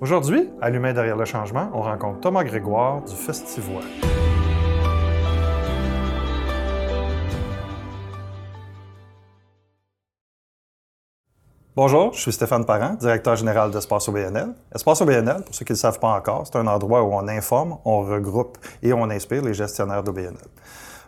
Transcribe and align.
Aujourd'hui, 0.00 0.48
à 0.62 0.70
l'humain 0.70 0.94
derrière 0.94 1.14
le 1.14 1.26
changement, 1.26 1.68
on 1.74 1.82
rencontre 1.82 2.20
Thomas 2.20 2.42
Grégoire 2.42 3.02
du 3.02 3.14
Festivois. 3.14 3.82
Bonjour, 11.76 12.14
je 12.14 12.20
suis 12.20 12.32
Stéphane 12.32 12.64
Parent, 12.64 12.94
directeur 12.94 13.36
général 13.36 13.70
d'Espace 13.70 14.08
OBNL. 14.08 14.54
Espace 14.74 15.02
OBNL, 15.02 15.42
pour 15.44 15.54
ceux 15.54 15.66
qui 15.66 15.72
ne 15.72 15.76
le 15.76 15.80
savent 15.80 16.00
pas 16.00 16.14
encore, 16.16 16.46
c'est 16.46 16.56
un 16.56 16.66
endroit 16.66 17.02
où 17.02 17.12
on 17.12 17.28
informe, 17.28 17.76
on 17.84 18.00
regroupe 18.00 18.56
et 18.82 18.94
on 18.94 19.04
inspire 19.10 19.42
les 19.42 19.52
gestionnaires 19.52 20.02
d'OBNL. 20.02 20.32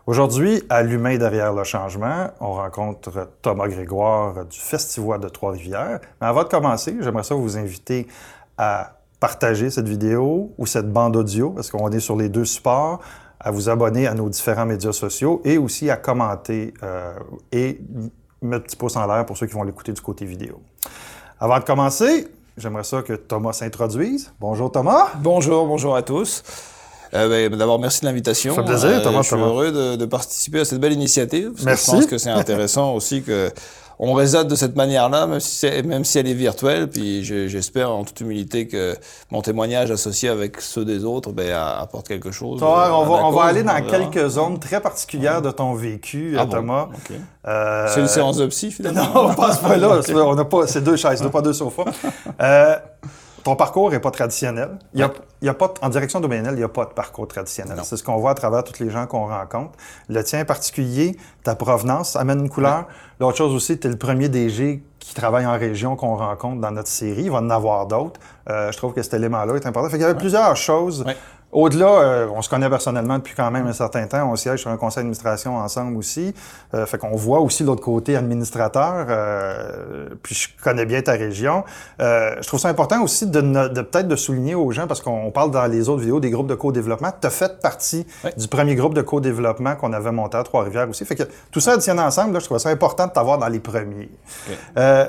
Aujourd'hui, 0.04 0.64
à 0.68 0.82
l'humain 0.82 1.16
derrière 1.16 1.54
le 1.54 1.64
changement, 1.64 2.30
on 2.40 2.54
rencontre 2.54 3.30
Thomas 3.40 3.68
Grégoire 3.68 4.44
du 4.44 4.58
Festivois 4.58 5.16
de 5.16 5.28
Trois-Rivières. 5.28 6.00
Mais 6.20 6.26
avant 6.26 6.42
de 6.42 6.48
commencer, 6.48 6.96
j'aimerais 7.00 7.22
ça 7.22 7.36
vous 7.36 7.56
inviter 7.56 8.08
à 8.58 8.98
partager 9.20 9.70
cette 9.70 9.88
vidéo 9.88 10.52
ou 10.58 10.66
cette 10.66 10.92
bande 10.92 11.16
audio, 11.16 11.50
parce 11.50 11.70
qu'on 11.70 11.90
est 11.90 12.00
sur 12.00 12.16
les 12.16 12.28
deux 12.28 12.44
supports, 12.44 13.00
à 13.38 13.50
vous 13.50 13.68
abonner 13.68 14.06
à 14.06 14.14
nos 14.14 14.28
différents 14.28 14.66
médias 14.66 14.92
sociaux 14.92 15.40
et 15.44 15.58
aussi 15.58 15.90
à 15.90 15.96
commenter 15.96 16.74
euh, 16.82 17.12
et 17.50 17.80
mettre 18.40 18.64
petit 18.64 18.76
pouce 18.76 18.96
en 18.96 19.06
l'air 19.06 19.26
pour 19.26 19.36
ceux 19.36 19.46
qui 19.46 19.54
vont 19.54 19.62
l'écouter 19.62 19.92
du 19.92 20.00
côté 20.00 20.24
vidéo. 20.24 20.60
Avant 21.40 21.58
de 21.58 21.64
commencer, 21.64 22.28
j'aimerais 22.56 22.84
ça 22.84 23.02
que 23.02 23.14
Thomas 23.14 23.52
s'introduise. 23.52 24.32
Bonjour 24.40 24.70
Thomas. 24.70 25.08
Bonjour, 25.20 25.66
bonjour 25.66 25.96
à 25.96 26.02
tous. 26.02 26.42
Euh, 27.14 27.28
ben, 27.28 27.56
D'abord, 27.56 27.78
merci 27.78 28.00
de 28.00 28.06
l'invitation. 28.06 28.54
Ça 28.54 28.62
fait 28.62 28.68
plaisir, 28.68 29.02
Thomas. 29.02 29.18
Euh, 29.18 29.22
je 29.22 29.26
suis 29.28 29.36
heureux 29.36 29.72
de, 29.72 29.96
de, 29.96 30.06
participer 30.06 30.60
à 30.60 30.64
cette 30.64 30.80
belle 30.80 30.92
initiative. 30.92 31.52
Merci. 31.64 31.90
je 31.90 31.96
pense 31.96 32.06
que 32.06 32.18
c'est 32.18 32.30
intéressant 32.30 32.94
aussi 32.94 33.22
que 33.22 33.50
on 33.98 34.12
raisonne 34.14 34.48
de 34.48 34.54
cette 34.54 34.76
manière-là, 34.76 35.26
même, 35.26 35.40
si 35.40 35.66
même 35.84 36.04
si 36.04 36.18
elle 36.18 36.28
est 36.28 36.34
virtuelle. 36.34 36.88
Puis 36.88 37.24
j'espère 37.24 37.90
en 37.90 38.04
toute 38.04 38.20
humilité 38.20 38.66
que 38.66 38.96
mon 39.30 39.42
témoignage 39.42 39.90
associé 39.90 40.28
avec 40.28 40.60
ceux 40.60 40.84
des 40.84 41.04
autres 41.04 41.32
ben, 41.32 41.52
apporte 41.52 42.08
quelque 42.08 42.30
chose. 42.30 42.58
Toi, 42.58 42.90
on, 42.92 43.04
va, 43.04 43.24
on 43.26 43.30
va 43.30 43.44
aller 43.44 43.62
dans 43.62 43.80
quelques 43.82 44.28
zones 44.28 44.58
très 44.58 44.80
particulières 44.80 45.42
de 45.42 45.50
ton 45.50 45.74
vécu, 45.74 46.36
ah 46.38 46.46
Thomas. 46.46 46.86
Bon? 46.86 47.16
Euh... 47.46 47.86
C'est 47.88 48.00
une 48.00 48.08
séance 48.08 48.36
de 48.36 48.46
psy, 48.46 48.70
finalement? 48.70 49.02
Non, 49.14 49.30
on 49.30 49.34
passe 49.34 49.58
pas 49.58 49.76
là. 49.76 50.00
On 50.14 50.34
n'a 50.34 50.44
pas, 50.44 50.66
c'est 50.66 50.82
deux 50.82 50.96
chaises, 50.96 51.22
pas 51.32 51.42
deux 51.42 51.52
sofas. 51.52 51.84
Euh, 52.40 52.76
ton 53.44 53.56
parcours 53.56 53.90
n'est 53.90 54.00
pas 54.00 54.10
traditionnel. 54.10 54.78
Il 54.94 55.00
y 55.00 55.02
a, 55.02 55.12
il 55.40 55.46
y 55.46 55.48
a 55.48 55.54
pas, 55.54 55.72
en 55.82 55.88
direction 55.88 56.20
d'OBNL, 56.20 56.52
il 56.52 56.56
n'y 56.56 56.62
a 56.62 56.68
pas 56.68 56.84
de 56.84 56.92
parcours 56.92 57.26
traditionnel. 57.26 57.78
C'est 57.82 57.96
ce 57.96 58.04
qu'on 58.04 58.16
voit 58.16 58.30
à 58.30 58.34
travers 58.34 58.62
tous 58.62 58.82
les 58.82 58.90
gens 58.90 59.06
qu'on 59.06 59.26
rencontre. 59.26 59.72
Le 60.08 60.22
tien 60.22 60.42
en 60.42 60.44
particulier, 60.44 61.16
ta 61.42 61.54
provenance 61.54 62.14
amène 62.16 62.40
une 62.40 62.50
couleur. 62.50 62.86
L'autre 63.20 63.38
chose 63.38 63.54
aussi, 63.54 63.78
tu 63.78 63.88
es 63.88 63.90
le 63.90 63.96
premier 63.96 64.28
DG 64.28 64.82
qui 64.98 65.14
travaille 65.14 65.46
en 65.46 65.58
région 65.58 65.96
qu'on 65.96 66.16
rencontre 66.16 66.60
dans 66.60 66.70
notre 66.70 66.88
série. 66.88 67.24
Il 67.24 67.30
va 67.30 67.38
en 67.38 67.50
avoir 67.50 67.86
d'autres. 67.86 68.20
Euh, 68.48 68.70
je 68.70 68.76
trouve 68.76 68.92
que 68.92 69.02
cet 69.02 69.14
élément-là 69.14 69.54
est 69.54 69.66
important. 69.66 69.90
Fait 69.90 69.96
il 69.96 70.02
y 70.02 70.04
avait 70.04 70.18
plusieurs 70.18 70.56
choses 70.56 71.04
au-delà, 71.52 71.86
euh, 71.86 72.28
on 72.34 72.40
se 72.40 72.48
connaît 72.48 72.70
personnellement 72.70 73.18
depuis 73.18 73.34
quand 73.34 73.50
même 73.50 73.66
un 73.66 73.72
certain 73.74 74.06
temps. 74.06 74.30
On 74.30 74.36
siège 74.36 74.60
sur 74.60 74.70
un 74.70 74.78
conseil 74.78 75.02
d'administration 75.02 75.56
ensemble 75.56 75.96
aussi. 75.98 76.34
Euh, 76.72 76.86
fait 76.86 76.96
qu'on 76.96 77.14
voit 77.14 77.40
aussi 77.40 77.62
l'autre 77.62 77.82
côté 77.82 78.16
administrateur. 78.16 79.06
Euh, 79.08 80.08
puis 80.22 80.34
je 80.34 80.48
connais 80.64 80.86
bien 80.86 81.02
ta 81.02 81.12
région. 81.12 81.64
Euh, 82.00 82.36
je 82.40 82.46
trouve 82.46 82.58
ça 82.58 82.68
important 82.68 83.02
aussi 83.02 83.26
de, 83.26 83.40
de 83.40 83.82
peut-être 83.82 84.08
de 84.08 84.16
souligner 84.16 84.54
aux 84.54 84.70
gens, 84.70 84.86
parce 84.86 85.02
qu'on 85.02 85.30
parle 85.30 85.50
dans 85.50 85.66
les 85.66 85.88
autres 85.88 86.00
vidéos 86.00 86.20
des 86.20 86.30
groupes 86.30 86.46
de 86.48 86.54
co-développement. 86.54 87.10
Tu 87.20 87.26
as 87.26 87.30
fait 87.30 87.60
partie 87.60 88.06
du 88.36 88.48
premier 88.48 88.74
groupe 88.74 88.94
de 88.94 89.02
co-développement 89.02 89.76
qu'on 89.76 89.92
avait 89.92 90.12
monté 90.12 90.38
à 90.38 90.42
Trois-Rivières 90.42 90.88
aussi. 90.88 91.04
Fait 91.04 91.16
que 91.16 91.24
tout 91.50 91.60
ça 91.60 91.72
additionné 91.72 92.00
ensemble, 92.00 92.32
là, 92.32 92.38
je 92.38 92.46
trouve 92.46 92.58
ça 92.58 92.70
important 92.70 93.06
de 93.06 93.12
t'avoir 93.12 93.36
dans 93.36 93.48
les 93.48 93.60
premiers. 93.60 94.10
Euh, 94.78 95.06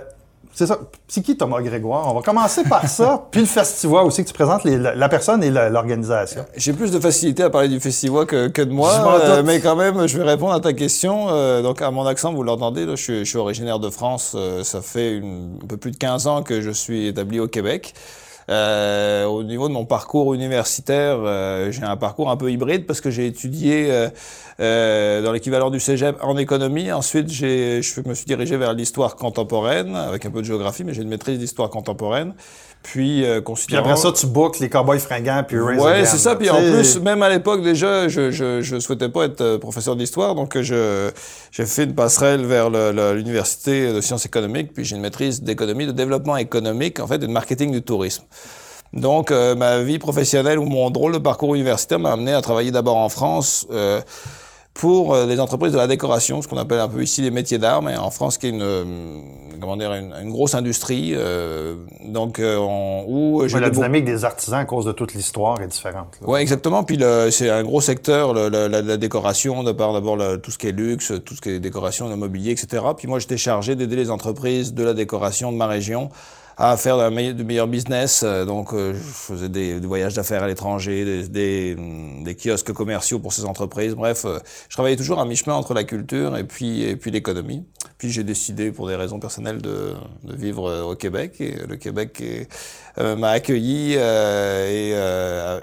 c'est 0.53 0.67
ça. 0.67 0.79
C'est 1.07 1.21
qui 1.21 1.35
Thomas 1.35 1.61
Grégoire? 1.61 2.07
On 2.07 2.13
va 2.13 2.21
commencer 2.21 2.63
par 2.63 2.87
ça, 2.87 3.27
puis 3.31 3.41
le 3.41 3.47
festival 3.47 4.05
aussi, 4.05 4.23
que 4.23 4.27
tu 4.27 4.33
présentes 4.33 4.63
les, 4.63 4.77
la, 4.77 5.09
personne 5.09 5.43
et 5.43 5.49
l'organisation. 5.49 6.45
J'ai 6.55 6.73
plus 6.73 6.91
de 6.91 6.99
facilité 6.99 7.43
à 7.43 7.49
parler 7.49 7.69
du 7.69 7.79
festival 7.79 8.25
que, 8.25 8.47
que 8.47 8.61
de 8.61 8.71
moi, 8.71 9.19
euh, 9.23 9.43
mais 9.43 9.59
quand 9.59 9.75
même, 9.75 10.07
je 10.07 10.17
vais 10.17 10.23
répondre 10.23 10.53
à 10.53 10.59
ta 10.59 10.73
question. 10.73 11.27
Euh, 11.29 11.61
donc, 11.61 11.81
à 11.81 11.89
mon 11.89 12.05
accent, 12.05 12.31
vous 12.33 12.43
l'entendez, 12.43 12.85
je, 12.95 12.95
je, 12.95 13.23
suis 13.23 13.37
originaire 13.37 13.79
de 13.79 13.89
France. 13.89 14.33
Euh, 14.35 14.63
ça 14.63 14.81
fait 14.81 15.13
une, 15.17 15.57
un 15.63 15.67
peu 15.67 15.77
plus 15.77 15.91
de 15.91 15.97
15 15.97 16.27
ans 16.27 16.43
que 16.43 16.61
je 16.61 16.71
suis 16.71 17.07
établi 17.07 17.39
au 17.39 17.47
Québec. 17.47 17.93
Euh, 18.49 19.25
au 19.25 19.43
niveau 19.43 19.67
de 19.67 19.73
mon 19.73 19.85
parcours 19.85 20.33
universitaire, 20.33 21.17
euh, 21.19 21.71
j'ai 21.71 21.83
un 21.83 21.97
parcours 21.97 22.29
un 22.29 22.37
peu 22.37 22.51
hybride 22.51 22.85
parce 22.85 23.01
que 23.01 23.09
j'ai 23.09 23.27
étudié 23.27 23.91
euh, 23.91 24.09
euh 24.59 25.21
dans 25.21 25.31
l'équivalent 25.31 25.69
du 25.69 25.79
cégep 25.79 26.17
en 26.21 26.37
économie. 26.37 26.91
Ensuite, 26.91 27.31
je 27.31 28.07
me 28.07 28.13
suis 28.13 28.25
dirigé 28.25 28.57
vers 28.57 28.73
l'histoire 28.73 29.15
contemporaine 29.15 29.95
avec 29.95 30.25
un 30.25 30.31
peu 30.31 30.41
de 30.41 30.45
géographie, 30.45 30.83
mais 30.83 30.93
j'ai 30.93 31.01
une 31.01 31.09
maîtrise 31.09 31.39
d'histoire 31.39 31.69
contemporaine. 31.69 32.33
Puis, 32.83 33.25
euh, 33.25 33.41
Puis 33.41 33.77
après 33.77 33.95
ça, 33.95 34.11
tu 34.11 34.27
boucles 34.27 34.61
les 34.61 34.69
cowboys 34.69 34.99
fringants 34.99 35.43
puis 35.47 35.57
Raise 35.59 35.81
Ouais, 35.81 36.05
c'est 36.05 36.17
ça. 36.17 36.35
Puis 36.35 36.49
en 36.49 36.57
plus, 36.57 36.99
même 36.99 37.23
à 37.23 37.29
l'époque 37.29 37.63
déjà, 37.63 38.07
je, 38.09 38.29
je, 38.29 38.61
je 38.61 38.79
souhaitais 38.79 39.09
pas 39.09 39.23
être 39.23 39.41
euh, 39.41 39.57
professeur 39.57 39.95
d'histoire, 39.95 40.35
donc 40.35 40.59
je 40.59 41.09
j'ai 41.51 41.65
fait 41.65 41.85
une 41.85 41.95
passerelle 41.95 42.45
vers 42.45 42.69
l'université 42.69 43.93
de 43.93 44.01
sciences 44.01 44.25
économiques. 44.25 44.73
Puis 44.73 44.83
j'ai 44.83 44.95
une 44.95 45.01
maîtrise 45.01 45.41
d'économie, 45.41 45.87
de 45.87 45.91
développement 45.91 46.37
économique, 46.37 46.99
en 46.99 47.07
fait, 47.07 47.15
et 47.15 47.19
de 47.19 47.27
marketing 47.27 47.71
du 47.71 47.81
tourisme. 47.81 48.23
Donc, 48.93 49.31
euh, 49.31 49.55
ma 49.55 49.79
vie 49.79 49.97
professionnelle 49.97 50.59
ou 50.59 50.65
mon 50.65 50.91
drôle 50.91 51.13
de 51.13 51.17
parcours 51.17 51.55
universitaire 51.55 51.99
m'a 51.99 52.11
amené 52.11 52.33
à 52.33 52.41
travailler 52.41 52.71
d'abord 52.71 52.97
en 52.97 53.09
France. 53.09 53.65
Euh, 53.71 54.01
pour 54.73 55.13
euh, 55.13 55.27
les 55.27 55.39
entreprises 55.39 55.71
de 55.71 55.77
la 55.77 55.87
décoration, 55.87 56.41
ce 56.41 56.47
qu'on 56.47 56.57
appelle 56.57 56.79
un 56.79 56.87
peu 56.87 57.03
ici 57.03 57.21
les 57.21 57.29
métiers 57.29 57.59
d'art, 57.59 57.81
mais 57.81 57.95
en 57.95 58.09
France 58.09 58.37
qui 58.37 58.47
est 58.47 58.49
une, 58.49 58.63
euh, 58.63 58.83
comment 59.61 59.77
dire, 59.77 59.93
une, 59.93 60.13
une 60.19 60.31
grosse 60.31 60.55
industrie. 60.55 61.11
Euh, 61.13 61.75
donc, 62.05 62.39
euh, 62.39 62.57
on, 62.57 63.05
où 63.07 63.43
la 63.43 63.69
dynamique 63.69 64.05
des 64.05 64.25
artisans 64.25 64.59
à 64.59 64.65
cause 64.65 64.85
de 64.85 64.91
toute 64.91 65.13
l'histoire 65.13 65.61
est 65.61 65.67
différente. 65.67 66.17
Oui, 66.21 66.39
exactement. 66.39 66.83
Puis 66.83 66.99
c'est 67.29 67.49
un 67.49 67.63
gros 67.63 67.81
secteur, 67.81 68.33
le, 68.33 68.49
la, 68.49 68.67
la, 68.67 68.97
décoration, 68.97 69.63
de 69.63 69.71
par 69.71 69.93
d'abord 69.93 70.17
tout 70.41 70.49
ce 70.49 70.57
qui 70.57 70.67
est 70.67 70.71
luxe, 70.71 71.13
tout 71.23 71.35
ce 71.35 71.41
qui 71.41 71.49
est 71.49 71.59
décoration, 71.59 72.09
le 72.09 72.15
mobilier, 72.15 72.51
etc. 72.51 72.83
Puis 72.97 73.07
moi, 73.07 73.19
j'étais 73.19 73.37
chargé 73.37 73.75
d'aider 73.75 73.95
les 73.95 74.09
entreprises 74.09 74.73
de 74.73 74.83
la 74.83 74.93
décoration 74.93 75.51
de 75.51 75.57
ma 75.57 75.67
région 75.67 76.09
à 76.57 76.77
faire 76.77 76.97
de, 76.97 77.13
meilleur, 77.13 77.35
meilleur 77.35 77.67
business. 77.67 78.23
Euh, 78.23 78.45
donc, 78.45 78.73
euh, 78.73 78.93
je 78.93 78.99
faisais 78.99 79.49
des, 79.49 79.79
des 79.79 79.87
voyages 79.87 80.13
d'affaires 80.13 80.43
à 80.43 80.47
l'étranger, 80.47 81.05
des, 81.05 81.27
des, 81.27 81.77
des, 82.23 82.35
kiosques 82.35 82.73
commerciaux 82.73 83.19
pour 83.19 83.33
ces 83.33 83.45
entreprises. 83.45 83.95
Bref, 83.95 84.25
euh, 84.25 84.39
je 84.69 84.75
travaillais 84.75 84.95
toujours 84.95 85.19
à 85.19 85.25
mi-chemin 85.25 85.55
entre 85.55 85.73
la 85.73 85.83
culture 85.83 86.37
et 86.37 86.43
puis, 86.43 86.83
et 86.83 86.95
puis 86.95 87.11
l'économie. 87.11 87.65
Puis 87.97 88.11
j'ai 88.11 88.23
décidé, 88.23 88.71
pour 88.71 88.87
des 88.87 88.95
raisons 88.95 89.19
personnelles, 89.19 89.61
de, 89.61 89.93
de 90.23 90.35
vivre 90.35 90.83
au 90.83 90.95
Québec. 90.95 91.35
Et 91.39 91.55
le 91.67 91.75
Québec 91.77 92.21
m'a 92.99 93.29
accueilli 93.29 93.93
et 93.93 94.93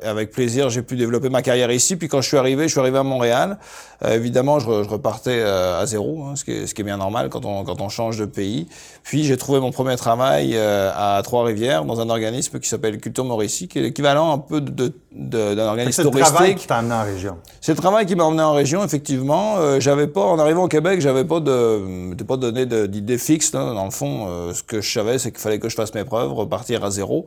avec 0.05 0.31
plaisir, 0.31 0.71
j'ai 0.71 0.83
pu 0.83 0.97
développer 0.97 1.29
ma 1.29 1.43
carrière 1.43 1.71
ici. 1.71 1.97
Puis 1.97 2.09
quand 2.09 2.21
je 2.21 2.29
suis 2.29 2.37
arrivé, 2.37 2.65
je 2.65 2.73
suis 2.73 2.81
arrivé 2.81 2.99
à 2.99 3.03
Montréal. 3.03 3.59
évidemment, 4.05 4.59
je, 4.59 4.83
je 4.83 4.89
repartais 4.89 5.43
à 5.43 5.85
zéro, 5.87 6.25
hein, 6.25 6.37
ce, 6.37 6.45
qui 6.45 6.53
est, 6.53 6.67
ce 6.67 6.75
qui 6.75 6.81
est 6.81 6.85
bien 6.85 6.97
normal 6.97 7.29
quand 7.29 7.45
on, 7.45 7.65
quand 7.65 7.81
on 7.81 7.89
change 7.89 8.19
de 8.19 8.25
pays. 8.25 8.67
Puis 9.03 9.25
j'ai 9.25 9.37
trouvé 9.37 9.61
mon 9.61 9.71
premier 9.71 9.97
travail 9.97 10.57
à 10.59 11.21
Trois-Rivières 11.23 11.85
dans 11.85 12.01
un 12.01 12.11
organisme 12.11 12.59
qui 12.59 12.69
s'appelle 12.69 12.99
Culture 12.99 13.25
Mauricie, 13.25 13.69
qui 13.69 13.79
est 13.79 13.83
l'équivalent 13.83 14.33
un 14.33 14.39
peu 14.39 14.61
de, 14.61 14.93
de, 15.13 15.55
d'un 15.55 15.67
organisme 15.67 16.03
touristique. 16.03 16.27
C'est 16.27 16.33
le 16.33 16.35
travail 16.35 16.55
qui 16.57 16.67
t'a 16.67 16.77
amené 16.79 16.95
en 16.95 17.05
région. 17.05 17.37
C'est 17.61 17.73
le 17.73 17.79
travail 17.79 18.07
qui 18.07 18.17
m'a 18.17 18.25
emmené 18.25 18.43
en 18.43 18.53
région, 18.53 18.85
effectivement. 18.85 19.57
Euh, 19.59 19.81
j'avais 19.81 20.07
pas, 20.07 20.23
en 20.23 20.39
arrivant 20.39 20.65
au 20.65 20.69
Québec, 20.69 21.01
j'avais 21.01 21.25
pas 21.25 21.41
de, 21.41 22.15
pas 22.25 22.37
donné 22.37 22.67
d'idée 22.67 23.19
fixe. 23.19 23.53
Là. 23.53 23.73
Dans 23.75 23.85
le 23.85 23.91
fond, 23.91 24.27
euh, 24.29 24.55
ce 24.55 24.63
que 24.63 24.81
je 24.81 24.91
savais, 24.91 25.19
c'est 25.19 25.31
qu'il 25.31 25.41
fallait 25.41 25.59
que 25.59 25.69
je 25.69 25.75
fasse 25.75 25.95
mes 25.95 26.05
preuves, 26.05 26.33
repartir 26.33 26.85
à 26.85 26.91
zéro. 26.91 27.20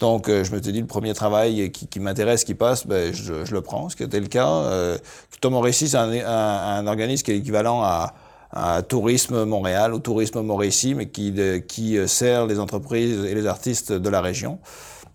Donc, 0.00 0.28
euh, 0.28 0.44
je 0.44 0.52
me 0.52 0.62
suis 0.62 0.72
dit, 0.72 0.80
le 0.80 0.86
premier 0.86 1.12
travail 1.14 1.72
qui, 1.72 2.00
m'intéresse, 2.00 2.44
qui 2.44 2.54
passe, 2.54 2.86
ben, 2.86 3.12
je, 3.12 3.52
le 3.52 3.60
prends, 3.60 3.88
ce 3.88 3.96
qui 3.96 4.02
était 4.02 4.20
le 4.20 4.28
cas. 4.28 4.48
Euh, 4.48 4.98
Mauricie, 5.44 5.88
c'est 5.88 5.96
un, 5.96 6.86
organisme 6.86 7.24
qui 7.24 7.32
est 7.32 7.38
équivalent 7.38 7.82
à 7.82 8.82
Tourisme 8.82 9.44
Montréal 9.44 9.94
ou 9.94 9.98
Tourisme 9.98 10.42
Mauricie, 10.42 10.94
mais 10.94 11.08
qui, 11.08 11.34
qui 11.66 12.08
sert 12.08 12.46
les 12.46 12.58
entreprises 12.58 13.24
et 13.24 13.34
les 13.34 13.46
artistes 13.46 13.92
de 13.92 14.08
la 14.08 14.20
région. 14.20 14.58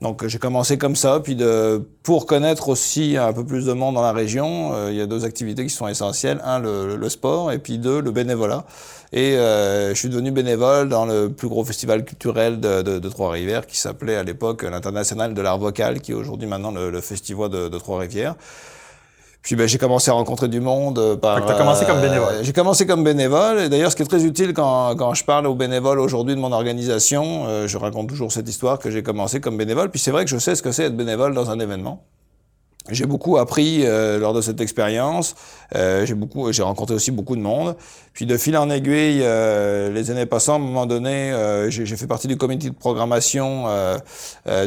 Donc 0.03 0.27
j'ai 0.27 0.37
commencé 0.37 0.77
comme 0.77 0.97
ça, 0.97 1.21
puis 1.21 1.35
de, 1.35 1.81
pour 2.03 2.25
connaître 2.25 2.67
aussi 2.67 3.15
un 3.15 3.31
peu 3.31 3.45
plus 3.45 3.65
de 3.65 3.71
monde 3.71 3.95
dans 3.95 4.01
la 4.01 4.11
région, 4.11 4.73
euh, 4.73 4.91
il 4.91 4.97
y 4.97 5.01
a 5.01 5.05
deux 5.05 5.23
activités 5.23 5.63
qui 5.63 5.69
sont 5.69 5.87
essentielles. 5.87 6.41
Un, 6.43 6.59
le, 6.59 6.97
le 6.97 7.09
sport, 7.09 7.53
et 7.53 7.57
puis 7.57 7.77
deux, 7.77 8.01
le 8.01 8.11
bénévolat. 8.11 8.65
Et 9.13 9.37
euh, 9.37 9.93
je 9.93 9.99
suis 9.99 10.09
devenu 10.09 10.31
bénévole 10.31 10.89
dans 10.89 11.05
le 11.05 11.29
plus 11.29 11.47
gros 11.47 11.63
festival 11.63 12.03
culturel 12.03 12.59
de, 12.59 12.81
de, 12.81 12.99
de 12.99 13.09
Trois-Rivières, 13.09 13.65
qui 13.65 13.77
s'appelait 13.77 14.17
à 14.17 14.23
l'époque 14.23 14.63
l'International 14.63 15.33
de 15.33 15.41
l'art 15.41 15.57
vocal, 15.57 16.01
qui 16.01 16.11
est 16.11 16.15
aujourd'hui 16.15 16.49
maintenant 16.49 16.71
le, 16.71 16.91
le 16.91 16.99
festival 16.99 17.49
de, 17.49 17.69
de 17.69 17.77
Trois-Rivières. 17.77 18.35
Puis 19.43 19.57
ben, 19.57 19.67
j'ai 19.67 19.77
commencé 19.77 20.09
à 20.09 20.13
rencontrer 20.13 20.47
du 20.47 20.61
monde 20.61 20.97
euh, 20.97 21.17
par. 21.17 21.45
Tu 21.45 21.51
as 21.51 21.55
commencé 21.55 21.85
comme 21.85 21.99
bénévole. 21.99 22.33
Euh, 22.35 22.43
j'ai 22.43 22.53
commencé 22.53 22.87
comme 22.87 23.03
bénévole. 23.03 23.59
Et 23.59 23.69
d'ailleurs, 23.69 23.91
ce 23.91 23.97
qui 23.97 24.01
est 24.01 24.05
très 24.05 24.23
utile 24.23 24.53
quand, 24.53 24.95
quand 24.95 25.13
je 25.13 25.25
parle 25.25 25.47
aux 25.47 25.53
bénévoles 25.53 25.99
aujourd'hui 25.99 26.33
de 26.33 26.39
mon 26.39 26.53
organisation, 26.53 27.43
euh, 27.47 27.67
je 27.67 27.77
raconte 27.77 28.07
toujours 28.07 28.31
cette 28.31 28.47
histoire 28.47 28.79
que 28.79 28.89
j'ai 28.89 29.03
commencé 29.03 29.41
comme 29.41 29.57
bénévole. 29.57 29.89
Puis 29.91 29.99
c'est 29.99 30.11
vrai 30.11 30.23
que 30.23 30.31
je 30.31 30.37
sais 30.37 30.55
ce 30.55 30.63
que 30.63 30.71
c'est 30.71 30.85
être 30.85 30.95
bénévole 30.95 31.33
dans 31.33 31.51
un 31.51 31.59
événement. 31.59 32.05
J'ai 32.89 33.05
beaucoup 33.05 33.37
appris 33.37 33.85
euh, 33.85 34.19
lors 34.19 34.33
de 34.33 34.41
cette 34.41 34.59
expérience. 34.59 35.35
Euh, 35.75 36.05
j'ai 36.05 36.15
beaucoup, 36.15 36.51
j'ai 36.51 36.63
rencontré 36.63 36.95
aussi 36.95 37.11
beaucoup 37.11 37.35
de 37.35 37.41
monde. 37.41 37.75
Puis 38.13 38.25
de 38.25 38.37
fil 38.37 38.57
en 38.57 38.69
aiguille, 38.69 39.21
euh, 39.23 39.89
les 39.91 40.11
années 40.11 40.25
passant, 40.25 40.53
à 40.53 40.55
un 40.57 40.59
moment 40.59 40.85
donné, 40.85 41.31
euh, 41.31 41.69
j'ai 41.69 41.85
fait 41.85 42.07
partie 42.07 42.27
du 42.27 42.37
comité 42.37 42.69
de 42.69 42.75
programmation 42.75 43.65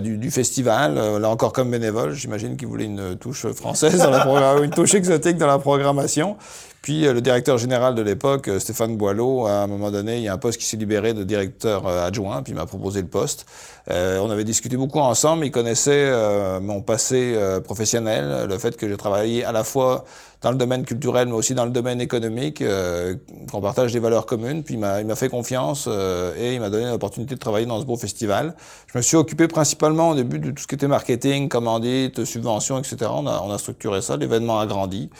du, 0.02 0.16
du, 0.16 0.30
festival. 0.30 0.94
là 0.94 1.28
encore 1.28 1.52
comme 1.52 1.70
bénévole, 1.70 2.14
j'imagine 2.14 2.56
qu'il 2.56 2.68
voulait 2.68 2.86
une 2.86 3.16
touche 3.16 3.46
française 3.52 3.98
dans 3.98 4.10
la 4.10 4.58
une 4.62 4.70
touche 4.70 4.94
exotique 4.94 5.36
dans 5.36 5.46
la 5.46 5.58
programmation. 5.58 6.36
Puis 6.82 7.02
le 7.02 7.20
directeur 7.20 7.58
général 7.58 7.94
de 7.94 8.02
l'époque, 8.02 8.48
Stéphane 8.58 8.96
Boileau, 8.96 9.46
à 9.46 9.62
un 9.62 9.66
moment 9.66 9.90
donné, 9.90 10.18
il 10.18 10.22
y 10.22 10.28
a 10.28 10.34
un 10.34 10.38
poste 10.38 10.60
qui 10.60 10.66
s'est 10.66 10.76
libéré 10.76 11.14
de 11.14 11.24
directeur 11.24 11.86
adjoint, 11.88 12.42
puis 12.42 12.52
il 12.52 12.56
m'a 12.56 12.66
proposé 12.66 13.02
le 13.02 13.08
poste. 13.08 13.44
on 13.88 14.30
avait 14.30 14.44
discuté 14.44 14.76
beaucoup 14.76 15.00
ensemble. 15.00 15.44
Il 15.44 15.50
connaissait 15.50 16.12
mon 16.60 16.82
passé 16.82 17.36
professionnel, 17.64 18.46
le 18.48 18.58
fait 18.58 18.76
que 18.76 18.88
j'ai 18.88 18.96
travaillé 18.96 19.44
à 19.44 19.50
la 19.50 19.64
fois 19.64 20.04
dans 20.42 20.50
le 20.50 20.58
domaine 20.58 20.84
culturel, 20.84 21.26
mais 21.28 21.34
aussi 21.34 21.54
dans 21.54 21.64
le 21.64 21.70
domaine 21.70 22.00
économique, 22.00 22.60
euh, 22.62 23.16
qu'on 23.50 23.60
partage 23.60 23.92
des 23.92 23.98
valeurs 23.98 24.26
communes. 24.26 24.62
Puis 24.62 24.74
il 24.74 24.78
m'a 24.78 25.16
fait 25.16 25.28
confiance 25.28 25.86
euh, 25.88 26.34
et 26.38 26.54
il 26.54 26.60
m'a 26.60 26.70
donné 26.70 26.86
l'opportunité 26.86 27.34
de 27.34 27.40
travailler 27.40 27.66
dans 27.66 27.80
ce 27.80 27.84
beau 27.84 27.96
festival. 27.96 28.54
Je 28.92 28.98
me 28.98 29.02
suis 29.02 29.16
occupé 29.16 29.48
principalement 29.48 30.10
au 30.10 30.14
début 30.14 30.38
de 30.38 30.50
tout 30.50 30.62
ce 30.62 30.66
qui 30.66 30.74
était 30.74 30.88
marketing, 30.88 31.48
commandite, 31.48 32.24
subventions, 32.24 32.78
etc. 32.78 32.96
On 33.10 33.26
a, 33.26 33.42
on 33.42 33.50
a 33.50 33.58
structuré 33.58 34.02
ça, 34.02 34.16
l'événement 34.16 34.60
a 34.60 34.66
grandi. 34.66 35.10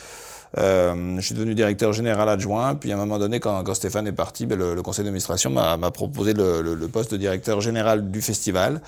Euh, 0.59 1.17
je 1.17 1.21
suis 1.21 1.35
devenu 1.35 1.55
directeur 1.55 1.93
général 1.93 2.29
adjoint, 2.29 2.75
puis 2.75 2.93
à 2.93 2.95
un 2.95 2.99
moment 2.99 3.19
donné, 3.19 3.41
quand, 3.41 3.63
quand 3.65 3.75
Stéphane 3.75 4.07
est 4.07 4.13
parti, 4.13 4.47
ben, 4.47 4.59
le, 4.59 4.75
le, 4.75 4.83
conseil 4.83 5.05
d'administration 5.05 5.51
m'a 5.51 5.91
proposé 5.91 6.33
le, 6.33 6.63
le, 6.63 6.75
le, 6.75 6.89
poste 6.89 7.13
de 7.13 7.17
directeur 7.17 7.61
général 7.61 8.11
du 8.11 8.23
festival, 8.23 8.81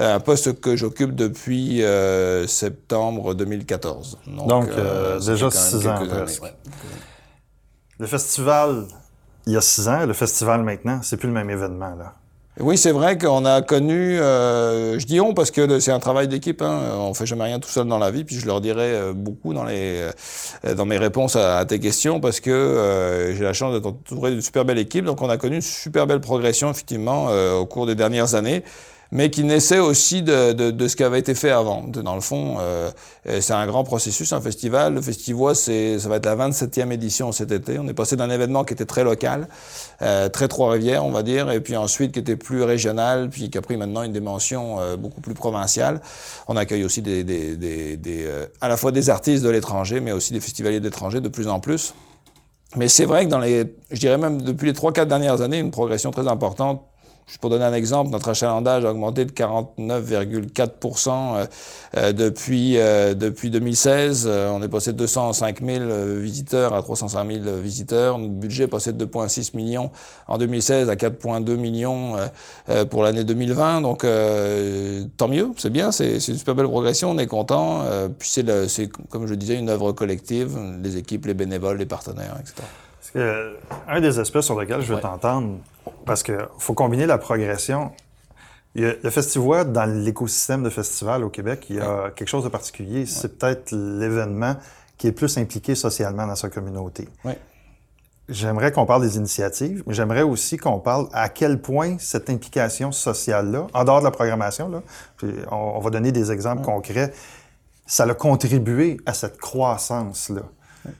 euh, 0.00 0.16
un 0.16 0.20
poste 0.20 0.60
que 0.60 0.76
j'occupe 0.76 1.14
depuis 1.14 1.82
euh, 1.82 2.46
septembre 2.46 3.34
2014. 3.34 4.18
Donc, 4.26 4.48
Donc 4.48 4.68
euh, 4.70 5.18
déjà 5.20 5.50
six 5.50 5.86
ans. 5.86 6.00
Le 7.98 8.06
festival, 8.06 8.86
il 9.46 9.52
y 9.52 9.56
a 9.56 9.60
six 9.60 9.88
ans, 9.88 10.04
le 10.04 10.12
festival 10.12 10.62
maintenant, 10.62 11.00
c'est 11.02 11.16
plus 11.16 11.28
le 11.28 11.34
même 11.34 11.50
événement. 11.50 11.94
là. 11.94 12.14
Oui, 12.60 12.78
c'est 12.78 12.92
vrai 12.92 13.18
qu'on 13.18 13.44
a 13.46 13.62
connu, 13.62 14.16
euh, 14.20 14.96
je 15.00 15.06
dis 15.06 15.20
on 15.20 15.34
parce 15.34 15.50
que 15.50 15.80
c'est 15.80 15.90
un 15.90 15.98
travail 15.98 16.28
d'équipe, 16.28 16.62
hein, 16.62 16.82
on 16.98 17.12
fait 17.12 17.26
jamais 17.26 17.42
rien 17.42 17.58
tout 17.58 17.68
seul 17.68 17.88
dans 17.88 17.98
la 17.98 18.12
vie, 18.12 18.22
puis 18.22 18.38
je 18.38 18.46
leur 18.46 18.60
dirai 18.60 18.92
euh, 18.92 19.12
beaucoup 19.12 19.52
dans, 19.52 19.64
les, 19.64 20.08
euh, 20.64 20.74
dans 20.76 20.84
mes 20.84 20.96
réponses 20.96 21.34
à, 21.34 21.64
tes 21.64 21.80
questions 21.80 22.20
parce 22.20 22.38
que 22.38 22.52
euh, 22.52 23.34
j'ai 23.34 23.42
la 23.42 23.54
chance 23.54 23.74
d'être 23.74 23.86
entouré 23.86 24.30
d'une 24.30 24.40
super 24.40 24.64
belle 24.64 24.78
équipe, 24.78 25.04
donc 25.04 25.20
on 25.20 25.30
a 25.30 25.36
connu 25.36 25.56
une 25.56 25.62
super 25.62 26.06
belle 26.06 26.20
progression 26.20 26.70
effectivement 26.70 27.26
au 27.58 27.66
cours 27.66 27.86
des 27.86 27.96
dernières 27.96 28.36
années 28.36 28.62
mais 29.14 29.30
qui 29.30 29.44
naissait 29.44 29.78
aussi 29.78 30.22
de, 30.22 30.52
de, 30.52 30.72
de, 30.72 30.88
ce 30.88 30.96
qui 30.96 31.04
avait 31.04 31.20
été 31.20 31.36
fait 31.36 31.52
avant. 31.52 31.84
Dans 31.86 32.16
le 32.16 32.20
fond, 32.20 32.56
euh, 32.58 32.90
c'est 33.40 33.52
un 33.52 33.64
grand 33.64 33.84
processus, 33.84 34.32
un 34.32 34.40
festival. 34.40 34.94
Le 34.94 35.00
Festivois, 35.00 35.54
c'est, 35.54 36.00
ça 36.00 36.08
va 36.08 36.16
être 36.16 36.26
la 36.26 36.34
27e 36.34 36.90
édition 36.90 37.30
cet 37.30 37.52
été. 37.52 37.78
On 37.78 37.86
est 37.86 37.94
passé 37.94 38.16
d'un 38.16 38.28
événement 38.28 38.64
qui 38.64 38.74
était 38.74 38.86
très 38.86 39.04
local, 39.04 39.46
euh, 40.02 40.28
très 40.28 40.48
Trois-Rivières, 40.48 41.04
on 41.04 41.12
va 41.12 41.22
dire, 41.22 41.48
et 41.52 41.60
puis 41.60 41.76
ensuite 41.76 42.10
qui 42.10 42.18
était 42.18 42.34
plus 42.34 42.64
régional, 42.64 43.30
puis 43.30 43.50
qui 43.50 43.56
a 43.56 43.62
pris 43.62 43.76
maintenant 43.76 44.02
une 44.02 44.12
dimension 44.12 44.80
euh, 44.80 44.96
beaucoup 44.96 45.20
plus 45.20 45.34
provinciale. 45.34 46.00
On 46.48 46.56
accueille 46.56 46.82
aussi 46.82 47.00
des, 47.00 47.22
des, 47.22 47.56
des, 47.56 47.96
des 47.96 48.24
euh, 48.26 48.46
à 48.60 48.66
la 48.66 48.76
fois 48.76 48.90
des 48.90 49.10
artistes 49.10 49.44
de 49.44 49.48
l'étranger, 49.48 50.00
mais 50.00 50.10
aussi 50.10 50.32
des 50.32 50.40
festivaliers 50.40 50.80
d'étrangers 50.80 51.20
de 51.20 51.28
plus 51.28 51.46
en 51.46 51.60
plus. 51.60 51.94
Mais 52.74 52.88
c'est 52.88 53.04
vrai 53.04 53.26
que 53.26 53.30
dans 53.30 53.38
les, 53.38 53.76
je 53.92 54.00
dirais 54.00 54.18
même 54.18 54.42
depuis 54.42 54.66
les 54.66 54.72
trois, 54.72 54.92
quatre 54.92 55.06
dernières 55.06 55.40
années, 55.40 55.60
une 55.60 55.70
progression 55.70 56.10
très 56.10 56.26
importante 56.26 56.82
Pour 57.40 57.48
donner 57.50 57.64
un 57.64 57.72
exemple, 57.72 58.10
notre 58.10 58.28
achalandage 58.28 58.84
a 58.84 58.90
augmenté 58.90 59.24
de 59.24 59.30
49,4% 59.32 61.08
euh, 61.08 61.46
euh, 61.96 62.12
depuis 62.12 62.78
euh, 62.78 63.14
depuis 63.14 63.50
2016. 63.50 64.26
on 64.26 64.62
est 64.62 64.68
passé 64.68 64.92
de 64.92 64.98
205 64.98 65.62
000 65.62 65.84
visiteurs 66.18 66.74
à 66.74 66.82
305 66.82 67.26
000 67.44 67.56
visiteurs. 67.62 68.18
Notre 68.18 68.34
budget 68.34 68.64
est 68.64 68.68
passé 68.68 68.92
de 68.92 69.04
2,6 69.04 69.56
millions 69.56 69.90
en 70.28 70.36
2016 70.38 70.90
à 70.90 70.96
4,2 70.96 71.56
millions 71.56 72.16
pour 72.90 73.02
l'année 73.02 73.24
2020. 73.24 73.80
Donc 73.80 74.06
tant 75.16 75.28
mieux, 75.28 75.50
c'est 75.56 75.70
bien, 75.70 75.92
c'est 75.92 76.16
une 76.16 76.38
super 76.38 76.54
belle 76.54 76.68
progression. 76.68 77.10
On 77.10 77.18
est 77.18 77.26
content. 77.26 77.84
puis 78.18 78.28
c'est 78.28 78.88
comme 79.08 79.26
je 79.26 79.34
disais 79.34 79.56
une 79.58 79.70
œuvre 79.70 79.92
collective, 79.92 80.58
les 80.82 80.98
équipes, 80.98 81.26
les 81.26 81.34
bénévoles, 81.34 81.78
les 81.78 81.86
partenaires, 81.86 82.36
etc. 82.40 82.62
Que, 83.14 83.56
un 83.88 84.00
des 84.00 84.18
aspects 84.18 84.40
sur 84.40 84.60
lesquels 84.60 84.82
je 84.82 84.92
veux 84.92 85.00
t'entendre, 85.00 85.58
parce 86.04 86.22
qu'il 86.22 86.46
faut 86.58 86.74
combiner 86.74 87.06
la 87.06 87.16
progression. 87.16 87.92
Il 88.74 88.82
y 88.82 88.86
a, 88.86 88.94
le 89.02 89.10
festival, 89.10 89.72
dans 89.72 89.84
l'écosystème 89.84 90.64
de 90.64 90.70
festivals 90.70 91.22
au 91.22 91.30
Québec, 91.30 91.66
il 91.70 91.76
y 91.76 91.80
a 91.80 92.10
quelque 92.10 92.28
chose 92.28 92.44
de 92.44 92.48
particulier. 92.48 93.06
C'est 93.06 93.38
peut-être 93.38 93.70
l'événement 93.72 94.56
qui 94.98 95.06
est 95.06 95.12
plus 95.12 95.38
impliqué 95.38 95.74
socialement 95.74 96.26
dans 96.26 96.36
sa 96.36 96.48
communauté. 96.48 97.08
J'aimerais 98.28 98.72
qu'on 98.72 98.86
parle 98.86 99.02
des 99.02 99.16
initiatives, 99.16 99.82
mais 99.86 99.92
j'aimerais 99.92 100.22
aussi 100.22 100.56
qu'on 100.56 100.80
parle 100.80 101.08
à 101.12 101.28
quel 101.28 101.60
point 101.60 101.98
cette 101.98 102.30
implication 102.30 102.90
sociale-là, 102.90 103.66
en 103.74 103.84
dehors 103.84 103.98
de 103.98 104.04
la 104.04 104.10
programmation, 104.10 104.68
là, 104.68 104.82
on, 105.50 105.78
va 105.78 105.90
donner 105.90 106.10
des 106.10 106.32
exemples 106.32 106.62
concrets, 106.62 107.12
ça 107.86 108.04
a 108.04 108.14
contribué 108.14 108.96
à 109.04 109.12
cette 109.12 109.36
croissance-là. 109.36 110.42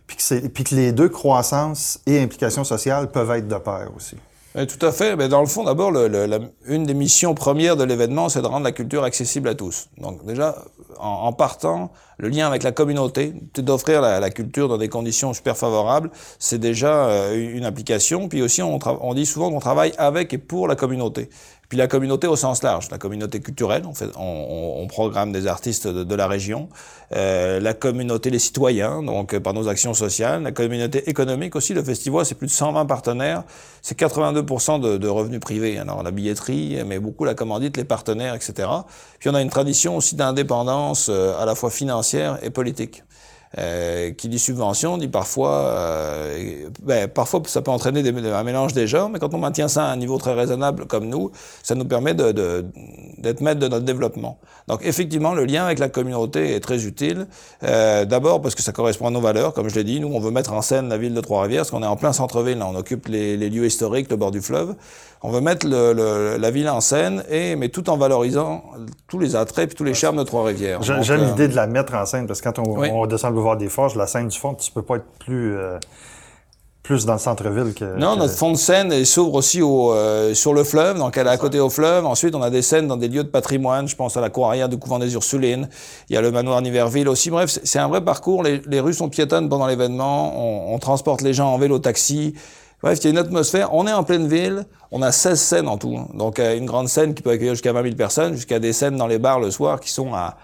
Puis 0.07 0.17
que, 0.17 0.75
les 0.75 0.93
deux, 0.93 1.09
croissance 1.09 2.01
et 2.07 2.21
implication 2.21 2.65
sociale, 2.65 3.11
peuvent 3.11 3.31
être 3.31 3.49
de 3.49 3.57
pair 3.57 3.89
aussi. 3.97 4.17
Tout 4.55 4.87
à 4.87 4.93
fait. 4.93 5.17
Mais 5.17 5.29
dans 5.29 5.41
le 5.41 5.49
fond, 5.49 5.65
d'abord, 5.65 5.93
une 6.67 6.85
des 6.85 6.95
missions 6.95 7.35
premières 7.35 7.77
de 7.77 7.83
l'événement, 7.83 8.29
c'est 8.29 8.41
de 8.41 8.47
rendre 8.47 8.63
la 8.63 8.71
culture 8.71 9.03
accessible 9.03 9.49
à 9.49 9.57
tous. 9.57 9.89
Donc 9.99 10.25
déjà, 10.25 10.55
en, 11.01 11.33
partant, 11.33 11.91
le 12.19 12.29
lien 12.29 12.47
avec 12.47 12.63
la 12.63 12.71
communauté, 12.71 13.35
d'offrir 13.57 14.01
la, 14.01 14.31
culture 14.31 14.69
dans 14.69 14.79
des 14.79 14.89
conditions 14.89 15.33
super 15.33 15.57
favorables, 15.57 16.11
c'est 16.39 16.59
déjà 16.59 17.07
euh, 17.07 17.57
une 17.57 17.65
application. 17.65 18.29
Puis 18.29 18.43
aussi, 18.43 18.63
on 18.63 19.15
dit 19.15 19.27
souvent 19.27 19.51
qu'on 19.51 19.59
travaille 19.59 19.93
avec 19.99 20.33
et 20.33 20.39
pour 20.39 20.69
la 20.69 20.77
communauté. 20.77 21.31
Puis 21.75 21.81
la 21.81 21.89
communauté 21.89 22.29
au 22.29 22.37
sens 22.37 22.63
large, 22.63 22.89
la 22.93 22.99
communauté 22.99 23.41
culturelle, 23.41 23.83
on, 23.85 23.95
fait, 23.95 24.09
on, 24.17 24.75
on 24.79 24.87
programme 24.87 25.33
des 25.33 25.49
artistes 25.49 25.89
de, 25.89 26.05
de 26.05 26.15
la 26.15 26.29
région, 26.29 26.69
euh, 27.11 27.59
la 27.59 27.75
communauté, 27.75 28.31
les 28.31 28.39
citoyens, 28.39 29.03
donc 29.03 29.37
par 29.41 29.55
nos 29.55 29.67
actions 29.67 29.93
sociales, 29.93 30.45
la 30.45 30.53
communauté 30.53 31.11
économique 31.11 31.57
aussi, 31.57 31.75
le 31.75 31.83
festival, 31.83 32.25
c'est 32.25 32.37
plus 32.37 32.47
de 32.47 32.53
120 32.53 32.87
partenaires, 32.87 33.43
c'est 33.83 33.99
82% 33.99 34.81
de, 34.81 34.99
de, 34.99 35.09
revenus 35.09 35.41
privés, 35.41 35.77
alors 35.77 36.05
la 36.05 36.13
billetterie, 36.13 36.79
mais 36.87 37.01
beaucoup 37.01 37.25
la 37.25 37.35
commandite, 37.35 37.77
les 37.77 37.83
partenaires, 37.83 38.37
etc. 38.37 38.69
Puis 39.19 39.29
on 39.29 39.35
a 39.35 39.43
une 39.43 39.51
tradition 39.51 39.97
aussi 39.97 40.15
d'indépendance 40.15 41.09
euh, 41.11 41.37
à 41.41 41.45
la 41.45 41.57
fois 41.57 41.71
financière 41.71 42.39
et 42.45 42.51
politique. 42.51 43.03
Euh, 43.59 44.11
qui 44.11 44.29
dit 44.29 44.41
subvention 44.41 44.99
dit 44.99 45.07
parfois, 45.07 45.53
euh, 45.53 46.69
ben, 46.83 47.07
parfois 47.07 47.41
ça 47.47 47.63
peut 47.63 47.71
entraîner 47.71 48.03
des, 48.03 48.11
un 48.11 48.43
mélange 48.43 48.73
des 48.73 48.89
genres, 48.89 49.09
mais 49.09 49.21
quand 49.21 49.33
on 49.33 49.39
maintient 49.39 49.69
ça 49.69 49.85
à 49.85 49.93
un 49.93 49.97
niveau 49.97 50.19
très 50.19 50.35
raisonnable 50.35 50.87
comme 50.87 51.09
nous, 51.09 51.31
ça 51.63 51.77
nous 51.77 51.85
permet 51.85 52.15
d'être 52.15 52.33
de, 52.33 52.67
de, 53.19 53.37
maître 53.45 53.61
de 53.61 53.69
notre 53.69 53.85
développement. 53.85 54.39
Donc 54.67 54.81
effectivement, 54.83 55.35
le 55.35 55.45
lien 55.45 55.67
avec 55.67 55.79
la 55.79 55.89
communauté 55.89 56.55
est 56.55 56.61
très 56.61 56.85
utile. 56.85 57.29
Euh, 57.63 58.05
D'abord 58.05 58.41
parce 58.43 58.57
que 58.57 58.63
ça 58.63 58.73
correspond 58.73 59.07
à 59.07 59.11
nos 59.11 59.21
valeurs, 59.21 59.53
comme 59.53 59.69
je 59.69 59.77
l'ai 59.77 59.85
dit, 59.85 60.01
nous 60.01 60.09
on 60.09 60.19
veut 60.19 60.33
mettre 60.33 60.53
en 60.53 60.63
scène 60.63 60.89
la 60.89 60.99
ville 60.99 61.15
de 61.15 61.21
Trois-Rivières, 61.21 61.61
parce 61.61 61.71
qu'on 61.71 61.83
est 61.83 61.87
en 61.87 61.97
plein 61.97 62.13
centre-ville, 62.13 62.61
on 62.61 62.75
occupe 62.75 63.07
les, 63.07 63.37
les, 63.37 63.51
lieux 63.51 63.67
historiques, 63.67 64.11
le 64.11 64.17
bord 64.17 64.33
du 64.33 64.41
fleuve. 64.41 64.75
On 65.27 65.31
veut 65.31 65.41
mettre 65.41 65.67
le, 65.67 65.95
le, 65.95 66.37
la 66.37 66.51
ville 66.51 66.69
en 66.69 66.83
scène, 66.83 67.25
et, 67.31 67.57
mais 67.57 67.71
tout 67.71 67.89
en 67.89 67.97
valorisant 67.97 68.63
tous 69.09 69.19
les 69.19 69.37
attraits 69.37 69.73
et 69.73 69.75
tous 69.75 69.83
les 69.83 69.95
charmes 69.95 70.19
de 70.19 70.23
Trois-Rivières. 70.23 70.83
J'aime 70.83 71.01
euh, 71.23 71.27
l'idée 71.29 71.49
de 71.49 71.57
la 71.57 71.67
mettre 71.67 71.95
en 71.95 72.05
scène, 72.05 72.27
parce 72.27 72.43
que 72.43 72.51
quand 72.51 72.59
on, 72.59 72.79
oui. 72.79 72.91
on 72.93 73.07
descend 73.07 73.31
le 73.31 73.37
boulevard 73.37 73.57
des 73.57 73.71
Forges, 73.71 73.97
la 73.97 74.07
scène 74.07 74.29
du 74.29 74.39
fond, 74.39 74.55
tu 74.55 74.71
peux 74.71 74.83
pas 74.83 74.97
être 74.97 75.07
plus... 75.19 75.57
Euh 75.57 75.79
plus 76.85 77.07
dans 77.07 77.15
le 77.15 77.19
centre-ville 77.19 77.73
que. 77.73 77.99
Non, 77.99 78.15
que... 78.15 78.19
notre 78.19 78.35
fond 78.35 78.53
de 78.53 78.59
scène 78.59 79.05
s'ouvre 79.07 79.35
aussi 79.35 79.63
au, 79.63 79.93
euh, 79.93 80.35
sur 80.35 80.53
le 80.53 80.63
fleuve, 80.65 80.99
donc 80.99 81.17
elle 81.17 81.27
est 81.27 81.31
à 81.31 81.39
côté 81.39 81.59
au 81.59 81.71
fleuve. 81.71 82.05
Ensuite, 82.05 82.35
on 82.35 82.43
a 82.43 82.51
des 82.51 82.61
scènes 82.61 82.87
dans 82.87 82.99
des 82.99 83.09
lieux 83.09 83.25
de 83.25 83.29
patrimoine. 83.31 83.89
Je 83.89 83.97
pense 83.97 84.19
à 84.19 84.21
la 84.21 84.29
cour 84.29 84.49
arrière 84.49 84.69
du 84.69 84.79
couvent 84.79 84.99
des 84.99 85.15
Ursulines. 85.15 85.71
Il 86.11 86.15
y 86.15 86.19
a 86.19 86.21
le 86.21 86.31
manoir 86.31 86.61
Niverville 86.61 87.09
aussi. 87.09 87.31
Bref, 87.31 87.59
c'est 87.65 87.79
un 87.79 87.89
vrai 87.89 88.05
parcours. 88.05 88.43
Les, 88.43 88.61
les, 88.67 88.81
rues 88.81 88.93
sont 88.93 89.09
piétonnes 89.09 89.49
pendant 89.49 89.67
l'événement. 89.67 90.35
On, 90.37 90.75
on, 90.75 90.79
transporte 90.79 91.23
les 91.23 91.33
gens 91.33 91.55
en 91.55 91.57
vélo, 91.57 91.79
taxi. 91.79 92.35
Bref, 92.85 92.99
il 93.01 93.05
y 93.05 93.07
a 93.07 93.11
une 93.13 93.19
atmosphère. 93.19 93.73
On 93.73 93.87
est 93.87 93.93
en 93.95 94.05
pleine 94.05 94.29
ville. 94.29 94.67
On 94.91 95.01
a 95.01 95.11
16 95.11 95.41
scènes 95.41 95.69
en 95.69 95.79
tout. 95.79 95.99
Donc, 96.13 96.39
euh, 96.39 96.55
une 96.55 96.67
grande 96.67 96.89
scène 96.89 97.15
qui 97.15 97.23
peut 97.23 97.31
accueillir 97.31 97.55
jusqu'à 97.55 97.73
20 97.73 97.83
000 97.83 97.95
personnes, 97.95 98.35
jusqu'à 98.35 98.59
des 98.59 98.75
scènes 98.75 98.99
dans 98.99 99.07
les 99.07 99.19
bars 99.19 99.41
le 99.41 99.51
soir 99.51 99.81
qui 99.81 99.91
sont 99.91 100.13
à 100.13 100.37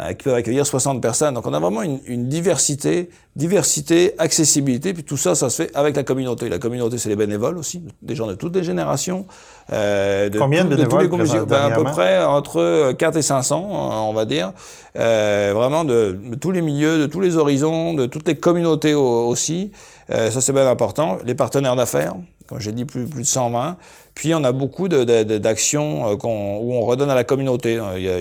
euh, 0.00 0.12
qui 0.12 0.24
peuvent 0.24 0.34
accueillir 0.34 0.66
60 0.66 1.00
personnes. 1.00 1.34
Donc 1.34 1.46
on 1.46 1.54
a 1.54 1.60
vraiment 1.60 1.82
une, 1.82 2.00
une, 2.06 2.26
diversité, 2.26 3.10
diversité, 3.36 4.12
accessibilité, 4.18 4.92
puis 4.92 5.04
tout 5.04 5.16
ça, 5.16 5.36
ça 5.36 5.50
se 5.50 5.62
fait 5.62 5.76
avec 5.76 5.94
la 5.94 6.02
communauté. 6.02 6.48
La 6.48 6.58
communauté, 6.58 6.98
c'est 6.98 7.08
les 7.08 7.14
bénévoles 7.14 7.56
aussi, 7.56 7.80
des 8.02 8.16
gens 8.16 8.26
de 8.26 8.34
toutes 8.34 8.56
les 8.56 8.64
générations. 8.64 9.24
Euh, 9.72 10.28
de 10.30 10.36
Combien 10.36 10.62
tout, 10.62 10.70
de 10.70 10.74
bénévoles 10.74 11.08
de 11.08 11.16
tous 11.16 11.32
les 11.32 11.46
ben, 11.46 11.66
À 11.66 11.70
peu 11.70 11.84
près 11.84 12.24
entre 12.24 12.90
4 12.90 13.18
et 13.18 13.22
500, 13.22 14.08
on 14.08 14.12
va 14.12 14.24
dire. 14.24 14.52
Euh, 14.98 15.52
vraiment 15.54 15.84
de, 15.84 16.18
de, 16.28 16.34
tous 16.34 16.50
les 16.50 16.60
milieux, 16.60 16.98
de 16.98 17.06
tous 17.06 17.20
les 17.20 17.36
horizons, 17.36 17.94
de 17.94 18.06
toutes 18.06 18.26
les 18.26 18.34
communautés 18.34 18.94
aussi. 18.94 19.70
Euh, 20.10 20.30
ça, 20.30 20.40
c'est 20.40 20.52
bien 20.52 20.68
important. 20.68 21.18
Les 21.24 21.34
partenaires 21.34 21.76
d'affaires. 21.76 22.14
comme 22.46 22.60
j'ai 22.60 22.72
dit, 22.72 22.84
plus, 22.84 23.06
plus 23.06 23.22
de 23.22 23.26
120. 23.26 23.76
Puis 24.14 24.34
on 24.34 24.44
a 24.44 24.52
beaucoup 24.52 24.88
d'actions 24.88 26.10
euh, 26.10 26.16
où 26.24 26.74
on 26.74 26.80
redonne 26.82 27.10
à 27.10 27.14
la 27.14 27.24
communauté. 27.24 27.80
Il 27.96 28.02
y 28.02 28.08
a, 28.08 28.18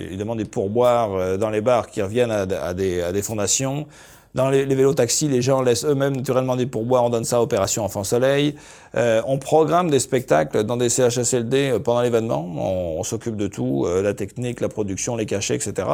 évidemment 0.00 0.36
des 0.36 0.44
pourboires 0.44 1.14
euh, 1.14 1.36
dans 1.36 1.50
les 1.50 1.60
bars 1.60 1.88
qui 1.88 2.02
reviennent 2.02 2.30
à, 2.30 2.46
des, 2.74 3.02
à 3.02 3.12
des, 3.12 3.22
fondations. 3.22 3.86
Dans 4.34 4.50
les, 4.50 4.66
les 4.66 4.74
vélos-taxis, 4.74 5.28
les 5.28 5.42
gens 5.42 5.62
laissent 5.62 5.84
eux-mêmes 5.84 6.16
naturellement 6.16 6.56
des 6.56 6.66
pourboires. 6.66 7.04
On 7.04 7.10
donne 7.10 7.24
ça 7.24 7.36
à 7.36 7.40
Opération 7.40 7.84
Enfant 7.84 8.04
Soleil. 8.04 8.54
Euh, 8.94 9.22
on 9.26 9.38
programme 9.38 9.90
des 9.90 9.98
spectacles 9.98 10.64
dans 10.64 10.76
des 10.76 10.88
CHSLD 10.88 11.70
euh, 11.70 11.78
pendant 11.78 12.00
l'événement. 12.00 12.46
On, 12.56 13.02
s'occupe 13.02 13.36
de 13.36 13.46
tout, 13.46 13.84
euh, 13.86 14.02
la 14.02 14.14
technique, 14.14 14.60
la 14.60 14.68
production, 14.68 15.16
les 15.16 15.26
cachets, 15.26 15.54
etc. 15.54 15.88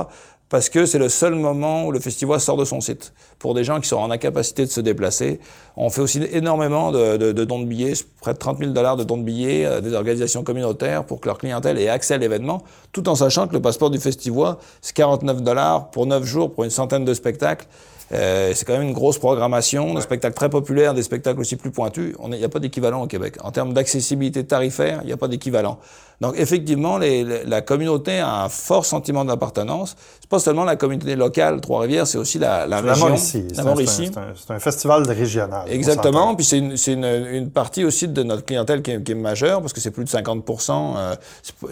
Parce 0.54 0.68
que 0.68 0.86
c'est 0.86 1.00
le 1.00 1.08
seul 1.08 1.34
moment 1.34 1.84
où 1.84 1.90
le 1.90 1.98
festival 1.98 2.38
sort 2.38 2.56
de 2.56 2.64
son 2.64 2.80
site. 2.80 3.12
Pour 3.40 3.54
des 3.54 3.64
gens 3.64 3.80
qui 3.80 3.88
sont 3.88 3.96
en 3.96 4.12
incapacité 4.12 4.64
de 4.64 4.70
se 4.70 4.80
déplacer, 4.80 5.40
on 5.76 5.90
fait 5.90 6.00
aussi 6.00 6.22
énormément 6.30 6.92
de, 6.92 7.32
dons 7.32 7.58
de 7.58 7.64
billets, 7.64 7.94
près 8.20 8.34
de 8.34 8.38
30 8.38 8.58
000 8.58 8.70
dollars 8.70 8.96
de 8.96 9.02
dons 9.02 9.16
de 9.16 9.24
billets 9.24 9.64
à 9.64 9.80
des 9.80 9.94
organisations 9.94 10.44
communautaires 10.44 11.02
pour 11.06 11.20
que 11.20 11.26
leur 11.26 11.38
clientèle 11.38 11.76
ait 11.80 11.88
accès 11.88 12.14
à 12.14 12.18
l'événement, 12.18 12.62
tout 12.92 13.08
en 13.08 13.16
sachant 13.16 13.48
que 13.48 13.52
le 13.52 13.60
passeport 13.60 13.90
du 13.90 13.98
festival, 13.98 14.54
c'est 14.80 14.94
49 14.94 15.42
dollars 15.42 15.90
pour 15.90 16.06
9 16.06 16.22
jours 16.22 16.52
pour 16.52 16.62
une 16.62 16.70
centaine 16.70 17.04
de 17.04 17.14
spectacles. 17.14 17.66
Euh, 18.12 18.52
c'est 18.54 18.64
quand 18.64 18.74
même 18.74 18.82
une 18.88 18.92
grosse 18.92 19.18
programmation, 19.18 19.94
des 19.94 20.02
spectacles 20.02 20.34
très 20.34 20.50
populaires, 20.50 20.94
des 20.94 21.02
spectacles 21.02 21.40
aussi 21.40 21.56
plus 21.56 21.70
pointus. 21.70 22.14
Il 22.24 22.30
n'y 22.30 22.44
a 22.44 22.48
pas 22.48 22.58
d'équivalent 22.58 23.02
au 23.02 23.06
Québec. 23.06 23.36
En 23.42 23.50
termes 23.50 23.72
d'accessibilité 23.72 24.44
tarifaire, 24.44 25.00
il 25.02 25.06
n'y 25.06 25.12
a 25.12 25.16
pas 25.16 25.28
d'équivalent. 25.28 25.78
Donc 26.20 26.34
effectivement, 26.38 26.96
les, 26.96 27.44
la 27.44 27.60
communauté 27.60 28.20
a 28.20 28.44
un 28.44 28.48
fort 28.48 28.86
sentiment 28.86 29.24
d'appartenance. 29.24 29.96
C'est 30.20 30.30
pas 30.30 30.38
seulement 30.38 30.64
la 30.64 30.76
communauté 30.76 31.16
locale, 31.16 31.60
Trois-Rivières, 31.60 32.06
c'est 32.06 32.18
aussi 32.18 32.38
la, 32.38 32.66
la 32.66 32.80
région. 32.80 33.06
La 33.06 33.64
Mauricie. 33.64 34.10
C'est 34.12 34.50
un, 34.52 34.56
un, 34.56 34.60
festival 34.60 35.02
régional. 35.10 35.64
Exactement. 35.68 36.34
Puis 36.34 36.44
c'est 36.44 36.58
une, 36.58 36.76
une, 36.86 37.04
une, 37.04 37.50
partie 37.50 37.84
aussi 37.84 38.08
de 38.08 38.22
notre 38.22 38.44
clientèle 38.44 38.82
qui 38.82 38.92
est, 38.92 39.02
qui 39.02 39.12
est 39.12 39.16
majeure, 39.16 39.60
parce 39.60 39.72
que 39.72 39.80
c'est 39.80 39.90
plus 39.90 40.04
de 40.04 40.08
50% 40.08 40.94
euh, 40.96 41.14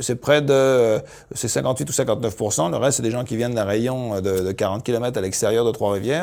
C'est 0.01 0.17
près 0.17 0.43
de... 0.43 1.01
c'est 1.35 1.49
58 1.49 1.89
ou 1.89 1.93
59% 1.93 2.71
Le 2.71 2.77
reste, 2.77 2.97
c'est 2.97 3.03
des 3.03 3.11
gens 3.11 3.25
qui 3.25 3.37
viennent 3.37 3.55
d'un 3.55 3.65
rayon 3.65 4.21
de, 4.21 4.41
de 4.41 4.53
40 4.53 4.83
km 4.83 5.17
à 5.17 5.21
l'extérieur 5.21 5.65
de 5.65 5.71
Trois-Rivières. 5.71 6.22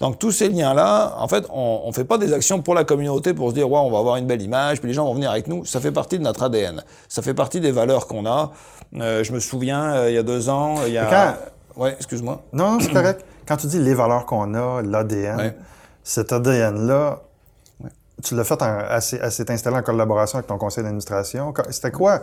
Donc 0.00 0.18
tous 0.18 0.30
ces 0.30 0.48
liens-là, 0.48 1.14
en 1.18 1.26
fait, 1.26 1.46
on 1.50 1.86
ne 1.86 1.92
fait 1.92 2.04
pas 2.04 2.18
des 2.18 2.32
actions 2.32 2.60
pour 2.60 2.74
la 2.74 2.84
communauté 2.84 3.32
pour 3.32 3.50
se 3.50 3.54
dire 3.54 3.70
ouais, 3.70 3.78
on 3.78 3.90
va 3.90 3.98
avoir 3.98 4.16
une 4.16 4.26
belle 4.26 4.42
image, 4.42 4.80
puis 4.80 4.88
les 4.88 4.94
gens 4.94 5.06
vont 5.06 5.14
venir 5.14 5.30
avec 5.30 5.48
nous. 5.48 5.64
Ça 5.64 5.80
fait 5.80 5.92
partie 5.92 6.18
de 6.18 6.24
notre 6.24 6.42
ADN. 6.42 6.82
Ça 7.08 7.22
fait 7.22 7.34
partie 7.34 7.60
des 7.60 7.72
valeurs 7.72 8.06
qu'on 8.06 8.26
a. 8.26 8.52
Euh, 8.96 9.24
je 9.24 9.32
me 9.32 9.40
souviens, 9.40 9.94
euh, 9.94 10.10
il 10.10 10.14
y 10.14 10.18
a 10.18 10.22
deux 10.22 10.48
ans, 10.50 10.76
il 10.86 10.92
y 10.92 10.98
a. 10.98 11.06
Quand... 11.06 11.82
Ouais, 11.82 11.94
excuse-moi. 11.96 12.42
Non, 12.52 12.78
c'est 12.80 12.92
correct. 12.92 13.24
Quand 13.46 13.56
tu 13.56 13.66
dis 13.68 13.78
les 13.78 13.94
valeurs 13.94 14.26
qu'on 14.26 14.54
a, 14.54 14.82
l'ADN, 14.82 15.54
cet 16.02 16.32
ADN-là, 16.32 17.20
tu 18.22 18.34
l'as 18.34 18.44
fait 18.44 18.60
en, 18.62 18.78
assez, 18.88 19.20
assez 19.20 19.44
installé 19.48 19.76
en 19.76 19.82
collaboration 19.82 20.38
avec 20.38 20.46
ton 20.46 20.58
conseil 20.58 20.84
d'administration. 20.84 21.52
C'était 21.70 21.90
quoi? 21.90 22.20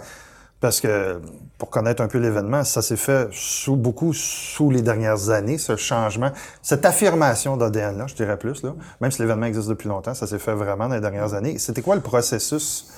Parce 0.64 0.80
que, 0.80 1.20
pour 1.58 1.70
connaître 1.70 2.02
un 2.02 2.08
peu 2.08 2.20
l'événement, 2.20 2.64
ça 2.64 2.82
s'est 2.82 2.96
fait 2.96 3.28
sous 3.34 3.76
beaucoup 3.76 4.14
sous 4.14 4.72
les 4.72 4.82
dernières 4.82 5.30
années, 5.30 5.58
ce 5.58 5.76
changement, 5.76 6.32
cette 6.62 6.86
affirmation 6.86 7.58
d'ADN-là, 7.58 8.08
je 8.08 8.16
dirais 8.16 8.38
plus, 8.38 8.64
là. 8.64 8.74
Même 9.02 9.12
si 9.12 9.22
l'événement 9.22 9.46
existe 9.46 9.68
depuis 9.68 9.90
longtemps, 9.90 10.14
ça 10.14 10.26
s'est 10.26 10.40
fait 10.40 10.54
vraiment 10.54 10.88
dans 10.88 10.96
les 10.96 11.02
dernières 11.02 11.34
années. 11.34 11.58
C'était 11.58 11.82
quoi 11.82 11.96
le 11.96 12.02
processus 12.02 12.94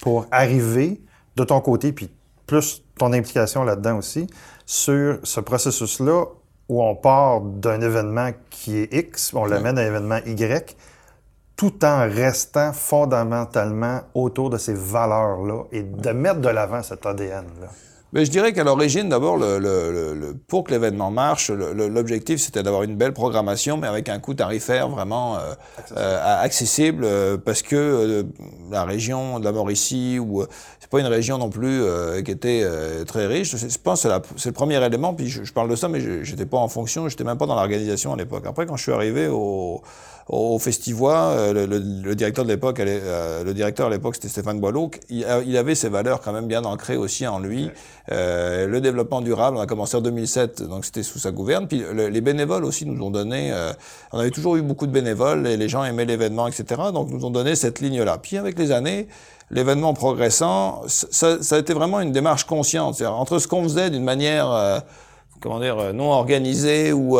pour 0.00 0.28
arriver 0.30 1.02
de 1.36 1.44
ton 1.44 1.60
côté, 1.60 1.92
puis 1.92 2.10
plus 2.46 2.82
ton 2.96 3.12
implication 3.12 3.64
là-dedans 3.64 3.98
aussi, 3.98 4.26
sur 4.64 5.18
ce 5.22 5.40
processus-là 5.40 6.24
où 6.70 6.82
on 6.82 6.96
part 6.96 7.42
d'un 7.42 7.82
événement 7.82 8.30
qui 8.48 8.78
est 8.78 8.94
X, 8.94 9.34
on 9.34 9.44
l'amène 9.44 9.76
à 9.76 9.82
un 9.82 9.86
événement 9.88 10.20
Y, 10.24 10.74
tout 11.60 11.84
en 11.84 12.08
restant 12.08 12.72
fondamentalement 12.72 14.00
autour 14.14 14.48
de 14.48 14.56
ces 14.56 14.72
valeurs-là 14.72 15.64
et 15.72 15.82
de 15.82 16.10
mettre 16.12 16.40
de 16.40 16.48
l'avant 16.48 16.82
cet 16.82 17.04
ADN-là? 17.04 17.66
Mais 18.14 18.24
je 18.24 18.30
dirais 18.30 18.54
qu'à 18.54 18.64
l'origine, 18.64 19.10
d'abord, 19.10 19.36
le, 19.36 19.58
le, 19.58 20.14
le, 20.14 20.34
pour 20.48 20.64
que 20.64 20.70
l'événement 20.70 21.10
marche, 21.10 21.50
l'objectif 21.50 22.40
c'était 22.40 22.62
d'avoir 22.62 22.82
une 22.84 22.96
belle 22.96 23.12
programmation, 23.12 23.76
mais 23.76 23.88
avec 23.88 24.08
un 24.08 24.18
coût 24.20 24.32
tarifaire 24.32 24.88
vraiment 24.88 25.36
euh, 25.36 25.52
euh 25.98 26.40
accessible, 26.42 27.04
euh, 27.04 27.36
parce 27.36 27.60
que 27.60 27.76
euh, 27.76 28.22
la 28.70 28.84
région 28.84 29.38
de 29.38 29.44
la 29.44 29.52
Mauricie, 29.52 30.18
ou 30.18 30.42
c'est 30.80 30.88
pas 30.88 31.00
une 31.00 31.06
région 31.06 31.36
non 31.36 31.50
plus 31.50 31.82
qui 32.24 32.30
était 32.30 32.66
très 33.04 33.26
riche. 33.26 33.54
Je 33.54 33.78
pense 33.78 34.04
que 34.04 34.08
c'est 34.36 34.48
le 34.48 34.54
premier 34.54 34.82
élément. 34.82 35.12
Puis 35.12 35.28
je, 35.28 35.44
je 35.44 35.52
parle 35.52 35.68
de 35.68 35.76
ça, 35.76 35.88
mais 35.88 36.24
j'étais 36.24 36.46
pas 36.46 36.56
en 36.56 36.68
fonction, 36.68 37.06
j'étais 37.06 37.24
même 37.24 37.36
pas 37.36 37.46
dans 37.46 37.54
l'organisation 37.54 38.14
à 38.14 38.16
l'époque. 38.16 38.44
Après, 38.46 38.64
quand 38.64 38.76
je 38.76 38.82
suis 38.82 38.92
arrivé 38.92 39.28
au 39.28 39.82
au 40.32 40.60
festival, 40.60 41.56
euh, 41.56 41.66
le, 41.66 42.14
directeur 42.14 42.44
de 42.44 42.50
l'époque, 42.50 42.78
euh, 42.78 43.42
le 43.42 43.52
directeur 43.52 43.88
à 43.88 43.90
l'époque, 43.90 44.14
c'était 44.14 44.28
Stéphane 44.28 44.60
Boileau, 44.60 44.90
il, 45.08 45.26
il, 45.44 45.56
avait 45.56 45.74
ses 45.74 45.88
valeurs 45.88 46.20
quand 46.20 46.32
même 46.32 46.46
bien 46.46 46.64
ancrées 46.64 46.96
aussi 46.96 47.26
en 47.26 47.40
lui. 47.40 47.68
Euh, 48.12 48.68
le 48.68 48.80
développement 48.80 49.22
durable, 49.22 49.56
on 49.56 49.60
a 49.60 49.66
commencé 49.66 49.96
en 49.96 50.00
2007, 50.00 50.62
donc 50.62 50.84
c'était 50.84 51.02
sous 51.02 51.18
sa 51.18 51.32
gouverne. 51.32 51.66
Puis 51.66 51.82
les 51.96 52.20
bénévoles 52.20 52.64
aussi 52.64 52.86
nous 52.86 53.04
ont 53.04 53.10
donné, 53.10 53.52
on 54.12 54.20
avait 54.20 54.30
toujours 54.30 54.56
eu 54.56 54.62
beaucoup 54.62 54.86
de 54.86 54.92
bénévoles 54.92 55.46
et 55.48 55.56
les 55.56 55.68
gens 55.68 55.82
aimaient 55.82 56.04
l'événement, 56.04 56.46
etc. 56.46 56.80
Donc 56.94 57.10
nous 57.10 57.24
ont 57.24 57.30
donné 57.30 57.56
cette 57.56 57.80
ligne-là. 57.80 58.18
Puis 58.18 58.36
avec 58.36 58.56
les 58.58 58.70
années, 58.70 59.08
l'événement 59.50 59.94
progressant, 59.94 60.82
ça, 60.86 61.42
ça, 61.42 61.56
a 61.56 61.58
été 61.58 61.74
vraiment 61.74 62.00
une 62.00 62.12
démarche 62.12 62.44
consciente. 62.44 63.02
Entre 63.02 63.38
ce 63.40 63.48
qu'on 63.48 63.64
faisait 63.64 63.90
d'une 63.90 64.04
manière, 64.04 64.82
comment 65.40 65.58
dire, 65.58 65.92
non 65.92 66.10
organisée 66.12 66.92
ou 66.92 67.18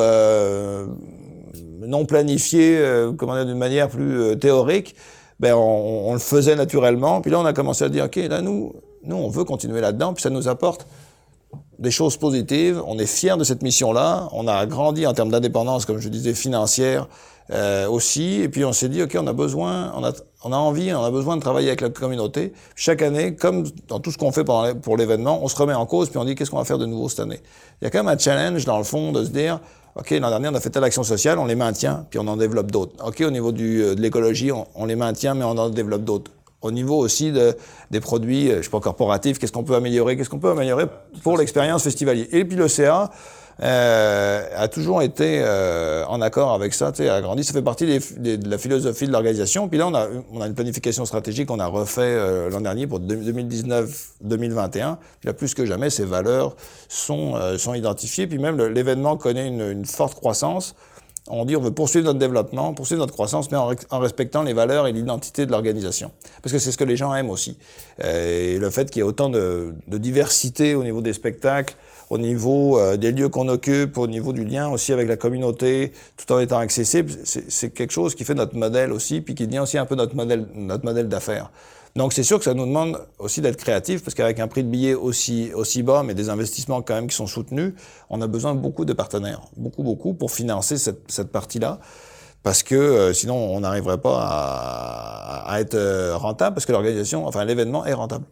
non 1.54 2.04
planifié, 2.06 2.78
euh, 2.78 3.12
comment 3.12 3.34
dire, 3.34 3.46
d'une 3.46 3.58
manière 3.58 3.88
plus 3.88 4.20
euh, 4.20 4.34
théorique, 4.34 4.94
ben 5.38 5.54
on, 5.54 6.12
le 6.12 6.18
faisait 6.18 6.54
naturellement. 6.54 7.20
Puis 7.20 7.30
là, 7.30 7.40
on 7.40 7.46
a 7.46 7.52
commencé 7.52 7.84
à 7.84 7.88
dire, 7.88 8.04
ok, 8.04 8.16
là 8.16 8.42
nous, 8.42 8.74
nous, 9.04 9.16
on 9.16 9.28
veut 9.28 9.44
continuer 9.44 9.80
là-dedans, 9.80 10.12
puis 10.12 10.22
ça 10.22 10.30
nous 10.30 10.48
apporte 10.48 10.86
des 11.78 11.90
choses 11.90 12.18
positives. 12.18 12.80
On 12.86 12.98
est 12.98 13.06
fiers 13.06 13.38
de 13.38 13.44
cette 13.44 13.62
mission-là. 13.62 14.28
On 14.32 14.46
a 14.46 14.66
grandi 14.66 15.06
en 15.06 15.14
termes 15.14 15.30
d'indépendance, 15.30 15.86
comme 15.86 15.98
je 15.98 16.10
disais, 16.10 16.34
financière 16.34 17.08
euh, 17.52 17.88
aussi. 17.88 18.42
Et 18.42 18.48
puis 18.48 18.64
on 18.64 18.72
s'est 18.72 18.90
dit, 18.90 19.02
ok, 19.02 19.16
on 19.18 19.26
a 19.26 19.32
besoin, 19.32 19.92
on 20.44 20.52
a 20.52 20.56
envie, 20.56 20.92
on 20.92 21.02
a 21.02 21.10
besoin 21.10 21.36
de 21.36 21.40
travailler 21.40 21.68
avec 21.68 21.80
la 21.80 21.88
communauté. 21.88 22.52
Chaque 22.76 23.02
année, 23.02 23.34
comme 23.34 23.64
dans 23.88 23.98
tout 23.98 24.12
ce 24.12 24.18
qu'on 24.18 24.30
fait 24.30 24.44
pour 24.44 24.96
l'événement, 24.96 25.42
on 25.42 25.48
se 25.48 25.56
remet 25.56 25.74
en 25.74 25.86
cause, 25.86 26.10
puis 26.10 26.18
on 26.18 26.24
dit, 26.24 26.34
qu'est-ce 26.34 26.50
qu'on 26.50 26.58
va 26.58 26.64
faire 26.64 26.78
de 26.78 26.86
nouveau 26.86 27.08
cette 27.08 27.20
année? 27.20 27.40
Il 27.80 27.84
y 27.84 27.88
a 27.88 27.90
quand 27.90 28.04
même 28.04 28.14
un 28.14 28.18
challenge 28.18 28.64
dans 28.66 28.78
le 28.78 28.84
fond 28.84 29.10
de 29.10 29.24
se 29.24 29.30
dire, 29.30 29.58
OK, 29.96 30.10
l'an 30.10 30.30
dernier, 30.30 30.48
on 30.48 30.54
a 30.54 30.60
fait 30.60 30.70
telle 30.70 30.84
action 30.84 31.02
sociale, 31.02 31.38
on 31.38 31.46
les 31.46 31.56
maintient, 31.56 32.06
puis 32.10 32.18
on 32.20 32.26
en 32.28 32.36
développe 32.36 32.70
d'autres. 32.70 32.94
OK, 33.04 33.20
au 33.22 33.30
niveau 33.30 33.50
du, 33.50 33.82
euh, 33.82 33.94
de 33.94 34.00
l'écologie, 34.00 34.52
on, 34.52 34.84
les 34.84 34.96
maintient, 34.96 35.34
mais 35.34 35.44
on 35.44 35.58
en 35.58 35.68
développe 35.68 36.04
d'autres. 36.04 36.30
Au 36.62 36.70
niveau 36.70 36.96
aussi 36.96 37.32
de, 37.32 37.56
des 37.90 38.00
produits, 38.00 38.50
euh, 38.50 38.58
je 38.58 38.62
sais 38.62 38.70
pas, 38.70 38.80
corporatifs, 38.80 39.38
qu'est-ce 39.38 39.52
qu'on 39.52 39.64
peut 39.64 39.74
améliorer, 39.74 40.16
qu'est-ce 40.16 40.30
qu'on 40.30 40.38
peut 40.38 40.50
améliorer 40.50 40.86
pour 41.22 41.36
l'expérience 41.36 41.82
festivalier. 41.82 42.28
Et 42.30 42.44
puis 42.44 42.56
le 42.56 42.68
CA, 42.68 43.10
euh, 43.62 44.46
a 44.56 44.68
toujours 44.68 45.02
été 45.02 45.40
euh, 45.42 46.04
en 46.06 46.22
accord 46.22 46.52
avec 46.52 46.72
ça, 46.72 46.92
tu 46.92 47.02
sais, 47.02 47.08
a 47.10 47.20
grandi. 47.20 47.44
Ça 47.44 47.52
fait 47.52 47.62
partie 47.62 47.84
de 47.86 48.48
la 48.48 48.58
philosophie 48.58 49.06
de 49.06 49.12
l'organisation. 49.12 49.68
Puis 49.68 49.78
là, 49.78 49.86
on 49.86 49.94
a, 49.94 50.46
une 50.46 50.54
planification 50.54 51.04
stratégique 51.04 51.48
qu'on 51.48 51.60
a 51.60 51.66
refait 51.66 52.00
euh, 52.02 52.48
l'an 52.48 52.62
dernier 52.62 52.86
pour 52.86 53.00
2019-2021. 53.00 54.96
Puis 55.20 55.26
là, 55.26 55.34
plus 55.34 55.52
que 55.54 55.66
jamais, 55.66 55.90
ces 55.90 56.04
valeurs 56.04 56.56
sont, 56.88 57.34
euh, 57.36 57.56
identifiées. 57.76 58.26
Puis 58.26 58.38
même 58.38 58.56
l'événement 58.56 59.16
connaît 59.16 59.46
une, 59.46 59.84
forte 59.84 60.14
croissance. 60.14 60.74
On 61.28 61.44
dit 61.44 61.54
on 61.54 61.60
veut 61.60 61.70
poursuivre 61.70 62.06
notre 62.06 62.18
développement, 62.18 62.72
poursuivre 62.72 63.00
notre 63.00 63.12
croissance, 63.12 63.50
mais 63.50 63.58
en, 63.58 63.98
respectant 63.98 64.42
les 64.42 64.54
valeurs 64.54 64.86
et 64.86 64.92
l'identité 64.92 65.46
de 65.46 65.52
l'organisation. 65.52 66.10
Parce 66.42 66.52
que 66.52 66.58
c'est 66.58 66.72
ce 66.72 66.78
que 66.78 66.84
les 66.84 66.96
gens 66.96 67.14
aiment 67.14 67.30
aussi. 67.30 67.56
et 68.02 68.58
le 68.58 68.70
fait 68.70 68.90
qu'il 68.90 69.00
y 69.00 69.00
ait 69.00 69.08
autant 69.08 69.28
de 69.28 69.74
diversité 69.86 70.74
au 70.74 70.82
niveau 70.82 71.02
des 71.02 71.12
spectacles, 71.12 71.76
au 72.10 72.18
niveau 72.18 72.78
euh, 72.78 72.96
des 72.96 73.12
lieux 73.12 73.28
qu'on 73.28 73.48
occupe, 73.48 73.96
au 73.96 74.06
niveau 74.06 74.32
du 74.32 74.44
lien 74.44 74.68
aussi 74.68 74.92
avec 74.92 75.08
la 75.08 75.16
communauté, 75.16 75.92
tout 76.16 76.30
en 76.32 76.40
étant 76.40 76.58
accessible, 76.58 77.10
c'est 77.24 77.70
quelque 77.70 77.92
chose 77.92 78.14
qui 78.14 78.24
fait 78.24 78.34
notre 78.34 78.56
modèle 78.56 78.92
aussi, 78.92 79.20
puis 79.20 79.34
qui 79.34 79.46
devient 79.46 79.60
aussi 79.60 79.78
un 79.78 79.86
peu 79.86 79.94
notre 79.94 80.14
modèle, 80.16 80.46
notre 80.54 80.84
modèle 80.84 81.08
d'affaires. 81.08 81.50
Donc 81.96 82.12
c'est 82.12 82.22
sûr 82.22 82.38
que 82.38 82.44
ça 82.44 82.54
nous 82.54 82.66
demande 82.66 83.00
aussi 83.18 83.40
d'être 83.40 83.56
créatif, 83.56 84.02
parce 84.04 84.14
qu'avec 84.14 84.38
un 84.40 84.48
prix 84.48 84.64
de 84.64 84.68
billet 84.68 84.94
aussi, 84.94 85.50
aussi 85.54 85.82
bas, 85.82 86.02
mais 86.02 86.14
des 86.14 86.28
investissements 86.28 86.82
quand 86.82 86.94
même 86.94 87.06
qui 87.06 87.16
sont 87.16 87.26
soutenus, 87.26 87.74
on 88.10 88.20
a 88.20 88.26
besoin 88.26 88.54
de 88.54 88.60
beaucoup 88.60 88.84
de 88.84 88.92
partenaires, 88.92 89.42
beaucoup, 89.56 89.82
beaucoup, 89.82 90.12
pour 90.12 90.30
financer 90.30 90.78
cette, 90.78 91.10
cette 91.10 91.32
partie-là 91.32 91.78
parce 92.42 92.62
que 92.62 92.74
euh, 92.74 93.12
sinon 93.12 93.36
on 93.36 93.60
n'arriverait 93.60 93.98
pas 93.98 94.18
à, 94.18 95.52
à, 95.52 95.60
être 95.60 95.74
euh, 95.74 96.16
rentable 96.16 96.54
parce 96.54 96.64
que 96.64 96.72
l'organisation, 96.72 97.26
enfin 97.26 97.44
l'événement 97.44 97.84
est 97.84 97.92
rentable. 97.92 98.24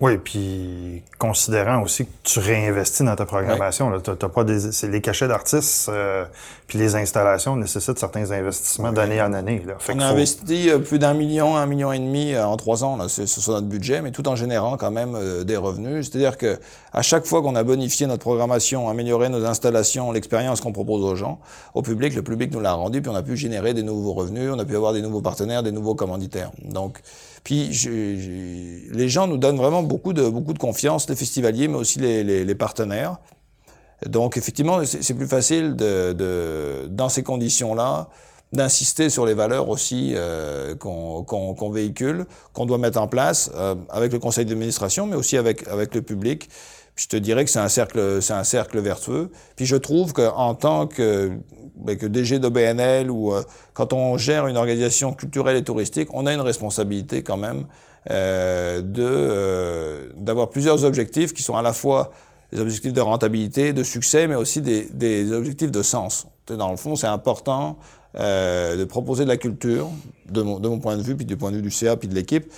Oui, 0.00 0.16
puis 0.16 1.02
considérant 1.18 1.82
aussi 1.82 2.06
que 2.06 2.10
tu 2.22 2.38
réinvestis 2.38 3.04
dans 3.04 3.16
ta 3.16 3.26
programmation, 3.26 3.90
là, 3.90 3.98
t'as, 4.00 4.28
pas 4.30 4.44
des, 4.44 4.72
c'est 4.72 4.88
les 4.88 5.02
cachets 5.02 5.28
d'artistes, 5.28 5.90
euh, 5.90 6.24
puis 6.66 6.78
les 6.78 6.96
installations 6.96 7.54
nécessitent 7.54 7.98
certains 7.98 8.30
investissements 8.30 8.92
d'année 8.92 9.20
en 9.20 9.34
année. 9.34 9.62
Là. 9.66 9.74
Fait 9.78 9.92
On 9.94 9.98
a 9.98 10.08
faut- 10.08 10.14
investi 10.14 10.70
euh, 10.70 10.78
plus 10.78 10.98
d'un 10.98 11.12
million, 11.12 11.54
un 11.54 11.66
million 11.66 11.92
et 11.92 11.98
demi 11.98 12.32
euh, 12.32 12.46
en 12.46 12.56
trois 12.56 12.82
ans, 12.82 12.96
là, 12.96 13.10
c'est 13.10 13.26
c'est 13.26 13.42
sur 13.42 13.52
notre 13.52 13.66
budget, 13.66 14.00
mais 14.00 14.10
tout 14.10 14.26
en 14.26 14.36
générant 14.36 14.78
quand 14.78 14.90
même 14.90 15.14
euh, 15.14 15.44
des 15.44 15.58
revenus. 15.58 16.08
C'est-à-dire 16.08 16.38
que 16.38 16.58
à 16.94 17.02
chaque 17.02 17.26
fois 17.26 17.42
qu'on 17.42 17.54
a 17.54 17.62
bonifié 17.62 18.06
notre 18.06 18.22
programmation, 18.22 18.88
amélioré 18.88 19.28
nos 19.28 19.44
installations, 19.44 20.12
l'expérience 20.12 20.62
qu'on 20.62 20.72
propose 20.72 21.04
aux 21.04 21.14
gens, 21.14 21.40
au 21.74 21.82
public, 21.82 22.14
le 22.14 22.22
public 22.22 22.50
nous 22.52 22.60
l'a 22.60 22.72
rendu, 22.72 23.02
puis 23.02 23.10
on 23.10 23.14
a 23.16 23.22
pu 23.22 23.36
générer 23.36 23.74
des 23.74 23.82
nouveaux 23.82 24.14
revenus, 24.14 24.50
on 24.50 24.58
a 24.58 24.64
pu 24.64 24.76
avoir 24.76 24.94
des 24.94 25.02
nouveaux 25.02 25.20
partenaires, 25.20 25.62
des 25.62 25.72
nouveaux 25.72 25.94
commanditaires. 25.94 26.52
Donc, 26.64 27.00
puis 27.44 27.68
les 28.92 29.08
gens 29.08 29.26
nous 29.26 29.38
donnent 29.38 29.56
vraiment 29.56 29.82
beaucoup 29.82 30.12
de 30.12 30.28
beaucoup 30.28 30.52
de 30.52 30.58
confiance, 30.58 31.08
les 31.08 31.16
festivaliers, 31.16 31.68
mais 31.68 31.76
aussi 31.76 31.98
les, 31.98 32.54
partenaires. 32.54 33.18
Donc 34.06 34.36
effectivement, 34.36 34.80
c'est 34.84 35.14
plus 35.14 35.26
facile 35.26 35.76
de, 35.76 36.86
dans 36.90 37.08
ces 37.08 37.22
conditions-là 37.22 38.08
d'insister 38.52 39.10
sur 39.10 39.26
les 39.26 39.34
valeurs 39.34 39.68
aussi 39.68 40.12
euh, 40.16 40.74
qu'on 40.74 41.70
véhicule, 41.70 42.26
qu'on 42.52 42.66
doit 42.66 42.78
mettre 42.78 43.00
en 43.00 43.06
place 43.06 43.48
euh, 43.54 43.76
avec 43.90 44.12
le 44.12 44.18
conseil 44.18 44.44
d'administration, 44.44 45.06
mais 45.06 45.14
aussi 45.14 45.36
avec 45.36 45.68
avec 45.68 45.94
le 45.94 46.02
public. 46.02 46.48
Je 46.96 47.06
te 47.06 47.16
dirais 47.16 47.44
que 47.44 47.50
c'est 47.50 47.60
un 47.60 47.68
cercle, 47.68 48.20
c'est 48.20 48.32
un 48.32 48.44
cercle 48.44 48.80
vertueux. 48.80 49.30
Puis 49.56 49.66
je 49.66 49.76
trouve 49.76 50.12
qu'en 50.12 50.54
tant 50.54 50.86
que 50.86 51.30
que 51.86 52.06
DG 52.06 52.38
de 52.38 52.48
BNL 52.48 53.10
ou 53.10 53.32
euh, 53.32 53.42
quand 53.74 53.92
on 53.92 54.16
gère 54.16 54.46
une 54.46 54.56
organisation 54.56 55.12
culturelle 55.12 55.56
et 55.56 55.64
touristique, 55.64 56.08
on 56.12 56.26
a 56.26 56.34
une 56.34 56.40
responsabilité 56.40 57.22
quand 57.22 57.36
même 57.36 57.66
euh, 58.10 58.80
de 58.80 59.02
euh, 59.02 60.08
d'avoir 60.16 60.50
plusieurs 60.50 60.84
objectifs 60.84 61.32
qui 61.32 61.42
sont 61.42 61.56
à 61.56 61.62
la 61.62 61.72
fois 61.72 62.12
des 62.52 62.60
objectifs 62.60 62.92
de 62.92 63.00
rentabilité, 63.00 63.72
de 63.72 63.82
succès, 63.82 64.26
mais 64.26 64.34
aussi 64.34 64.60
des, 64.60 65.32
objectifs 65.32 65.70
de 65.70 65.82
sens. 65.82 66.26
Dans 66.48 66.70
le 66.70 66.76
fond, 66.76 66.96
c'est 66.96 67.06
important 67.06 67.78
de 68.16 68.84
proposer 68.86 69.22
de 69.22 69.28
la 69.28 69.36
culture, 69.36 69.88
de 70.28 70.42
mon, 70.42 70.58
de 70.58 70.68
mon 70.68 70.80
point 70.80 70.96
de 70.96 71.02
vue, 71.02 71.14
puis 71.14 71.24
du 71.24 71.36
point 71.36 71.52
de 71.52 71.56
vue 71.56 71.62
du 71.62 71.70
CA, 71.70 71.96
puis 71.96 72.08
de 72.08 72.14
l'équipe, 72.16 72.52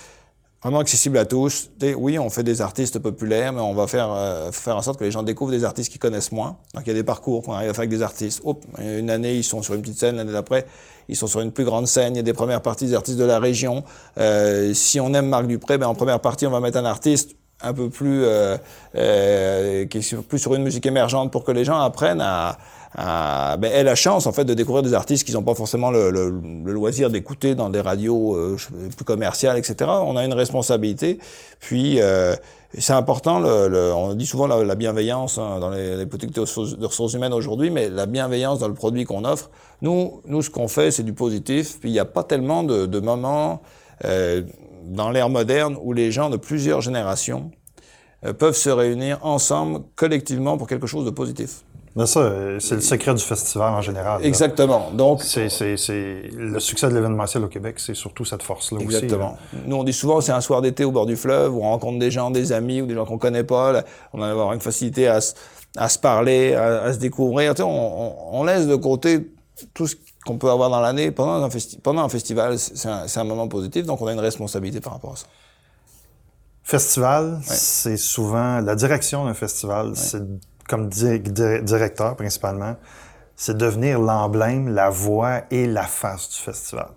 vraiment 0.63 0.79
accessible 0.79 1.17
à 1.17 1.25
tous. 1.25 1.69
Oui, 1.97 2.17
on 2.17 2.29
fait 2.29 2.43
des 2.43 2.61
artistes 2.61 2.99
populaires, 2.99 3.51
mais 3.53 3.61
on 3.61 3.73
va 3.73 3.85
faire, 3.87 4.11
euh, 4.11 4.51
faire 4.51 4.77
en 4.77 4.81
sorte 4.81 4.97
que 4.97 5.03
les 5.03 5.11
gens 5.11 5.21
découvrent 5.21 5.51
des 5.51 5.65
artistes 5.65 5.91
qu'ils 5.91 5.99
connaissent 5.99 6.31
moins. 6.31 6.57
Donc 6.73 6.83
il 6.85 6.87
y 6.87 6.91
a 6.91 6.95
des 6.95 7.03
parcours 7.03 7.43
qu'on 7.43 7.53
arrive 7.53 7.69
à 7.69 7.73
faire 7.73 7.81
avec 7.81 7.89
des 7.89 8.01
artistes. 8.01 8.41
Une 8.79 9.09
année, 9.09 9.35
ils 9.35 9.43
sont 9.43 9.61
sur 9.61 9.73
une 9.73 9.81
petite 9.81 9.99
scène, 9.99 10.15
l'année 10.15 10.31
d'après, 10.31 10.65
ils 11.09 11.15
sont 11.15 11.27
sur 11.27 11.41
une 11.41 11.51
plus 11.51 11.65
grande 11.65 11.87
scène. 11.87 12.15
Il 12.15 12.17
y 12.17 12.19
a 12.19 12.23
des 12.23 12.33
premières 12.33 12.61
parties 12.61 12.87
des 12.87 12.93
artistes 12.93 13.17
de 13.17 13.25
la 13.25 13.39
région. 13.39 13.83
Euh, 14.17 14.73
si 14.73 14.99
on 14.99 15.13
aime 15.13 15.27
Marc 15.27 15.47
Dupré, 15.47 15.77
ben, 15.77 15.87
en 15.87 15.95
première 15.95 16.19
partie, 16.19 16.47
on 16.47 16.51
va 16.51 16.61
mettre 16.61 16.77
un 16.77 16.85
artiste 16.85 17.35
un 17.61 17.73
peu 17.73 17.89
plus 17.89 18.23
euh, 18.23 18.57
euh, 18.95 19.85
qui 19.85 19.99
est 19.99 20.21
plus 20.21 20.39
sur 20.39 20.53
une 20.53 20.63
musique 20.63 20.85
émergente 20.85 21.31
pour 21.31 21.43
que 21.43 21.51
les 21.51 21.63
gens 21.63 21.79
apprennent 21.79 22.21
à, 22.21 22.57
à 22.95 23.57
ben, 23.57 23.71
aient 23.71 23.83
la 23.83 23.95
chance 23.95 24.27
en 24.27 24.31
fait 24.31 24.45
de 24.45 24.53
découvrir 24.53 24.83
des 24.83 24.93
artistes 24.93 25.25
qu'ils 25.25 25.35
n'ont 25.35 25.43
pas 25.43 25.55
forcément 25.55 25.91
le, 25.91 26.11
le, 26.11 26.29
le 26.29 26.71
loisir 26.71 27.09
d'écouter 27.09 27.55
dans 27.55 27.69
des 27.69 27.81
radios 27.81 28.35
euh, 28.35 28.57
plus 28.95 29.05
commerciales, 29.05 29.57
etc. 29.57 29.89
On 29.89 30.15
a 30.15 30.25
une 30.25 30.33
responsabilité. 30.33 31.19
Puis 31.59 32.01
euh, 32.01 32.35
c'est 32.77 32.93
important. 32.93 33.39
Le, 33.39 33.93
on 33.93 34.13
dit 34.13 34.25
souvent 34.25 34.47
la, 34.47 34.63
la 34.63 34.75
bienveillance 34.75 35.37
hein, 35.37 35.59
dans 35.59 35.69
les, 35.69 35.95
les 35.95 36.05
politiques 36.05 36.35
de 36.35 36.41
ressources, 36.41 36.77
de 36.77 36.85
ressources 36.85 37.13
humaines 37.13 37.33
aujourd'hui, 37.33 37.69
mais 37.69 37.89
la 37.89 38.05
bienveillance 38.05 38.59
dans 38.59 38.67
le 38.67 38.73
produit 38.73 39.05
qu'on 39.05 39.25
offre. 39.25 39.49
Nous, 39.81 40.21
nous, 40.25 40.41
ce 40.41 40.49
qu'on 40.49 40.67
fait, 40.67 40.91
c'est 40.91 41.03
du 41.03 41.13
positif. 41.13 41.79
Puis 41.79 41.89
il 41.89 41.93
n'y 41.93 41.99
a 41.99 42.05
pas 42.05 42.23
tellement 42.23 42.63
de, 42.63 42.85
de 42.85 42.99
moments 42.99 43.61
euh, 44.05 44.43
dans 44.85 45.11
l'ère 45.11 45.29
moderne 45.29 45.77
où 45.81 45.93
les 45.93 46.11
gens 46.11 46.29
de 46.29 46.37
plusieurs 46.37 46.81
générations 46.81 47.51
euh, 48.25 48.33
peuvent 48.33 48.55
se 48.55 48.69
réunir 48.69 49.19
ensemble, 49.23 49.81
collectivement, 49.95 50.57
pour 50.57 50.67
quelque 50.67 50.87
chose 50.87 51.05
de 51.05 51.11
positif. 51.11 51.63
Mais 51.95 52.07
ça, 52.07 52.21
euh, 52.21 52.59
c'est 52.59 52.73
le 52.75 52.81
secret 52.81 53.13
du 53.13 53.21
festival 53.23 53.71
en 53.73 53.81
général. 53.81 54.19
là. 54.21 54.27
Exactement. 54.27 54.89
Donc, 54.93 55.21
C'est, 55.21 55.47
c'est, 55.49 55.77
c'est 55.77 56.23
le 56.35 56.59
succès 56.59 56.89
de 56.89 56.95
l'événementiel 56.95 57.43
au 57.43 57.47
Québec, 57.47 57.79
c'est 57.79 57.93
surtout 57.93 58.25
cette 58.25 58.41
force-là 58.41 58.77
aussi. 58.77 58.85
Exactement. 58.85 59.37
Nous, 59.67 59.75
on 59.75 59.83
dit 59.83 59.93
souvent, 59.93 60.19
c'est 60.19 60.31
un 60.31 60.41
soir 60.41 60.61
d'été 60.63 60.85
au 60.85 60.91
bord 60.91 61.05
du 61.05 61.15
fleuve, 61.15 61.53
où 61.55 61.59
on 61.59 61.69
rencontre 61.69 61.99
des 61.99 62.09
gens, 62.09 62.31
des 62.31 62.51
amis 62.51 62.81
ou 62.81 62.87
des 62.87 62.95
gens 62.95 63.05
qu'on 63.05 63.19
connaît 63.19 63.43
pas. 63.43 63.71
Là, 63.71 63.83
on 64.11 64.19
va 64.19 64.31
avoir 64.31 64.53
une 64.53 64.61
facilité 64.61 65.07
à, 65.07 65.21
se- 65.21 65.35
à 65.77 65.87
se 65.87 65.99
parler, 65.99 66.55
à, 66.55 66.81
à 66.83 66.93
se 66.93 66.97
découvrir. 66.97 67.53
Tu 67.53 67.57
sais, 67.61 67.63
on, 67.63 68.01
on- 68.07 68.39
on 68.39 68.43
laisse 68.43 68.65
de 68.65 68.75
côté 68.75 69.29
tout 69.75 69.85
ce 69.85 69.95
qu'on 70.25 70.37
peut 70.39 70.49
avoir 70.49 70.71
dans 70.71 70.81
l'année 70.81 71.11
pendant 71.11 71.43
un, 71.43 71.49
festi- 71.49 71.79
pendant 71.79 72.01
un 72.03 72.09
festival. 72.09 72.57
C'est 72.57 72.87
un, 72.89 73.07
c'est 73.07 73.19
un 73.19 73.23
moment 73.23 73.47
positif, 73.47 73.85
donc 73.85 74.01
on 74.01 74.07
a 74.07 74.13
une 74.13 74.19
responsabilité 74.19 74.79
par 74.81 74.93
rapport 74.93 75.13
à 75.13 75.15
ça. 75.17 75.25
Festival, 76.63 77.39
c'est 77.43 77.97
souvent 77.97 78.61
la 78.61 78.75
direction 78.75 79.25
d'un 79.25 79.33
festival, 79.33 79.91
c'est 79.95 80.21
comme 80.67 80.89
di- 80.89 81.19
di- 81.19 81.61
directeur 81.63 82.15
principalement, 82.15 82.75
c'est 83.35 83.57
devenir 83.57 83.99
l'emblème, 83.99 84.69
la 84.73 84.89
voix 84.89 85.41
et 85.51 85.65
la 85.67 85.83
face 85.83 86.29
du 86.29 86.37
festival. 86.37 86.87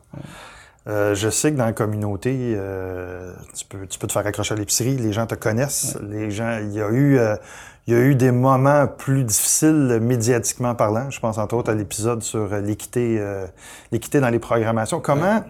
Euh, 0.88 1.14
je 1.16 1.28
sais 1.30 1.50
que 1.50 1.56
dans 1.56 1.64
la 1.64 1.72
communauté, 1.72 2.54
euh, 2.56 3.32
tu, 3.54 3.64
peux, 3.64 3.86
tu 3.88 3.98
peux 3.98 4.06
te 4.06 4.12
faire 4.12 4.24
accrocher 4.24 4.54
à 4.54 4.56
l'épicerie, 4.56 4.96
les 4.96 5.12
gens 5.12 5.26
te 5.26 5.34
connaissent, 5.34 5.98
les 6.00 6.30
gens, 6.30 6.58
il 6.62 6.72
y 6.72 6.80
a 6.80 6.88
eu, 6.90 7.18
euh, 7.18 7.34
il 7.88 7.94
y 7.94 7.96
a 7.96 8.00
eu 8.00 8.14
des 8.14 8.30
moments 8.30 8.86
plus 8.86 9.24
difficiles 9.24 9.98
médiatiquement 10.00 10.74
parlant. 10.76 11.10
Je 11.10 11.18
pense 11.18 11.38
entre 11.38 11.54
autres 11.56 11.70
à 11.72 11.74
l'épisode 11.74 12.22
sur 12.22 12.54
l'équité, 12.56 13.20
l'équité 13.90 14.20
dans 14.20 14.28
les 14.28 14.38
programmations. 14.38 15.00
Comment, 15.00 15.42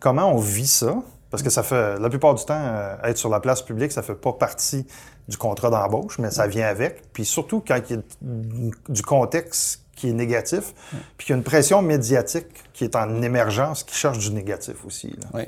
comment 0.00 0.32
on 0.32 0.38
vit 0.38 0.66
ça? 0.68 0.94
Parce 1.30 1.42
que 1.42 1.50
ça 1.50 1.62
fait, 1.62 1.98
la 1.98 2.08
plupart 2.08 2.34
du 2.34 2.44
temps, 2.44 2.54
euh, 2.58 2.96
être 3.02 3.18
sur 3.18 3.28
la 3.28 3.40
place 3.40 3.62
publique, 3.62 3.92
ça 3.92 4.02
fait 4.02 4.14
pas 4.14 4.32
partie 4.32 4.86
du 5.28 5.36
contrat 5.36 5.70
d'embauche, 5.70 6.18
mais 6.18 6.30
ça 6.30 6.46
vient 6.46 6.68
avec. 6.68 7.12
Puis 7.12 7.24
surtout 7.24 7.62
quand 7.66 7.78
il 7.90 7.96
y 7.96 7.98
a 7.98 8.02
du 8.88 9.02
contexte 9.02 9.82
qui 9.96 10.10
est 10.10 10.12
négatif, 10.12 10.74
puis 11.16 11.26
qu'il 11.26 11.32
y 11.32 11.34
a 11.34 11.38
une 11.38 11.44
pression 11.44 11.82
médiatique 11.82 12.46
qui 12.72 12.84
est 12.84 12.94
en 12.94 13.22
émergence, 13.22 13.82
qui 13.82 13.94
cherche 13.94 14.18
du 14.18 14.30
négatif 14.30 14.84
aussi. 14.84 15.08
là. 15.08 15.28
Oui. 15.34 15.42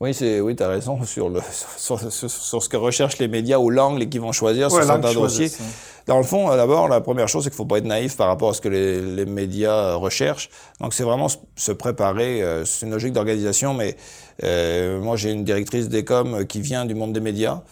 Oui, 0.00 0.12
c'est, 0.12 0.40
oui, 0.40 0.56
t'as 0.56 0.68
raison 0.68 1.02
sur 1.04 1.28
le, 1.28 1.40
sur, 1.76 2.00
sur- 2.12 2.30
sur 2.30 2.62
ce 2.62 2.68
que 2.68 2.76
recherchent 2.76 3.18
les 3.18 3.28
médias 3.28 3.58
ou 3.58 3.70
l'angle 3.70 4.08
qu'ils 4.08 4.20
vont 4.20 4.32
choisir 4.32 4.70
sur 4.70 4.80
Ouais, 4.80 4.86
l'angle 4.86 5.02
certains 5.04 5.20
dossiers. 5.20 5.50
hein. 5.60 5.64
Dans 6.06 6.18
le 6.18 6.24
fond, 6.24 6.50
euh, 6.50 6.56
d'abord, 6.56 6.88
la 6.88 7.00
première 7.00 7.28
chose, 7.28 7.44
c'est 7.44 7.50
qu'il 7.50 7.56
faut 7.56 7.64
pas 7.64 7.78
être 7.78 7.84
naïf 7.86 8.16
par 8.16 8.26
rapport 8.26 8.50
à 8.50 8.54
ce 8.54 8.60
que 8.60 8.68
les, 8.68 9.00
les 9.00 9.24
médias 9.24 9.72
euh, 9.72 9.96
recherchent. 9.96 10.50
Donc, 10.80 10.92
c'est 10.94 11.04
vraiment 11.04 11.28
se- 11.28 11.72
préparer. 11.72 12.42
euh, 12.42 12.64
c'est 12.64 12.84
une 12.86 12.92
logique 12.92 13.12
d'organisation, 13.14 13.72
mais 13.72 13.96
euh, 14.42 15.00
moi, 15.00 15.16
j'ai 15.16 15.30
une 15.30 15.44
directrice 15.44 15.88
d'écom 15.88 16.34
euh, 16.34 16.44
qui 16.44 16.60
vient 16.60 16.84
du 16.84 16.94
monde 16.94 17.12
des 17.12 17.20
médias. 17.20 17.62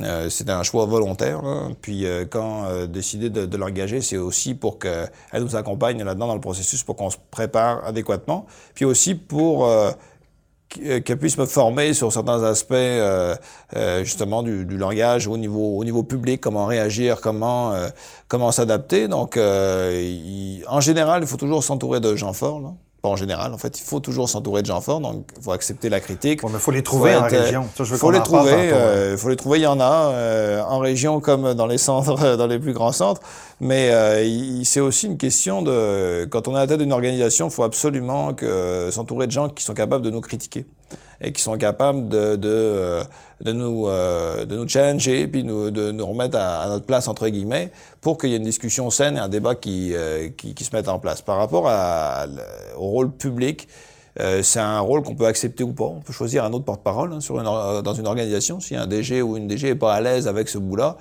Euh, 0.00 0.30
c'est 0.30 0.48
un 0.48 0.62
choix 0.62 0.86
volontaire. 0.86 1.42
là. 1.42 1.68
Puis 1.82 2.06
euh, 2.06 2.24
quand 2.24 2.64
euh, 2.64 2.86
décider 2.86 3.28
de, 3.28 3.44
de 3.44 3.56
l'engager, 3.58 4.00
c'est 4.00 4.16
aussi 4.16 4.54
pour 4.54 4.78
qu'elle 4.78 5.10
nous 5.34 5.54
accompagne 5.54 6.02
là-dedans 6.02 6.28
dans 6.28 6.34
le 6.34 6.40
processus, 6.40 6.82
pour 6.82 6.96
qu'on 6.96 7.10
se 7.10 7.18
prépare 7.30 7.84
adéquatement. 7.84 8.46
Puis 8.74 8.86
aussi 8.86 9.14
pour 9.14 9.66
qu'elle 11.04 11.18
puisse 11.18 11.38
me 11.38 11.46
former 11.46 11.94
sur 11.94 12.12
certains 12.12 12.42
aspects 12.44 12.72
euh, 12.72 13.34
euh, 13.76 14.04
justement 14.04 14.42
du, 14.42 14.64
du 14.64 14.76
langage 14.76 15.26
au 15.26 15.36
niveau 15.36 15.76
au 15.78 15.84
niveau 15.84 16.02
public, 16.02 16.40
comment 16.40 16.66
réagir, 16.66 17.20
comment 17.20 17.72
euh, 17.72 17.88
comment 18.28 18.50
s'adapter. 18.52 19.08
Donc, 19.08 19.36
euh, 19.36 19.92
il- 20.02 20.64
en 20.68 20.80
général, 20.80 21.22
il 21.22 21.26
faut 21.28 21.36
toujours 21.36 21.62
s'entourer 21.64 22.00
de 22.00 22.14
gens 22.16 22.32
forts. 22.32 22.60
Là. 22.60 22.72
En 23.04 23.16
général, 23.16 23.52
en 23.52 23.58
fait, 23.58 23.80
il 23.80 23.82
faut 23.82 23.98
toujours 23.98 24.28
s'entourer 24.28 24.62
de 24.62 24.66
gens 24.68 24.80
forts. 24.80 25.00
Donc, 25.00 25.26
il 25.36 25.42
faut 25.42 25.50
accepter 25.50 25.88
la 25.88 25.98
critique. 25.98 26.44
Ouais, 26.44 26.50
mais 26.52 26.60
faut 26.60 26.70
les 26.70 26.84
trouver 26.84 27.16
en 27.16 27.26
être, 27.26 27.36
région. 27.36 27.66
Veux 27.76 27.84
faut 27.96 28.12
les 28.12 28.18
en 28.20 28.22
trouver. 28.22 28.52
hein. 28.52 28.74
euh, 28.74 29.16
faut 29.16 29.28
les 29.28 29.34
trouver. 29.34 29.58
Il 29.58 29.62
y 29.62 29.66
en 29.66 29.80
a 29.80 30.10
euh, 30.12 30.62
en 30.62 30.78
région 30.78 31.18
comme 31.18 31.54
dans 31.54 31.66
les 31.66 31.78
centres, 31.78 32.36
dans 32.36 32.46
les 32.46 32.60
plus 32.60 32.72
grands 32.72 32.92
centres. 32.92 33.20
Mais 33.60 33.90
euh, 33.90 34.22
il- 34.22 34.64
c'est 34.64 34.78
aussi 34.78 35.06
une 35.06 35.18
question 35.18 35.62
de 35.62 36.26
quand 36.30 36.46
on 36.46 36.52
est 36.54 36.58
à 36.58 36.60
la 36.60 36.66
tête 36.68 36.78
d'une 36.78 36.92
organisation, 36.92 37.48
il 37.48 37.50
faut 37.52 37.64
absolument 37.64 38.34
que 38.34 38.46
euh, 38.46 38.90
s'entourer 38.92 39.26
de 39.26 39.32
gens 39.32 39.48
qui 39.48 39.64
sont 39.64 39.74
capables 39.74 40.04
de 40.04 40.10
nous 40.10 40.20
critiquer 40.20 40.64
et 41.22 41.32
qui 41.32 41.40
sont 41.40 41.56
capables 41.56 42.08
de 42.08 42.36
de, 42.36 42.48
euh, 42.48 43.04
de 43.40 43.52
nous 43.52 43.86
euh, 43.88 44.44
de 44.44 44.56
nous 44.56 44.68
challenger 44.68 45.26
puis 45.28 45.44
nous, 45.44 45.70
de 45.70 45.92
nous 45.92 46.06
remettre 46.06 46.36
à, 46.38 46.66
notre 46.68 46.84
place 46.84 47.08
entre 47.08 47.28
guillemets 47.28 47.70
pour 48.00 48.18
qu'il 48.18 48.30
y 48.30 48.34
ait 48.34 48.38
une 48.38 48.44
discussion 48.44 48.90
saine 48.90 49.16
et 49.16 49.20
un 49.20 49.28
débat 49.28 49.54
qui 49.54 49.94
euh, 49.94 50.28
qui, 50.36 50.54
qui 50.54 50.64
se 50.64 50.74
mette 50.74 50.88
en 50.88 50.98
place 50.98 51.22
par 51.22 51.38
rapport 51.38 51.68
à, 51.68 52.26
au 52.76 52.88
rôle 52.88 53.10
public. 53.10 53.68
C'est 54.42 54.60
un 54.60 54.80
rôle 54.80 55.02
qu'on 55.02 55.14
peut 55.14 55.24
accepter 55.24 55.64
ou 55.64 55.72
pas. 55.72 55.86
On 55.86 56.00
peut 56.00 56.12
choisir 56.12 56.44
un 56.44 56.52
autre 56.52 56.66
porte-parole 56.66 57.14
hein, 57.14 57.18
une 57.20 57.82
dans 57.82 57.94
une 57.94 58.06
organisation. 58.06 58.60
Si 58.60 58.76
un 58.76 58.86
DG 58.86 59.22
ou 59.22 59.38
une 59.38 59.48
DG 59.48 59.68
est 59.68 59.74
pas 59.74 59.94
à 59.94 60.02
l'aise 60.02 60.28
avec 60.28 60.50
ce 60.50 60.58
bout-là, 60.58 60.98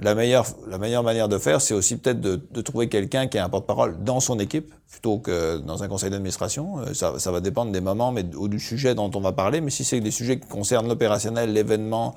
la 0.00 0.14
meilleure, 0.14 0.46
la 0.68 0.78
meilleure 0.78 1.02
manière 1.02 1.28
de 1.28 1.38
faire, 1.38 1.60
c'est 1.60 1.74
aussi 1.74 1.96
peut-être 1.96 2.20
de, 2.20 2.40
de 2.50 2.60
trouver 2.60 2.88
quelqu'un 2.88 3.26
qui 3.26 3.38
a 3.38 3.44
un 3.44 3.48
porte-parole 3.48 4.02
dans 4.02 4.20
son 4.20 4.38
équipe 4.38 4.72
plutôt 4.90 5.18
que 5.18 5.58
dans 5.58 5.82
un 5.82 5.88
conseil 5.88 6.10
d'administration. 6.10 6.78
Euh, 6.80 6.94
Ça, 6.94 7.18
ça 7.18 7.30
va 7.30 7.40
dépendre 7.40 7.72
des 7.72 7.80
moments 7.80 8.12
mais, 8.12 8.24
ou 8.36 8.48
du 8.48 8.60
sujet 8.60 8.94
dont 8.94 9.10
on 9.14 9.20
va 9.20 9.32
parler. 9.32 9.60
Mais 9.60 9.70
si 9.70 9.84
c'est 9.84 10.00
des 10.00 10.10
sujets 10.10 10.38
qui 10.38 10.48
concernent 10.48 10.88
l'opérationnel, 10.88 11.52
l'événement, 11.52 12.14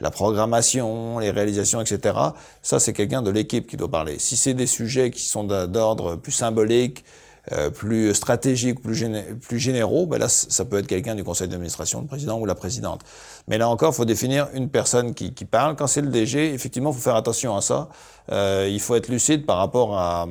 la 0.00 0.10
programmation, 0.10 1.18
les 1.18 1.30
réalisations, 1.30 1.80
etc., 1.80 2.16
ça, 2.62 2.78
c'est 2.78 2.92
quelqu'un 2.92 3.22
de 3.22 3.30
l'équipe 3.30 3.66
qui 3.66 3.76
doit 3.76 3.90
parler. 3.90 4.18
Si 4.18 4.36
c'est 4.36 4.54
des 4.54 4.66
sujets 4.66 5.10
qui 5.10 5.22
sont 5.22 5.44
d'ordre 5.44 6.16
plus 6.16 6.32
symbolique, 6.32 7.04
euh, 7.52 7.70
plus 7.70 8.14
stratégiques, 8.14 8.80
plus, 8.80 9.04
plus 9.40 9.58
généraux, 9.58 10.06
ben 10.06 10.18
là, 10.18 10.28
ça 10.28 10.64
peut 10.64 10.78
être 10.78 10.86
quelqu'un 10.86 11.14
du 11.14 11.24
conseil 11.24 11.48
d'administration, 11.48 12.00
le 12.00 12.06
président 12.06 12.38
ou 12.38 12.46
la 12.46 12.54
présidente. 12.54 13.02
Mais 13.46 13.58
là 13.58 13.68
encore, 13.68 13.92
il 13.92 13.96
faut 13.96 14.04
définir 14.04 14.48
une 14.54 14.68
personne 14.68 15.14
qui, 15.14 15.32
qui 15.32 15.44
parle. 15.44 15.76
Quand 15.76 15.86
c'est 15.86 16.02
le 16.02 16.08
DG, 16.08 16.52
effectivement, 16.52 16.90
il 16.90 16.94
faut 16.94 17.00
faire 17.00 17.16
attention 17.16 17.56
à 17.56 17.60
ça. 17.60 17.88
Euh, 18.30 18.68
il 18.70 18.80
faut 18.80 18.94
être 18.94 19.08
lucide 19.08 19.46
par 19.46 19.56
rapport 19.56 19.98
à, 19.98 20.26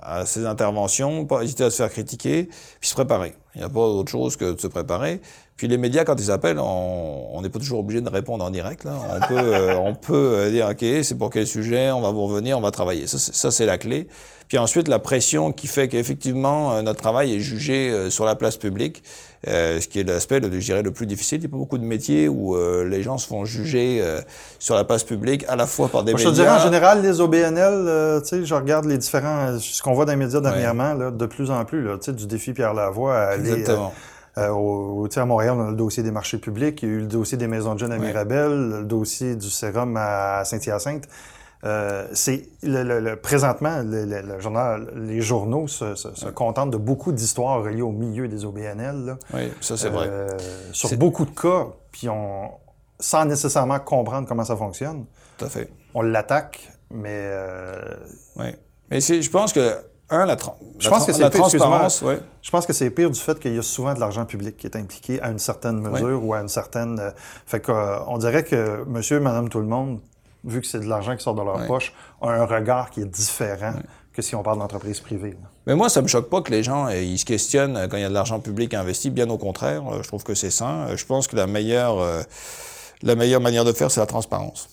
à 0.00 0.24
ses 0.24 0.46
interventions, 0.46 1.26
pas 1.26 1.42
hésiter 1.42 1.64
à 1.64 1.70
se 1.70 1.76
faire 1.76 1.90
critiquer, 1.90 2.48
puis 2.80 2.88
se 2.88 2.94
préparer. 2.94 3.34
Il 3.54 3.58
n'y 3.58 3.64
a 3.64 3.68
pas 3.68 3.80
autre 3.80 4.10
chose 4.10 4.36
que 4.36 4.52
de 4.52 4.60
se 4.60 4.66
préparer. 4.66 5.20
Puis 5.56 5.68
les 5.68 5.78
médias, 5.78 6.04
quand 6.04 6.20
ils 6.20 6.30
appellent, 6.30 6.58
on 6.58 7.40
n'est 7.42 7.48
pas 7.48 7.58
toujours 7.58 7.78
obligé 7.78 8.02
de 8.02 8.10
répondre 8.10 8.44
en 8.44 8.50
direct. 8.50 8.84
Là. 8.84 8.92
On 9.10 9.26
peut, 9.26 9.38
euh, 9.38 9.74
on 9.76 9.94
peut 9.94 10.34
euh, 10.34 10.50
dire, 10.50 10.68
OK, 10.68 10.84
c'est 11.02 11.16
pour 11.16 11.30
quel 11.30 11.46
sujet, 11.46 11.90
on 11.92 12.02
va 12.02 12.10
vous 12.10 12.26
revenir, 12.26 12.58
on 12.58 12.60
va 12.60 12.70
travailler. 12.70 13.06
Ça, 13.06 13.50
c'est 13.50 13.64
la 13.64 13.78
clé. 13.78 14.06
Puis 14.48 14.58
ensuite, 14.58 14.86
la 14.86 14.98
pression 14.98 15.52
qui 15.52 15.66
fait 15.66 15.88
qu'effectivement, 15.88 16.74
euh, 16.74 16.82
notre 16.82 17.00
travail 17.00 17.34
est 17.34 17.40
jugé 17.40 18.10
sur 18.10 18.26
la 18.26 18.34
place 18.34 18.58
publique, 18.58 19.02
ce 19.46 19.86
qui 19.86 20.00
est 20.00 20.04
l'aspect, 20.04 20.40
je 20.42 20.58
dirais, 20.58 20.82
le 20.82 20.92
plus 20.92 21.06
difficile. 21.06 21.38
Il 21.38 21.44
y 21.44 21.46
a 21.46 21.48
pas 21.48 21.56
beaucoup 21.56 21.78
de 21.78 21.84
métiers 21.84 22.28
où 22.28 22.54
les 22.84 23.02
gens 23.02 23.16
se 23.16 23.26
font 23.26 23.46
juger 23.46 24.04
sur 24.58 24.74
la 24.74 24.84
place 24.84 25.04
publique, 25.04 25.46
à 25.48 25.56
la 25.56 25.66
fois 25.66 25.88
par 25.88 26.04
des 26.04 26.12
médias... 26.12 26.26
Je 26.26 26.30
te 26.30 26.34
dirais, 26.34 26.50
en 26.50 26.60
général, 26.60 27.00
les 27.00 27.20
OBNL, 27.20 28.20
tu 28.22 28.28
sais, 28.28 28.44
je 28.44 28.54
regarde 28.54 28.84
les 28.84 28.98
différents... 28.98 29.58
Ce 29.58 29.82
qu'on 29.82 29.94
voit 29.94 30.04
dans 30.04 30.12
les 30.12 30.18
médias 30.18 30.40
dernièrement, 30.40 30.92
là, 30.92 31.10
de 31.10 31.26
plus 31.26 31.50
en 31.50 31.64
plus, 31.64 31.82
là, 31.82 31.96
tu 31.96 32.06
sais, 32.06 32.12
du 32.12 32.26
défi 32.26 32.52
Pierre 32.52 32.74
Lavoie 32.74 33.16
à 33.16 33.26
aller... 33.28 33.52
Exactement. 33.52 33.94
Euh, 34.38 34.50
au, 34.50 35.08
à 35.16 35.24
Montréal, 35.24 35.54
on 35.56 35.66
a 35.66 35.70
le 35.70 35.76
dossier 35.76 36.02
des 36.02 36.10
marchés 36.10 36.38
publics, 36.38 36.82
il 36.82 36.88
y 36.88 36.92
a 36.92 36.94
eu 36.94 37.00
le 37.00 37.06
dossier 37.06 37.38
des 37.38 37.46
maisons 37.46 37.74
de 37.74 37.78
jeunes 37.78 37.92
à 37.92 37.98
Mirabel, 37.98 38.50
le 38.50 38.84
dossier 38.84 39.34
du 39.34 39.48
sérum 39.48 39.96
à 39.96 40.44
Saint-Hyacinthe. 40.44 41.08
Euh, 41.64 42.06
c'est 42.12 42.48
le, 42.62 43.14
présentement, 43.14 43.82
le, 43.82 44.38
journal, 44.38 44.92
les 44.94 45.22
journaux 45.22 45.68
se, 45.68 46.28
contentent 46.30 46.70
de 46.70 46.76
beaucoup 46.76 47.12
d'histoires 47.12 47.62
reliées 47.62 47.82
au 47.82 47.92
milieu 47.92 48.28
des 48.28 48.44
OBNL. 48.44 49.16
Oui, 49.32 49.50
ça 49.62 49.76
c'est 49.76 49.88
vrai. 49.88 50.06
Euh, 50.08 50.28
sur 50.72 50.94
beaucoup 50.98 51.24
de 51.24 51.30
cas, 51.30 51.68
puis 51.90 52.10
on, 52.10 52.50
sans 53.00 53.24
nécessairement 53.24 53.80
comprendre 53.80 54.28
comment 54.28 54.44
ça 54.44 54.56
fonctionne. 54.56 55.06
Tout 55.38 55.46
à 55.46 55.48
fait. 55.48 55.70
On 55.94 56.02
l'attaque, 56.02 56.70
mais. 56.90 57.08
Euh... 57.12 57.96
Oui. 58.36 58.54
Mais 58.90 59.00
je 59.00 59.30
pense 59.30 59.52
que 59.52 59.76
un, 60.08 60.24
la, 60.24 60.36
je 60.78 60.88
pense 60.88 61.04
que 61.04 61.12
c'est 61.12 61.30
transparence. 61.30 62.04
Je 62.42 62.50
pense 62.50 62.66
que 62.66 62.72
c'est 62.72 62.90
pire 62.90 63.10
du 63.10 63.18
fait 63.18 63.38
qu'il 63.40 63.54
y 63.54 63.58
a 63.58 63.62
souvent 63.62 63.92
de 63.92 63.98
l'argent 63.98 64.24
public 64.24 64.56
qui 64.56 64.66
est 64.66 64.76
impliqué 64.76 65.20
à 65.20 65.30
une 65.30 65.40
certaine 65.40 65.80
mesure 65.80 66.24
ou 66.24 66.32
à 66.32 66.40
une 66.40 66.48
certaine. 66.48 66.98
Euh, 67.00 67.10
fait 67.46 67.60
qu'on 67.60 67.72
euh, 67.74 68.18
dirait 68.18 68.44
que 68.44 68.84
monsieur, 68.86 69.18
madame, 69.18 69.48
tout 69.48 69.58
le 69.58 69.66
monde, 69.66 70.00
vu 70.44 70.60
que 70.60 70.66
c'est 70.66 70.78
de 70.78 70.86
l'argent 70.86 71.16
qui 71.16 71.24
sort 71.24 71.34
de 71.34 71.42
leur 71.42 71.66
poche, 71.66 71.92
a 72.22 72.28
un 72.28 72.46
regard 72.46 72.90
qui 72.90 73.00
est 73.00 73.06
différent 73.06 73.74
que 74.12 74.22
si 74.22 74.36
on 74.36 74.42
parle 74.42 74.58
d'entreprise 74.60 75.00
privée. 75.00 75.36
Mais 75.66 75.74
moi, 75.74 75.88
ça 75.88 76.00
me 76.02 76.06
choque 76.06 76.30
pas 76.30 76.40
que 76.40 76.52
les 76.52 76.62
gens 76.62 76.86
euh, 76.86 77.02
ils 77.02 77.18
se 77.18 77.24
questionnent 77.24 77.88
quand 77.90 77.96
il 77.96 78.02
y 78.02 78.06
a 78.06 78.08
de 78.08 78.14
l'argent 78.14 78.38
public 78.38 78.74
investi. 78.74 79.10
Bien 79.10 79.28
au 79.28 79.38
contraire, 79.38 79.82
je 80.02 80.06
trouve 80.06 80.22
que 80.22 80.34
c'est 80.34 80.50
sain. 80.50 80.94
Je 80.94 81.04
pense 81.04 81.26
que 81.26 81.34
la 81.34 81.48
meilleure, 81.48 81.98
la 83.02 83.14
meilleure 83.16 83.40
manière 83.40 83.64
de 83.64 83.72
faire, 83.72 83.90
c'est 83.90 84.00
la 84.00 84.06
transparence. 84.06 84.68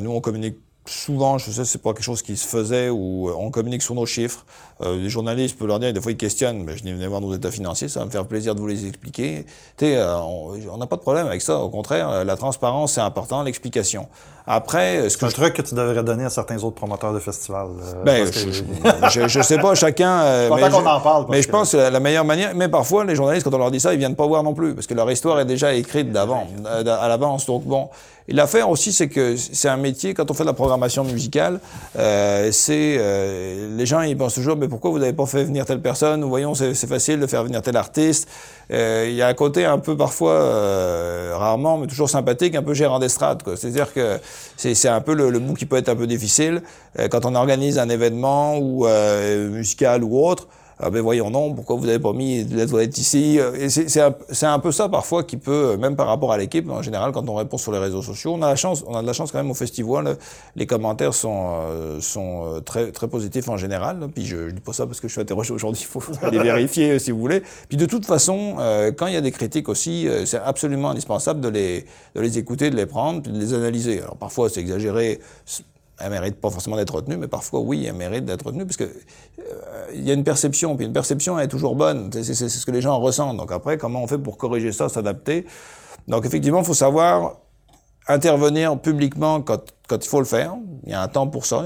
Nous, 0.00 0.10
on 0.10 0.20
communique 0.22 0.56
souvent, 0.88 1.38
je 1.38 1.50
sais, 1.50 1.64
c'est 1.64 1.82
pas 1.82 1.92
quelque 1.92 2.02
chose 2.02 2.22
qui 2.22 2.36
se 2.36 2.46
faisait 2.46 2.88
où 2.88 3.28
euh, 3.28 3.34
on 3.36 3.50
communique 3.50 3.82
sur 3.82 3.94
nos 3.94 4.06
chiffres. 4.06 4.44
Euh, 4.80 4.96
les 4.96 5.08
journalistes 5.08 5.58
peuvent 5.58 5.68
leur 5.68 5.78
dire, 5.78 5.92
des 5.92 6.00
fois 6.00 6.12
ils 6.12 6.16
questionnent, 6.16 6.64
mais 6.64 6.76
je 6.76 6.82
venez 6.82 7.06
voir 7.06 7.20
nos 7.20 7.34
états 7.34 7.50
financiers, 7.50 7.88
ça 7.88 8.00
va 8.00 8.06
me 8.06 8.10
faire 8.10 8.26
plaisir 8.26 8.54
de 8.54 8.60
vous 8.60 8.66
les 8.66 8.86
expliquer. 8.86 9.44
Euh, 9.82 10.16
on 10.16 10.76
n'a 10.76 10.86
pas 10.86 10.96
de 10.96 11.00
problème 11.00 11.26
avec 11.26 11.42
ça. 11.42 11.58
Au 11.58 11.68
contraire, 11.68 12.24
la 12.24 12.36
transparence 12.36 12.94
c'est 12.94 13.00
important, 13.00 13.42
l'explication. 13.42 14.08
Après, 14.48 15.08
ce 15.10 15.16
que 15.16 15.26
un 15.26 15.28
truc 15.28 15.54
que 15.54 15.62
tu 15.62 15.74
devrais 15.74 16.02
donner 16.02 16.24
à 16.24 16.30
certains 16.30 16.56
autres 16.64 16.76
promoteurs 16.76 17.12
de 17.12 17.18
festivals. 17.18 17.68
ben, 18.04 18.26
je, 19.10 19.28
je, 19.28 19.42
sais 19.42 19.58
pas, 19.58 19.74
chacun. 19.74 20.48
mais 20.54 20.70
qu'on 20.70 20.86
en 20.86 21.00
parle. 21.00 21.26
Mais 21.28 21.42
je 21.42 21.48
pense 21.48 21.72
que 21.72 21.76
la 21.76 22.00
meilleure 22.00 22.24
manière, 22.24 22.54
mais 22.54 22.68
parfois 22.68 23.04
les 23.04 23.14
journalistes 23.14 23.44
quand 23.44 23.54
on 23.54 23.58
leur 23.58 23.70
dit 23.70 23.80
ça, 23.80 23.92
ils 23.92 23.98
viennent 23.98 24.16
pas 24.16 24.26
voir 24.26 24.42
non 24.42 24.54
plus, 24.54 24.74
parce 24.74 24.86
que 24.86 24.94
leur 24.94 25.10
histoire 25.10 25.38
est 25.40 25.44
déjà 25.44 25.74
écrite 25.74 26.10
d'avant, 26.12 26.46
à 26.66 27.08
l'avance. 27.08 27.46
Donc 27.46 27.64
bon. 27.64 27.88
Et 28.28 28.34
l'affaire 28.34 28.68
aussi, 28.68 28.92
c'est 28.92 29.08
que 29.08 29.36
c'est 29.36 29.70
un 29.70 29.78
métier, 29.78 30.12
quand 30.12 30.30
on 30.30 30.34
fait 30.34 30.42
de 30.42 30.48
la 30.48 30.54
programmation 30.54 31.02
musicale, 31.02 31.60
euh, 31.98 32.50
c'est 32.52 32.96
euh, 32.98 33.74
les 33.74 33.86
gens 33.86 34.02
ils 34.02 34.18
pensent 34.18 34.34
toujours, 34.34 34.54
mais 34.54 34.68
pourquoi 34.68 34.90
vous 34.90 34.98
n'avez 34.98 35.14
pas 35.14 35.24
fait 35.24 35.44
venir 35.44 35.64
telle 35.64 35.80
personne 35.80 36.22
voyons, 36.24 36.54
c'est 36.54 36.74
facile 36.86 37.20
de 37.20 37.26
faire 37.26 37.44
venir 37.44 37.62
tel 37.62 37.76
artiste. 37.76 38.28
Euh, 38.70 39.06
il 39.08 39.14
y 39.14 39.22
a 39.22 39.28
un 39.28 39.34
côté 39.34 39.64
un 39.64 39.78
peu 39.78 39.96
parfois, 39.96 40.32
euh, 40.32 41.32
rarement, 41.34 41.78
mais 41.78 41.86
toujours 41.86 42.10
sympathique, 42.10 42.54
un 42.54 42.62
peu 42.62 42.74
gérant 42.74 42.98
d'estrade. 42.98 43.42
C'est-à-dire 43.56 43.92
que 43.92 44.18
c'est 44.56 44.88
un 44.88 45.00
peu 45.00 45.14
le, 45.14 45.30
le, 45.30 45.38
bout 45.38 45.54
qui 45.54 45.66
peut 45.66 45.76
être 45.76 45.88
un 45.88 45.96
peu 45.96 46.06
difficile 46.06 46.62
euh, 46.98 47.08
quand 47.08 47.24
on 47.24 47.34
organise 47.34 47.78
un 47.78 47.88
événement 47.88 48.58
ou 48.58 48.86
musical 49.50 50.04
ou 50.04 50.18
autre. 50.18 50.48
Ah 50.80 50.90
ben 50.90 51.00
voyons 51.02 51.30
non, 51.30 51.54
pourquoi 51.54 51.76
vous 51.76 51.86
n'avez 51.86 51.98
pas 51.98 52.12
mis 52.12 52.44
de 52.44 52.56
la 52.56 52.66
toilette 52.66 52.96
ici 52.98 53.40
Et 53.58 53.68
c'est 53.68 54.00
un, 54.00 54.14
un, 54.42 54.58
peu 54.60 54.70
ça 54.70 54.88
parfois 54.88 55.24
qui 55.24 55.36
peut, 55.36 55.76
même 55.76 55.96
par 55.96 56.06
rapport 56.06 56.32
à 56.32 56.38
l'équipe, 56.38 56.70
en 56.70 56.82
général, 56.82 57.10
quand 57.12 57.28
on 57.28 57.34
répond 57.34 57.58
sur 57.58 57.72
les 57.72 57.78
réseaux 57.78 58.02
sociaux, 58.02 58.34
on 58.34 58.42
a 58.42 58.48
la 58.48 58.56
chance, 58.56 58.84
on 58.86 58.94
a 58.94 59.02
de 59.02 59.06
la 59.06 59.12
chance 59.12 59.32
quand 59.32 59.38
même 59.38 59.50
au 59.50 59.54
festival. 59.54 60.16
les 60.54 60.66
commentaires 60.66 61.14
sont 61.14 61.48
euh, 61.68 62.00
sont 62.00 62.44
euh, 62.46 62.60
très 62.60 62.92
très 62.92 63.08
positifs 63.08 63.48
en 63.48 63.56
général. 63.56 64.08
Puis 64.14 64.24
je, 64.26 64.48
je 64.48 64.54
dis 64.54 64.60
pas 64.60 64.72
ça 64.72 64.86
parce 64.86 65.00
que 65.00 65.08
je 65.08 65.12
suis 65.12 65.20
interrogé 65.20 65.52
aujourd'hui, 65.52 65.82
il 65.82 65.86
faut 65.86 66.02
les 66.30 66.38
vérifier 66.38 66.98
si 66.98 67.10
vous 67.10 67.18
voulez. 67.18 67.42
Puis 67.68 67.76
de 67.76 67.86
toute 67.86 68.06
façon, 68.06 68.56
euh, 68.58 68.92
quand 68.92 69.06
il 69.06 69.14
y 69.14 69.16
a 69.16 69.20
des 69.20 69.32
critiques 69.32 69.68
aussi, 69.68 70.08
c'est 70.26 70.38
absolument 70.38 70.90
indispensable 70.90 71.40
de 71.40 71.48
les 71.48 71.84
de 72.14 72.20
les 72.20 72.38
écouter, 72.38 72.70
de 72.70 72.76
les 72.76 72.86
prendre, 72.86 73.22
puis 73.22 73.32
de 73.32 73.38
les 73.38 73.54
analyser. 73.54 74.00
Alors 74.00 74.16
parfois 74.16 74.48
c'est 74.48 74.60
exagéré 74.60 75.20
elle 76.00 76.10
mérite 76.10 76.40
pas 76.40 76.50
forcément 76.50 76.76
d'être 76.76 76.94
retenue, 76.94 77.16
mais 77.16 77.28
parfois, 77.28 77.60
oui, 77.60 77.84
elle 77.86 77.94
mérite 77.94 78.24
d'être 78.24 78.46
retenue, 78.46 78.64
parce 78.64 78.76
que 78.76 78.84
euh, 78.84 79.86
il 79.94 80.06
y 80.06 80.10
a 80.10 80.14
une 80.14 80.24
perception, 80.24 80.76
puis 80.76 80.86
une 80.86 80.92
perception 80.92 81.38
est 81.38 81.48
toujours 81.48 81.74
bonne. 81.74 82.10
C'est 82.12 82.34
ce 82.34 82.66
que 82.66 82.70
les 82.70 82.80
gens 82.80 82.98
ressentent. 82.98 83.36
Donc 83.36 83.50
après, 83.52 83.78
comment 83.78 84.02
on 84.02 84.06
fait 84.06 84.18
pour 84.18 84.36
corriger 84.36 84.72
ça, 84.72 84.88
s'adapter? 84.88 85.46
Donc 86.06 86.24
effectivement, 86.24 86.60
il 86.60 86.64
faut 86.64 86.74
savoir 86.74 87.36
intervenir 88.06 88.78
publiquement 88.80 89.42
quand, 89.42 89.60
il 89.90 90.08
faut 90.08 90.20
le 90.20 90.24
faire. 90.24 90.54
Il 90.84 90.92
y 90.92 90.94
a 90.94 91.02
un 91.02 91.08
temps 91.08 91.26
pour 91.26 91.46
ça. 91.46 91.64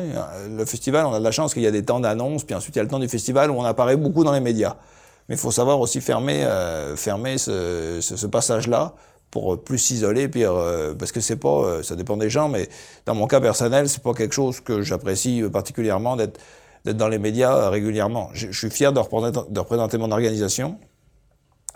Le 0.48 0.64
festival, 0.64 1.06
on 1.06 1.12
a 1.12 1.18
de 1.18 1.24
la 1.24 1.30
chance 1.30 1.52
qu'il 1.54 1.62
y 1.62 1.66
a 1.66 1.70
des 1.70 1.84
temps 1.84 2.00
d'annonce, 2.00 2.44
puis 2.44 2.54
ensuite 2.54 2.74
il 2.74 2.78
y 2.78 2.80
a 2.80 2.84
le 2.84 2.88
temps 2.88 2.98
du 2.98 3.08
festival 3.08 3.50
où 3.50 3.54
on 3.54 3.64
apparaît 3.64 3.96
beaucoup 3.96 4.24
dans 4.24 4.32
les 4.32 4.40
médias. 4.40 4.76
Mais 5.28 5.36
il 5.36 5.38
faut 5.38 5.52
savoir 5.52 5.78
aussi 5.78 6.00
fermer, 6.00 6.42
euh, 6.42 6.96
fermer 6.96 7.38
ce 7.38 8.26
passage-là 8.26 8.94
pour 9.32 9.64
plus 9.64 9.78
s'isoler, 9.78 10.28
puis 10.28 10.44
euh, 10.44 10.94
parce 10.94 11.10
que 11.10 11.20
c'est 11.20 11.36
pas, 11.36 11.48
euh, 11.48 11.82
ça 11.82 11.96
dépend 11.96 12.18
des 12.18 12.30
gens, 12.30 12.48
mais 12.48 12.68
dans 13.06 13.14
mon 13.14 13.26
cas 13.26 13.40
personnel, 13.40 13.88
c'est 13.88 14.02
pas 14.02 14.12
quelque 14.12 14.34
chose 14.34 14.60
que 14.60 14.82
j'apprécie 14.82 15.42
particulièrement 15.50 16.14
d'être 16.14 16.38
d'être 16.84 16.96
dans 16.96 17.08
les 17.08 17.18
médias 17.18 17.70
régulièrement. 17.70 18.28
Je, 18.34 18.50
suis 18.50 18.68
fier 18.68 18.92
de 18.92 18.98
représenter, 18.98 19.40
de 19.48 19.60
représenter 19.60 19.98
mon 19.98 20.10
organisation. 20.10 20.78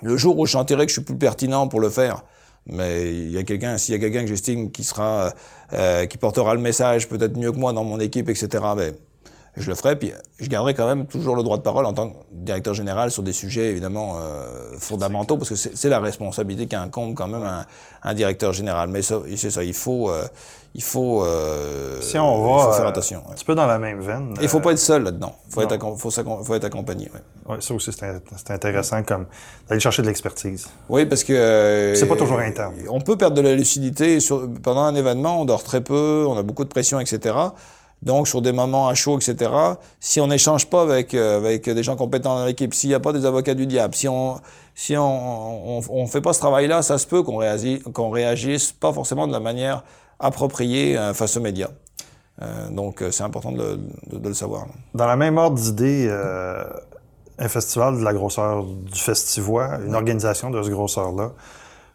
Le 0.03 0.17
jour 0.17 0.37
où 0.37 0.47
je 0.47 0.53
sentirai 0.53 0.85
que 0.85 0.91
je 0.91 0.95
suis 0.95 1.05
plus 1.05 1.17
pertinent 1.17 1.69
pour 1.69 1.81
le 1.81 1.91
faire, 1.91 2.25
mais 2.67 3.13
il 3.13 3.31
y 3.31 3.39
a 3.39 3.45
quelqu'un, 3.45 3.79
s'il 3.79 3.95
y 3.95 3.97
a 3.97 4.01
quelqu'un 4.01 4.23
que 4.23 4.27
j'estime 4.27 4.73
qui 4.73 4.83
sera, 4.83 5.33
euh, 5.73 6.07
qui 6.07 6.19
portera 6.19 6.55
le 6.55 6.61
message 6.61 7.09
peut-être 7.09 7.37
mieux 7.37 7.53
que 7.53 7.57
moi 7.57 7.73
dans 7.73 7.85
mon 7.85 8.01
équipe, 8.01 8.29
etc. 8.29 8.65
je 9.57 9.69
le 9.71 9.75
ferai, 9.75 9.97
puis 9.97 10.13
je 10.39 10.49
garderai 10.49 10.75
quand 10.75 10.87
même 10.87 11.07
toujours 11.07 11.35
le 11.35 11.43
droit 11.43 11.57
de 11.57 11.63
parole 11.63 11.87
en 11.87 11.95
tant 11.95 12.11
que 12.11 12.15
directeur 12.31 12.75
général 12.75 13.11
sur 13.11 13.23
des 13.23 13.33
sujets 13.33 13.71
évidemment 13.71 14.17
euh, 14.21 14.47
fondamentaux, 14.79 15.39
parce 15.39 15.49
que 15.49 15.57
c'est 15.57 15.89
la 15.89 15.99
responsabilité 15.99 16.67
qu'incombe 16.67 17.15
quand 17.15 17.27
même 17.27 17.43
un, 17.43 17.65
un, 18.03 18.15
directeur 18.15 18.53
général. 18.53 18.91
Mais 18.91 19.01
c'est 19.03 19.51
ça, 19.51 19.65
il 19.65 19.73
faut, 19.73 20.11
euh, 20.11 20.25
il 20.75 20.83
faut, 20.83 21.25
euh, 21.25 21.99
si 22.03 22.19
on 22.19 22.43
va, 22.43 22.65
faut 22.65 22.73
faire 22.73 22.87
attention. 22.87 23.23
Un 23.31 23.33
petit 23.33 23.47
peu 23.47 23.55
dans 23.55 23.67
la 23.67 23.79
même 23.79 24.01
veine. 24.01 24.35
Il 24.43 24.49
faut 24.49 24.61
pas 24.61 24.73
être 24.73 24.79
seul 24.79 25.05
là-dedans. 25.05 25.35
Faut 25.49 25.63
être, 25.63 25.79
faut, 25.97 26.11
faut 26.11 26.55
être 26.55 26.65
accompagné. 26.65 27.11
Ouais. 27.15 27.55
ouais 27.55 27.61
ça 27.63 27.73
aussi 27.73 27.91
c'est 27.93 28.51
intéressant 28.51 29.03
comme 29.05 29.25
d'aller 29.69 29.81
chercher 29.81 30.03
de 30.03 30.09
l'expertise. 30.09 30.69
Oui, 30.91 31.07
parce 31.07 31.25
que 31.25 31.95
c'est 31.97 32.07
pas 32.07 32.17
toujours 32.17 32.41
interne. 32.41 32.75
On 32.91 33.01
peut 33.01 33.17
perdre 33.17 33.37
de 33.37 33.43
la 33.43 33.55
lucidité 33.55 34.21
sur, 34.21 34.47
pendant 34.63 34.83
un 34.83 34.95
événement. 34.95 35.41
On 35.41 35.47
dort 35.47 35.65
très 35.65 35.81
peu, 35.81 36.27
on 36.29 36.37
a 36.37 36.43
beaucoup 36.43 36.65
de 36.65 36.69
pression, 36.69 37.01
etc. 37.01 37.35
Donc, 38.03 38.29
sur 38.29 38.43
des 38.43 38.53
moments 38.53 38.89
à 38.89 38.95
chaud, 38.95 39.19
etc., 39.19 39.51
si 40.01 40.21
on 40.21 40.27
n'échange 40.27 40.67
pas 40.67 40.83
avec, 40.83 41.15
euh, 41.15 41.39
avec 41.39 41.69
des 41.69 41.83
gens 41.83 41.97
compétents 41.97 42.37
dans 42.37 42.45
l'équipe, 42.45 42.75
s'il 42.75 42.91
n'y 42.91 42.95
a 42.95 43.01
pas 43.01 43.13
des 43.13 43.25
avocats 43.25 43.55
du 43.55 43.67
diable, 43.67 43.95
si 43.95 44.07
on 44.09 44.41
si 44.75 44.95
on, 44.97 45.79
on, 45.79 45.81
on 45.89 46.07
fait 46.07 46.21
pas 46.21 46.35
ce 46.35 46.39
travail-là, 46.41 46.83
ça 46.83 46.99
se 46.99 47.07
peut 47.07 47.23
qu'on 47.23 47.39
réagisse, 47.39 47.83
qu'on 47.95 48.11
réagisse 48.11 48.73
pas 48.73 48.93
forcément 48.93 49.27
de 49.27 49.33
la 49.33 49.41
manière 49.41 49.83
appropriée 50.21 50.99
euh, 50.99 51.15
face 51.15 51.37
aux 51.39 51.41
médias. 51.41 51.71
Euh, 52.43 52.69
donc, 52.69 53.03
c'est 53.11 53.23
important 53.23 53.53
de, 53.53 53.81
de, 54.11 54.19
de, 54.19 54.29
le 54.29 54.35
savoir. 54.35 54.67
Dans 54.95 55.07
la 55.07 55.17
même 55.17 55.39
ordre 55.39 55.59
d'idée, 55.59 56.11
un 57.39 57.49
festival 57.49 57.99
de 57.99 58.05
la 58.05 58.13
grosseur 58.13 58.65
du 58.65 59.01
Festivois, 59.01 59.79
une 59.87 59.95
organisation 59.95 60.51
de 60.51 60.63
ce 60.63 60.69
grosseur-là, 60.69 61.33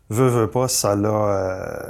veut, 0.10 0.28
veut 0.28 0.50
pas, 0.50 0.68
ça 0.68 0.96
l'a... 0.96 1.88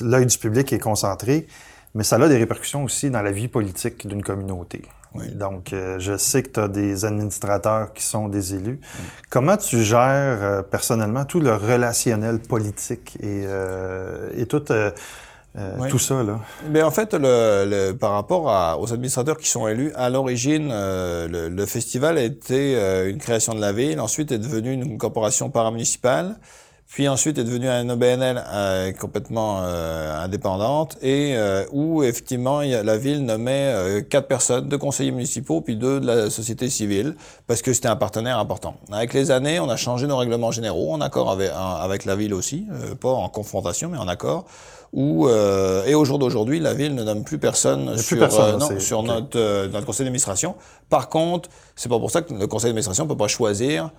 L'œil 0.00 0.26
du 0.26 0.38
public 0.38 0.72
est 0.72 0.78
concentré 0.78 1.48
mais 1.94 2.04
ça 2.04 2.16
a 2.16 2.28
des 2.28 2.38
répercussions 2.38 2.84
aussi 2.84 3.10
dans 3.10 3.22
la 3.22 3.32
vie 3.32 3.48
politique 3.48 4.06
d'une 4.06 4.22
communauté. 4.22 4.82
Donc, 5.34 5.72
euh, 5.72 5.98
je 5.98 6.16
sais 6.16 6.42
que 6.42 6.50
tu 6.50 6.60
as 6.60 6.68
des 6.68 7.04
administrateurs 7.04 7.92
qui 7.92 8.02
sont 8.02 8.28
des 8.28 8.54
élus. 8.54 8.80
Comment 9.30 9.56
tu 9.56 9.82
gères 9.82 9.98
euh, 10.00 10.62
personnellement 10.62 11.24
tout 11.24 11.40
le 11.40 11.54
relationnel 11.54 12.38
politique 12.38 13.16
et, 13.20 13.44
euh, 13.46 14.30
et 14.36 14.46
tout 14.46 14.62
tout 15.90 15.98
ça, 15.98 16.22
là? 16.22 16.40
Mais 16.70 16.82
en 16.82 16.90
fait, 16.90 17.12
le, 17.12 17.92
par 17.92 18.12
rapport 18.12 18.48
à, 18.48 18.78
aux 18.78 18.90
administrateurs 18.90 19.36
qui 19.36 19.50
sont 19.50 19.68
élus, 19.68 19.92
à 19.96 20.08
l'origine, 20.08 20.68
le, 20.70 21.50
le, 21.50 21.66
festival 21.66 22.16
a 22.16 22.22
été 22.22 22.74
une 23.10 23.18
création 23.18 23.54
de 23.54 23.60
la 23.60 23.72
ville, 23.72 24.00
ensuite 24.00 24.32
est 24.32 24.38
devenu 24.38 24.72
une 24.72 24.96
corporation 24.96 25.50
paramunicipale, 25.50 26.36
puis 26.92 27.08
ensuite 27.08 27.38
est 27.38 27.44
devenu 27.44 27.68
un 27.68 27.88
OBNL 27.88 28.94
complètement 29.00 29.60
indépendante, 29.60 30.98
et 31.02 31.36
où 31.72 32.02
effectivement 32.02 32.60
la 32.60 32.96
ville 32.98 33.24
nommait 33.24 34.04
quatre 34.10 34.28
personnes, 34.28 34.68
deux 34.68 34.78
conseillers 34.78 35.10
municipaux, 35.10 35.60
puis 35.62 35.76
deux 35.76 36.00
de 36.00 36.06
la 36.06 36.30
société 36.30 36.68
civile, 36.68 37.14
parce 37.46 37.62
que 37.62 37.72
c'était 37.72 37.88
un 37.88 37.96
partenaire 37.96 38.38
important. 38.38 38.74
Avec 38.90 39.14
les 39.14 39.30
années, 39.30 39.58
on 39.58 39.70
a 39.70 39.76
changé 39.76 40.06
nos 40.06 40.18
règlements 40.18 40.50
généraux, 40.50 40.92
en 40.92 41.00
accord 41.00 41.30
avec, 41.30 41.50
avec 41.54 42.04
la 42.04 42.14
ville 42.14 42.34
aussi, 42.34 42.66
pas 43.00 43.10
en 43.10 43.28
confrontation, 43.28 43.88
mais 43.88 43.98
en 43.98 44.08
accord 44.08 44.46
où, 44.92 45.26
euh, 45.26 45.84
et 45.86 45.94
au 45.94 46.04
jour 46.04 46.18
d'aujourd'hui, 46.18 46.60
la 46.60 46.74
ville 46.74 46.94
ne 46.94 47.02
nomme 47.02 47.24
plus 47.24 47.38
personne 47.38 47.96
sur, 47.96 48.18
personne, 48.18 48.56
euh, 48.56 48.58
non, 48.58 48.78
sur 48.78 49.02
notre, 49.02 49.38
euh, 49.38 49.68
notre 49.68 49.86
conseil 49.86 50.04
d'administration. 50.04 50.54
Par 50.90 51.08
contre, 51.08 51.48
c'est 51.76 51.88
pas 51.88 51.98
pour 51.98 52.10
ça 52.10 52.20
que 52.20 52.34
le 52.34 52.46
conseil 52.46 52.68
d'administration 52.68 53.06
peut 53.06 53.16
pas 53.16 53.28
choisir 53.28 53.90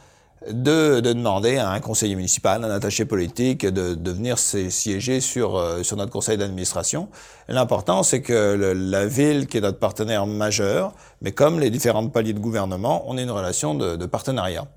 de, 0.52 1.00
de, 1.00 1.14
demander 1.14 1.58
à 1.58 1.70
un 1.70 1.80
conseiller 1.80 2.16
municipal, 2.16 2.64
un 2.64 2.70
attaché 2.70 3.06
politique, 3.06 3.66
de, 3.66 3.94
de 3.96 4.12
venir 4.12 4.38
siéger 4.38 5.22
sur, 5.22 5.56
euh, 5.56 5.84
sur 5.84 5.98
notre 5.98 6.12
conseil 6.12 6.38
d'administration. 6.38 7.10
L'important, 7.48 8.04
c'est 8.04 8.22
que 8.22 8.74
la 8.76 9.06
ville, 9.06 9.48
qui 9.48 9.58
est 9.58 9.62
notre 9.62 9.80
partenaire 9.80 10.26
majeur, 10.26 10.94
mais 11.22 11.32
comme 11.32 11.60
les 11.60 11.70
différentes 11.70 12.12
paliers 12.12 12.34
de 12.34 12.40
gouvernement, 12.40 13.04
on 13.08 13.18
ait 13.18 13.24
une 13.24 13.32
relation 13.32 13.76
de, 13.76 13.96
de 13.96 14.06
partenariat 14.06 14.68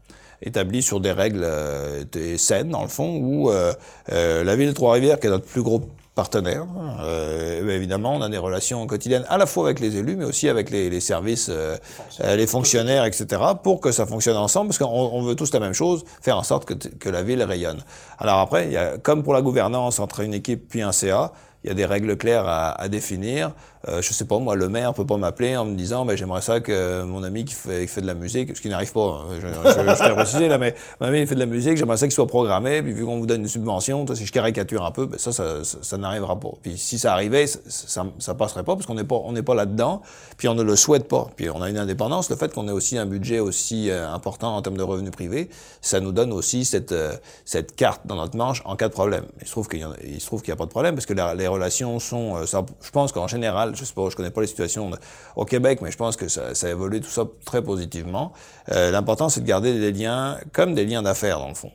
établie 0.43 0.83
sur 0.83 1.01
des 1.01 1.13
règles 1.13 1.45
euh, 1.45 2.05
saines, 2.37 2.69
dans 2.69 2.83
le 2.83 2.89
fond, 2.89 3.17
où 3.17 3.51
euh, 3.51 3.73
la 4.09 4.57
ville 4.57 4.69
de 4.69 4.75
Trois-Rivières, 4.75 5.19
qui 5.19 5.27
est 5.27 5.31
notre 5.31 5.47
plus 5.47 5.63
gros 5.63 5.89
partenaires. 6.17 6.67
Euh, 7.01 7.77
évidemment, 7.77 8.15
on 8.15 8.23
a 8.23 8.29
des 8.29 8.39
relations 8.39 8.85
quotidiennes 8.87 9.27
à 9.29 9.37
la 9.37 9.47
fois 9.47 9.67
avec 9.67 9.79
les 9.79 9.97
élus, 9.97 10.17
mais 10.17 10.25
aussi 10.25 10.49
avec 10.49 10.71
les, 10.71 10.91
les 10.91 11.01
services, 11.01 11.49
euh, 11.51 11.77
les 12.21 12.47
fonctionnaires, 12.49 13.05
etc., 13.05 13.27
pour 13.63 13.81
que 13.81 13.93
ça 13.93 14.07
fonctionne 14.07 14.37
ensemble, 14.37 14.69
parce 14.69 14.79
qu'on 14.79 14.87
on 14.87 15.23
veut 15.23 15.37
tous 15.37 15.53
la 15.53 15.61
même 15.61 15.75
chose, 15.75 16.05
faire 16.23 16.39
en 16.39 16.43
sorte 16.43 16.65
que, 16.65 16.75
que 16.75 17.09
la 17.11 17.23
ville 17.23 17.43
rayonne. 17.43 17.85
Alors 18.19 18.39
après, 18.39 18.65
il 18.65 18.73
y 18.73 18.79
a, 18.79 18.97
comme 18.97 19.23
pour 19.23 19.35
la 19.35 19.43
gouvernance 19.43 20.01
entre 20.01 20.21
une 20.21 20.33
équipe 20.33 20.69
puis 20.69 20.81
un 20.81 20.91
CA, 20.91 21.33
il 21.63 21.69
y 21.69 21.71
a 21.71 21.75
des 21.75 21.85
règles 21.85 22.17
claires 22.17 22.49
à, 22.49 22.71
à 22.81 22.89
définir. 22.89 23.53
Euh, 23.89 24.03
je 24.03 24.13
sais 24.13 24.25
pas, 24.25 24.39
moi, 24.39 24.57
le 24.57 24.69
maire 24.69 24.93
peut 24.95 25.07
pas 25.07 25.17
m'appeler 25.17 25.57
en 25.57 25.65
me 25.65 25.77
disant, 25.77 26.05
ben, 26.05 26.17
j'aimerais 26.17 26.41
ça 26.41 26.61
que 26.61 27.03
mon 27.05 27.23
ami 27.23 27.45
qui 27.45 27.55
fait, 27.55 27.83
qui 27.83 27.89
fait 27.89 28.01
de 28.01 28.07
la 28.07 28.15
musique, 28.15 28.57
ce 28.57 28.61
qui 28.61 28.69
n'arrive 28.69 28.93
pas, 28.93 29.23
hein, 29.23 29.35
je, 29.41 29.47
je, 29.47 30.39
je, 30.39 30.45
là, 30.49 30.59
mais 30.59 30.75
mon 31.01 31.07
ami 31.07 31.21
il 31.21 31.27
fait 31.27 31.35
de 31.35 31.41
la 31.41 31.47
musique, 31.47 31.77
j'aimerais 31.77 31.97
ça 31.97 32.07
qu'il 32.07 32.15
soit 32.15 32.27
programmé, 32.27 32.83
puis 32.83 32.93
vu 32.93 33.05
qu'on 33.05 33.19
vous 33.19 33.27
donne 33.27 33.43
une 33.43 33.49
subvention, 33.49 34.05
si 34.15 34.27
je 34.27 34.33
caricature 34.33 34.85
un 34.85 34.91
peu, 34.91 35.07
ben, 35.07 35.19
ça, 35.19 35.33
ça, 35.33 35.63
ça, 35.63 35.99
n'arrivera 35.99 36.39
pas. 36.41 36.51
Puis 36.63 36.79
si 36.79 36.99
ça 36.99 37.13
arrivait, 37.13 37.47
ça, 37.47 38.07
ça, 38.19 38.35
passerait 38.35 38.65
pas 38.65 38.75
parce 38.75 38.87
qu'on 38.87 38.95
n'est 38.95 39.05
pas, 39.05 39.21
on 39.25 39.33
n'est 39.33 39.43
pas 39.43 39.55
là-dedans, 39.55 40.03
puis 40.37 40.49
on 40.49 40.55
ne 40.55 40.63
le 40.63 40.75
souhaite 40.75 41.07
pas. 41.07 41.29
Puis 41.37 41.49
on 41.51 41.63
a 41.63 41.71
une 41.71 41.79
indépendance, 41.79 42.29
le 42.31 42.37
fait 42.37 42.53
qu'on 42.53 42.67
ait 42.69 42.73
aussi 42.73 42.99
un 42.99 43.07
budget 43.07 43.41
aussi 43.41 43.91
euh, 43.91 44.11
important 44.11 44.57
en 44.57 44.63
termes 44.63 44.77
de 44.77 44.83
revenus 44.83 45.13
privés, 45.13 45.49
ça 45.81 46.01
nous 46.01 46.13
donne 46.13 46.33
aussi 46.33 46.65
cette, 46.65 46.93
euh, 46.93 47.15
cette 47.45 47.77
carte 47.77 48.03
dans 48.07 48.17
notre 48.17 48.37
manche 48.37 48.63
en 48.65 48.75
cas 48.77 48.89
de 48.89 48.93
problème. 48.93 49.25
Il 49.41 49.47
se 49.47 49.53
trouve 49.53 49.69
qu'il 49.69 49.81
y, 49.81 49.87
il 50.09 50.21
se 50.21 50.27
trouve 50.27 50.43
qu'il 50.43 50.53
n'y 50.53 50.57
a 50.57 50.59
pas 50.59 50.65
de 50.65 50.71
problème 50.71 50.95
parce 50.95 51.07
que 51.07 51.15
les 51.15 51.47
relations 51.47 51.99
sont, 52.01 52.37
euh, 52.37 52.47
ça, 52.47 52.65
je 52.83 52.91
pense 52.91 53.13
qu'en 53.13 53.29
général, 53.29 53.76
je 53.77 53.85
sais 53.85 53.95
pas, 53.95 54.09
je 54.11 54.17
connais 54.17 54.31
pas 54.31 54.41
les 54.41 54.47
situations 54.47 54.91
au 55.37 55.45
Québec, 55.45 55.81
mais 55.83 55.91
je 55.91 55.97
pense 55.97 56.17
que 56.17 56.29
ça, 56.29 56.55
ça 56.55 56.67
a 56.67 56.71
évolué 56.71 57.01
tout 57.01 57.11
ça 57.11 57.25
très 57.45 57.63
positivement. 57.63 58.33
Euh, 58.73 58.91
L'important, 58.91 59.29
c'est 59.29 59.41
de 59.41 59.47
garder 59.47 59.79
des 59.79 59.93
liens 59.93 60.39
comme 60.53 60.75
des 60.75 60.85
liens 60.85 61.03
d'affaires, 61.03 61.39
dans 61.39 61.49
le 61.49 61.55
fond. 61.55 61.71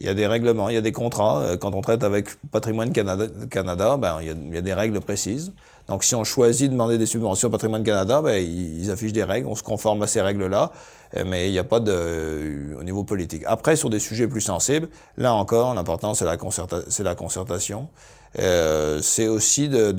Il 0.00 0.06
y 0.06 0.08
a 0.08 0.14
des 0.14 0.26
règlements, 0.26 0.68
il 0.68 0.74
y 0.74 0.78
a 0.78 0.80
des 0.80 0.92
contrats. 0.92 1.40
Euh, 1.42 1.56
quand 1.56 1.72
on 1.74 1.80
traite 1.80 2.02
avec 2.02 2.28
Patrimoine 2.50 2.92
Canada, 2.92 3.96
ben, 3.96 4.18
il, 4.20 4.54
y 4.54 4.58
a, 4.58 4.60
des 4.60 4.74
règles 4.74 5.00
précises. 5.00 5.52
Donc, 5.88 6.02
si 6.02 6.14
on 6.14 6.24
choisit 6.24 6.68
de 6.68 6.72
demander 6.72 6.98
des 6.98 7.06
subventions 7.06 7.48
au 7.48 7.50
Patrimoine 7.50 7.84
Canada, 7.84 8.20
ben, 8.20 8.36
ils 8.36 8.90
affichent 8.90 9.12
des 9.12 9.22
règles, 9.22 9.46
on 9.46 9.54
se 9.54 9.62
conforme 9.62 10.02
à 10.02 10.06
ces 10.06 10.20
règles-là, 10.20 10.72
euh, 11.16 11.24
mais 11.26 11.48
il 11.48 11.52
n'y 11.52 11.58
a 11.58 11.64
pas 11.64 11.78
de 11.78 12.74
au 12.78 12.82
niveau 12.82 13.04
politique. 13.04 13.44
Après, 13.46 13.76
sur 13.76 13.90
des 13.90 14.00
sujets 14.00 14.26
plus 14.26 14.40
sensibles, 14.40 14.88
là 15.16 15.32
encore, 15.34 15.74
l'important 15.74 16.14
c'est 16.14 16.24
la, 16.24 16.36
concerta 16.36 16.80
la 16.98 17.14
concertation. 17.14 17.88
C'est 18.36 19.28
aussi 19.28 19.68
de, 19.68 19.92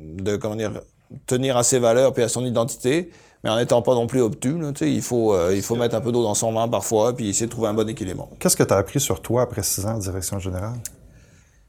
de, 0.00 0.36
comment 0.36 0.56
dire, 0.56 0.80
tenir 1.26 1.56
à 1.56 1.62
ses 1.62 1.78
valeurs 1.78 2.12
puis 2.12 2.22
à 2.22 2.28
son 2.28 2.44
identité, 2.44 3.10
mais 3.42 3.50
en 3.50 3.56
n'étant 3.56 3.82
pas 3.82 3.94
non 3.94 4.06
plus 4.06 4.20
obtus. 4.20 4.58
Là, 4.58 4.72
il 4.80 5.02
faut, 5.02 5.34
euh, 5.34 5.54
il 5.54 5.62
faut 5.62 5.76
mettre 5.76 5.94
un 5.94 6.00
peu 6.00 6.12
d'eau 6.12 6.22
dans 6.22 6.34
son 6.34 6.52
vin 6.52 6.68
parfois, 6.68 7.14
puis 7.14 7.28
essayer 7.28 7.46
de 7.46 7.50
trouver 7.50 7.68
un 7.68 7.74
bon 7.74 7.88
équilibre. 7.88 8.28
Qu'est-ce 8.38 8.56
que 8.56 8.62
tu 8.62 8.72
as 8.72 8.78
appris 8.78 9.00
sur 9.00 9.20
toi 9.20 9.42
après 9.42 9.62
six 9.62 9.84
ans 9.84 9.94
en 9.94 9.98
direction 9.98 10.38
générale? 10.38 10.78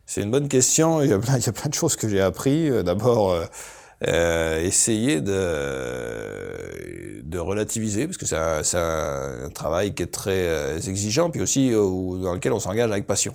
C'est 0.06 0.22
une 0.22 0.32
bonne 0.32 0.48
question. 0.48 1.02
Il 1.02 1.10
y 1.10 1.14
a 1.14 1.20
plein, 1.20 1.38
il 1.38 1.46
y 1.46 1.50
a 1.50 1.52
plein 1.52 1.70
de 1.70 1.74
choses 1.74 1.96
que 1.96 2.08
j'ai 2.08 2.22
appris. 2.22 2.70
Euh, 2.70 2.84
d'abord, 2.84 3.36
euh, 4.08 4.62
essayer 4.62 5.20
de, 5.20 7.24
de 7.24 7.40
relativiser, 7.40 8.06
parce 8.06 8.18
que 8.18 8.26
c'est 8.26 8.38
un, 8.38 9.46
un, 9.46 9.50
travail 9.50 9.94
qui 9.94 10.04
est 10.04 10.12
très 10.12 10.78
exigeant, 10.88 11.30
puis 11.30 11.42
aussi 11.42 11.72
dans 11.72 12.34
lequel 12.34 12.54
on 12.54 12.60
s'engage 12.60 12.92
avec 12.92 13.08
passion. 13.08 13.34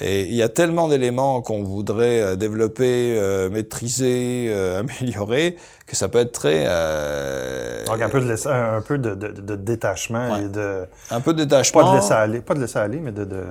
Et 0.00 0.22
il 0.22 0.34
y 0.34 0.42
a 0.42 0.48
tellement 0.48 0.88
d'éléments 0.88 1.40
qu'on 1.40 1.62
voudrait 1.62 2.20
euh, 2.20 2.36
développer, 2.36 3.16
euh, 3.16 3.48
maîtriser, 3.48 4.46
euh, 4.48 4.80
améliorer, 5.00 5.56
que 5.86 5.94
ça 5.94 6.08
peut 6.08 6.18
être 6.18 6.32
très... 6.32 6.64
Euh... 6.66 7.84
Donc 7.86 8.00
un 8.00 8.08
peu 8.08 8.20
de, 8.20 8.48
un 8.48 8.80
peu 8.80 8.98
de, 8.98 9.14
de, 9.14 9.28
de 9.28 9.56
détachement 9.56 10.32
ouais. 10.32 10.44
et 10.44 10.48
de... 10.48 10.84
Un 11.10 11.20
peu 11.20 11.32
de 11.32 11.44
détachement. 11.44 11.82
Pas 11.82 11.90
de 11.92 11.96
laisser 11.96 12.12
aller, 12.12 12.40
pas 12.40 12.54
de 12.54 12.60
laisser 12.60 12.78
aller, 12.78 12.98
mais 12.98 13.12
de... 13.12 13.24
de... 13.24 13.44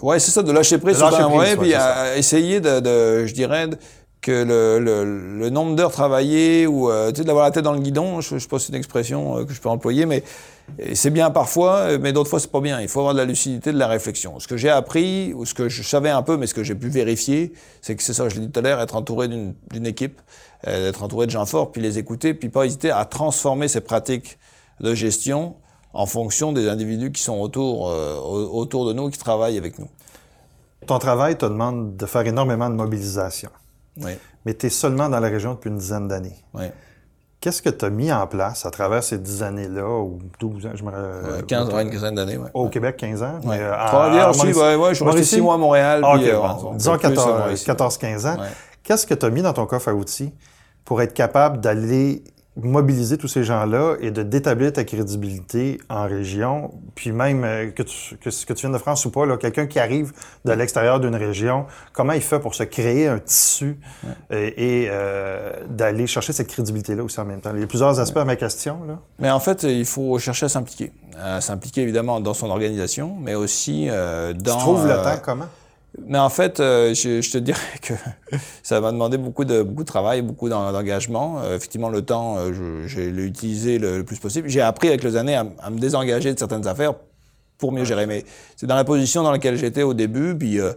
Ouais, 0.00 0.18
c'est 0.18 0.32
ça, 0.32 0.42
de 0.42 0.50
lâcher 0.50 0.78
prise 0.78 0.96
sur 0.96 1.06
un 1.06 1.30
ouais, 1.36 1.56
puis 1.56 1.74
à 1.74 2.16
essayer 2.16 2.60
de, 2.60 2.80
de, 2.80 3.26
je 3.26 3.34
dirais, 3.34 3.68
que 4.22 4.30
le, 4.30 4.78
le, 4.78 5.38
le 5.38 5.50
nombre 5.50 5.74
d'heures 5.74 5.90
travaillées 5.90 6.66
ou 6.66 6.88
euh, 6.88 7.10
d'avoir 7.10 7.44
la 7.44 7.50
tête 7.50 7.64
dans 7.64 7.72
le 7.72 7.80
guidon, 7.80 8.20
je, 8.20 8.38
je 8.38 8.48
si 8.48 8.48
c'est 8.58 8.68
une 8.68 8.76
expression 8.76 9.38
euh, 9.38 9.44
que 9.44 9.52
je 9.52 9.60
peux 9.60 9.68
employer, 9.68 10.06
mais 10.06 10.22
c'est 10.94 11.10
bien 11.10 11.30
parfois, 11.30 11.98
mais 11.98 12.12
d'autres 12.12 12.30
fois 12.30 12.38
c'est 12.38 12.50
pas 12.50 12.60
bien. 12.60 12.80
Il 12.80 12.88
faut 12.88 13.00
avoir 13.00 13.14
de 13.14 13.18
la 13.18 13.24
lucidité, 13.24 13.72
de 13.72 13.78
la 13.78 13.88
réflexion. 13.88 14.38
Ce 14.38 14.46
que 14.46 14.56
j'ai 14.56 14.70
appris 14.70 15.34
ou 15.34 15.44
ce 15.44 15.54
que 15.54 15.68
je 15.68 15.82
savais 15.82 16.08
un 16.08 16.22
peu, 16.22 16.36
mais 16.36 16.46
ce 16.46 16.54
que 16.54 16.62
j'ai 16.62 16.76
pu 16.76 16.88
vérifier, 16.88 17.52
c'est 17.80 17.96
que 17.96 18.02
c'est 18.02 18.14
ça, 18.14 18.28
je 18.28 18.36
l'ai 18.36 18.46
dit 18.46 18.50
tout 18.50 18.60
à 18.60 18.62
l'heure, 18.62 18.80
être 18.80 18.94
entouré 18.94 19.26
d'une 19.28 19.86
équipe, 19.86 20.20
euh, 20.68 20.90
être 20.90 21.02
entouré 21.02 21.26
de 21.26 21.32
gens 21.32 21.44
forts, 21.44 21.72
puis 21.72 21.82
les 21.82 21.98
écouter, 21.98 22.32
puis 22.32 22.48
pas 22.48 22.64
hésiter 22.64 22.92
à 22.92 23.04
transformer 23.04 23.66
ces 23.66 23.80
pratiques 23.80 24.38
de 24.80 24.94
gestion 24.94 25.56
en 25.94 26.06
fonction 26.06 26.52
des 26.52 26.68
individus 26.68 27.10
qui 27.10 27.22
sont 27.22 27.38
autour 27.40 27.90
euh, 27.90 28.16
autour 28.16 28.86
de 28.86 28.92
nous, 28.92 29.10
qui 29.10 29.18
travaillent 29.18 29.58
avec 29.58 29.80
nous. 29.80 29.88
Ton 30.86 30.98
travail 31.00 31.36
te 31.36 31.44
demande 31.44 31.96
de 31.96 32.06
faire 32.06 32.26
énormément 32.26 32.70
de 32.70 32.74
mobilisation. 32.74 33.50
Oui. 34.00 34.12
Mais 34.44 34.54
tu 34.54 34.66
es 34.66 34.70
seulement 34.70 35.08
dans 35.08 35.20
la 35.20 35.28
région 35.28 35.54
depuis 35.54 35.70
une 35.70 35.78
dizaine 35.78 36.08
d'années. 36.08 36.36
Oui. 36.54 36.64
Qu'est-ce 37.40 37.60
que 37.60 37.70
tu 37.70 37.84
as 37.84 37.90
mis 37.90 38.12
en 38.12 38.26
place 38.28 38.64
à 38.66 38.70
travers 38.70 39.02
ces 39.02 39.18
10 39.18 39.42
années-là, 39.42 39.88
ou 39.98 40.20
12 40.38 40.66
ans, 40.66 40.70
je 40.74 40.84
me 40.84 40.90
ouais, 40.90 41.42
15 41.42 41.70
ans, 41.70 41.80
une 41.80 41.90
quinzaine 41.90 42.14
d'années, 42.14 42.36
ouais. 42.36 42.48
Au 42.54 42.68
Québec, 42.68 42.96
15 42.98 43.22
ans? 43.24 43.40
Ouais. 43.42 43.58
Euh, 43.58 43.72
Trois-Rivières 43.88 44.30
aussi, 44.30 44.46
ouais, 44.52 44.76
ouais, 44.76 44.90
je 44.90 44.94
suis 44.94 45.04
resté 45.04 45.24
6 45.24 45.40
mois 45.40 45.54
à 45.54 45.58
Montréal. 45.58 46.02
Ah, 46.04 46.12
puis, 46.14 46.26
okay, 46.26 46.34
euh, 46.34 46.38
bon, 46.38 46.74
disons 46.74 46.94
14-15 46.96 48.26
ans. 48.28 48.36
Qu'est-ce 48.84 49.06
que 49.06 49.14
tu 49.14 49.26
as 49.26 49.30
mis 49.30 49.42
dans 49.42 49.52
ton 49.52 49.66
coffre 49.66 49.88
à 49.88 49.94
outils 49.94 50.32
pour 50.84 51.02
être 51.02 51.14
capable 51.14 51.60
d'aller 51.60 52.22
mobiliser 52.56 53.16
tous 53.16 53.28
ces 53.28 53.44
gens-là 53.44 53.96
et 54.00 54.10
de 54.10 54.22
d'établir 54.22 54.72
ta 54.72 54.84
crédibilité 54.84 55.80
en 55.88 56.06
région, 56.06 56.70
puis 56.94 57.10
même 57.10 57.44
euh, 57.44 57.70
que, 57.70 57.82
tu, 57.82 58.16
que, 58.18 58.28
que 58.28 58.52
tu 58.52 58.60
viennes 58.60 58.74
de 58.74 58.78
France 58.78 59.06
ou 59.06 59.10
pas, 59.10 59.24
là, 59.24 59.38
quelqu'un 59.38 59.66
qui 59.66 59.78
arrive 59.78 60.12
de 60.44 60.52
l'extérieur 60.52 61.00
d'une 61.00 61.16
région, 61.16 61.64
comment 61.94 62.12
il 62.12 62.20
fait 62.20 62.40
pour 62.40 62.54
se 62.54 62.62
créer 62.64 63.08
un 63.08 63.18
tissu 63.18 63.78
ouais. 64.04 64.54
et, 64.56 64.82
et 64.82 64.88
euh, 64.90 65.52
d'aller 65.68 66.06
chercher 66.06 66.34
cette 66.34 66.48
crédibilité-là 66.48 67.02
aussi 67.02 67.18
en 67.20 67.24
même 67.24 67.40
temps? 67.40 67.52
Il 67.54 67.60
y 67.60 67.64
a 67.64 67.66
plusieurs 67.66 67.98
aspects 67.98 68.16
ouais. 68.16 68.22
à 68.22 68.26
ma 68.26 68.36
question. 68.36 68.84
Là. 68.86 68.98
Mais 69.18 69.30
en 69.30 69.40
fait, 69.40 69.62
il 69.62 69.86
faut 69.86 70.18
chercher 70.18 70.46
à 70.46 70.48
s'impliquer. 70.50 70.92
À 71.18 71.40
s'impliquer 71.40 71.82
évidemment 71.82 72.20
dans 72.20 72.34
son 72.34 72.50
organisation, 72.50 73.16
mais 73.18 73.34
aussi 73.34 73.88
euh, 73.88 74.34
dans... 74.34 74.56
Tu 74.56 74.58
trouves 74.58 74.86
le 74.86 74.94
temps 74.94 75.20
comment? 75.24 75.46
Mais 75.98 76.18
en 76.18 76.30
fait, 76.30 76.58
euh, 76.58 76.94
je, 76.94 77.20
je, 77.20 77.30
te 77.30 77.38
dirais 77.38 77.60
que 77.82 77.92
ça 78.62 78.80
m'a 78.80 78.92
demandé 78.92 79.18
beaucoup 79.18 79.44
de, 79.44 79.62
beaucoup 79.62 79.82
de 79.82 79.88
travail, 79.88 80.22
beaucoup 80.22 80.48
d'engagement. 80.48 81.40
Euh, 81.40 81.56
effectivement, 81.56 81.90
le 81.90 82.02
temps, 82.02 82.36
euh, 82.38 82.84
je, 82.86 83.00
l'ai 83.00 83.24
utilisé 83.24 83.78
le, 83.78 83.98
le, 83.98 84.04
plus 84.04 84.18
possible. 84.18 84.48
J'ai 84.48 84.62
appris 84.62 84.88
avec 84.88 85.02
les 85.02 85.16
années 85.16 85.36
à, 85.36 85.46
à, 85.60 85.70
me 85.70 85.78
désengager 85.78 86.32
de 86.32 86.38
certaines 86.38 86.66
affaires 86.66 86.94
pour 87.58 87.72
mieux 87.72 87.84
gérer. 87.84 88.06
Mais 88.06 88.24
c'est 88.56 88.66
dans 88.66 88.74
la 88.74 88.84
position 88.84 89.22
dans 89.22 89.30
laquelle 89.32 89.56
j'étais 89.56 89.82
au 89.82 89.92
début, 89.92 90.36
puis 90.36 90.58
euh, 90.58 90.72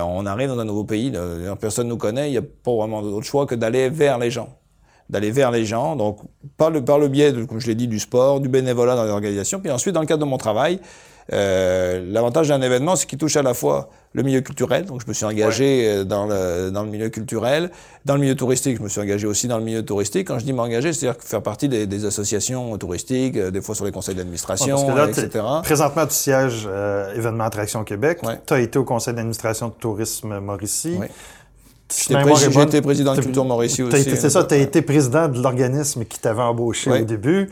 on 0.00 0.24
arrive 0.24 0.48
dans 0.48 0.58
un 0.58 0.64
nouveau 0.64 0.84
pays, 0.84 1.12
personne 1.60 1.86
ne 1.86 1.90
nous 1.90 1.98
connaît, 1.98 2.28
il 2.28 2.32
n'y 2.32 2.38
a 2.38 2.42
pas 2.42 2.74
vraiment 2.74 3.02
d'autre 3.02 3.26
choix 3.26 3.46
que 3.46 3.54
d'aller 3.54 3.90
vers 3.90 4.18
les 4.18 4.30
gens 4.30 4.48
d'aller 5.10 5.30
vers 5.30 5.50
les 5.50 5.64
gens, 5.64 5.96
donc 5.96 6.18
par 6.56 6.70
le, 6.70 6.84
par 6.84 6.98
le 6.98 7.08
biais, 7.08 7.32
de, 7.32 7.44
comme 7.44 7.60
je 7.60 7.66
l'ai 7.66 7.74
dit, 7.74 7.88
du 7.88 7.98
sport, 7.98 8.40
du 8.40 8.48
bénévolat 8.48 8.94
dans 8.94 9.04
l'organisation, 9.04 9.58
puis 9.58 9.70
ensuite 9.70 9.94
dans 9.94 10.00
le 10.00 10.06
cadre 10.06 10.20
de 10.20 10.28
mon 10.28 10.36
travail, 10.36 10.80
euh, 11.32 12.04
l'avantage 12.10 12.48
d'un 12.48 12.60
événement, 12.60 12.96
c'est 12.96 13.06
qu'il 13.06 13.18
touche 13.18 13.36
à 13.36 13.42
la 13.42 13.54
fois 13.54 13.90
le 14.14 14.22
milieu 14.22 14.40
culturel, 14.40 14.86
donc 14.86 15.02
je 15.02 15.06
me 15.06 15.12
suis 15.12 15.24
engagé 15.24 15.98
ouais. 15.98 16.04
dans, 16.04 16.26
le, 16.26 16.70
dans 16.70 16.82
le 16.82 16.88
milieu 16.88 17.08
culturel, 17.08 17.70
dans 18.04 18.14
le 18.14 18.20
milieu 18.20 18.34
touristique, 18.34 18.78
je 18.78 18.82
me 18.82 18.88
suis 18.88 19.00
engagé 19.00 19.26
aussi 19.26 19.48
dans 19.48 19.58
le 19.58 19.64
milieu 19.64 19.84
touristique. 19.84 20.28
Quand 20.28 20.38
je 20.38 20.44
dis 20.44 20.52
m'engager, 20.52 20.92
c'est-à-dire 20.92 21.20
faire 21.22 21.42
partie 21.42 21.68
des, 21.68 21.86
des, 21.86 22.04
associations 22.06 22.76
touristiques, 22.78 23.36
euh, 23.36 23.50
des 23.50 23.60
fois 23.60 23.74
sur 23.74 23.84
les 23.84 23.92
conseils 23.92 24.14
d'administration, 24.14 24.94
ouais, 24.94 25.10
etc. 25.10 25.44
Présentement, 25.62 26.06
tu 26.06 26.14
sièges 26.14 26.66
euh, 26.70 27.14
événement 27.14 27.44
Attraction 27.44 27.84
Québec, 27.84 28.20
ouais. 28.22 28.40
tu 28.46 28.54
as 28.54 28.60
été 28.60 28.78
au 28.78 28.84
conseil 28.84 29.14
d'administration 29.14 29.68
de 29.68 29.74
Tourisme 29.74 30.40
Mauricie. 30.40 30.98
J'ai 31.90 32.62
été 32.62 32.82
président 32.82 33.14
de 33.14 33.20
Culture 33.20 33.44
Mauricie 33.44 33.82
aussi. 33.82 34.02
C'est 34.02 34.30
ça, 34.30 34.44
tu 34.44 34.54
as 34.54 34.58
été 34.58 34.82
président 34.82 35.28
de 35.28 35.42
l'organisme 35.42 36.04
qui 36.04 36.18
t'avait 36.18 36.42
embauché 36.42 36.90
au 36.90 37.04
début. 37.04 37.50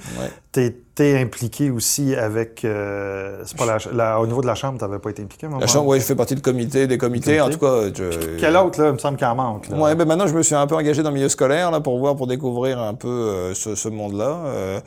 Tu 0.52 0.60
été 0.96 1.18
impliqué 1.18 1.70
aussi 1.70 2.14
avec. 2.14 2.64
Euh, 2.64 3.42
c'est 3.44 3.56
pas 3.56 3.78
la, 3.92 4.20
au 4.20 4.26
niveau 4.26 4.40
de 4.40 4.46
la 4.46 4.54
Chambre, 4.54 4.78
tu 4.78 4.84
n'avais 4.84 4.98
pas 4.98 5.10
été 5.10 5.22
impliqué, 5.22 5.46
La 5.60 5.66
Chambre, 5.66 5.88
oui, 5.88 6.00
je 6.00 6.04
fais 6.04 6.14
partie 6.14 6.34
du 6.34 6.40
comité, 6.40 6.86
des 6.86 6.96
comités. 6.96 7.40
En 7.40 7.50
tout 7.50 7.58
cas. 7.58 7.88
Je... 7.94 8.38
Quel 8.40 8.56
autre, 8.56 8.80
là, 8.80 8.88
il 8.88 8.94
me 8.94 8.98
semble 8.98 9.18
qu'il 9.18 9.26
en 9.26 9.34
manque. 9.34 9.66
Oui, 9.70 9.94
ben 9.94 10.06
maintenant, 10.06 10.26
je 10.26 10.34
me 10.34 10.42
suis 10.42 10.54
un 10.54 10.66
peu 10.66 10.74
engagé 10.74 11.02
dans 11.02 11.10
le 11.10 11.16
milieu 11.16 11.28
scolaire, 11.28 11.70
là, 11.70 11.80
pour 11.80 11.98
voir, 11.98 12.16
pour 12.16 12.26
découvrir 12.26 12.80
un 12.80 12.94
peu 12.94 13.08
euh, 13.08 13.54
ce, 13.54 13.88
monde-là. 13.88 14.80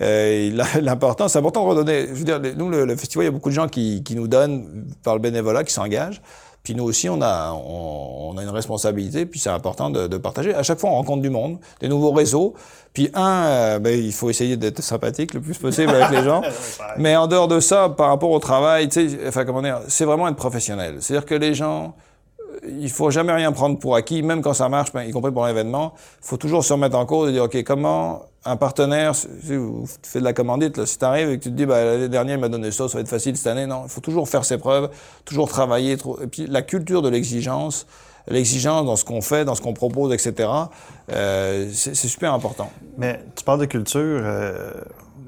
Euh, 0.00 0.50
L'important, 0.82 1.28
c'est 1.28 1.38
important 1.38 1.64
de 1.64 1.70
redonner. 1.70 2.08
Je 2.08 2.14
veux 2.14 2.24
dire, 2.24 2.40
nous, 2.56 2.68
le, 2.68 2.96
festival, 2.96 3.24
il 3.24 3.28
y 3.28 3.28
a 3.28 3.32
beaucoup 3.32 3.48
de 3.48 3.54
gens 3.54 3.68
qui, 3.68 4.02
qui 4.02 4.16
nous 4.16 4.28
donnent 4.28 4.86
par 5.02 5.14
le 5.14 5.20
bénévolat, 5.20 5.64
qui 5.64 5.72
s'engagent. 5.72 6.20
Puis 6.64 6.74
nous 6.74 6.84
aussi, 6.84 7.10
on 7.10 7.20
a, 7.20 7.52
on, 7.52 8.38
a 8.38 8.42
une 8.42 8.48
responsabilité, 8.48 9.26
puis 9.26 9.38
c'est 9.38 9.50
important 9.50 9.90
de, 9.90 10.06
de, 10.06 10.16
partager. 10.16 10.54
À 10.54 10.62
chaque 10.62 10.80
fois, 10.80 10.88
on 10.88 10.94
rencontre 10.94 11.20
du 11.20 11.28
monde, 11.28 11.58
des 11.80 11.88
nouveaux 11.88 12.10
réseaux. 12.10 12.54
Puis 12.94 13.10
un, 13.12 13.44
euh, 13.44 13.78
ben, 13.78 14.02
il 14.02 14.12
faut 14.14 14.30
essayer 14.30 14.56
d'être 14.56 14.80
sympathique 14.80 15.34
le 15.34 15.42
plus 15.42 15.58
possible 15.58 15.90
avec 15.90 16.10
les 16.10 16.24
gens. 16.24 16.40
Mais 16.96 17.16
en 17.16 17.26
dehors 17.26 17.48
de 17.48 17.60
ça, 17.60 17.90
par 17.90 18.08
rapport 18.08 18.30
au 18.30 18.38
travail, 18.38 18.88
tu 18.88 19.10
sais, 19.10 19.18
enfin 19.28 19.44
comment 19.44 19.60
dire, 19.60 19.80
c'est 19.88 20.06
vraiment 20.06 20.26
être 20.26 20.36
professionnel. 20.36 20.96
C'est-à-dire 21.00 21.26
que 21.26 21.34
les 21.34 21.54
gens, 21.54 21.94
il 22.66 22.90
faut 22.90 23.10
jamais 23.10 23.34
rien 23.34 23.52
prendre 23.52 23.78
pour 23.78 23.94
acquis, 23.94 24.22
même 24.22 24.40
quand 24.40 24.54
ça 24.54 24.70
marche, 24.70 24.90
ben, 24.90 25.02
y 25.02 25.10
compris 25.10 25.32
pour 25.32 25.44
l'événement. 25.44 25.92
Il 26.22 26.28
faut 26.28 26.38
toujours 26.38 26.64
se 26.64 26.72
remettre 26.72 26.96
en 26.96 27.04
cause 27.04 27.28
et 27.28 27.32
dire, 27.32 27.44
OK, 27.44 27.62
comment 27.64 28.22
un 28.44 28.56
partenaire, 28.56 29.14
si 29.14 29.28
tu 29.46 29.86
fais 30.02 30.18
de 30.18 30.24
la 30.24 30.32
commandite, 30.32 30.76
là, 30.76 30.86
si 30.86 30.98
tu 30.98 31.04
arrives 31.04 31.30
et 31.30 31.38
que 31.38 31.44
tu 31.44 31.50
te 31.50 31.56
dis, 31.56 31.66
bah, 31.66 31.84
l'année 31.84 32.08
dernière, 32.08 32.36
il 32.36 32.40
m'a 32.40 32.48
donné 32.48 32.70
ça, 32.70 32.88
ça 32.88 32.98
va 32.98 33.00
être 33.00 33.08
facile 33.08 33.36
cette 33.36 33.46
année, 33.46 33.66
non, 33.66 33.82
il 33.84 33.90
faut 33.90 34.00
toujours 34.00 34.28
faire 34.28 34.44
ses 34.44 34.58
preuves, 34.58 34.90
toujours 35.24 35.48
travailler. 35.48 35.96
Et 36.22 36.26
puis 36.26 36.46
la 36.46 36.62
culture 36.62 37.00
de 37.00 37.08
l'exigence, 37.08 37.86
l'exigence 38.28 38.84
dans 38.84 38.96
ce 38.96 39.04
qu'on 39.04 39.22
fait, 39.22 39.44
dans 39.44 39.54
ce 39.54 39.62
qu'on 39.62 39.72
propose, 39.72 40.12
etc., 40.12 40.48
euh, 41.12 41.68
c'est 41.72 41.94
super 41.94 42.34
important. 42.34 42.70
Mais 42.98 43.24
tu 43.34 43.44
parles 43.44 43.60
de 43.60 43.66
culture, 43.66 44.00
euh, 44.22 44.72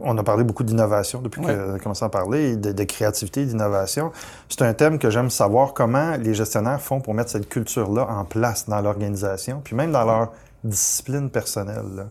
on 0.01 0.17
a 0.19 0.23
parlé 0.23 0.45
beaucoup 0.45 0.63
d'innovation 0.63 1.23
depuis 1.23 1.41
qu'on 1.41 1.75
a 1.75 1.79
commencé 1.79 2.05
à 2.05 2.11
parler, 2.11 2.57
de, 2.57 2.73
de 2.73 2.85
créativité, 2.85 3.47
d'innovation. 3.47 4.13
C'est 4.51 4.61
un 4.61 4.75
thème 4.75 4.99
que 4.99 5.09
j'aime 5.09 5.31
savoir 5.31 5.73
comment 5.73 6.17
les 6.17 6.35
gestionnaires 6.35 6.83
font 6.83 7.01
pour 7.01 7.15
mettre 7.15 7.31
cette 7.31 7.49
culture-là 7.49 8.07
en 8.11 8.25
place 8.25 8.69
dans 8.69 8.81
l'organisation, 8.83 9.63
puis 9.65 9.75
même 9.75 9.93
dans 9.93 10.05
leur 10.05 10.33
discipline 10.65 11.31
personnelle. 11.31 12.09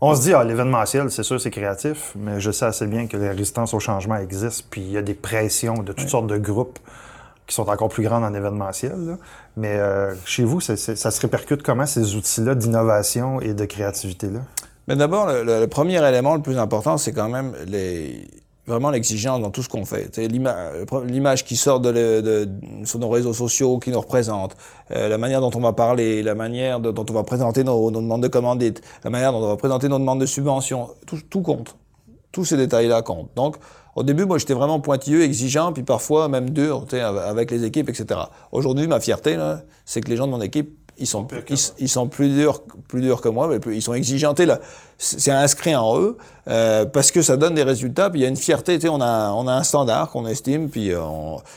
On 0.00 0.14
se 0.14 0.22
dit, 0.22 0.32
ah, 0.32 0.44
l'événementiel, 0.44 1.10
c'est 1.10 1.24
sûr, 1.24 1.40
c'est 1.40 1.50
créatif, 1.50 2.12
mais 2.16 2.40
je 2.40 2.52
sais 2.52 2.66
assez 2.66 2.86
bien 2.86 3.08
que 3.08 3.16
les 3.16 3.30
résistances 3.30 3.74
au 3.74 3.80
changement 3.80 4.16
existent, 4.16 4.64
puis 4.70 4.80
il 4.80 4.92
y 4.92 4.96
a 4.96 5.02
des 5.02 5.14
pressions 5.14 5.74
de 5.74 5.92
toutes 5.92 6.08
sortes 6.08 6.28
de 6.28 6.38
groupes 6.38 6.78
qui 7.48 7.54
sont 7.54 7.68
encore 7.68 7.88
plus 7.88 8.04
grandes 8.04 8.22
en 8.22 8.32
événementiel. 8.32 9.16
Mais 9.56 9.76
euh, 9.76 10.14
chez 10.24 10.44
vous, 10.44 10.60
ça 10.60 10.76
se 10.76 11.20
répercute 11.20 11.62
comment 11.62 11.86
ces 11.86 12.14
outils-là 12.14 12.54
d'innovation 12.54 13.40
et 13.40 13.54
de 13.54 13.64
créativité-là? 13.64 14.40
Mais 14.86 14.94
d'abord, 14.94 15.26
le, 15.28 15.66
premier 15.66 16.06
élément 16.06 16.36
le 16.36 16.42
plus 16.42 16.58
important, 16.58 16.96
c'est 16.96 17.12
quand 17.12 17.28
même 17.28 17.54
les, 17.66 18.28
vraiment 18.68 18.90
l'exigence 18.90 19.40
dans 19.40 19.50
tout 19.50 19.62
ce 19.62 19.68
qu'on 19.68 19.84
fait. 19.84 20.16
L'image 20.18 21.44
qui 21.44 21.56
sort 21.56 21.80
de, 21.80 22.48
sur 22.84 22.98
nos 22.98 23.08
réseaux 23.08 23.32
sociaux, 23.32 23.78
qui 23.78 23.90
nous 23.90 24.00
représente, 24.00 24.56
euh, 24.92 25.08
la 25.08 25.18
manière 25.18 25.40
dont 25.40 25.50
on 25.54 25.60
va 25.60 25.72
parler, 25.72 26.22
la 26.22 26.34
manière 26.34 26.78
dont 26.78 27.06
on 27.08 27.12
va 27.12 27.24
présenter 27.24 27.64
nos, 27.64 27.90
demandes 27.90 28.22
de 28.22 28.28
commandite, 28.28 28.82
la 29.02 29.10
manière 29.10 29.32
dont 29.32 29.42
on 29.42 29.48
va 29.48 29.56
présenter 29.56 29.88
nos 29.88 29.98
demandes 29.98 30.20
de 30.20 30.26
subvention, 30.26 30.90
tout, 31.06 31.18
tout 31.28 31.42
compte. 31.42 31.76
Tous 32.30 32.44
ces 32.44 32.56
détails-là 32.56 33.02
comptent. 33.02 33.30
Donc, 33.34 33.56
au 33.96 34.02
début, 34.02 34.26
moi, 34.26 34.38
j'étais 34.38 34.54
vraiment 34.54 34.78
pointilleux, 34.80 35.22
exigeant, 35.22 35.72
puis 35.72 35.82
parfois 35.82 36.28
même 36.28 36.50
dur, 36.50 36.84
avec 37.26 37.50
les 37.50 37.64
équipes, 37.64 37.88
etc. 37.88 38.20
Aujourd'hui, 38.52 38.86
ma 38.86 39.00
fierté, 39.00 39.36
c'est 39.84 40.02
que 40.02 40.10
les 40.10 40.16
gens 40.16 40.26
de 40.26 40.32
mon 40.32 40.42
équipe 40.42 40.78
ils 40.98 41.06
sont, 41.06 41.26
ils, 41.78 41.88
sont 41.88 42.08
plus 42.08 42.28
durs, 42.28 42.62
plus 42.88 43.00
durs 43.00 43.20
que 43.20 43.28
moi, 43.28 43.48
mais 43.48 43.58
ils 43.74 43.82
sont 43.82 43.94
exigeantés 43.94 44.46
là. 44.46 44.60
C'est 45.00 45.30
inscrit 45.30 45.76
en 45.76 46.00
eux 46.00 46.16
euh, 46.48 46.84
parce 46.84 47.12
que 47.12 47.22
ça 47.22 47.36
donne 47.36 47.54
des 47.54 47.62
résultats. 47.62 48.10
Puis 48.10 48.20
il 48.20 48.22
y 48.24 48.26
a 48.26 48.28
une 48.28 48.36
fierté. 48.36 48.74
Tu 48.78 48.82
sais, 48.82 48.88
on 48.88 49.00
a, 49.00 49.30
on 49.30 49.46
a 49.46 49.52
un 49.52 49.62
standard 49.62 50.10
qu'on 50.10 50.26
estime, 50.26 50.68
puis, 50.68 50.92
euh, 50.92 51.00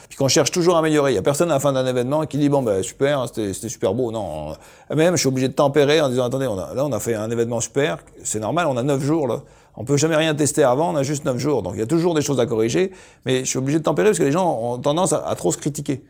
puis 0.09 0.17
qu'on 0.17 0.27
cherche 0.27 0.51
toujours 0.51 0.75
à 0.75 0.79
améliorer. 0.79 1.13
Il 1.13 1.15
y 1.15 1.17
a 1.17 1.23
personne 1.23 1.49
à 1.49 1.55
la 1.55 1.59
fin 1.59 1.73
d'un 1.73 1.85
événement 1.85 2.25
qui 2.27 2.37
dit 2.37 2.49
bon 2.49 2.61
ben 2.61 2.83
super, 2.83 3.25
c'était 3.27 3.69
super 3.69 3.95
beau. 3.95 4.11
Non, 4.11 4.55
même 4.95 5.15
je 5.15 5.21
suis 5.21 5.27
obligé 5.27 5.47
de 5.47 5.53
tempérer 5.53 6.01
en 6.01 6.09
disant 6.09 6.25
attendez, 6.25 6.47
on 6.47 6.59
a, 6.59 6.75
là 6.75 6.85
on 6.85 6.91
a 6.91 6.99
fait 6.99 7.15
un 7.15 7.31
événement 7.31 7.61
super. 7.61 7.97
C'est 8.23 8.39
normal, 8.39 8.67
on 8.67 8.77
a 8.77 8.83
neuf 8.83 9.01
jours 9.01 9.27
là. 9.27 9.41
On 9.75 9.85
peut 9.85 9.97
jamais 9.97 10.17
rien 10.17 10.35
tester 10.35 10.63
avant, 10.63 10.91
on 10.91 10.95
a 10.97 11.03
juste 11.03 11.25
neuf 11.25 11.37
jours. 11.37 11.63
Donc 11.63 11.73
il 11.75 11.79
y 11.79 11.83
a 11.83 11.87
toujours 11.87 12.13
des 12.13 12.21
choses 12.21 12.39
à 12.39 12.45
corriger, 12.45 12.91
mais 13.25 13.39
je 13.39 13.45
suis 13.45 13.57
obligé 13.57 13.79
de 13.79 13.83
tempérer 13.83 14.09
parce 14.09 14.19
que 14.19 14.23
les 14.23 14.31
gens 14.31 14.59
ont 14.61 14.77
tendance 14.77 15.13
à 15.13 15.33
trop 15.35 15.51
se 15.51 15.57
critiquer 15.57 16.03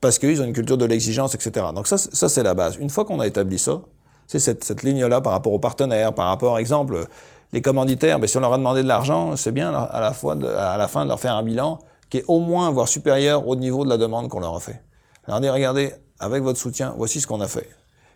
parce 0.00 0.18
qu'ils 0.18 0.40
ont 0.40 0.44
une 0.44 0.52
culture 0.52 0.78
de 0.78 0.84
l'exigence, 0.84 1.34
etc. 1.34 1.66
Donc 1.74 1.86
ça, 1.86 1.98
ça 1.98 2.28
c'est 2.28 2.42
la 2.42 2.54
base. 2.54 2.76
Une 2.76 2.90
fois 2.90 3.04
qu'on 3.04 3.20
a 3.20 3.26
établi 3.26 3.58
ça, 3.58 3.80
c'est 4.26 4.38
cette, 4.38 4.64
cette 4.64 4.82
ligne-là 4.82 5.20
par 5.20 5.32
rapport 5.32 5.52
aux 5.52 5.58
partenaires, 5.58 6.12
par 6.12 6.26
rapport, 6.26 6.50
par 6.50 6.58
exemple, 6.58 7.06
les 7.52 7.62
commanditaires, 7.62 8.18
ben, 8.18 8.26
si 8.26 8.36
on 8.36 8.40
leur 8.40 8.52
a 8.52 8.58
demandé 8.58 8.82
de 8.82 8.88
l'argent, 8.88 9.36
c'est 9.36 9.52
bien 9.52 9.72
à 9.74 10.00
la, 10.00 10.12
fois 10.12 10.36
à 10.56 10.76
la 10.76 10.88
fin 10.88 11.04
de 11.04 11.08
leur 11.08 11.18
faire 11.18 11.34
un 11.34 11.42
bilan 11.42 11.78
qui 12.10 12.18
est 12.18 12.24
au 12.28 12.40
moins, 12.40 12.70
voire 12.70 12.88
supérieur 12.88 13.46
au 13.46 13.56
niveau 13.56 13.84
de 13.84 13.90
la 13.90 13.96
demande 13.96 14.28
qu'on 14.28 14.40
leur 14.40 14.54
a 14.54 14.60
fait. 14.60 14.82
Alors, 15.26 15.40
dit, 15.40 15.48
regardez, 15.48 15.92
avec 16.20 16.42
votre 16.42 16.58
soutien, 16.58 16.94
voici 16.96 17.20
ce 17.20 17.26
qu'on 17.26 17.40
a 17.40 17.48
fait. 17.48 17.68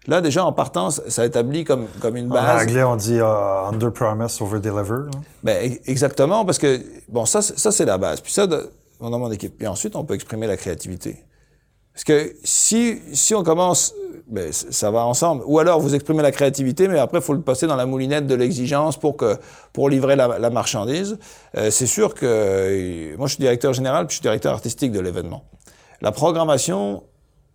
Là, 0.06 0.20
déjà, 0.20 0.44
en 0.44 0.52
partant, 0.52 0.90
ça 0.90 1.24
établit 1.24 1.64
comme, 1.64 1.86
comme 2.00 2.16
une 2.16 2.28
base. 2.28 2.60
En 2.60 2.62
anglais, 2.62 2.82
on 2.82 2.96
dit 2.96 3.16
uh, 3.16 3.68
under 3.68 3.92
promise, 3.92 4.40
over 4.40 4.58
deliver. 4.58 5.10
Ben, 5.44 5.78
exactement, 5.86 6.44
parce 6.44 6.58
que, 6.58 6.80
bon, 7.08 7.24
ça, 7.24 7.40
ça 7.40 7.70
c'est 7.70 7.84
la 7.84 7.98
base. 7.98 8.20
Puis 8.20 8.32
ça, 8.32 8.48
on 9.00 9.12
a 9.12 9.18
mon 9.18 9.30
équipe. 9.30 9.56
Puis 9.58 9.66
ensuite, 9.66 9.94
on 9.94 10.04
peut 10.04 10.14
exprimer 10.14 10.46
la 10.46 10.56
créativité. 10.56 11.24
Parce 11.94 12.04
que 12.04 12.34
si, 12.42 13.00
si 13.12 13.34
on 13.34 13.42
commence, 13.42 13.94
ben, 14.26 14.50
ça 14.52 14.90
va 14.90 15.04
ensemble. 15.04 15.42
Ou 15.46 15.58
alors 15.58 15.78
vous 15.78 15.94
exprimez 15.94 16.22
la 16.22 16.30
créativité, 16.30 16.88
mais 16.88 16.98
après 16.98 17.18
il 17.18 17.22
faut 17.22 17.34
le 17.34 17.42
passer 17.42 17.66
dans 17.66 17.76
la 17.76 17.84
moulinette 17.84 18.26
de 18.26 18.34
l'exigence 18.34 18.96
pour 18.96 19.16
pour 19.72 19.90
livrer 19.90 20.16
la, 20.16 20.38
la 20.38 20.50
marchandise. 20.50 21.18
Euh, 21.56 21.70
c'est 21.70 21.86
sûr 21.86 22.14
que 22.14 23.14
moi 23.16 23.26
je 23.26 23.34
suis 23.34 23.40
directeur 23.40 23.74
général, 23.74 24.06
puis 24.06 24.14
je 24.14 24.16
suis 24.18 24.22
directeur 24.22 24.52
artistique 24.52 24.90
de 24.92 25.00
l'événement. 25.00 25.44
La 26.00 26.12
programmation, 26.12 27.02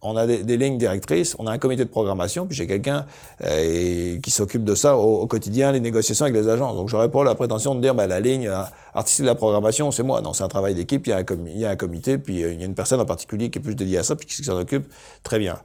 on 0.08 0.16
a 0.16 0.26
des, 0.26 0.58
lignes 0.58 0.78
directrices, 0.78 1.36
on 1.40 1.48
a 1.48 1.52
un 1.52 1.58
comité 1.58 1.84
de 1.84 1.90
programmation, 1.90 2.48
puis 2.48 2.56
j'ai 2.56 2.68
quelqu'un 2.68 3.06
euh, 3.44 4.20
qui 4.20 4.32
s'occupe 4.32 4.64
de 4.64 4.76
ça 4.76 4.98
au, 4.98 5.28
quotidien, 5.28 5.72
les 5.72 5.80
négociations 5.80 6.26
avec 6.26 6.36
les 6.36 6.48
agents. 6.50 6.74
Donc 6.74 6.90
j'aurais 6.90 7.10
pas 7.10 7.24
la 7.24 7.36
prétention 7.36 7.76
de 7.76 7.82
dire 7.82 7.96
bah, 7.96 8.08
la 8.08 8.20
ligne 8.20 8.48
euh, 8.48 8.62
artistique 8.94 9.24
de 9.24 9.30
la 9.30 9.36
programmation, 9.36 9.92
c'est 9.92 10.04
moi. 10.04 10.22
Non, 10.22 10.34
c'est 10.34 10.44
un 10.44 10.48
travail 10.48 10.76
d'équipe, 10.76 11.06
il, 11.08 11.10
y 11.10 11.66
a 11.66 11.70
un 11.70 11.76
comité, 11.76 12.18
puis 12.18 12.44
euh, 12.44 12.54
il 12.54 12.60
y 12.60 12.64
a 12.64 12.66
une 12.66 12.76
personne 12.76 13.00
en 13.00 13.06
particulier 13.06 13.50
qui 13.50 13.60
est 13.60 13.62
plus 13.62 13.76
dédiée 13.76 14.00
à 14.00 14.04
ça, 14.04 14.16
puis 14.16 14.28
qui 14.28 14.44
s'en 14.44 14.58
occupe 14.58 14.92
très 15.24 15.40
bien. 15.40 15.58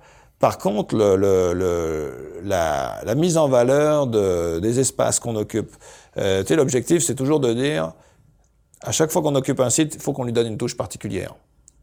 Par 0.43 0.59
contre, 0.59 0.97
la, 2.43 3.15
mise 3.15 3.37
en 3.37 3.47
valeur 3.47 4.09
de, 4.09 4.59
des 4.59 4.81
espaces 4.81 5.21
qu'on 5.21 5.37
occupe, 5.37 5.71
euh, 6.17 6.43
l'objectif, 6.51 7.01
c'est 7.05 7.15
toujours 7.15 7.39
de 7.39 7.53
dire, 7.53 7.93
à 8.81 8.91
chaque 8.91 9.13
fois 9.13 9.23
qu'on 9.23 9.37
occupe 9.37 9.61
un 9.61 9.71
site, 9.71 9.95
il 9.95 10.01
faut 10.01 10.13
qu'on 10.13 10.25
lui 10.25 10.33
donne 10.33 10.49
une 10.49 10.59
touche 10.59 10.77
particulière. 10.77 11.37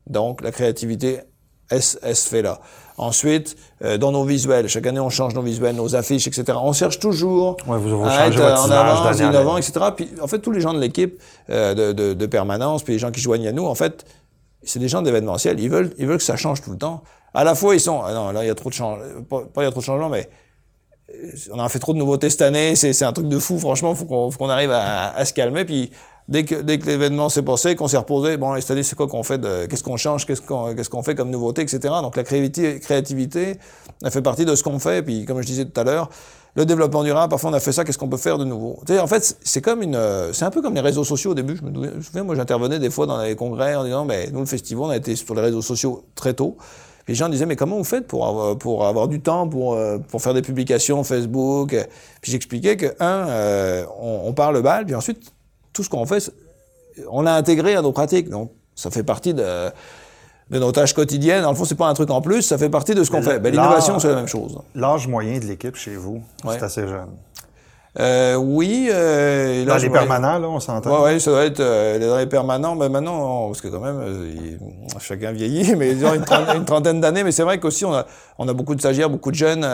Donc, 0.08 0.42
la 0.42 0.52
créativité 0.52 1.22
elle 1.70 1.82
se 2.16 2.30
fait 2.30 2.42
là. 2.42 2.60
Ensuite, 3.00 3.56
euh, 3.82 3.98
dans 3.98 4.12
nos 4.12 4.26
visuels, 4.26 4.68
chaque 4.68 4.86
année 4.86 5.00
on 5.00 5.10
change 5.10 5.34
nos 5.34 5.42
visuels, 5.42 5.74
nos 5.74 5.96
affiches, 5.96 6.28
etc. 6.28 6.58
On 6.62 6.74
cherche 6.74 7.00
toujours 7.00 7.56
ouais, 7.66 7.78
vous, 7.78 8.04
à 8.04 8.28
être 8.28 8.42
en 8.42 8.70
avance, 8.70 9.20
innovant, 9.20 9.56
etc. 9.56 9.74
Puis 9.96 10.10
en 10.22 10.28
fait, 10.28 10.40
tous 10.40 10.52
les 10.52 10.60
gens 10.60 10.74
de 10.74 10.80
l'équipe 10.80 11.18
euh, 11.50 11.74
de, 11.74 11.94
de, 11.94 12.14
de, 12.14 12.26
permanence, 12.26 12.84
puis 12.84 12.92
les 12.92 13.00
gens 13.00 13.12
qui 13.12 13.22
joignent 13.22 13.48
à 13.48 13.54
nous, 13.54 13.66
en 13.66 13.76
fait, 13.76 14.06
c'est 14.64 14.80
des 14.80 14.90
gens 14.90 15.02
d'événementiel. 15.02 15.62
Ils 15.62 15.70
veulent, 15.70 15.94
ils 15.98 16.08
veulent 16.08 16.18
que 16.18 16.24
ça 16.24 16.36
change 16.36 16.62
tout 16.62 16.72
le 16.72 16.78
temps. 16.78 17.02
À 17.34 17.46
la 17.46 17.56
fois, 17.56 17.74
ils 17.74 17.80
sont, 17.80 18.02
ah 18.04 18.14
non, 18.14 18.32
là 18.32 18.44
il 18.44 18.48
y 18.48 18.50
a 18.50 18.56
trop 18.56 18.70
de 18.70 18.76
changements, 18.76 19.06
pas, 19.30 19.44
pas 19.46 19.62
il 19.62 19.66
y 19.66 19.68
a 19.68 19.72
trop 19.72 19.80
de 19.80 19.86
changements, 19.86 20.10
mais 20.10 20.30
euh, 21.10 21.32
on 21.54 21.60
a 21.60 21.70
fait 21.70 21.80
trop 21.80 21.94
de 21.94 22.00
nouveautés 22.00 22.30
cette 22.30 22.42
année, 22.42 22.76
c'est 22.76 23.02
un 23.04 23.14
truc 23.14 23.30
de 23.30 23.40
fou, 23.40 23.60
franchement, 23.60 23.96
faut 23.96 24.04
qu'on 24.04 24.30
qu'on 24.30 24.50
arrive 24.50 24.72
à, 24.72 25.16
à, 25.16 25.24
se 25.24 25.32
calmer. 25.32 25.64
Puis 25.64 25.90
Dès 26.30 26.44
que, 26.46 26.54
l'événement 26.54 27.28
s'est 27.30 27.42
passé, 27.42 27.76
qu'on 27.76 27.88
s'est 27.88 27.98
reposé, 27.98 28.38
bon, 28.38 28.56
cette 28.62 28.70
année, 28.70 28.84
c'est 28.84 28.96
quoi 28.96 29.08
qu'on 29.08 29.24
fait 29.24 29.42
qu'est-ce 29.68 29.82
qu'on 29.82 29.98
change, 29.98 30.28
qu'est-ce 30.28 30.42
qu'on, 30.90 31.02
fait 31.02 31.16
comme 31.16 31.32
nouveauté, 31.32 31.64
etc. 31.64 31.80
Donc, 32.04 32.16
la 32.16 32.24
créativité, 32.24 33.58
elle 34.04 34.12
fait 34.12 34.22
partie 34.22 34.46
de 34.46 34.54
ce 34.54 34.62
qu'on 34.62 34.78
fait. 34.78 35.02
Puis, 35.02 35.26
comme 35.26 35.42
je 35.42 35.48
disais 35.48 35.66
tout 35.66 35.82
à 35.82 35.84
l'heure, 35.84 36.12
le 36.54 36.68
développement 36.68 37.04
durable, 37.04 37.32
parfois 37.32 37.50
on 37.50 37.54
a 37.54 37.60
fait 37.60 37.72
ça, 37.72 37.84
qu'est-ce 37.84 37.98
qu'on 37.98 38.10
peut 38.10 38.18
faire 38.18 38.38
de 38.38 38.46
nouveau? 38.46 38.80
En 39.02 39.08
fait, 39.08 39.38
c'est 39.42 39.62
comme 39.62 39.82
une, 39.82 40.00
c'est 40.32 40.46
un 40.46 40.52
peu 40.52 40.62
comme 40.62 40.76
les 40.76 40.82
réseaux 40.82 41.04
sociaux 41.04 41.32
au 41.32 41.34
début. 41.34 41.58
Je 41.58 41.64
me 41.64 42.02
souviens, 42.02 42.24
moi, 42.24 42.36
j'intervenais 42.36 42.78
des 42.78 42.92
fois 42.92 43.08
dans 43.08 43.20
les 43.20 43.36
congrès 43.36 43.74
en 43.74 43.84
disant, 43.84 44.06
mais 44.06 44.30
nous, 44.32 44.42
le 44.42 44.46
festival, 44.46 44.84
on 44.84 44.90
a 44.90 44.98
été 44.98 45.16
sur 45.16 45.34
les 45.34 45.42
réseaux 45.42 45.64
sociaux 45.64 46.04
très 46.14 46.36
tôt. 46.36 46.58
Les 47.08 47.16
gens 47.16 47.28
disaient, 47.28 47.48
mais 47.48 47.56
comment 47.56 47.78
vous 47.78 47.84
faites 47.84 48.06
pour 48.06 48.28
avoir, 48.28 48.56
pour 48.56 48.86
avoir 48.86 49.08
du 49.08 49.20
temps, 49.20 49.48
pour, 49.48 49.74
euh, 49.74 49.98
pour 49.98 50.22
faire 50.22 50.36
des 50.36 50.44
publications 50.44 51.04
Facebook? 51.04 51.76
Puis 52.22 52.32
j'expliquais 52.32 52.78
que, 52.78 52.86
un, 53.00 53.28
euh, 53.30 53.86
on, 54.00 54.22
on 54.26 54.34
parle 54.34 54.62
balle, 54.62 54.86
puis 54.86 54.94
ensuite, 54.94 55.34
tout 55.80 55.84
ce 55.86 55.90
qu'on 55.90 56.06
fait, 56.06 56.30
on 57.10 57.22
l'a 57.22 57.36
intégré 57.36 57.74
à 57.74 57.82
nos 57.82 57.94
pratiques. 57.94 58.28
Donc, 58.30 58.52
ça 58.76 58.92
fait 58.92 59.04
partie 59.04 59.34
de, 59.34 59.70
de 60.50 60.60
nos 60.60 60.74
tâches 60.74 60.94
quotidiennes. 60.94 61.44
Dans 61.44 61.52
le 61.52 61.56
fond, 61.56 61.64
c'est 61.64 61.76
pas 61.76 61.88
un 61.88 61.94
truc 61.94 62.10
en 62.10 62.20
plus, 62.20 62.42
ça 62.42 62.58
fait 62.58 62.68
partie 62.70 62.96
de 62.96 63.04
ce 63.06 63.10
qu'on 63.10 63.22
fait. 63.22 63.40
Ben, 63.40 63.50
l'innovation, 63.52 63.98
c'est 63.98 64.10
la 64.10 64.16
même 64.16 64.28
chose. 64.28 64.58
L'âge 64.76 65.08
moyen 65.08 65.40
de 65.40 65.46
l'équipe 65.46 65.78
chez 65.78 65.96
vous, 65.96 66.22
c'est 66.44 66.64
assez 66.64 66.82
jeune. 66.86 67.08
Euh, 67.98 68.36
oui. 68.36 68.90
Euh, 68.92 69.66
là, 69.66 69.76
dans 69.76 69.82
les 69.82 69.90
permanents, 69.90 70.38
là, 70.38 70.48
on 70.48 70.60
s'entend. 70.60 70.96
Oui, 70.96 71.04
ouais, 71.14 71.20
ça 71.20 71.32
doit 71.32 71.46
être 71.46 71.60
euh, 71.60 72.10
dans 72.10 72.18
les 72.18 72.28
permanents. 72.28 72.76
Mais 72.76 72.90
maintenant, 72.90 73.48
parce 73.48 73.62
que 73.62 73.68
quand 73.68 73.80
même, 73.80 74.00
euh, 74.00 74.58
chacun 75.00 75.32
vieillit, 75.32 75.76
mais 75.78 75.96
disons 75.96 76.14
une, 76.14 76.24
une 76.56 76.66
trentaine 76.66 77.02
d'années. 77.02 77.24
Mais 77.24 77.32
c'est 77.32 77.44
vrai 77.44 77.60
qu'aussi, 77.60 77.86
on 77.86 77.94
a, 77.94 78.06
on 78.38 78.48
a 78.48 78.54
beaucoup 78.54 78.76
de 78.76 78.80
stagiaires, 78.80 79.10
beaucoup 79.10 79.32
de 79.32 79.36
jeunes 79.36 79.68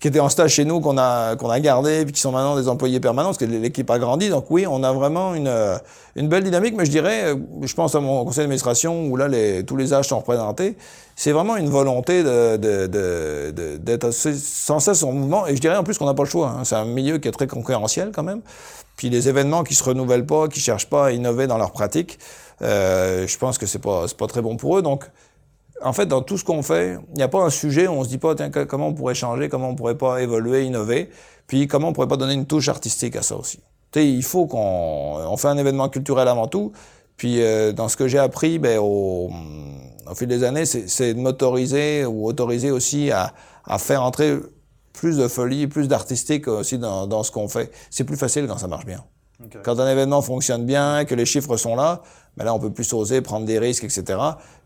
qui 0.00 0.08
étaient 0.08 0.20
en 0.20 0.28
stage 0.28 0.52
chez 0.52 0.64
nous, 0.64 0.80
qu'on 0.80 0.96
a, 0.96 1.34
qu'on 1.36 1.50
a 1.50 1.58
gardés, 1.58 2.04
puis 2.04 2.12
qui 2.12 2.20
sont 2.20 2.30
maintenant 2.30 2.56
des 2.56 2.68
employés 2.68 3.00
permanents, 3.00 3.30
parce 3.30 3.38
que 3.38 3.44
l'équipe 3.44 3.90
a 3.90 3.98
grandi. 3.98 4.30
Donc 4.30 4.46
oui, 4.48 4.64
on 4.66 4.82
a 4.84 4.92
vraiment 4.92 5.34
une, 5.34 5.52
une 6.16 6.28
belle 6.28 6.44
dynamique. 6.44 6.74
Mais 6.76 6.86
je 6.86 6.90
dirais, 6.90 7.34
je 7.62 7.74
pense 7.74 7.94
à 7.94 8.00
mon 8.00 8.24
conseil 8.24 8.44
d'administration, 8.44 9.06
où 9.06 9.16
là, 9.16 9.28
les, 9.28 9.64
tous 9.64 9.76
les 9.76 9.92
âges 9.92 10.06
sont 10.06 10.18
représentés. 10.18 10.76
C'est 11.20 11.32
vraiment 11.32 11.56
une 11.56 11.68
volonté 11.68 12.22
de, 12.22 12.56
de, 12.58 12.86
de, 12.86 13.76
d'être 13.78 14.12
sans 14.12 14.78
cesse 14.78 15.02
en 15.02 15.10
mouvement. 15.10 15.48
Et 15.48 15.56
je 15.56 15.60
dirais 15.60 15.76
en 15.76 15.82
plus 15.82 15.98
qu'on 15.98 16.06
n'a 16.06 16.14
pas 16.14 16.22
le 16.22 16.28
choix. 16.28 16.50
Hein. 16.50 16.62
C'est 16.62 16.76
un 16.76 16.84
milieu 16.84 17.18
qui 17.18 17.26
est 17.26 17.32
très 17.32 17.48
concurrentiel 17.48 18.12
quand 18.14 18.22
même. 18.22 18.40
Puis 18.96 19.10
les 19.10 19.28
événements 19.28 19.64
qui 19.64 19.74
se 19.74 19.82
renouvellent 19.82 20.26
pas, 20.26 20.46
qui 20.46 20.60
cherchent 20.60 20.88
pas 20.88 21.06
à 21.06 21.10
innover 21.10 21.48
dans 21.48 21.58
leur 21.58 21.72
pratique, 21.72 22.20
euh, 22.62 23.26
je 23.26 23.36
pense 23.36 23.58
que 23.58 23.66
c'est 23.66 23.80
pas, 23.80 24.04
pas 24.16 24.28
très 24.28 24.42
bon 24.42 24.56
pour 24.56 24.78
eux. 24.78 24.82
Donc, 24.82 25.10
en 25.82 25.92
fait, 25.92 26.06
dans 26.06 26.22
tout 26.22 26.38
ce 26.38 26.44
qu'on 26.44 26.62
fait, 26.62 26.98
il 27.14 27.16
n'y 27.16 27.24
a 27.24 27.28
pas 27.28 27.42
un 27.42 27.50
sujet 27.50 27.88
où 27.88 27.94
on 27.94 28.04
se 28.04 28.08
dit 28.10 28.18
pas 28.18 28.36
comment 28.68 28.86
on 28.86 28.94
pourrait 28.94 29.16
changer, 29.16 29.48
comment 29.48 29.70
on 29.70 29.74
pourrait 29.74 29.98
pas 29.98 30.22
évoluer, 30.22 30.66
innover, 30.66 31.10
puis 31.48 31.66
comment 31.66 31.88
on 31.88 31.92
pourrait 31.92 32.06
pas 32.06 32.16
donner 32.16 32.34
une 32.34 32.46
touche 32.46 32.68
artistique 32.68 33.16
à 33.16 33.22
ça 33.22 33.34
aussi. 33.34 33.58
Tu 33.90 33.98
sais, 33.98 34.08
il 34.08 34.22
faut 34.22 34.46
qu'on 34.46 34.58
on 34.58 35.36
fait 35.36 35.48
un 35.48 35.58
événement 35.58 35.88
culturel 35.88 36.28
avant 36.28 36.46
tout, 36.46 36.70
puis 37.18 37.42
euh, 37.42 37.72
dans 37.72 37.88
ce 37.88 37.96
que 37.96 38.08
j'ai 38.08 38.18
appris, 38.18 38.58
ben, 38.58 38.78
au, 38.78 39.30
au, 40.08 40.14
fil 40.14 40.28
des 40.28 40.44
années, 40.44 40.64
c'est 40.64 41.12
de 41.12 41.20
m'autoriser 41.20 42.06
ou 42.06 42.26
autoriser 42.26 42.70
aussi 42.70 43.10
à, 43.10 43.34
à, 43.66 43.78
faire 43.78 44.02
entrer 44.02 44.38
plus 44.92 45.18
de 45.18 45.28
folie, 45.28 45.66
plus 45.66 45.88
d'artistique 45.88 46.48
aussi 46.48 46.78
dans, 46.78 47.06
dans 47.06 47.24
ce 47.24 47.32
qu'on 47.32 47.48
fait. 47.48 47.70
C'est 47.90 48.04
plus 48.04 48.16
facile 48.16 48.46
quand 48.46 48.56
ça 48.56 48.68
marche 48.68 48.86
bien. 48.86 49.04
Quand 49.62 49.78
un 49.78 49.88
événement 49.88 50.22
fonctionne 50.22 50.64
bien, 50.64 51.04
que 51.04 51.14
les 51.14 51.26
chiffres 51.26 51.56
sont 51.56 51.76
là, 51.76 52.02
ben 52.36 52.44
là 52.44 52.54
on 52.54 52.58
peut 52.58 52.70
plus 52.70 52.92
oser 52.92 53.20
prendre 53.20 53.46
des 53.46 53.58
risques, 53.58 53.84
etc. 53.84 54.18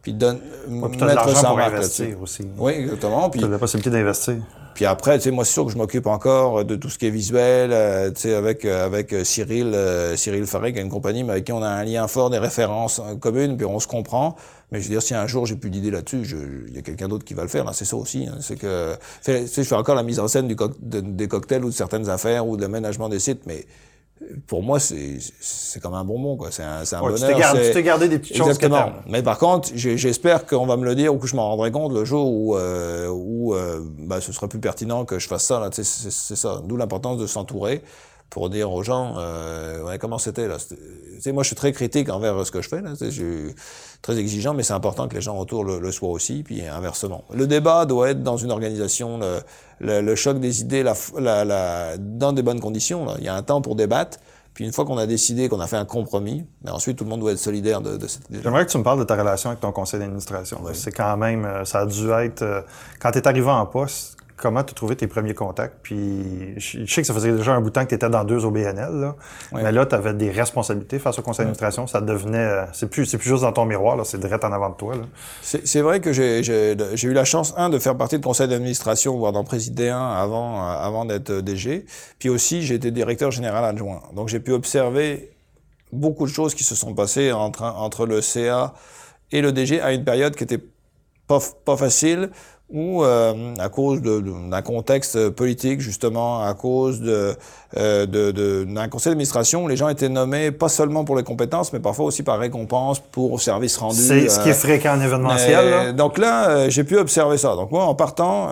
Puis, 0.02 0.14
donne, 0.14 0.40
mettre 0.68 1.36
sa 1.36 1.54
marque 1.54 1.72
là-dessus. 1.72 2.16
Aussi. 2.20 2.44
Oui, 2.58 2.72
exactement. 2.72 3.30
Puis, 3.30 3.44
as 3.44 3.48
la 3.48 3.58
possibilité 3.58 3.90
d'investir. 3.90 4.36
Puis 4.74 4.86
après, 4.86 5.18
tu 5.18 5.24
sais, 5.24 5.30
moi, 5.30 5.44
c'est 5.44 5.52
sûr 5.52 5.66
que 5.66 5.72
je 5.72 5.76
m'occupe 5.76 6.06
encore 6.06 6.64
de 6.64 6.76
tout 6.76 6.88
ce 6.88 6.98
qui 6.98 7.06
est 7.06 7.10
visuel, 7.10 7.70
euh, 7.72 8.10
tu 8.10 8.22
sais, 8.22 8.34
avec 8.34 8.64
euh, 8.64 8.86
avec 8.86 9.12
euh, 9.12 9.24
Cyril, 9.24 9.76
Cyril 10.16 10.46
Faré, 10.46 10.72
qui 10.72 10.78
a 10.78 10.82
une 10.82 10.88
compagnie, 10.88 11.24
mais 11.24 11.32
avec 11.32 11.44
qui 11.44 11.52
on 11.52 11.62
a 11.62 11.68
un 11.68 11.84
lien 11.84 12.06
fort, 12.08 12.30
des 12.30 12.38
références 12.38 13.00
communes, 13.20 13.56
puis 13.56 13.66
on 13.66 13.78
se 13.80 13.86
comprend. 13.86 14.36
Mais 14.70 14.80
je 14.80 14.84
veux 14.84 14.90
dire, 14.90 15.02
si 15.02 15.14
un 15.14 15.26
jour 15.26 15.44
j'ai 15.44 15.56
plus 15.56 15.70
d'idées 15.70 15.90
là-dessus, 15.90 16.22
il 16.68 16.74
y 16.74 16.78
a 16.78 16.82
quelqu'un 16.82 17.08
d'autre 17.08 17.24
qui 17.24 17.34
va 17.34 17.42
le 17.42 17.48
faire. 17.48 17.64
Là, 17.64 17.72
c'est 17.74 17.84
ça 17.84 17.96
aussi. 17.96 18.26
Hein. 18.26 18.38
c'est 18.40 18.56
que, 18.56 18.94
tu 19.24 19.46
sais, 19.46 19.62
je 19.62 19.68
fais 19.68 19.74
encore 19.74 19.94
la 19.94 20.02
mise 20.02 20.18
en 20.18 20.28
scène 20.28 20.48
du 20.48 20.56
des 20.80 21.28
cocktails 21.28 21.64
ou 21.64 21.68
de 21.68 21.74
certaines 21.74 22.08
affaires 22.08 22.46
ou 22.46 22.56
de 22.56 22.62
l'aménagement 22.62 23.08
des 23.08 23.18
sites, 23.18 23.42
mais 23.46 23.66
pour 24.46 24.62
moi, 24.62 24.78
c'est 24.78 25.80
comme 25.80 25.94
un 25.94 26.04
bonbon, 26.04 26.36
quoi. 26.36 26.50
C'est 26.50 26.62
un, 26.62 26.82
un 26.90 27.00
bonheur. 27.00 27.54
Tu 27.54 27.72
t'es 27.72 27.82
gardé 27.82 28.08
des 28.08 28.18
petites 28.18 28.36
choses 28.36 28.48
Exactement. 28.48 28.92
Mais 29.06 29.22
par 29.22 29.38
contre, 29.38 29.70
j'espère 29.74 30.46
qu'on 30.46 30.66
va 30.66 30.76
me 30.76 30.84
le 30.84 30.94
dire 30.94 31.14
ou 31.14 31.18
que 31.18 31.26
je 31.26 31.36
m'en 31.36 31.48
rendrai 31.48 31.70
compte 31.70 31.92
le 31.92 32.04
jour 32.04 32.30
où, 32.30 32.56
euh, 32.56 33.08
où 33.08 33.54
euh, 33.54 33.80
bah, 33.98 34.20
ce 34.20 34.32
sera 34.32 34.48
plus 34.48 34.60
pertinent 34.60 35.04
que 35.04 35.18
je 35.18 35.28
fasse 35.28 35.44
ça. 35.44 35.60
Là, 35.60 35.70
c'est 35.72 36.36
ça. 36.36 36.62
D'où 36.64 36.76
l'importance 36.76 37.18
de 37.18 37.26
s'entourer 37.26 37.82
pour 38.30 38.48
dire 38.48 38.72
aux 38.72 38.82
gens 38.82 39.16
euh, 39.18 39.82
ouais, 39.84 39.98
comment 39.98 40.18
c'était 40.18 40.48
là? 40.48 40.56
moi, 41.32 41.42
je 41.42 41.48
suis 41.48 41.56
très 41.56 41.72
critique 41.72 42.08
envers 42.08 42.46
ce 42.46 42.50
que 42.50 42.62
je 42.62 42.68
fais. 42.68 42.80
Là, 42.80 42.94
je 43.00 43.52
très 44.02 44.18
exigeant, 44.18 44.52
mais 44.52 44.64
c'est 44.64 44.72
important 44.72 45.08
que 45.08 45.14
les 45.14 45.20
gens 45.20 45.38
autour 45.38 45.64
le, 45.64 45.78
le, 45.78 45.92
soient 45.92 46.10
aussi, 46.10 46.42
puis 46.42 46.66
inversement. 46.66 47.24
Le 47.32 47.46
débat 47.46 47.86
doit 47.86 48.10
être 48.10 48.22
dans 48.22 48.36
une 48.36 48.50
organisation, 48.50 49.18
le, 49.80 50.00
le, 50.00 50.14
choc 50.16 50.40
des 50.40 50.60
idées, 50.60 50.82
la, 50.82 50.94
la, 51.18 51.44
la, 51.44 51.96
dans 51.96 52.32
des 52.32 52.42
bonnes 52.42 52.60
conditions. 52.60 53.04
Là. 53.06 53.14
Il 53.18 53.24
y 53.24 53.28
a 53.28 53.34
un 53.34 53.42
temps 53.42 53.62
pour 53.62 53.76
débattre. 53.76 54.18
Puis 54.54 54.66
une 54.66 54.72
fois 54.72 54.84
qu'on 54.84 54.98
a 54.98 55.06
décidé, 55.06 55.48
qu'on 55.48 55.60
a 55.60 55.66
fait 55.66 55.76
un 55.76 55.86
compromis, 55.86 56.44
mais 56.62 56.70
ensuite 56.70 56.98
tout 56.98 57.04
le 57.04 57.10
monde 57.10 57.20
doit 57.20 57.32
être 57.32 57.38
solidaire 57.38 57.80
de, 57.80 57.96
de 57.96 58.06
cette 58.06 58.28
idée. 58.28 58.40
J'aimerais 58.42 58.66
que 58.66 58.70
tu 58.70 58.76
me 58.76 58.82
parles 58.82 58.98
de 58.98 59.04
ta 59.04 59.16
relation 59.16 59.48
avec 59.48 59.60
ton 59.60 59.72
conseil 59.72 60.00
d'administration. 60.00 60.60
C'est 60.74 60.92
quand 60.92 61.16
même, 61.16 61.46
euh, 61.46 61.64
ça 61.64 61.80
a 61.80 61.86
dû 61.86 62.10
être, 62.10 62.42
euh, 62.42 62.60
quand 63.00 63.12
tu 63.12 63.18
es 63.18 63.26
arrivé 63.26 63.48
en 63.48 63.64
poste, 63.64 64.18
comment 64.42 64.64
tu 64.64 64.72
as 64.72 64.74
trouvé 64.74 64.96
tes 64.96 65.06
premiers 65.06 65.34
contacts? 65.34 65.76
Puis 65.82 66.58
je 66.58 66.84
sais 66.84 67.00
que 67.00 67.06
ça 67.06 67.14
faisait 67.14 67.30
déjà 67.32 67.52
un 67.52 67.60
bout 67.60 67.70
de 67.70 67.74
temps 67.74 67.84
que 67.84 67.90
tu 67.90 67.94
étais 67.94 68.10
dans 68.10 68.24
deux 68.24 68.44
OBNL, 68.44 68.92
là. 68.92 69.16
mais 69.52 69.70
là, 69.70 69.86
tu 69.86 69.94
avais 69.94 70.14
des 70.14 70.30
responsabilités 70.30 70.98
face 70.98 71.18
au 71.20 71.22
conseil 71.22 71.44
d'administration. 71.44 71.86
Ça 71.86 72.00
devenait... 72.00 72.38
Euh, 72.38 72.64
c'est 72.72 72.90
plus, 72.90 73.06
c'est 73.06 73.18
plus 73.18 73.30
juste 73.30 73.42
dans 73.42 73.52
ton 73.52 73.64
miroir, 73.64 73.96
là, 73.96 74.02
c'est 74.04 74.18
direct 74.18 74.44
en 74.44 74.52
avant 74.52 74.70
de 74.70 74.74
toi. 74.74 74.94
C'est 75.42 75.80
vrai 75.80 76.00
que 76.00 76.12
j'ai 76.12 76.42
eu 77.02 77.12
la 77.12 77.24
chance, 77.24 77.54
un, 77.56 77.70
de 77.70 77.78
faire 77.78 77.96
partie 77.96 78.16
du 78.16 78.22
conseil 78.22 78.48
d'administration, 78.48 79.16
voire 79.16 79.32
d'en 79.32 79.44
présider 79.44 79.88
un 79.88 80.10
avant, 80.10 80.58
euh, 80.58 80.74
avant 80.74 81.04
d'être 81.04 81.32
DG. 81.40 81.86
Puis 82.18 82.28
aussi, 82.28 82.62
j'ai 82.62 82.74
été 82.74 82.90
directeur 82.90 83.30
général 83.30 83.64
adjoint. 83.64 84.02
Donc 84.14 84.28
j'ai 84.28 84.40
pu 84.40 84.50
observer 84.52 85.30
beaucoup 85.92 86.26
de 86.26 86.32
choses 86.32 86.54
qui 86.54 86.64
se 86.64 86.74
sont 86.74 86.94
passées 86.94 87.30
entre, 87.30 87.62
entre 87.62 88.06
le 88.06 88.20
CA 88.20 88.74
et 89.30 89.40
le 89.40 89.52
DG 89.52 89.80
à 89.80 89.92
une 89.92 90.04
période 90.04 90.34
qui 90.34 90.42
était 90.44 90.60
pas, 91.26 91.38
pas 91.64 91.76
facile, 91.76 92.30
ou 92.72 93.04
euh, 93.04 93.54
à 93.58 93.68
cause 93.68 94.00
d'un 94.00 94.62
contexte 94.62 95.28
politique, 95.30 95.80
justement, 95.80 96.42
à 96.42 96.54
cause 96.54 97.00
de, 97.00 97.34
euh, 97.76 98.64
d'un 98.64 98.88
conseil 98.88 99.10
d'administration 99.10 99.64
où 99.64 99.68
les 99.68 99.76
gens 99.76 99.88
étaient 99.88 100.08
nommés 100.08 100.50
pas 100.50 100.70
seulement 100.70 101.04
pour 101.04 101.16
les 101.16 101.22
compétences, 101.22 101.72
mais 101.72 101.80
parfois 101.80 102.06
aussi 102.06 102.22
par 102.22 102.38
récompense 102.38 102.98
pour 102.98 103.40
service 103.40 103.76
rendu. 103.76 104.00
C'est 104.00 104.28
ce 104.28 104.40
qui 104.40 104.48
est 104.48 104.52
euh, 104.52 104.54
fréquent 104.54 104.96
en 104.96 105.00
événementiel. 105.00 105.70
Là. 105.70 105.92
Donc 105.92 106.16
là, 106.16 106.68
j'ai 106.70 106.84
pu 106.84 106.96
observer 106.96 107.36
ça. 107.36 107.54
Donc 107.56 107.70
moi, 107.70 107.84
en 107.84 107.94
partant, 107.94 108.50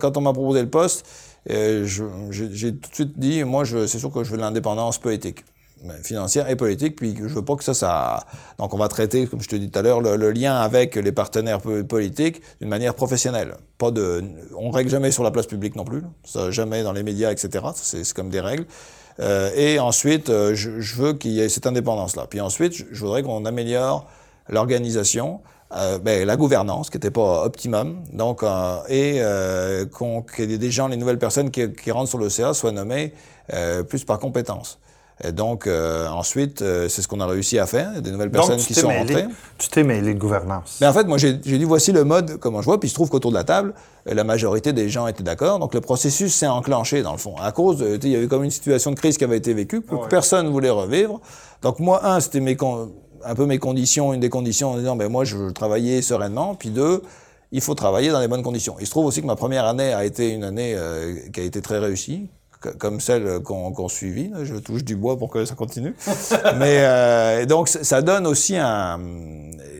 quand 0.00 0.16
on 0.16 0.20
m'a 0.20 0.32
proposé 0.32 0.62
le 0.62 0.70
poste, 0.70 1.06
j'ai 1.46 2.72
tout 2.72 2.90
de 2.90 2.94
suite 2.94 3.18
dit, 3.18 3.44
moi, 3.44 3.64
c'est 3.64 3.98
sûr 3.98 4.10
que 4.10 4.24
je 4.24 4.30
veux 4.30 4.36
de 4.36 4.42
l'indépendance 4.42 4.98
politique. 4.98 5.44
Ben, 5.84 6.02
financière 6.02 6.48
et 6.48 6.56
politique, 6.56 6.96
puis 6.96 7.14
je 7.14 7.24
veux 7.24 7.44
pas 7.44 7.56
que 7.56 7.62
ça, 7.62 7.74
ça... 7.74 8.24
Donc 8.58 8.72
on 8.72 8.78
va 8.78 8.88
traiter, 8.88 9.26
comme 9.26 9.42
je 9.42 9.48
te 9.48 9.56
dis 9.56 9.70
tout 9.70 9.78
à 9.78 9.82
l'heure, 9.82 10.00
le, 10.00 10.30
lien 10.30 10.56
avec 10.56 10.94
les 10.94 11.12
partenaires 11.12 11.60
politiques 11.60 12.40
d'une 12.58 12.70
manière 12.70 12.94
professionnelle. 12.94 13.56
Pas 13.76 13.90
de... 13.90 14.24
On 14.56 14.70
règle 14.70 14.88
jamais 14.88 15.10
sur 15.10 15.22
la 15.24 15.30
place 15.30 15.46
publique 15.46 15.76
non 15.76 15.84
plus, 15.84 16.00
ça, 16.24 16.50
jamais 16.50 16.82
dans 16.82 16.92
les 16.92 17.02
médias, 17.02 17.30
etc. 17.30 17.66
C'est 17.74 18.10
comme 18.14 18.30
des 18.30 18.40
règles. 18.40 18.64
Euh, 19.20 19.50
et 19.54 19.78
ensuite, 19.78 20.30
euh, 20.30 20.54
je, 20.54 20.96
veux 20.96 21.12
qu'il 21.12 21.32
y 21.32 21.40
ait 21.40 21.50
cette 21.50 21.66
indépendance-là. 21.66 22.26
Puis 22.30 22.40
ensuite, 22.40 22.72
je, 22.72 23.00
voudrais 23.00 23.22
qu'on 23.22 23.44
améliore 23.44 24.08
l'organisation, 24.48 25.40
euh, 25.76 25.98
ben, 25.98 26.26
la 26.26 26.36
gouvernance 26.36 26.88
qui 26.88 26.96
n'était 26.96 27.10
pas 27.10 27.44
optimum, 27.44 28.04
donc 28.12 28.42
et 28.88 29.18
euh, 29.20 29.84
qu'on 29.84 30.22
que 30.22 30.42
des 30.42 30.70
gens, 30.70 30.88
les 30.88 30.96
nouvelles 30.96 31.18
personnes 31.18 31.50
qui, 31.50 31.90
rentrent 31.90 32.08
sur 32.08 32.18
le 32.18 32.30
CA 32.30 32.54
soient 32.54 32.72
nommées 32.72 33.12
plus 33.88 34.04
par 34.04 34.18
compétence. 34.18 34.78
Et 35.22 35.30
donc, 35.30 35.66
euh, 35.66 36.08
ensuite, 36.08 36.62
euh, 36.62 36.88
c'est 36.88 37.00
ce 37.00 37.06
qu'on 37.06 37.20
a 37.20 37.26
réussi 37.26 37.58
à 37.58 37.66
faire. 37.66 38.00
Des 38.02 38.10
nouvelles 38.10 38.32
personnes 38.32 38.58
qui 38.58 38.74
sont 38.74 38.88
rentrées. 38.88 39.26
Tu 39.58 39.68
t'es 39.68 39.84
mêlé 39.84 40.12
de 40.12 40.18
gouvernance. 40.18 40.78
Mais 40.80 40.88
en 40.88 40.92
fait, 40.92 41.04
moi, 41.04 41.18
j'ai 41.18 41.34
dit 41.34 41.64
voici 41.64 41.92
le 41.92 42.02
mode, 42.02 42.38
comment 42.38 42.60
je 42.60 42.66
vois. 42.66 42.80
Puis 42.80 42.88
il 42.88 42.90
se 42.90 42.94
trouve 42.94 43.10
qu'autour 43.10 43.30
de 43.30 43.36
la 43.36 43.44
table, 43.44 43.74
euh, 44.08 44.14
la 44.14 44.24
majorité 44.24 44.72
des 44.72 44.88
gens 44.88 45.06
étaient 45.06 45.22
d'accord. 45.22 45.60
Donc 45.60 45.72
le 45.72 45.80
processus 45.80 46.34
s'est 46.34 46.48
enclenché, 46.48 47.02
dans 47.02 47.12
le 47.12 47.18
fond. 47.18 47.36
À 47.40 47.52
cause, 47.52 47.78
de, 47.78 47.98
il 48.02 48.08
y 48.08 48.16
avait 48.16 48.26
comme 48.26 48.42
une 48.42 48.50
situation 48.50 48.90
de 48.90 48.96
crise 48.96 49.16
qui 49.16 49.24
avait 49.24 49.36
été 49.36 49.54
vécue, 49.54 49.82
que 49.82 50.08
personne 50.08 50.46
ne 50.46 50.50
voulait 50.50 50.70
revivre. 50.70 51.20
Donc 51.62 51.78
moi, 51.78 52.04
un, 52.04 52.18
c'était 52.18 52.40
mes 52.40 52.56
un 53.26 53.34
peu 53.34 53.46
mes 53.46 53.58
conditions, 53.58 54.12
une 54.12 54.20
des 54.20 54.28
conditions 54.28 54.72
en 54.72 54.76
disant, 54.78 54.96
ben 54.96 55.08
moi, 55.08 55.24
je 55.24 55.36
veux 55.36 55.52
travailler 55.52 56.02
sereinement. 56.02 56.56
Puis 56.56 56.70
deux, 56.70 57.02
il 57.52 57.60
faut 57.60 57.74
travailler 57.74 58.10
dans 58.10 58.20
les 58.20 58.28
bonnes 58.28 58.42
conditions. 58.42 58.76
Il 58.80 58.86
se 58.86 58.90
trouve 58.90 59.06
aussi 59.06 59.22
que 59.22 59.26
ma 59.26 59.36
première 59.36 59.64
année 59.64 59.94
a 59.94 60.04
été 60.04 60.30
une 60.30 60.44
année 60.44 60.76
qui 61.32 61.40
a 61.40 61.44
été 61.44 61.62
très 61.62 61.78
réussie 61.78 62.28
comme 62.78 63.00
celle 63.00 63.40
qu'on 63.40 63.88
suivit. 63.88 64.30
Je 64.42 64.56
touche 64.56 64.84
du 64.84 64.96
bois 64.96 65.18
pour 65.18 65.30
que 65.30 65.44
ça 65.44 65.54
continue. 65.54 65.94
Mais 66.58 66.78
euh, 66.80 67.46
donc 67.46 67.68
ça 67.68 68.02
donne 68.02 68.26
aussi 68.26 68.56
un, 68.56 68.98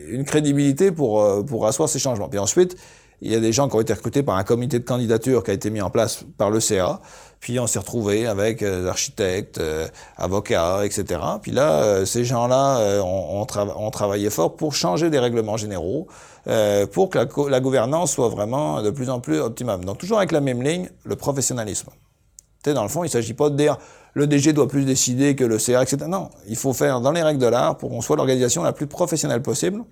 une 0.09 0.25
crédibilité 0.25 0.91
pour 0.91 1.21
euh, 1.21 1.43
pour 1.43 1.65
asseoir 1.67 1.89
ces 1.89 1.99
changements. 1.99 2.29
Puis 2.29 2.39
ensuite, 2.39 2.75
il 3.21 3.31
y 3.31 3.35
a 3.35 3.39
des 3.39 3.53
gens 3.53 3.69
qui 3.69 3.75
ont 3.75 3.81
été 3.81 3.93
recrutés 3.93 4.23
par 4.23 4.35
un 4.35 4.43
comité 4.43 4.79
de 4.79 4.83
candidature 4.83 5.43
qui 5.43 5.51
a 5.51 5.53
été 5.53 5.69
mis 5.69 5.81
en 5.81 5.89
place 5.89 6.23
par 6.37 6.49
le 6.49 6.59
CA. 6.59 6.99
Puis 7.39 7.59
on 7.59 7.67
s'est 7.67 7.79
retrouvé 7.79 8.25
avec 8.25 8.63
euh, 8.63 8.89
architectes, 8.89 9.59
euh, 9.59 9.87
avocats, 10.17 10.85
etc. 10.85 11.19
Puis 11.41 11.51
là, 11.51 12.05
ces 12.05 12.25
gens-là 12.25 13.01
ont, 13.03 13.91
travaillé 13.91 14.29
fort 14.29 14.55
pour 14.55 14.73
changer 14.73 15.09
les 15.09 15.19
règlements 15.19 15.57
généraux, 15.57 16.07
pour 16.91 17.09
que 17.09 17.49
la, 17.49 17.59
gouvernance 17.59 18.11
soit 18.11 18.29
vraiment 18.29 18.81
de 18.81 18.89
plus 18.89 19.09
en 19.09 19.19
plus 19.19 19.39
optimum. 19.39 19.85
Donc 19.85 19.97
toujours 19.97 20.17
avec 20.17 20.31
la 20.31 20.41
même 20.41 20.61
ligne, 20.61 20.89
le 21.05 21.15
professionnalisme 21.15 21.89
dans 22.73 22.83
le 22.83 22.89
fond, 22.89 23.03
il 23.03 23.07
ne 23.07 23.11
s'agit 23.11 23.33
pas 23.33 23.49
de 23.49 23.55
dire 23.55 23.77
le 24.13 24.27
DG 24.27 24.53
doit 24.53 24.67
plus 24.67 24.85
décider 24.85 25.35
que 25.35 25.43
le 25.43 25.59
CA, 25.59 25.83
etc. 25.83 26.05
Non, 26.07 26.29
il 26.47 26.55
faut 26.55 26.73
faire 26.73 27.01
dans 27.01 27.11
les 27.11 27.21
règles 27.21 27.41
de 27.41 27.47
l'art 27.47 27.77
pour 27.77 27.89
qu'on 27.89 28.01
soit 28.01 28.15
l'organisation 28.15 28.63
la 28.63 28.71
plus 28.71 28.87
professionnelle 28.87 29.41
possible. 29.41 29.83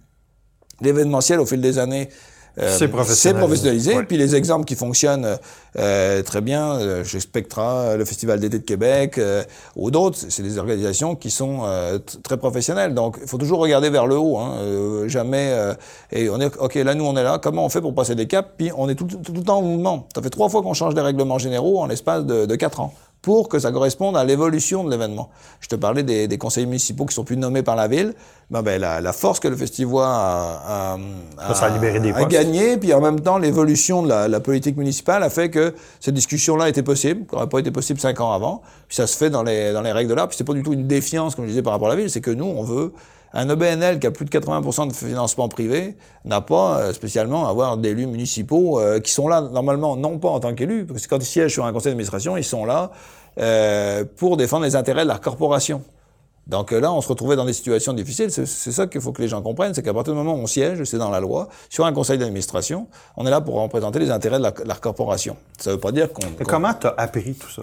L'événementiel, 0.82 1.40
au 1.40 1.46
fil 1.46 1.62
des 1.62 1.78
années, 1.78 2.10
c'est 2.58 2.88
professionnalisé. 2.88 4.04
Puis 4.04 4.18
les 4.18 4.36
exemples 4.36 4.66
qui 4.66 4.76
fonctionnent 4.76 5.38
euh, 5.78 6.22
très 6.22 6.42
bien, 6.42 6.74
euh, 6.74 7.04
chez 7.04 7.20
Spectra, 7.20 7.96
le 7.98 8.06
Festival 8.06 8.40
d'été 8.40 8.60
de 8.60 8.64
Québec 8.64 9.18
euh, 9.18 9.44
ou 9.76 9.90
d'autres, 9.90 10.18
c'est 10.30 10.44
des 10.44 10.58
organisations 10.58 11.16
qui 11.16 11.32
sont 11.32 11.62
euh, 11.64 11.98
très 12.24 12.38
professionnelles. 12.38 12.94
Donc 12.94 13.18
il 13.22 13.28
faut 13.28 13.38
toujours 13.38 13.60
regarder 13.60 13.90
vers 13.90 14.06
le 14.06 14.18
haut, 14.18 14.38
hein, 14.38 15.08
jamais. 15.08 15.54
et 16.12 16.30
on 16.30 16.40
est 16.40 16.56
ok, 16.58 16.76
là 16.76 16.94
nous 16.94 17.06
on 17.06 17.16
est 17.18 17.24
là. 17.24 17.40
Comment 17.42 17.66
on 17.66 17.70
fait 17.70 17.82
pour 17.82 17.96
passer 17.96 18.16
des 18.16 18.28
caps 18.28 18.50
Puis 18.58 18.72
on 18.78 18.88
est 18.90 18.96
tout, 18.96 19.06
tout, 19.06 19.34
le 19.34 19.44
temps 19.44 19.58
en 19.58 19.62
mouvement. 19.62 20.08
Ça 20.14 20.22
fait 20.22 20.30
trois 20.30 20.50
fois 20.50 20.62
qu'on 20.62 20.74
change 20.74 20.94
des 20.94 21.02
règlements 21.02 21.40
généraux 21.40 21.80
en 21.82 21.88
l'espace 21.88 22.26
de, 22.26 22.46
de 22.46 22.56
quatre 22.56 22.80
ans. 22.80 22.94
Pour 23.24 23.48
que 23.48 23.58
ça 23.58 23.72
corresponde 23.72 24.18
à 24.18 24.26
l'évolution 24.26 24.84
de 24.84 24.92
l'événement. 24.92 25.30
Je 25.62 25.70
te 25.70 25.76
parlais 25.76 26.04
des, 26.04 26.28
des, 26.28 26.38
conseillers 26.38 26.68
municipaux 26.68 27.06
qui 27.06 27.16
sont 27.16 27.24
plus 27.24 27.38
nommés 27.38 27.64
par 27.64 27.78
la 27.78 27.88
ville. 27.88 28.14
Ben, 28.52 28.62
ben 28.62 28.80
la, 28.80 29.00
la, 29.00 29.14
force 29.14 29.40
que 29.40 29.48
le 29.48 29.56
festival 29.56 30.04
a, 30.04 30.98
a, 30.98 30.98
a, 31.40 31.80
des 31.80 32.12
a 32.12 32.26
gagné, 32.26 32.76
puis 32.76 32.94
en 32.94 33.00
même 33.00 33.22
temps, 33.22 33.38
l'évolution 33.38 34.04
de 34.04 34.10
la, 34.10 34.28
la, 34.28 34.42
politique 34.42 34.76
municipale 34.76 35.24
a 35.24 35.30
fait 35.30 35.50
que 35.50 35.74
cette 36.02 36.16
discussion-là 36.16 36.68
était 36.68 36.84
possible, 36.84 37.26
qui 37.26 37.34
n'aurait 37.34 37.48
pas 37.48 37.60
été 37.60 37.72
possible 37.72 37.98
cinq 37.98 38.20
ans 38.20 38.34
avant. 38.34 38.62
Puis 38.90 38.98
ça 38.98 39.08
se 39.08 39.16
fait 39.16 39.30
dans 39.30 39.42
les, 39.42 39.72
dans 39.72 39.82
les 39.82 39.94
règles 39.94 40.10
de 40.10 40.16
l'art. 40.16 40.28
Puis 40.28 40.36
c'est 40.38 40.44
pas 40.44 40.54
du 40.54 40.62
tout 40.62 40.74
une 40.74 40.88
défiance, 40.88 41.34
comme 41.34 41.46
je 41.46 41.52
disais, 41.52 41.64
par 41.64 41.72
rapport 41.72 41.88
à 41.88 41.92
la 41.92 42.02
ville, 42.02 42.10
c'est 42.10 42.22
que 42.22 42.32
nous, 42.32 42.46
on 42.46 42.64
veut 42.64 42.92
un 43.34 43.50
EBNL 43.50 44.00
qui 44.00 44.08
a 44.08 44.12
plus 44.12 44.26
de 44.26 44.30
80% 44.30 44.88
de 44.88 44.94
financement 44.94 45.50
privé 45.50 45.96
n'a 46.24 46.42
pas 46.42 46.80
euh, 46.80 46.94
spécialement 46.94 47.48
à 47.48 47.50
avoir 47.50 47.78
d'élus 47.78 48.06
municipaux 48.06 48.80
euh, 48.80 49.00
qui 49.00 49.12
sont 49.12 49.28
là 49.28 49.42
normalement 49.42 49.96
non 49.96 50.20
pas 50.20 50.30
en 50.30 50.40
tant 50.40 50.54
qu'élus, 50.54 50.86
parce 50.86 51.04
que 51.04 51.10
quand 51.10 51.18
ils 51.18 51.26
siègent 51.26 51.54
sur 51.54 51.66
un 51.66 51.74
conseil 51.74 51.92
d'administration, 51.92 52.38
ils 52.38 52.44
sont 52.44 52.66
là 52.66 52.92
euh, 53.40 54.06
pour 54.18 54.38
défendre 54.38 54.66
les 54.66 54.76
intérêts 54.76 55.04
de 55.04 55.08
la 55.08 55.18
corporation. 55.18 55.82
Donc 56.46 56.72
là, 56.72 56.92
on 56.92 57.00
se 57.00 57.08
retrouvait 57.08 57.38
dans 57.38 57.46
des 57.46 57.54
situations 57.54 57.94
difficiles. 57.94 58.30
C'est 58.30 58.46
ça 58.46 58.86
qu'il 58.86 59.00
faut 59.00 59.14
que 59.14 59.22
les 59.22 59.30
gens 59.30 59.42
comprennent, 59.42 59.74
c'est 59.74 59.82
qu'à 59.82 59.94
partir 59.94 60.14
du 60.14 60.20
moment 60.20 60.36
où 60.36 60.40
on 60.40 60.46
siège, 60.46 60.84
c'est 60.84 60.98
dans 60.98 61.10
la 61.10 61.22
loi, 61.22 61.48
sur 61.70 61.86
un 61.86 61.94
conseil 61.94 62.18
d'administration, 62.18 62.88
on 63.16 63.26
est 63.26 63.30
là 63.30 63.40
pour 63.40 63.56
représenter 63.56 64.00
les 64.00 64.12
intérêts 64.12 64.40
de 64.40 64.44
la, 64.44 64.76
corporation. 64.76 65.38
Ça 65.58 65.70
ne 65.70 65.76
veut 65.76 65.80
pas 65.80 65.94
dire 65.94 66.12
qu'on... 66.12 66.28
comment 66.46 66.74
tu 66.74 66.88
as 66.88 66.96
appris 66.98 67.34
tout 67.34 67.50
ça? 67.50 67.62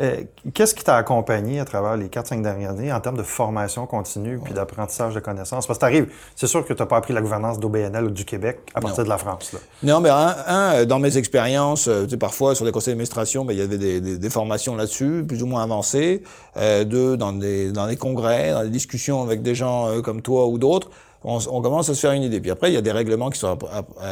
Euh, 0.00 0.22
qu'est-ce 0.52 0.74
qui 0.74 0.84
t'a 0.84 0.96
accompagné 0.96 1.58
à 1.58 1.64
travers 1.64 1.96
les 1.96 2.08
4-5 2.08 2.42
dernières 2.42 2.70
années 2.70 2.92
en 2.92 3.00
termes 3.00 3.16
de 3.16 3.22
formation 3.22 3.86
continue 3.86 4.38
puis 4.38 4.52
d'apprentissage 4.52 5.14
de 5.14 5.20
connaissances? 5.20 5.66
Parce 5.66 5.78
que 5.78 5.80
t'arrives, 5.80 6.12
c'est 6.34 6.46
sûr 6.46 6.64
que 6.64 6.72
tu 6.72 6.82
n'as 6.82 6.86
pas 6.86 6.98
appris 6.98 7.14
la 7.14 7.22
gouvernance 7.22 7.58
d'OBNL 7.58 8.04
ou 8.04 8.10
du 8.10 8.24
Québec 8.24 8.58
à 8.74 8.80
partir 8.80 9.04
de 9.04 9.08
la 9.08 9.18
France. 9.18 9.52
Là. 9.52 9.58
Non, 9.82 10.00
mais 10.00 10.10
un, 10.10 10.34
euh, 10.48 10.84
dans 10.84 10.98
mes 10.98 11.16
expériences, 11.16 11.88
euh, 11.88 12.04
tu 12.04 12.10
sais, 12.10 12.16
parfois 12.18 12.54
sur 12.54 12.64
des 12.64 12.72
conseils 12.72 12.92
d'administration, 12.92 13.44
ben, 13.44 13.54
il 13.54 13.58
y 13.58 13.62
avait 13.62 13.78
des, 13.78 14.00
des, 14.00 14.18
des 14.18 14.30
formations 14.30 14.76
là-dessus, 14.76 15.24
plus 15.26 15.42
ou 15.42 15.46
moins 15.46 15.62
avancées. 15.62 16.22
Euh, 16.56 16.84
deux, 16.84 17.16
dans 17.16 17.32
des, 17.32 17.72
dans 17.72 17.86
des 17.86 17.96
congrès, 17.96 18.52
dans 18.52 18.62
des 18.62 18.70
discussions 18.70 19.22
avec 19.22 19.42
des 19.42 19.54
gens 19.54 20.02
comme 20.02 20.20
toi 20.20 20.46
ou 20.46 20.58
d'autres 20.58 20.90
on, 21.24 21.62
commence 21.62 21.88
à 21.88 21.94
se 21.94 22.00
faire 22.00 22.12
une 22.12 22.22
idée. 22.22 22.40
Puis 22.40 22.50
après, 22.50 22.70
il 22.70 22.74
y 22.74 22.78
a 22.78 22.82
des 22.82 22.92
règlements 22.92 23.30
qui 23.30 23.38
sont 23.38 23.58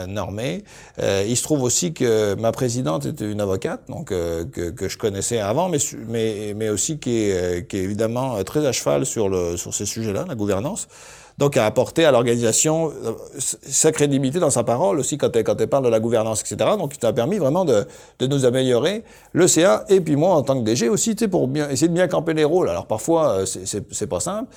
normés. 0.08 0.64
Euh, 1.02 1.24
il 1.26 1.36
se 1.36 1.42
trouve 1.42 1.62
aussi 1.62 1.92
que 1.92 2.34
ma 2.34 2.52
présidente 2.52 3.06
était 3.06 3.30
une 3.30 3.40
avocate, 3.40 3.82
donc 3.88 4.10
euh, 4.10 4.44
que, 4.44 4.88
je 4.88 4.98
connaissais 4.98 5.38
avant, 5.38 5.68
mais, 5.68 6.68
aussi 6.68 6.98
qui 6.98 7.16
est, 7.16 7.60
euh, 7.60 7.62
évidemment 7.72 8.42
très 8.44 8.66
à 8.66 8.72
cheval 8.72 9.06
sur, 9.06 9.30
ces 9.72 9.86
sujets-là, 9.86 10.24
la 10.28 10.34
gouvernance. 10.34 10.88
Donc, 11.36 11.56
a 11.56 11.66
apporté 11.66 12.04
à 12.04 12.12
l'organisation 12.12 12.92
sa 13.40 13.90
crédibilité 13.90 14.38
dans 14.38 14.50
sa 14.50 14.62
parole 14.62 15.00
aussi 15.00 15.18
quand 15.18 15.34
elle, 15.34 15.68
parle 15.68 15.84
de 15.84 15.88
la 15.88 15.98
gouvernance, 15.98 16.40
etc. 16.40 16.70
Donc, 16.78 16.94
il 16.96 17.04
a 17.04 17.12
permis 17.12 17.38
vraiment 17.38 17.64
de, 17.64 17.86
nous 18.20 18.44
améliorer, 18.44 19.02
le 19.32 19.48
CA, 19.48 19.84
et 19.88 20.00
puis 20.00 20.14
moi 20.14 20.36
en 20.36 20.42
tant 20.42 20.56
que 20.56 20.64
DG 20.64 20.88
aussi, 20.88 21.16
pour 21.26 21.50
essayer 21.70 21.88
de 21.88 21.92
bien 21.92 22.06
camper 22.06 22.34
les 22.34 22.44
rôles. 22.44 22.68
Alors, 22.68 22.86
parfois, 22.86 23.44
c'est 23.46 24.06
pas 24.06 24.20
simple. 24.20 24.48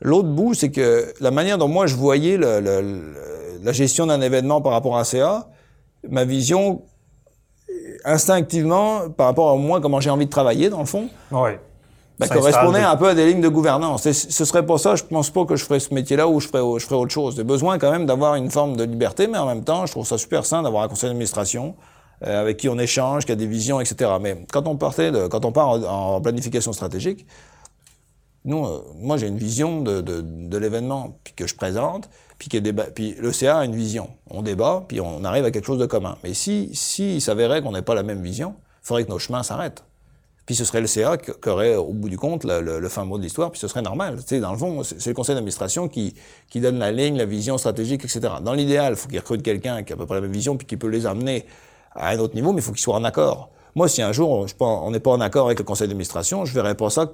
L'autre 0.00 0.28
bout, 0.28 0.54
c'est 0.54 0.70
que 0.70 1.12
la 1.20 1.30
manière 1.30 1.58
dont 1.58 1.68
moi 1.68 1.86
je 1.86 1.94
voyais 1.94 2.36
le, 2.36 2.60
le, 2.60 3.14
la 3.62 3.72
gestion 3.72 4.06
d'un 4.06 4.20
événement 4.20 4.60
par 4.60 4.72
rapport 4.72 4.96
à 4.96 5.00
un 5.00 5.04
CA, 5.04 5.48
ma 6.08 6.24
vision 6.24 6.82
instinctivement 8.04 9.08
par 9.10 9.26
rapport 9.26 9.50
à 9.50 9.56
moi 9.56 9.80
comment 9.80 10.00
j'ai 10.00 10.10
envie 10.10 10.26
de 10.26 10.30
travailler 10.30 10.68
dans 10.70 10.80
le 10.80 10.84
fond, 10.84 11.08
ben, 12.18 12.28
correspondait 12.28 12.78
un 12.82 12.96
peu 12.96 13.08
à 13.08 13.14
des 13.14 13.26
lignes 13.26 13.40
de 13.40 13.48
gouvernance. 13.48 14.06
Et 14.06 14.12
ce 14.12 14.44
serait 14.44 14.64
pas 14.64 14.78
ça, 14.78 14.94
je 14.94 15.02
pense 15.02 15.30
pas 15.30 15.44
que 15.44 15.56
je 15.56 15.64
ferais 15.64 15.80
ce 15.80 15.92
métier-là 15.92 16.28
ou 16.28 16.38
je 16.38 16.46
ferais, 16.46 16.62
je 16.78 16.84
ferais 16.84 16.96
autre 16.96 17.12
chose. 17.12 17.34
J'ai 17.36 17.44
besoin 17.44 17.78
quand 17.78 17.90
même 17.90 18.06
d'avoir 18.06 18.36
une 18.36 18.50
forme 18.50 18.76
de 18.76 18.84
liberté, 18.84 19.26
mais 19.26 19.38
en 19.38 19.46
même 19.46 19.64
temps, 19.64 19.86
je 19.86 19.92
trouve 19.92 20.06
ça 20.06 20.18
super 20.18 20.46
sain 20.46 20.62
d'avoir 20.62 20.84
un 20.84 20.88
conseil 20.88 21.08
d'administration 21.08 21.74
euh, 22.24 22.40
avec 22.40 22.58
qui 22.58 22.68
on 22.68 22.78
échange, 22.78 23.24
qui 23.24 23.32
a 23.32 23.34
des 23.34 23.48
visions, 23.48 23.80
etc. 23.80 24.12
Mais 24.20 24.46
quand 24.52 24.68
on 24.68 24.76
partait 24.76 25.10
de, 25.10 25.26
quand 25.26 25.44
on 25.44 25.50
part 25.50 25.70
en 25.70 26.20
planification 26.20 26.72
stratégique, 26.72 27.26
nous, 28.44 28.64
euh, 28.64 28.82
moi, 28.96 29.16
j'ai 29.16 29.26
une 29.26 29.38
vision 29.38 29.80
de, 29.80 30.00
de, 30.00 30.20
de 30.20 30.58
l'événement 30.58 31.18
que 31.36 31.46
je 31.46 31.54
présente, 31.54 32.10
puis, 32.38 32.48
que 32.48 32.58
débat, 32.58 32.84
puis 32.84 33.14
le 33.18 33.32
CA 33.32 33.58
a 33.58 33.64
une 33.64 33.74
vision. 33.74 34.10
On 34.28 34.42
débat, 34.42 34.84
puis 34.86 35.00
on 35.00 35.24
arrive 35.24 35.44
à 35.44 35.50
quelque 35.50 35.66
chose 35.66 35.78
de 35.78 35.86
commun. 35.86 36.18
Mais 36.22 36.34
si, 36.34 36.70
si 36.74 37.20
s'avérait 37.20 37.62
qu'on 37.62 37.72
n'ait 37.72 37.82
pas 37.82 37.94
la 37.94 38.02
même 38.02 38.22
vision, 38.22 38.54
il 38.82 38.86
faudrait 38.86 39.04
que 39.04 39.10
nos 39.10 39.18
chemins 39.18 39.42
s'arrêtent. 39.42 39.84
Puis 40.44 40.54
ce 40.54 40.66
serait 40.66 40.82
le 40.82 40.86
CA 40.86 41.16
qui 41.16 41.48
aurait, 41.48 41.74
au 41.74 41.94
bout 41.94 42.10
du 42.10 42.18
compte, 42.18 42.44
le, 42.44 42.88
fin 42.90 43.04
mot 43.04 43.16
de 43.16 43.22
l'histoire, 43.22 43.50
puis 43.50 43.58
ce 43.58 43.66
serait 43.66 43.80
normal. 43.80 44.16
Tu 44.18 44.26
sais, 44.26 44.40
dans 44.40 44.52
le 44.52 44.58
fond, 44.58 44.82
c'est 44.82 45.06
le 45.06 45.14
conseil 45.14 45.34
d'administration 45.34 45.88
qui, 45.88 46.14
donne 46.56 46.78
la 46.78 46.92
ligne, 46.92 47.16
la 47.16 47.24
vision 47.24 47.56
stratégique, 47.56 48.04
etc. 48.04 48.34
Dans 48.42 48.52
l'idéal, 48.52 48.92
il 48.92 48.96
faut 48.96 49.08
qu'il 49.08 49.18
recrute 49.18 49.42
quelqu'un 49.42 49.82
qui 49.82 49.94
a 49.94 49.96
à 49.96 49.98
peu 49.98 50.04
près 50.04 50.16
la 50.16 50.20
même 50.20 50.32
vision, 50.32 50.58
puis 50.58 50.66
qui 50.66 50.76
peut 50.76 50.88
les 50.88 51.06
amener 51.06 51.46
à 51.94 52.10
un 52.10 52.18
autre 52.18 52.34
niveau, 52.34 52.52
mais 52.52 52.60
il 52.60 52.64
faut 52.64 52.72
qu'il 52.72 52.82
soit 52.82 52.96
en 52.96 53.04
accord. 53.04 53.48
Moi, 53.74 53.88
si 53.88 54.02
un 54.02 54.12
jour 54.12 54.46
on 54.60 54.90
n'est 54.90 55.00
pas 55.00 55.10
en 55.10 55.20
accord 55.20 55.46
avec 55.46 55.58
le 55.58 55.64
conseil 55.64 55.88
d'administration, 55.88 56.44
je 56.44 56.52
verrais 56.52 56.74
pas 56.74 56.90
ça 56.90 57.10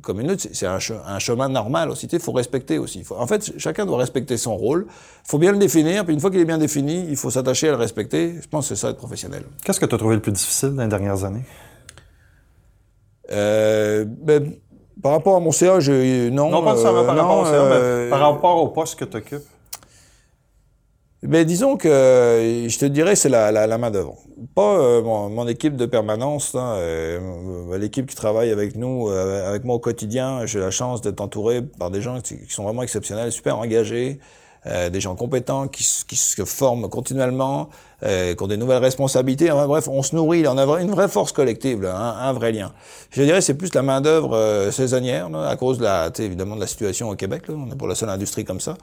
comme 0.00 0.20
une 0.20 0.30
autre, 0.30 0.46
c'est 0.52 0.66
un, 0.66 0.78
un, 1.06 1.18
chemin 1.18 1.48
normal 1.48 1.90
aussi. 1.90 2.06
Il 2.10 2.20
faut 2.20 2.32
respecter 2.32 2.78
aussi. 2.78 3.04
en 3.10 3.26
fait, 3.26 3.52
chacun 3.58 3.84
doit 3.84 3.98
respecter 3.98 4.36
son 4.36 4.56
rôle. 4.56 4.86
Il 4.88 5.30
faut 5.30 5.38
bien 5.38 5.52
le 5.52 5.58
définir. 5.58 6.04
Puis 6.04 6.14
une 6.14 6.20
fois 6.20 6.30
qu'il 6.30 6.40
est 6.40 6.46
bien 6.46 6.58
défini, 6.58 7.06
il 7.08 7.16
faut 7.16 7.30
s'attacher 7.30 7.68
à 7.68 7.72
le 7.72 7.76
respecter. 7.76 8.36
Je 8.40 8.48
pense 8.48 8.68
que 8.68 8.74
c'est 8.74 8.80
ça 8.80 8.90
être 8.90 8.96
professionnel. 8.96 9.44
Qu'est-ce 9.64 9.80
que 9.80 9.86
tu 9.86 9.94
as 9.94 9.98
trouvé 9.98 10.14
le 10.14 10.22
plus 10.22 10.32
difficile 10.32 10.70
dans 10.70 10.82
les 10.82 10.88
dernières 10.88 11.24
années? 11.24 11.44
Euh, 13.30 14.04
ben, 14.06 14.54
par 15.02 15.12
rapport 15.12 15.36
à 15.36 15.40
mon 15.40 15.52
CA, 15.52 15.80
je, 15.80 16.30
non. 16.30 16.50
Non, 16.50 16.62
pas 16.62 16.76
seulement 16.76 17.04
par 17.04 17.16
rapport 17.16 17.40
au 17.40 17.44
CA, 17.44 17.68
mais 17.68 18.10
par 18.10 18.20
rapport 18.20 18.62
au 18.62 18.68
poste 18.68 18.98
que 18.98 19.04
tu 19.04 19.16
occupes. 19.16 19.46
Ben, 21.22 21.44
disons 21.46 21.76
que 21.76 21.88
je 22.68 22.78
te 22.78 22.84
dirais 22.84 23.14
c'est 23.14 23.28
la, 23.28 23.52
la, 23.52 23.68
la 23.68 23.78
main 23.78 23.92
d'œuvre. 23.92 24.16
Pas 24.56 24.76
euh, 24.76 25.02
mon, 25.02 25.28
mon, 25.30 25.46
équipe 25.46 25.76
de 25.76 25.86
permanence, 25.86 26.56
hein, 26.56 26.74
euh, 26.78 27.78
l'équipe 27.78 28.06
qui 28.06 28.16
travaille 28.16 28.50
avec 28.50 28.74
nous, 28.74 29.08
euh, 29.08 29.48
avec 29.48 29.62
moi 29.62 29.76
au 29.76 29.78
quotidien. 29.78 30.46
J'ai 30.46 30.58
la 30.58 30.72
chance 30.72 31.00
d'être 31.00 31.20
entouré 31.20 31.62
par 31.62 31.92
des 31.92 32.02
gens 32.02 32.20
qui, 32.20 32.38
sont 32.48 32.64
vraiment 32.64 32.82
exceptionnels, 32.82 33.30
super 33.30 33.56
engagés, 33.58 34.18
euh, 34.66 34.90
des 34.90 35.00
gens 35.00 35.14
compétents 35.14 35.68
qui, 35.68 35.86
qui 36.08 36.16
se 36.16 36.44
forment 36.44 36.88
continuellement, 36.88 37.68
euh, 38.04 38.34
qui 38.34 38.42
ont 38.42 38.48
des 38.48 38.56
nouvelles 38.56 38.82
responsabilités. 38.82 39.50
Enfin, 39.52 39.68
bref, 39.68 39.86
on 39.88 40.02
se 40.02 40.16
nourrit, 40.16 40.44
on 40.48 40.58
a 40.58 40.80
une 40.80 40.90
vraie 40.90 41.06
force 41.06 41.30
collective, 41.30 41.82
là, 41.82 41.96
un, 41.96 42.28
un, 42.28 42.32
vrai 42.32 42.50
lien. 42.50 42.72
Je 43.10 43.22
dirais 43.22 43.40
c'est 43.40 43.54
plus 43.54 43.72
la 43.74 43.82
main 43.82 44.00
d'œuvre 44.00 44.36
euh, 44.36 44.72
saisonnière 44.72 45.30
là, 45.30 45.48
à 45.48 45.56
cause 45.56 45.78
de 45.78 45.84
la, 45.84 46.10
évidemment 46.18 46.56
de 46.56 46.60
la 46.60 46.66
situation 46.66 47.10
au 47.10 47.14
Québec. 47.14 47.46
Là, 47.46 47.54
on 47.56 47.70
est 47.70 47.76
pour 47.76 47.86
la 47.86 47.94
seule 47.94 48.08
industrie 48.08 48.44
comme 48.44 48.58
ça, 48.58 48.76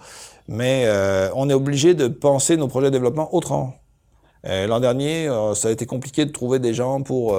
mais 0.47 0.83
euh, 0.85 1.29
on 1.35 1.49
est 1.49 1.53
obligé 1.53 1.95
de 1.95 2.07
penser 2.07 2.55
nos 2.55 2.69
projets 2.69 2.87
de 2.87 2.93
développement 2.93 3.33
autrement. 3.35 3.75
L'an 4.45 4.79
dernier, 4.79 5.29
ça 5.53 5.67
a 5.67 5.71
été 5.71 5.85
compliqué 5.85 6.25
de 6.25 6.31
trouver 6.31 6.59
des 6.59 6.73
gens 6.73 7.01
pour 7.01 7.37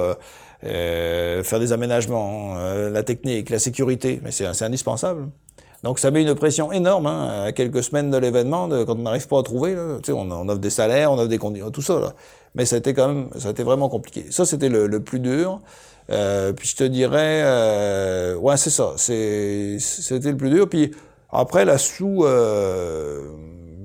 faire 0.61 1.59
des 1.59 1.73
aménagements, 1.73 2.53
la 2.53 3.01
technique, 3.01 3.49
la 3.49 3.57
sécurité, 3.57 4.21
mais 4.23 4.29
c'est 4.29 4.61
indispensable. 4.61 5.27
Donc 5.83 5.97
ça 5.97 6.11
met 6.11 6.21
une 6.21 6.35
pression 6.35 6.71
énorme 6.71 7.07
hein, 7.07 7.45
à 7.45 7.51
quelques 7.51 7.83
semaines 7.83 8.11
de 8.11 8.17
l'événement, 8.17 8.69
quand 8.69 8.93
on 8.93 9.01
n'arrive 9.01 9.27
pas 9.27 9.39
à 9.39 9.43
trouver. 9.43 9.73
Là, 9.75 9.97
on, 10.09 10.31
on 10.31 10.49
offre 10.49 10.59
des 10.59 10.69
salaires, 10.69 11.11
on 11.11 11.17
offre 11.17 11.27
des 11.27 11.39
conditions, 11.39 11.71
tout 11.71 11.81
ça. 11.81 11.99
Là. 11.99 12.13
Mais 12.53 12.65
ça 12.65 12.75
a 12.75 12.79
été 12.79 12.93
quand 12.93 13.07
même, 13.07 13.29
ça 13.37 13.47
a 13.47 13.51
été 13.51 13.63
vraiment 13.63 13.89
compliqué. 13.89 14.25
Ça 14.29 14.45
c'était 14.45 14.69
le, 14.69 14.87
le, 14.87 14.99
plus 15.01 15.19
dur. 15.19 15.59
Euh, 16.09 16.53
puis 16.53 16.67
je 16.67 16.75
te 16.75 16.83
dirais, 16.83 17.41
euh, 17.43 18.35
ouais 18.35 18.57
c'est 18.57 18.69
ça, 18.69 18.93
c'était 18.97 20.31
le 20.31 20.37
plus 20.37 20.49
dur. 20.49 20.69
Puis 20.69 20.91
après 21.31 21.65
la 21.65 21.77
sous, 21.77 22.25
euh, 22.25 23.23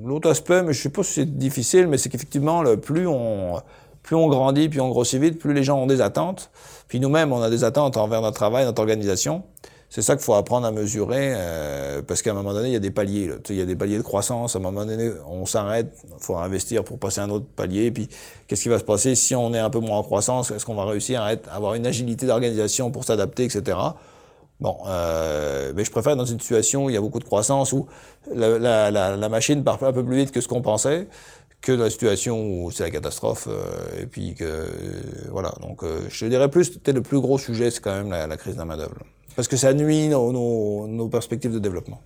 l'autre 0.05 0.29
aspect, 0.31 0.63
mais 0.63 0.73
je 0.73 0.83
sais 0.83 0.91
pas 0.91 1.03
si 1.03 1.13
c'est 1.15 1.39
difficile, 1.39 1.87
mais 1.87 1.97
c'est 1.99 2.09
qu'effectivement 2.09 2.63
plus 2.77 3.07
on 3.07 3.61
plus 4.03 4.17
on 4.17 4.29
grandit, 4.29 4.69
plus 4.69 4.81
on 4.81 4.89
grossit 4.89 5.21
vite, 5.21 5.39
plus 5.39 5.53
les 5.53 5.65
gens 5.65 5.79
ont 5.79 5.87
des 5.87 6.01
attentes. 6.01 6.51
Puis 6.87 7.01
nous-mêmes, 7.01 7.33
on 7.33 7.43
a 7.43 7.51
des 7.51 7.65
attentes 7.65 7.97
envers 7.97 8.23
notre 8.23 8.37
travail, 8.37 8.65
notre 8.65 8.81
organisation. 8.81 9.43
C'est 9.97 10.03
ça 10.03 10.15
qu'il 10.15 10.27
faut 10.27 10.35
apprendre 10.35 10.67
à 10.67 10.73
mesurer, 10.73 11.33
euh, 11.35 12.03
parce 12.03 12.21
qu'à 12.21 12.33
un 12.33 12.35
moment 12.35 12.53
donné, 12.53 12.69
il 12.69 12.73
y 12.75 12.77
a 12.77 12.81
des 12.81 12.91
paliers. 12.91 13.29
Là. 13.29 13.37
Il 13.49 13.57
y 13.57 13.63
a 13.63 13.65
des 13.65 13.77
paliers 13.77 13.97
de 13.97 14.03
croissance. 14.03 14.55
À 14.55 14.59
un 14.59 14.61
moment 14.61 14.85
donné, 14.85 15.11
on 15.27 15.47
s'arrête, 15.47 15.91
il 16.05 16.23
faut 16.23 16.37
investir 16.37 16.85
pour 16.85 16.99
passer 16.99 17.23
à 17.23 17.25
un 17.25 17.31
autre 17.31 17.47
palier. 17.47 17.91
Puis, 17.91 18.07
qu'est-ce 18.47 18.65
qui 18.65 18.69
va 18.69 18.79
se 18.79 18.85
passer? 18.85 19.15
Si 19.15 19.35
on 19.35 19.55
est 19.55 19.59
un 19.59 19.71
peu 19.71 19.79
moins 19.79 19.97
en 19.97 20.03
croissance 20.03 20.51
Est-ce 20.51 20.67
qu'on 20.67 20.75
va 20.75 20.85
réussir 20.85 21.23
à 21.23 21.33
être, 21.33 21.51
avoir 21.51 21.73
une 21.73 21.87
agilité 21.87 22.27
d'organisation 22.27 22.91
pour 22.91 23.05
s'adapter, 23.05 23.45
etc. 23.45 23.79
Bon, 24.61 24.77
euh, 24.87 25.73
mais 25.75 25.83
je 25.83 25.91
préfère 25.91 26.15
dans 26.15 26.27
une 26.27 26.41
situation 26.41 26.85
où 26.85 26.91
il 26.91 26.93
y 26.93 26.99
a 26.99 27.01
beaucoup 27.01 27.19
de 27.19 27.25
croissance, 27.25 27.73
où 27.73 27.87
la, 28.35 28.59
la, 28.59 28.91
la, 28.91 29.17
la 29.17 29.29
machine 29.31 29.65
part 29.65 29.83
un 29.83 29.95
peu 29.95 30.05
plus 30.05 30.17
vite 30.17 30.31
que 30.31 30.43
ce 30.43 30.49
qu'on 30.49 30.61
pensait, 30.61 31.09
que 31.63 31.73
dans 31.73 31.85
la 31.85 31.91
situation 31.91 32.65
où 32.65 32.71
c'est 32.71 32.85
la 32.85 32.91
catastrophe. 32.91 33.49
Euh, 33.51 34.03
et 34.03 34.07
puis 34.07 34.35
que, 34.35 34.45
euh, 34.45 34.69
voilà. 35.31 35.53
Donc, 35.61 35.83
euh, 35.83 36.01
je 36.09 36.27
dirais 36.27 36.51
plus, 36.51 36.71
peut-être 36.71 36.97
le 36.97 37.03
plus 37.03 37.21
gros 37.21 37.39
sujet, 37.39 37.71
c'est 37.71 37.81
quand 37.81 37.95
même 37.95 38.11
la, 38.11 38.37
crise 38.37 38.55
de 38.55 38.59
la 38.59 38.65
main-d'œuvre 38.65 38.95
parce 39.37 39.49
que 39.49 39.57
ça 39.57 39.73
nuit 39.75 40.09
nos, 40.09 40.33
nos, 40.33 40.89
nos 40.89 41.09
perspectives 41.09 41.53
de 41.53 41.59
développement. 41.59 42.01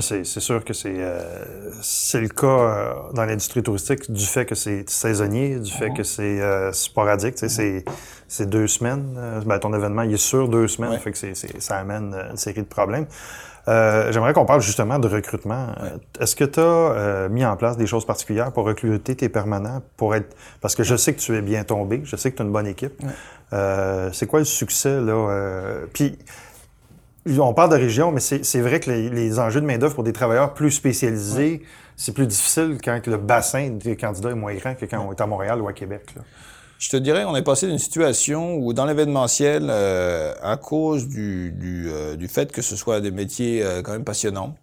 C'est 0.00 0.24
sûr 0.24 0.64
que 0.64 0.74
c'est 0.74 0.94
euh, 0.96 1.72
le 2.14 2.28
cas 2.28 2.46
euh, 2.46 2.92
dans 3.14 3.24
l'industrie 3.24 3.62
touristique 3.62 4.10
du 4.10 4.26
fait 4.26 4.44
que 4.44 4.54
c'est 4.54 4.88
saisonnier, 4.88 5.58
du 5.58 5.72
fait 5.72 5.90
que 5.90 6.04
c'est 6.04 6.40
euh, 6.40 6.72
sporadique. 6.72 7.36
C'est 7.38 8.46
deux 8.46 8.66
semaines. 8.66 9.18
Ben, 9.46 9.58
ton 9.58 9.72
événement, 9.74 10.02
il 10.02 10.14
est 10.14 10.18
sur 10.18 10.48
deux 10.48 10.68
semaines, 10.68 10.98
fait 10.98 11.12
que 11.12 11.34
ça 11.58 11.78
amène 11.78 12.14
une 12.30 12.36
série 12.36 12.60
de 12.60 12.66
problèmes. 12.66 13.06
J'aimerais 13.66 14.34
qu'on 14.34 14.46
parle 14.46 14.60
justement 14.60 14.98
de 14.98 15.08
recrutement. 15.08 15.68
Est-ce 16.20 16.36
que 16.36 16.44
tu 16.44 16.60
as 16.60 17.28
mis 17.28 17.44
en 17.44 17.56
place 17.56 17.76
des 17.76 17.86
choses 17.86 18.04
particulières 18.04 18.52
pour 18.52 18.64
recruter 18.64 19.16
tes 19.16 19.28
permanents, 19.28 19.82
pour 19.96 20.14
être 20.14 20.36
parce 20.60 20.74
que 20.74 20.82
je 20.82 20.96
sais 20.96 21.14
que 21.14 21.20
tu 21.20 21.34
es 21.36 21.42
bien 21.42 21.64
tombé, 21.64 22.02
je 22.04 22.16
sais 22.16 22.30
que 22.30 22.36
tu 22.36 22.42
as 22.42 22.44
une 22.44 22.52
bonne 22.52 22.66
équipe. 22.66 23.02
c'est 23.50 24.26
quoi 24.26 24.38
le 24.40 24.44
succès 24.44 25.00
là 25.00 25.86
Puis 25.92 26.18
on 27.38 27.54
parle 27.54 27.70
de 27.70 27.76
région, 27.76 28.12
mais 28.12 28.20
c'est 28.20 28.60
vrai 28.60 28.80
que 28.80 28.90
les, 28.90 29.38
enjeux 29.38 29.60
de 29.60 29.66
main-d'œuvre 29.66 29.94
pour 29.94 30.04
des 30.04 30.12
travailleurs 30.12 30.54
plus 30.54 30.70
spécialisés, 30.70 31.62
c'est 31.96 32.12
plus 32.12 32.26
difficile 32.26 32.78
quand 32.82 33.06
le 33.06 33.16
bassin 33.16 33.70
des 33.70 33.96
candidats 33.96 34.30
est 34.30 34.34
moins 34.34 34.54
grand 34.54 34.74
que 34.74 34.86
quand 34.86 35.04
on 35.06 35.12
est 35.12 35.20
à 35.20 35.26
Montréal 35.26 35.60
ou 35.60 35.68
à 35.68 35.72
Québec. 35.72 36.14
Je 36.78 36.90
te 36.90 36.96
dirais, 36.96 37.24
on 37.24 37.34
est 37.34 37.42
passé 37.42 37.66
d'une 37.66 37.78
situation 37.78 38.54
où, 38.54 38.72
dans 38.72 38.86
l'événementiel, 38.86 39.66
euh, 39.68 40.32
à 40.40 40.56
cause 40.56 41.08
du, 41.08 41.52
euh, 41.88 42.14
du, 42.14 42.28
fait 42.28 42.52
que 42.52 42.62
ce 42.62 42.76
soit 42.76 43.00
des 43.00 43.10
métiers 43.10 43.64
euh, 43.64 43.82
quand 43.82 43.90
même 43.90 44.04
passionnants, 44.04 44.54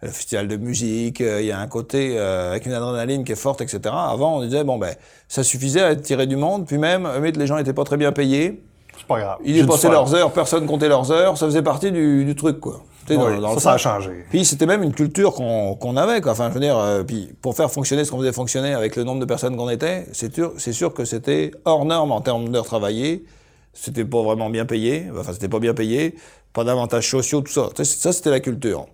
le 0.00 0.08
festival 0.08 0.48
de 0.48 0.56
musique, 0.56 1.20
il 1.20 1.44
y 1.44 1.52
a 1.52 1.58
un 1.58 1.66
côté 1.66 2.18
avec 2.18 2.64
une 2.64 2.72
adrénaline 2.72 3.22
qui 3.22 3.32
est 3.32 3.36
forte, 3.36 3.60
etc. 3.60 3.80
Avant, 3.92 4.38
on 4.38 4.42
disait, 4.42 4.64
bon, 4.64 4.78
ben, 4.78 4.94
ça 5.28 5.44
suffisait 5.44 5.82
à 5.82 5.94
tirer 5.94 6.26
du 6.26 6.36
monde, 6.36 6.66
puis 6.66 6.78
même, 6.78 7.06
les 7.22 7.46
gens 7.46 7.56
n'étaient 7.56 7.74
pas 7.74 7.84
très 7.84 7.98
bien 7.98 8.10
payés. 8.10 8.62
C'est 9.10 9.14
pas 9.16 9.20
grave. 9.20 9.38
Ils 9.44 9.66
passaient 9.66 9.90
leurs 9.90 10.14
heures, 10.14 10.32
personne 10.32 10.66
comptait 10.66 10.88
leurs 10.88 11.10
heures, 11.10 11.36
ça 11.36 11.46
faisait 11.46 11.62
partie 11.62 11.90
du, 11.90 12.34
truc, 12.36 12.60
quoi. 12.60 12.82
ça, 13.08 13.60
ça 13.60 13.72
a 13.72 13.78
changé. 13.78 14.24
Puis 14.30 14.44
c'était 14.44 14.66
même 14.66 14.82
une 14.82 14.92
culture 14.92 15.34
qu'on 15.34 15.96
avait, 15.96 16.20
quoi. 16.20 16.32
Enfin, 16.32 16.48
je 16.48 16.54
veux 16.54 16.60
dire, 16.60 16.78
euh, 16.78 17.02
puis 17.02 17.32
pour 17.42 17.56
faire 17.56 17.70
fonctionner 17.70 18.04
ce 18.04 18.10
qu'on 18.10 18.18
faisait 18.18 18.32
fonctionner 18.32 18.72
avec 18.72 18.96
le 18.96 19.04
nombre 19.04 19.20
de 19.20 19.24
personnes 19.24 19.56
qu'on 19.56 19.68
était, 19.68 20.06
c'est 20.12 20.32
sûr, 20.32 20.52
sûr 20.58 20.94
que 20.94 21.04
c'était 21.04 21.50
hors 21.64 21.84
norme 21.84 22.12
en 22.12 22.20
termes 22.20 22.48
d'heures 22.50 22.64
travaillées. 22.64 23.24
C'était 23.72 24.04
pas 24.04 24.22
vraiment 24.22 24.50
bien 24.50 24.66
payé. 24.66 25.06
Enfin, 25.18 25.32
c'était 25.32 25.48
pas 25.48 25.60
bien 25.60 25.74
payé. 25.74 26.14
Pas 26.52 26.64
d'avantages 26.64 27.08
sociaux, 27.08 27.40
tout 27.40 27.52
ça. 27.52 27.68
Ça, 27.82 28.12
c'était 28.12 28.30
la 28.30 28.40
culture. 28.40 28.86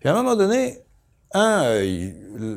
Puis 0.00 0.08
à 0.08 0.12
un 0.12 0.22
moment 0.22 0.36
donné, 0.36 0.78
un, 1.34 1.62
euh, 1.64 2.10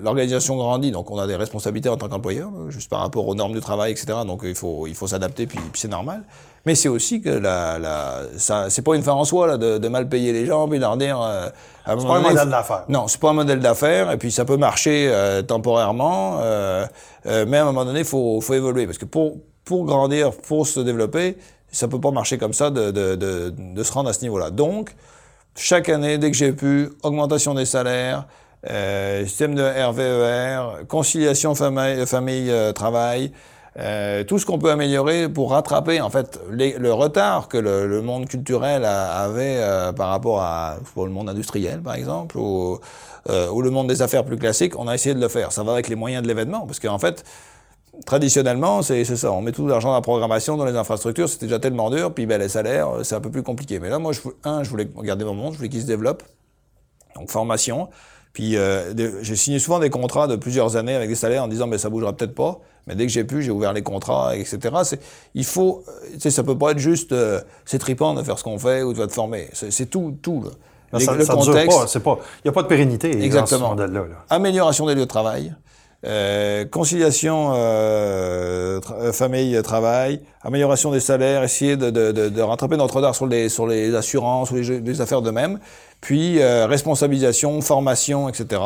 l'organisation 0.03 0.55
grandit, 0.55 0.91
donc 0.91 1.11
on 1.11 1.17
a 1.17 1.27
des 1.27 1.35
responsabilités 1.35 1.89
en 1.89 1.97
tant 1.97 2.09
qu'employeur, 2.09 2.49
juste 2.69 2.89
par 2.89 3.01
rapport 3.01 3.27
aux 3.27 3.35
normes 3.35 3.53
du 3.53 3.59
travail, 3.59 3.91
etc. 3.91 4.19
Donc 4.25 4.41
il 4.43 4.55
faut, 4.55 4.87
il 4.87 4.95
faut 4.95 5.07
s'adapter, 5.07 5.47
puis, 5.47 5.59
puis 5.59 5.81
c'est 5.81 5.87
normal. 5.87 6.23
Mais 6.67 6.75
c'est 6.75 6.89
aussi 6.89 7.21
que 7.21 7.29
la, 7.29 7.79
la, 7.79 8.23
ça, 8.37 8.69
c'est 8.69 8.81
pas 8.81 8.95
une 8.95 9.01
fin 9.01 9.13
en 9.13 9.23
soi 9.23 9.47
là, 9.47 9.57
de, 9.57 9.77
de, 9.77 9.87
mal 9.87 10.09
payer 10.09 10.33
les 10.33 10.45
gens, 10.45 10.67
puis 10.67 10.79
leur 10.79 10.97
dire. 10.97 11.21
Euh, 11.21 11.47
c'est 11.85 11.95
pas 11.95 12.17
un 12.17 12.19
modèle 12.19 12.49
d'affaires. 12.49 12.83
Non, 12.89 13.07
c'est 13.07 13.21
pas 13.21 13.29
un 13.29 13.33
modèle 13.33 13.59
d'affaires, 13.61 14.11
et 14.11 14.17
puis 14.17 14.33
ça 14.33 14.43
peut 14.43 14.57
marcher 14.57 15.07
euh, 15.09 15.41
temporairement, 15.41 16.39
euh, 16.41 16.85
euh, 17.25 17.45
mais 17.47 17.57
à 17.57 17.61
un 17.61 17.65
moment 17.67 17.85
donné, 17.85 17.99
il 17.99 18.05
faut, 18.05 18.41
faut 18.41 18.53
évoluer, 18.53 18.85
parce 18.85 18.97
que 18.97 19.05
pour, 19.05 19.37
pour 19.63 19.85
grandir, 19.85 20.31
pour 20.33 20.67
se 20.67 20.81
développer, 20.81 21.37
ça 21.71 21.87
peut 21.87 22.01
pas 22.01 22.11
marcher 22.11 22.37
comme 22.37 22.51
ça 22.53 22.69
de, 22.69 22.91
de, 22.91 23.15
de, 23.15 23.53
de 23.57 23.83
se 23.83 23.93
rendre 23.93 24.09
à 24.09 24.13
ce 24.13 24.21
niveau-là. 24.23 24.49
Donc, 24.49 24.93
chaque 25.55 25.87
année, 25.87 26.17
dès 26.17 26.31
que 26.31 26.35
j'ai 26.35 26.51
pu, 26.51 26.89
augmentation 27.01 27.53
des 27.53 27.65
salaires, 27.65 28.25
euh, 28.69 29.23
système 29.25 29.55
de 29.55 29.61
RVER, 29.61 30.81
e 30.81 30.83
conciliation 30.85 31.53
famille-travail, 31.55 33.31
euh, 33.77 34.23
tout 34.23 34.39
ce 34.39 34.45
qu'on 34.47 34.57
peut 34.57 34.71
améliorer 34.71 35.29
pour 35.29 35.51
rattraper 35.51 36.01
en 36.01 36.09
fait 36.09 36.39
le 36.49 36.91
retard 36.91 37.47
que 37.47 37.57
le, 37.57 38.01
monde 38.01 38.27
culturel 38.27 38.83
avait 38.83 39.57
euh, 39.59 39.91
par 39.93 40.09
rapport 40.09 40.41
à 40.41 40.77
le 40.95 41.09
monde 41.09 41.29
industriel 41.29 41.81
par 41.81 41.93
exemple 41.93 42.37
ou, 42.39 42.79
le 43.27 43.69
monde 43.69 43.87
des 43.87 44.01
affaires 44.01 44.25
plus 44.25 44.37
classiques, 44.37 44.79
on 44.79 44.87
a 44.87 44.95
essayé 44.95 45.13
de 45.13 45.21
le 45.21 45.27
faire. 45.27 45.51
Ça 45.51 45.61
va 45.61 45.73
avec 45.73 45.89
les 45.89 45.95
moyens 45.95 46.23
de 46.23 46.27
l'événement 46.27 46.65
parce 46.65 46.79
qu'en 46.79 46.97
fait 46.97 47.23
traditionnellement, 48.05 48.81
c'est 48.81 49.03
ça. 49.05 49.31
On 49.31 49.41
met 49.41 49.51
tout 49.51 49.67
l'argent 49.67 49.89
dans 49.89 49.95
la 49.95 50.01
programmation, 50.01 50.57
dans 50.57 50.65
les 50.65 50.75
infrastructures, 50.75 51.29
c'était 51.29 51.47
déjà 51.47 51.59
tellement 51.59 51.89
dur, 51.89 52.13
puis 52.13 52.25
ben, 52.25 52.39
les 52.39 52.49
salaires, 52.49 52.89
c'est 53.03 53.15
un 53.15 53.21
peu 53.21 53.31
plus 53.31 53.43
compliqué. 53.43 53.79
Mais 53.79 53.89
là, 53.89 53.99
moi, 53.99 54.13
un, 54.43 54.63
je 54.63 54.69
voulais 54.69 54.87
garder 55.01 55.25
mon 55.25 55.33
monde, 55.33 55.53
je 55.53 55.57
voulais 55.57 55.69
qu'il 55.69 55.81
se 55.81 55.87
développe. 55.87 56.23
Donc, 57.15 57.31
formation. 57.31 57.89
Puis 58.37 58.55
euh, 58.55 58.93
j'ai 59.23 59.35
signé 59.35 59.57
souvent 59.57 59.79
des 59.79 59.89
contrats 59.89 60.27
de 60.27 60.35
plusieurs 60.35 60.75
années 60.75 60.93
avec 60.93 61.09
des 61.09 61.15
salaires 61.15 61.45
en 61.45 61.47
disant 61.47 61.65
mais 61.65 61.79
ça 61.79 61.89
bougera 61.89 62.13
peut-être 62.13 62.35
pas. 62.35 62.59
Mais 62.85 62.93
dès 62.93 63.07
que 63.07 63.11
j'ai 63.11 63.23
pu, 63.23 63.41
j'ai 63.41 63.49
ouvert 63.49 63.73
les 63.73 63.81
contrats, 63.81 64.35
etc. 64.35 64.59
C'est, 64.83 64.99
il 65.33 65.43
faut, 65.43 65.83
tu 66.13 66.19
sais, 66.19 66.29
ça 66.29 66.43
peut 66.43 66.55
pas 66.55 66.69
être 66.73 66.77
juste 66.77 67.13
euh, 67.13 67.41
c'est 67.65 67.79
tripant 67.79 68.13
de 68.13 68.21
faire 68.21 68.37
ce 68.37 68.43
qu'on 68.43 68.59
fait 68.59 68.83
ou 68.83 68.93
de 68.93 69.03
te 69.07 69.11
former. 69.11 69.49
C'est, 69.53 69.89
tout, 69.89 70.19
tout. 70.21 70.43
Là. 70.91 70.99
ça, 70.99 71.15
le 71.15 71.25
contexte, 71.25 71.87
c'est 71.87 72.03
pas, 72.03 72.19
il 72.45 72.47
n'y 72.47 72.49
a 72.49 72.51
pas 72.51 72.61
de 72.61 72.67
pérennité 72.67 73.09
exactement. 73.25 73.75
dans 73.75 73.83
ce 73.83 73.89
modèle-là. 73.89 74.17
Amélioration 74.29 74.85
des 74.85 74.93
lieux 74.93 75.01
de 75.01 75.05
travail. 75.05 75.55
Euh, 76.05 76.63
conciliation 76.65 77.53
euh, 77.55 78.79
euh 78.99 79.11
famille-travail, 79.11 80.21
amélioration 80.43 80.91
des 80.91 80.99
salaires, 80.99 81.41
essayer 81.41 81.75
de, 81.75 81.89
de, 81.89 82.11
de, 82.11 82.29
de 82.29 82.41
rattraper 82.43 82.77
notre 82.77 82.97
retard 82.97 83.15
sur 83.15 83.25
les, 83.25 83.49
sur 83.49 83.65
les 83.65 83.95
assurances 83.95 84.51
ou 84.51 84.57
les, 84.57 84.79
les 84.79 85.01
affaires 85.01 85.23
de 85.23 85.31
même, 85.31 85.57
puis 86.01 86.39
euh, 86.39 86.67
responsabilisation, 86.67 87.59
formation, 87.61 88.29
etc. 88.29 88.61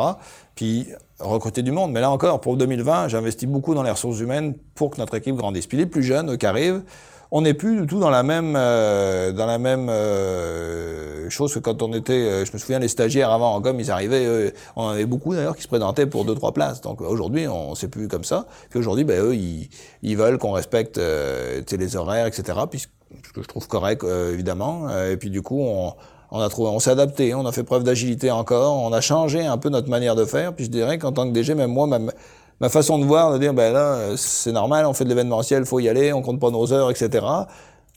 Puis 0.54 0.88
recruter 1.18 1.62
du 1.62 1.72
monde. 1.72 1.92
Mais 1.92 2.00
là 2.00 2.10
encore, 2.10 2.40
pour 2.40 2.56
2020, 2.56 3.08
j'investis 3.08 3.48
beaucoup 3.48 3.74
dans 3.74 3.82
les 3.82 3.90
ressources 3.90 4.20
humaines 4.20 4.54
pour 4.74 4.90
que 4.90 4.98
notre 4.98 5.14
équipe 5.14 5.36
grandisse. 5.36 5.66
Puis 5.66 5.78
les 5.78 5.86
plus 5.86 6.02
jeunes 6.02 6.36
qui 6.36 6.46
arrivent, 6.46 6.82
on 7.30 7.40
n'est 7.40 7.54
plus 7.54 7.80
du 7.80 7.86
tout 7.86 7.98
dans 7.98 8.10
la 8.10 8.22
même 8.22 8.54
euh, 8.56 9.32
dans 9.32 9.46
la 9.46 9.56
même 9.56 9.88
euh, 9.88 11.30
chose 11.30 11.54
que 11.54 11.60
quand 11.60 11.80
on 11.80 11.94
était. 11.94 12.44
Je 12.44 12.52
me 12.52 12.58
souviens 12.58 12.78
les 12.78 12.88
stagiaires 12.88 13.30
avant, 13.30 13.62
comme 13.62 13.80
ils 13.80 13.90
arrivaient, 13.90 14.52
on 14.76 14.84
en 14.84 14.88
avait 14.90 15.06
beaucoup 15.06 15.34
d'ailleurs 15.34 15.56
qui 15.56 15.62
se 15.62 15.68
présentaient 15.68 16.06
pour 16.06 16.26
deux 16.26 16.34
trois 16.34 16.52
places. 16.52 16.82
Donc 16.82 17.00
aujourd'hui, 17.00 17.48
on 17.48 17.74
sait 17.74 17.88
plus 17.88 18.08
comme 18.08 18.24
ça. 18.24 18.46
Puis 18.68 18.78
aujourd'hui, 18.78 19.04
ben 19.04 19.22
eux, 19.22 19.34
ils, 19.34 19.70
ils 20.02 20.18
veulent 20.18 20.36
qu'on 20.36 20.52
respecte 20.52 20.98
les 20.98 21.96
horaires, 21.96 22.26
etc. 22.26 22.58
Puis 22.70 22.80
ce 22.80 23.32
que 23.32 23.42
je 23.42 23.48
trouve 23.48 23.66
correct 23.66 24.04
évidemment. 24.04 24.90
et 25.00 25.16
puis 25.16 25.30
du 25.30 25.40
coup, 25.40 25.62
on 25.62 25.94
on 26.32 26.40
a 26.40 26.48
trouvé, 26.48 26.70
on 26.70 26.80
s'est 26.80 26.90
adapté, 26.90 27.34
on 27.34 27.44
a 27.44 27.52
fait 27.52 27.62
preuve 27.62 27.84
d'agilité 27.84 28.30
encore, 28.30 28.78
on 28.78 28.90
a 28.92 29.02
changé 29.02 29.44
un 29.44 29.58
peu 29.58 29.68
notre 29.68 29.90
manière 29.90 30.16
de 30.16 30.24
faire. 30.24 30.54
Puis 30.54 30.64
je 30.64 30.70
dirais 30.70 30.98
qu'en 30.98 31.12
tant 31.12 31.28
que 31.28 31.32
DG, 31.32 31.54
même 31.54 31.70
moi, 31.70 31.86
ma, 31.86 32.68
façon 32.70 32.98
de 32.98 33.04
voir, 33.04 33.34
de 33.34 33.38
dire, 33.38 33.52
ben 33.52 33.70
là, 33.70 34.16
c'est 34.16 34.52
normal, 34.52 34.86
on 34.86 34.94
fait 34.94 35.04
de 35.04 35.10
l'événementiel, 35.10 35.66
faut 35.66 35.78
y 35.78 35.90
aller, 35.90 36.10
on 36.14 36.22
compte 36.22 36.40
pas 36.40 36.50
nos 36.50 36.72
heures, 36.72 36.90
etc. 36.90 37.26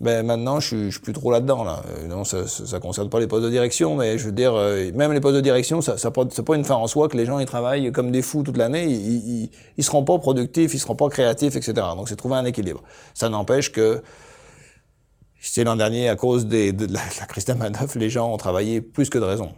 Ben 0.02 0.26
maintenant, 0.26 0.60
je 0.60 0.68
suis, 0.68 0.92
suis 0.92 1.00
plus 1.00 1.14
trop 1.14 1.32
là-dedans. 1.32 1.64
Là. 1.64 1.82
Euh, 1.88 2.08
non, 2.08 2.26
ça, 2.26 2.46
ça, 2.46 2.82
concerne 2.82 3.08
pas 3.10 3.22
les 3.22 3.28
postes 3.28 3.46
de 3.46 3.50
direction, 3.50 3.96
mais 3.96 4.18
je 4.18 4.26
veux 4.26 4.34
dire, 4.34 4.54
euh, 4.54 4.92
même 4.94 5.14
les 5.14 5.22
postes 5.22 5.38
de 5.38 5.42
direction, 5.42 5.80
ça, 5.80 5.98
ça 5.98 6.12
c'est 6.32 6.46
pas 6.46 6.56
une 6.58 6.66
fin 6.66 6.76
en 6.76 6.88
soi 6.88 7.08
que 7.08 7.16
les 7.16 7.26
gens 7.26 7.40
ils 7.40 7.46
travaillent 7.46 7.94
comme 7.94 8.12
des 8.12 8.22
fous 8.22 8.44
toute 8.44 8.58
l'année. 8.58 8.84
Ils, 8.84 9.44
ils, 9.44 9.50
ils, 9.78 9.84
seront 9.86 10.04
pas 10.04 10.18
productifs, 10.20 10.74
ils 10.74 10.80
seront 10.80 10.96
pas 10.96 11.08
créatifs, 11.08 11.56
etc. 11.56 11.74
Donc 11.96 12.10
c'est 12.10 12.18
trouver 12.18 12.36
un 12.36 12.44
équilibre. 12.44 12.82
Ça 13.14 13.30
n'empêche 13.30 13.72
que 13.72 14.02
c'est 15.52 15.64
l'an 15.64 15.76
dernier 15.76 16.10
à 16.10 16.16
cause 16.16 16.48
de, 16.48 16.72
la, 16.92 17.02
la 17.20 17.26
crise 17.28 17.46
les 17.96 18.10
gens 18.10 18.32
ont 18.34 18.38
travaillé 18.38 18.82
plus 18.82 19.10
que 19.10 19.18
de 19.18 19.24
raison. 19.24 19.52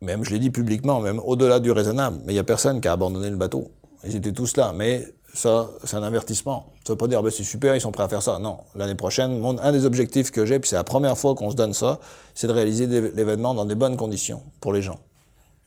Même, 0.00 0.24
je 0.24 0.30
l'ai 0.30 0.38
dit 0.38 0.50
publiquement, 0.50 1.00
même 1.00 1.20
au-delà 1.24 1.60
du 1.60 1.70
raisonnable. 1.70 2.18
Mais 2.24 2.32
il 2.32 2.36
y 2.36 2.38
a 2.38 2.44
personne 2.44 2.80
qui 2.80 2.88
a 2.88 2.92
abandonné 2.92 3.30
le 3.30 3.36
bateau. 3.36 3.70
Ils 4.04 4.16
étaient 4.16 4.32
tous 4.32 4.56
là. 4.56 4.72
Mais 4.74 5.06
ça, 5.32 5.70
c'est 5.84 5.96
un 5.96 6.02
avertissement. 6.02 6.72
Ça 6.86 6.92
veut 6.92 6.96
pas 6.96 7.08
dire, 7.08 7.22
ben, 7.22 7.30
c'est 7.30 7.44
super, 7.44 7.74
ils 7.74 7.80
sont 7.80 7.92
prêts 7.92 8.04
à 8.04 8.08
faire 8.08 8.22
ça. 8.22 8.38
Non. 8.38 8.58
L'année 8.74 8.94
prochaine, 8.94 9.42
un 9.44 9.72
des 9.72 9.84
objectifs 9.84 10.30
que 10.30 10.44
j'ai, 10.46 10.58
puis 10.58 10.68
c'est 10.68 10.76
la 10.76 10.84
première 10.84 11.16
fois 11.16 11.34
qu'on 11.34 11.50
se 11.50 11.56
donne 11.56 11.72
ça, 11.72 11.98
c'est 12.34 12.46
de 12.46 12.52
réaliser 12.52 12.86
l'événement 12.86 13.54
dans 13.54 13.64
des 13.64 13.74
bonnes 13.74 13.96
conditions 13.96 14.42
pour 14.60 14.72
les 14.72 14.82
gens. 14.82 14.98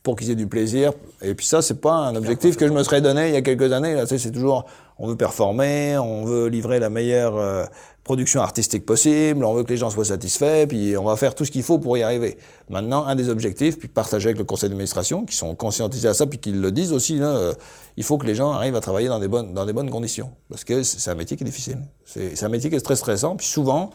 Pour 0.02 0.16
qu'ils 0.16 0.30
aient 0.30 0.36
du 0.36 0.46
plaisir. 0.46 0.92
Et 1.20 1.34
puis 1.34 1.44
ça, 1.44 1.60
c'est 1.60 1.80
pas 1.80 1.92
un 1.92 2.16
objectif 2.16 2.56
que 2.56 2.66
je 2.66 2.72
me 2.72 2.82
serais 2.82 3.02
donné 3.02 3.28
il 3.28 3.34
y 3.34 3.36
a 3.36 3.42
quelques 3.42 3.70
années. 3.72 3.94
Là, 3.94 4.06
c'est 4.06 4.30
toujours, 4.30 4.64
on 4.98 5.06
veut 5.06 5.16
performer, 5.16 5.98
on 5.98 6.24
veut 6.24 6.46
livrer 6.48 6.78
la 6.78 6.88
meilleure 6.88 7.36
euh, 7.36 7.64
production 8.04 8.40
artistique 8.40 8.86
possible, 8.86 9.44
on 9.44 9.54
veut 9.54 9.62
que 9.62 9.68
les 9.68 9.76
gens 9.76 9.90
soient 9.90 10.04
satisfaits, 10.04 10.66
puis 10.66 10.96
on 10.96 11.04
va 11.04 11.16
faire 11.16 11.34
tout 11.34 11.44
ce 11.44 11.50
qu'il 11.50 11.62
faut 11.62 11.78
pour 11.78 11.96
y 11.98 12.02
arriver. 12.02 12.38
Maintenant, 12.68 13.04
un 13.04 13.14
des 13.14 13.28
objectifs, 13.28 13.78
puis 13.78 13.88
partager 13.88 14.28
avec 14.28 14.38
le 14.38 14.44
conseil 14.44 14.68
d'administration, 14.68 15.24
qui 15.24 15.36
sont 15.36 15.54
conscientisés 15.54 16.08
à 16.08 16.14
ça, 16.14 16.26
puis 16.26 16.38
qui 16.38 16.52
le 16.52 16.72
disent 16.72 16.92
aussi, 16.92 17.18
euh, 17.20 17.52
il 17.96 18.04
faut 18.04 18.18
que 18.18 18.26
les 18.26 18.34
gens 18.34 18.52
arrivent 18.52 18.76
à 18.76 18.80
travailler 18.80 19.08
dans 19.08 19.20
des 19.20 19.28
bonnes, 19.28 19.52
dans 19.52 19.66
des 19.66 19.72
bonnes 19.72 19.90
conditions. 19.90 20.30
Parce 20.48 20.64
que 20.64 20.82
c'est 20.82 21.10
un 21.10 21.14
métier 21.14 21.36
qui 21.36 21.44
est 21.44 21.46
difficile. 21.46 21.78
C'est 22.04 22.42
un 22.42 22.48
métier 22.48 22.70
qui 22.70 22.76
est 22.76 22.80
très 22.80 22.96
stressant, 22.96 23.36
puis 23.36 23.46
souvent, 23.46 23.90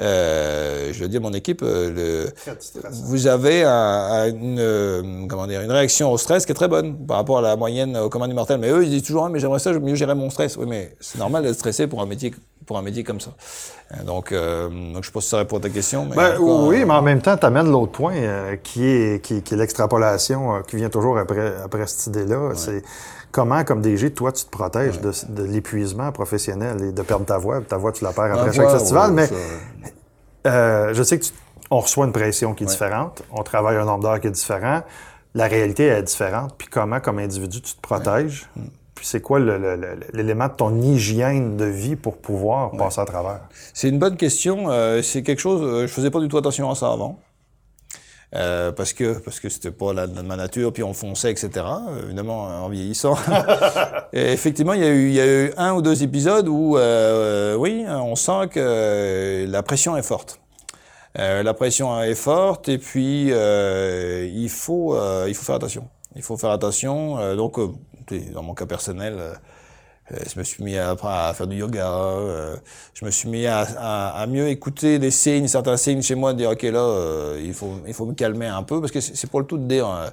euh, 0.00 0.92
je 0.92 1.00
veux 1.02 1.08
dire, 1.08 1.20
mon 1.20 1.32
équipe, 1.32 1.62
euh, 1.62 1.90
le, 1.90 2.54
vous 3.04 3.26
avez 3.26 3.62
un, 3.62 4.28
une, 4.28 4.58
euh, 4.58 5.26
comment 5.28 5.46
dire, 5.46 5.60
une 5.60 5.70
réaction 5.70 6.10
au 6.10 6.18
stress 6.18 6.46
qui 6.46 6.52
est 6.52 6.54
très 6.54 6.68
bonne 6.68 7.06
par 7.06 7.18
rapport 7.18 7.38
à 7.38 7.42
la 7.42 7.56
moyenne 7.56 7.96
au 7.96 8.08
commun 8.08 8.26
du 8.26 8.34
mortel. 8.34 8.58
Mais 8.58 8.70
eux, 8.70 8.82
ils 8.82 8.90
disent 8.90 9.04
toujours, 9.04 9.24
ah, 9.24 9.28
mais 9.28 9.38
j'aimerais 9.38 9.60
ça, 9.60 9.72
mieux 9.72 9.94
gérer 9.94 10.14
mon 10.14 10.30
stress. 10.30 10.56
Oui, 10.56 10.66
mais 10.68 10.96
c'est 11.00 11.18
normal 11.18 11.44
d'être 11.44 11.54
stressé 11.54 11.86
pour 11.86 12.02
un 12.02 12.06
métier 12.06 12.32
pour 12.66 12.78
un 12.78 12.82
métier 12.82 13.04
comme 13.04 13.20
ça. 13.20 13.30
Euh, 13.92 14.04
donc, 14.04 14.32
euh, 14.32 14.68
donc 14.68 15.02
je 15.02 15.08
sais 15.08 15.12
pas 15.12 15.20
si 15.20 15.28
ça 15.28 15.38
répond 15.38 15.58
à 15.58 15.60
ta 15.60 15.70
question. 15.70 16.06
Mais 16.06 16.16
ben, 16.16 16.36
oui, 16.40 16.84
mais 16.84 16.94
en 16.94 17.02
même 17.02 17.20
temps, 17.20 17.36
tu 17.36 17.46
amènes 17.46 17.70
l'autre 17.70 17.92
point 17.92 18.14
euh, 18.14 18.56
qui 18.56 18.86
est, 18.86 19.22
qui, 19.22 19.42
qui 19.42 19.54
est 19.54 19.56
l'extrapolation 19.56 20.62
qui 20.62 20.76
vient 20.76 20.90
toujours 20.90 21.18
après, 21.18 21.54
après 21.62 21.86
cette 21.86 22.06
idée-là. 22.08 22.52
C'est 22.54 22.82
comment, 23.32 23.64
comme 23.64 23.80
DG, 23.80 24.12
toi, 24.12 24.32
tu 24.32 24.44
te 24.44 24.50
protèges 24.50 25.00
de, 25.00 25.12
de 25.28 25.44
l'épuisement 25.44 26.12
professionnel 26.12 26.82
et 26.82 26.92
de 26.92 27.02
perdre 27.02 27.26
ta 27.26 27.38
voix. 27.38 27.60
Ta 27.60 27.76
voix, 27.76 27.92
tu 27.92 28.04
la 28.04 28.12
perds 28.12 28.38
après 28.38 28.52
chaque 28.52 28.70
festival. 28.70 29.12
mais 29.12 29.28
je 30.44 31.02
sais 31.02 31.18
que 31.18 31.24
tu, 31.24 31.32
on 31.70 31.80
reçoit 31.80 32.06
une 32.06 32.12
pression 32.12 32.54
qui 32.54 32.64
est 32.64 32.68
différente. 32.68 33.22
On 33.32 33.42
travaille 33.42 33.76
un 33.76 33.84
nombre 33.84 34.04
d'heures 34.04 34.20
qui 34.20 34.28
est 34.28 34.32
différent. 34.32 34.82
la 35.34 35.48
réalité 35.48 35.86
est 35.86 36.02
différente, 36.02 36.54
puis 36.56 36.68
comment, 36.68 37.00
comme 37.00 37.18
individu, 37.18 37.60
tu 37.60 37.74
te 37.74 37.80
protèges? 37.80 38.48
Puis 38.94 39.06
c'est 39.06 39.20
quoi 39.20 39.40
l'élément 39.40 40.46
de 40.48 40.52
ton 40.54 40.80
hygiène 40.80 41.56
de 41.56 41.64
vie 41.64 41.96
pour 41.96 42.16
pouvoir 42.16 42.70
passer 42.72 43.00
à 43.00 43.04
travers? 43.04 43.40
C'est 43.72 43.88
une 43.88 43.98
bonne 43.98 44.16
question. 44.16 44.70
euh, 44.70 45.02
c'est 45.02 45.22
quelque 45.22 45.40
chose. 45.40 45.60
euh, 45.62 45.86
je 45.86 45.92
faisais 45.92 46.10
pas 46.10 46.20
du 46.20 46.28
tout 46.28 46.38
attention 46.38 46.70
à 46.70 46.74
ça 46.74 46.92
avant. 46.92 47.18
Euh, 48.36 48.72
parce 48.72 48.92
que 48.92 49.18
parce 49.20 49.38
que 49.38 49.48
c'était 49.48 49.70
pas 49.70 49.92
la, 49.92 50.08
ma 50.08 50.34
nature, 50.34 50.72
puis 50.72 50.82
on 50.82 50.92
fonçait, 50.92 51.30
etc. 51.30 51.50
euh, 51.56 52.04
évidemment, 52.06 52.42
en 52.64 52.68
vieillissant. 52.68 53.14
Et 54.12 54.32
effectivement, 54.32 54.72
il 54.72 54.80
y, 54.80 54.84
a 54.84 54.88
eu, 54.88 55.08
il 55.08 55.14
y 55.14 55.20
a 55.20 55.26
eu 55.26 55.52
un 55.56 55.72
ou 55.74 55.82
deux 55.82 56.02
épisodes 56.02 56.48
où, 56.48 56.76
oui, 57.58 57.84
on 57.88 58.16
sent 58.16 58.48
que 58.50 59.46
la 59.48 59.62
pression 59.62 59.96
est 59.96 60.02
forte. 60.02 60.40
La 61.16 61.54
pression 61.54 62.02
est 62.02 62.16
forte 62.16 62.68
et 62.68 62.78
puis 62.78 63.28
il 63.28 64.48
faut 64.50 64.96
il 65.28 65.34
faut 65.34 65.44
faire 65.44 65.54
attention. 65.56 65.88
Il 66.16 66.22
faut 66.22 66.36
faire 66.36 66.50
attention. 66.50 67.36
donc, 67.36 67.56
dans 68.32 68.42
mon 68.42 68.54
cas 68.54 68.66
personnel. 68.66 69.14
euh, 69.18 69.32
euh, 70.12 70.16
je 70.32 70.38
me 70.38 70.44
suis 70.44 70.62
mis 70.62 70.76
à, 70.76 70.90
à 71.02 71.32
faire 71.34 71.46
du 71.46 71.56
yoga. 71.56 71.88
euh, 71.88 72.56
je 72.92 73.04
me 73.06 73.10
suis 73.10 73.28
mis 73.28 73.46
à, 73.46 73.66
à, 73.78 74.20
à 74.22 74.26
mieux 74.26 74.48
écouter 74.48 74.98
des 74.98 75.10
signes, 75.10 75.48
certains 75.48 75.76
signes 75.78 76.02
chez 76.02 76.14
moi, 76.14 76.32
de 76.34 76.38
dire 76.38 76.50
ok 76.50 76.62
là, 76.62 76.78
euh, 76.78 77.40
il 77.42 77.54
faut 77.54 77.72
il 77.86 77.94
faut 77.94 78.04
me 78.06 78.12
calmer 78.14 78.46
un 78.46 78.62
peu 78.62 78.80
parce 78.80 78.92
que 78.92 79.00
c'est 79.00 79.30
pas 79.30 79.38
le 79.38 79.46
tout 79.46 79.56
de 79.58 79.64
dire 79.66 80.12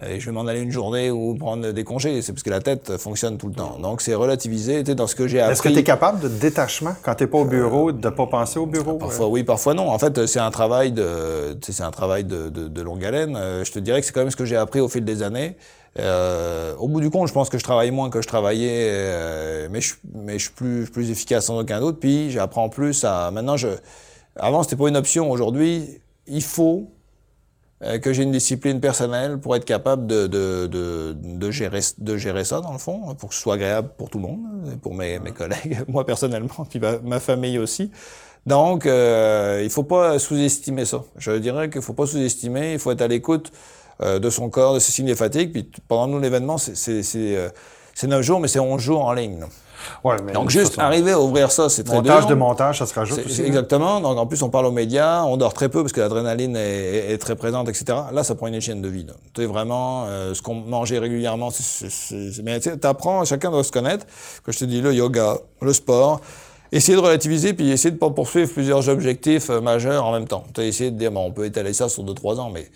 je 0.00 0.24
vais 0.26 0.30
m'en 0.32 0.46
aller 0.46 0.60
une 0.60 0.70
journée 0.70 1.10
ou 1.10 1.34
prendre 1.34 1.72
des 1.72 1.84
congés. 1.84 2.22
C'est 2.22 2.32
parce 2.32 2.44
que 2.44 2.50
la 2.50 2.60
tête 2.60 2.96
fonctionne 2.98 3.36
tout 3.36 3.48
le 3.48 3.54
temps. 3.54 3.78
Donc 3.80 4.00
c'est 4.00 4.14
relativisé. 4.14 4.84
Tu 4.84 4.94
dans 4.94 5.08
ce 5.08 5.16
que 5.16 5.26
j'ai 5.26 5.40
appris. 5.40 5.52
Est-ce 5.52 5.62
que 5.62 5.68
tu 5.70 5.78
es 5.78 5.82
capable 5.84 6.20
de 6.20 6.28
détachement 6.28 6.94
quand 7.02 7.16
tu 7.16 7.24
n'es 7.24 7.26
pas 7.28 7.38
au 7.38 7.44
bureau, 7.44 7.90
de 7.90 8.08
ne 8.08 8.14
pas 8.14 8.26
penser 8.26 8.60
au 8.60 8.66
bureau? 8.66 8.94
Parfois 8.94 9.26
oui, 9.28 9.42
parfois 9.42 9.74
non. 9.74 9.90
En 9.90 9.98
fait, 9.98 10.26
c'est 10.26 10.38
un 10.38 10.52
travail 10.52 10.92
de, 10.92 11.58
c'est 11.62 11.82
un 11.82 11.90
travail 11.90 12.22
de, 12.22 12.48
de, 12.48 12.68
de 12.68 12.82
longue 12.82 13.04
haleine. 13.04 13.36
Je 13.64 13.72
te 13.72 13.80
dirais 13.80 14.00
que 14.00 14.06
c'est 14.06 14.12
quand 14.12 14.20
même 14.20 14.30
ce 14.30 14.36
que 14.36 14.44
j'ai 14.44 14.56
appris 14.56 14.78
au 14.80 14.88
fil 14.88 15.04
des 15.04 15.22
années. 15.24 15.56
Euh, 15.98 16.74
au 16.76 16.88
bout 16.88 17.00
du 17.00 17.10
compte, 17.10 17.28
je 17.28 17.32
pense 17.32 17.48
que 17.48 17.58
je 17.58 17.64
travaille 17.64 17.90
moins 17.90 18.10
que 18.10 18.22
je 18.22 18.28
travaillais, 18.28 18.88
euh, 18.90 19.68
mais 19.70 19.80
je, 19.80 19.94
mais 20.14 20.38
je 20.38 20.44
suis 20.44 20.52
plus, 20.52 20.90
plus 20.90 21.10
efficace 21.10 21.46
sans 21.46 21.58
aucun 21.58 21.80
doute. 21.80 21.98
Puis 22.00 22.30
j'apprends 22.30 22.68
plus 22.68 23.04
à. 23.04 23.30
Maintenant, 23.30 23.56
je. 23.56 23.68
Avant, 24.36 24.62
c'était 24.62 24.76
pas 24.76 24.88
une 24.88 24.96
option. 24.96 25.30
Aujourd'hui, 25.30 26.00
il 26.26 26.42
faut 26.42 26.90
euh, 27.82 27.98
que 27.98 28.12
j'ai 28.12 28.24
une 28.24 28.32
discipline 28.32 28.80
personnelle 28.80 29.38
pour 29.38 29.54
être 29.54 29.64
capable 29.64 30.06
de, 30.08 30.26
de, 30.26 30.66
de, 30.66 31.16
de, 31.16 31.50
gérer, 31.52 31.80
de 31.98 32.16
gérer 32.16 32.44
ça, 32.44 32.60
dans 32.60 32.72
le 32.72 32.78
fond, 32.78 33.14
pour 33.14 33.28
que 33.28 33.34
ce 33.36 33.40
soit 33.40 33.54
agréable 33.54 33.90
pour 33.96 34.10
tout 34.10 34.18
le 34.18 34.24
monde, 34.24 34.78
pour 34.82 34.94
mes, 34.94 35.20
mes 35.20 35.30
collègues, 35.30 35.84
moi 35.88 36.04
personnellement, 36.04 36.66
puis 36.68 36.80
ma, 36.80 36.98
ma 36.98 37.20
famille 37.20 37.58
aussi. 37.58 37.92
Donc, 38.46 38.84
euh, 38.86 39.60
il 39.62 39.70
faut 39.70 39.84
pas 39.84 40.18
sous-estimer 40.18 40.86
ça. 40.86 41.04
Je 41.18 41.32
dirais 41.32 41.70
qu'il 41.70 41.82
faut 41.82 41.92
pas 41.92 42.06
sous-estimer, 42.06 42.72
il 42.72 42.78
faut 42.80 42.90
être 42.90 43.02
à 43.02 43.08
l'écoute 43.08 43.52
euh, 44.02 44.18
de 44.18 44.30
son 44.30 44.48
corps, 44.50 44.74
de 44.74 44.78
ses 44.78 44.92
signes 44.92 45.08
de 45.08 45.14
fatigue. 45.14 45.52
Puis 45.52 45.70
pendant 45.88 46.06
nous, 46.06 46.20
l'événement, 46.20 46.58
c'est 46.58 46.76
c'est- 46.76 47.02
c'est, 47.02 47.36
euh, 47.36 47.48
c'est 47.94 48.06
9 48.06 48.22
jours, 48.22 48.40
mais 48.40 48.48
c'est 48.48 48.60
11 48.60 48.80
jours 48.80 49.04
en 49.04 49.12
ligne. 49.12 49.44
Ouais, 50.02 50.16
mais 50.24 50.32
Donc, 50.32 50.50
juste 50.50 50.70
façon, 50.74 50.80
arriver 50.80 51.12
à 51.12 51.20
ouvrir 51.20 51.52
ça, 51.52 51.68
c'est 51.68 51.84
très 51.84 51.94
Montage 51.94 52.26
de 52.26 52.34
montage, 52.34 52.80
ça 52.80 52.86
se 52.86 52.92
rajoute 52.94 53.24
aussi. 53.24 53.42
là. 53.42 53.46
exactement. 53.46 54.00
Donc 54.00 54.18
en 54.18 54.26
plus, 54.26 54.42
on 54.42 54.50
parle 54.50 54.66
aux 54.66 54.72
médias, 54.72 55.22
on 55.22 55.36
dort 55.36 55.54
très 55.54 55.68
peu 55.68 55.82
parce 55.82 55.92
que 55.92 56.00
l'adrénaline 56.00 56.56
est, 56.56 57.12
est- 57.12 57.18
très 57.18 57.36
présente, 57.36 57.68
etc. 57.68 57.96
Là, 58.12 58.24
ça 58.24 58.34
prend 58.34 58.48
une 58.48 58.54
hygiène 58.54 58.82
de 58.82 58.88
vie. 58.88 59.06
Tu 59.34 59.42
sais 59.42 59.46
vraiment 59.46 60.06
euh, 60.08 60.34
ce 60.34 60.42
qu'on 60.42 60.54
mangeait 60.56 60.98
régulièrement. 60.98 61.50
c'est- 61.50 61.62
c'est- 61.62 61.90
c'est- 61.90 62.32
c'est- 62.32 62.42
Mais 62.42 62.58
tu 62.58 62.70
apprends, 62.82 63.24
chacun 63.24 63.52
doit 63.52 63.62
se 63.62 63.70
connaître. 63.70 64.04
Que 64.44 64.50
je 64.50 64.58
te 64.58 64.64
dis 64.64 64.80
le 64.80 64.92
yoga, 64.92 65.38
le 65.62 65.72
sport. 65.72 66.20
Essayer 66.72 66.96
de 66.96 67.00
relativiser 67.02 67.54
puis 67.54 67.70
essayer 67.70 67.92
de 67.92 67.98
pas 67.98 68.10
poursuivre 68.10 68.50
plusieurs 68.52 68.88
objectifs 68.88 69.48
euh, 69.48 69.60
majeurs 69.60 70.04
en 70.04 70.12
même 70.12 70.26
temps. 70.26 70.44
Tu 70.54 70.60
essayer 70.62 70.90
de 70.90 70.98
dire 70.98 71.12
bon, 71.12 71.24
on 71.24 71.30
peut 71.30 71.46
étaler 71.46 71.72
ça 71.72 71.88
sur 71.88 72.02
deux 72.02 72.14
trois 72.14 72.40
ans, 72.40 72.50
mais 72.52 72.68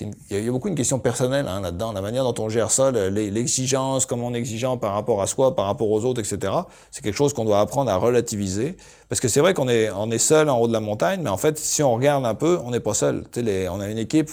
une- 0.00 0.14
il 0.30 0.34
y, 0.34 0.36
a- 0.36 0.40
il 0.40 0.46
y 0.46 0.48
a 0.48 0.52
beaucoup 0.52 0.68
une 0.68 0.74
question 0.74 0.98
personnelle 0.98 1.46
hein, 1.48 1.60
là-dedans, 1.60 1.92
la 1.92 2.00
manière 2.00 2.24
dont 2.24 2.34
on 2.42 2.48
gère 2.48 2.70
ça, 2.70 2.90
l'exigence, 2.90 4.06
comment 4.06 4.28
on 4.28 4.34
est 4.34 4.38
exigeant 4.38 4.78
par 4.78 4.94
rapport 4.94 5.20
à 5.20 5.26
soi, 5.26 5.54
par 5.54 5.66
rapport 5.66 5.90
aux 5.90 6.04
autres, 6.04 6.20
etc. 6.20 6.52
C'est 6.90 7.02
quelque 7.04 7.14
chose 7.16 7.34
qu'on 7.34 7.44
doit 7.44 7.60
apprendre 7.60 7.90
à 7.90 7.96
relativiser, 7.96 8.76
parce 9.10 9.20
que 9.20 9.28
c'est 9.28 9.40
vrai 9.40 9.52
qu'on 9.54 9.68
est 9.68 9.90
on 9.90 10.10
est 10.10 10.18
seul 10.18 10.48
en 10.48 10.58
haut 10.58 10.66
de 10.68 10.72
la 10.72 10.80
montagne, 10.80 11.20
mais 11.22 11.30
en 11.30 11.36
fait, 11.36 11.58
si 11.58 11.82
on 11.82 11.92
regarde 11.94 12.24
un 12.24 12.34
peu, 12.34 12.58
on 12.64 12.70
n'est 12.70 12.80
pas 12.80 12.94
seul. 12.94 13.24
Tu 13.30 13.40
sais, 13.40 13.42
les- 13.42 13.68
on 13.68 13.80
a 13.80 13.88
une 13.88 13.98
équipe, 13.98 14.30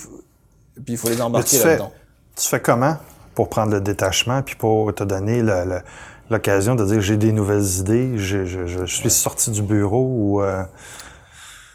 puis 0.76 0.94
il 0.94 0.98
faut 0.98 1.10
les 1.10 1.22
embarquer 1.22 1.58
là-dedans. 1.72 1.92
tu 2.38 2.48
fais 2.48 2.62
comment 2.62 2.96
pour 3.36 3.50
prendre 3.50 3.74
le 3.74 3.82
détachement 3.82 4.42
puis 4.42 4.56
pour 4.56 4.94
te 4.96 5.04
donner 5.04 5.42
l'occasion 6.30 6.76
de 6.76 6.86
dire 6.86 7.02
j'ai 7.02 7.18
des 7.18 7.32
nouvelles 7.34 7.68
idées, 7.80 8.18
je, 8.18 8.46
je- 8.46 8.66
je 8.66 8.86
suis 8.86 9.10
sorti 9.10 9.52
du 9.52 9.62
bureau 9.62 10.06
ou 10.10 10.42
euh, 10.42 10.64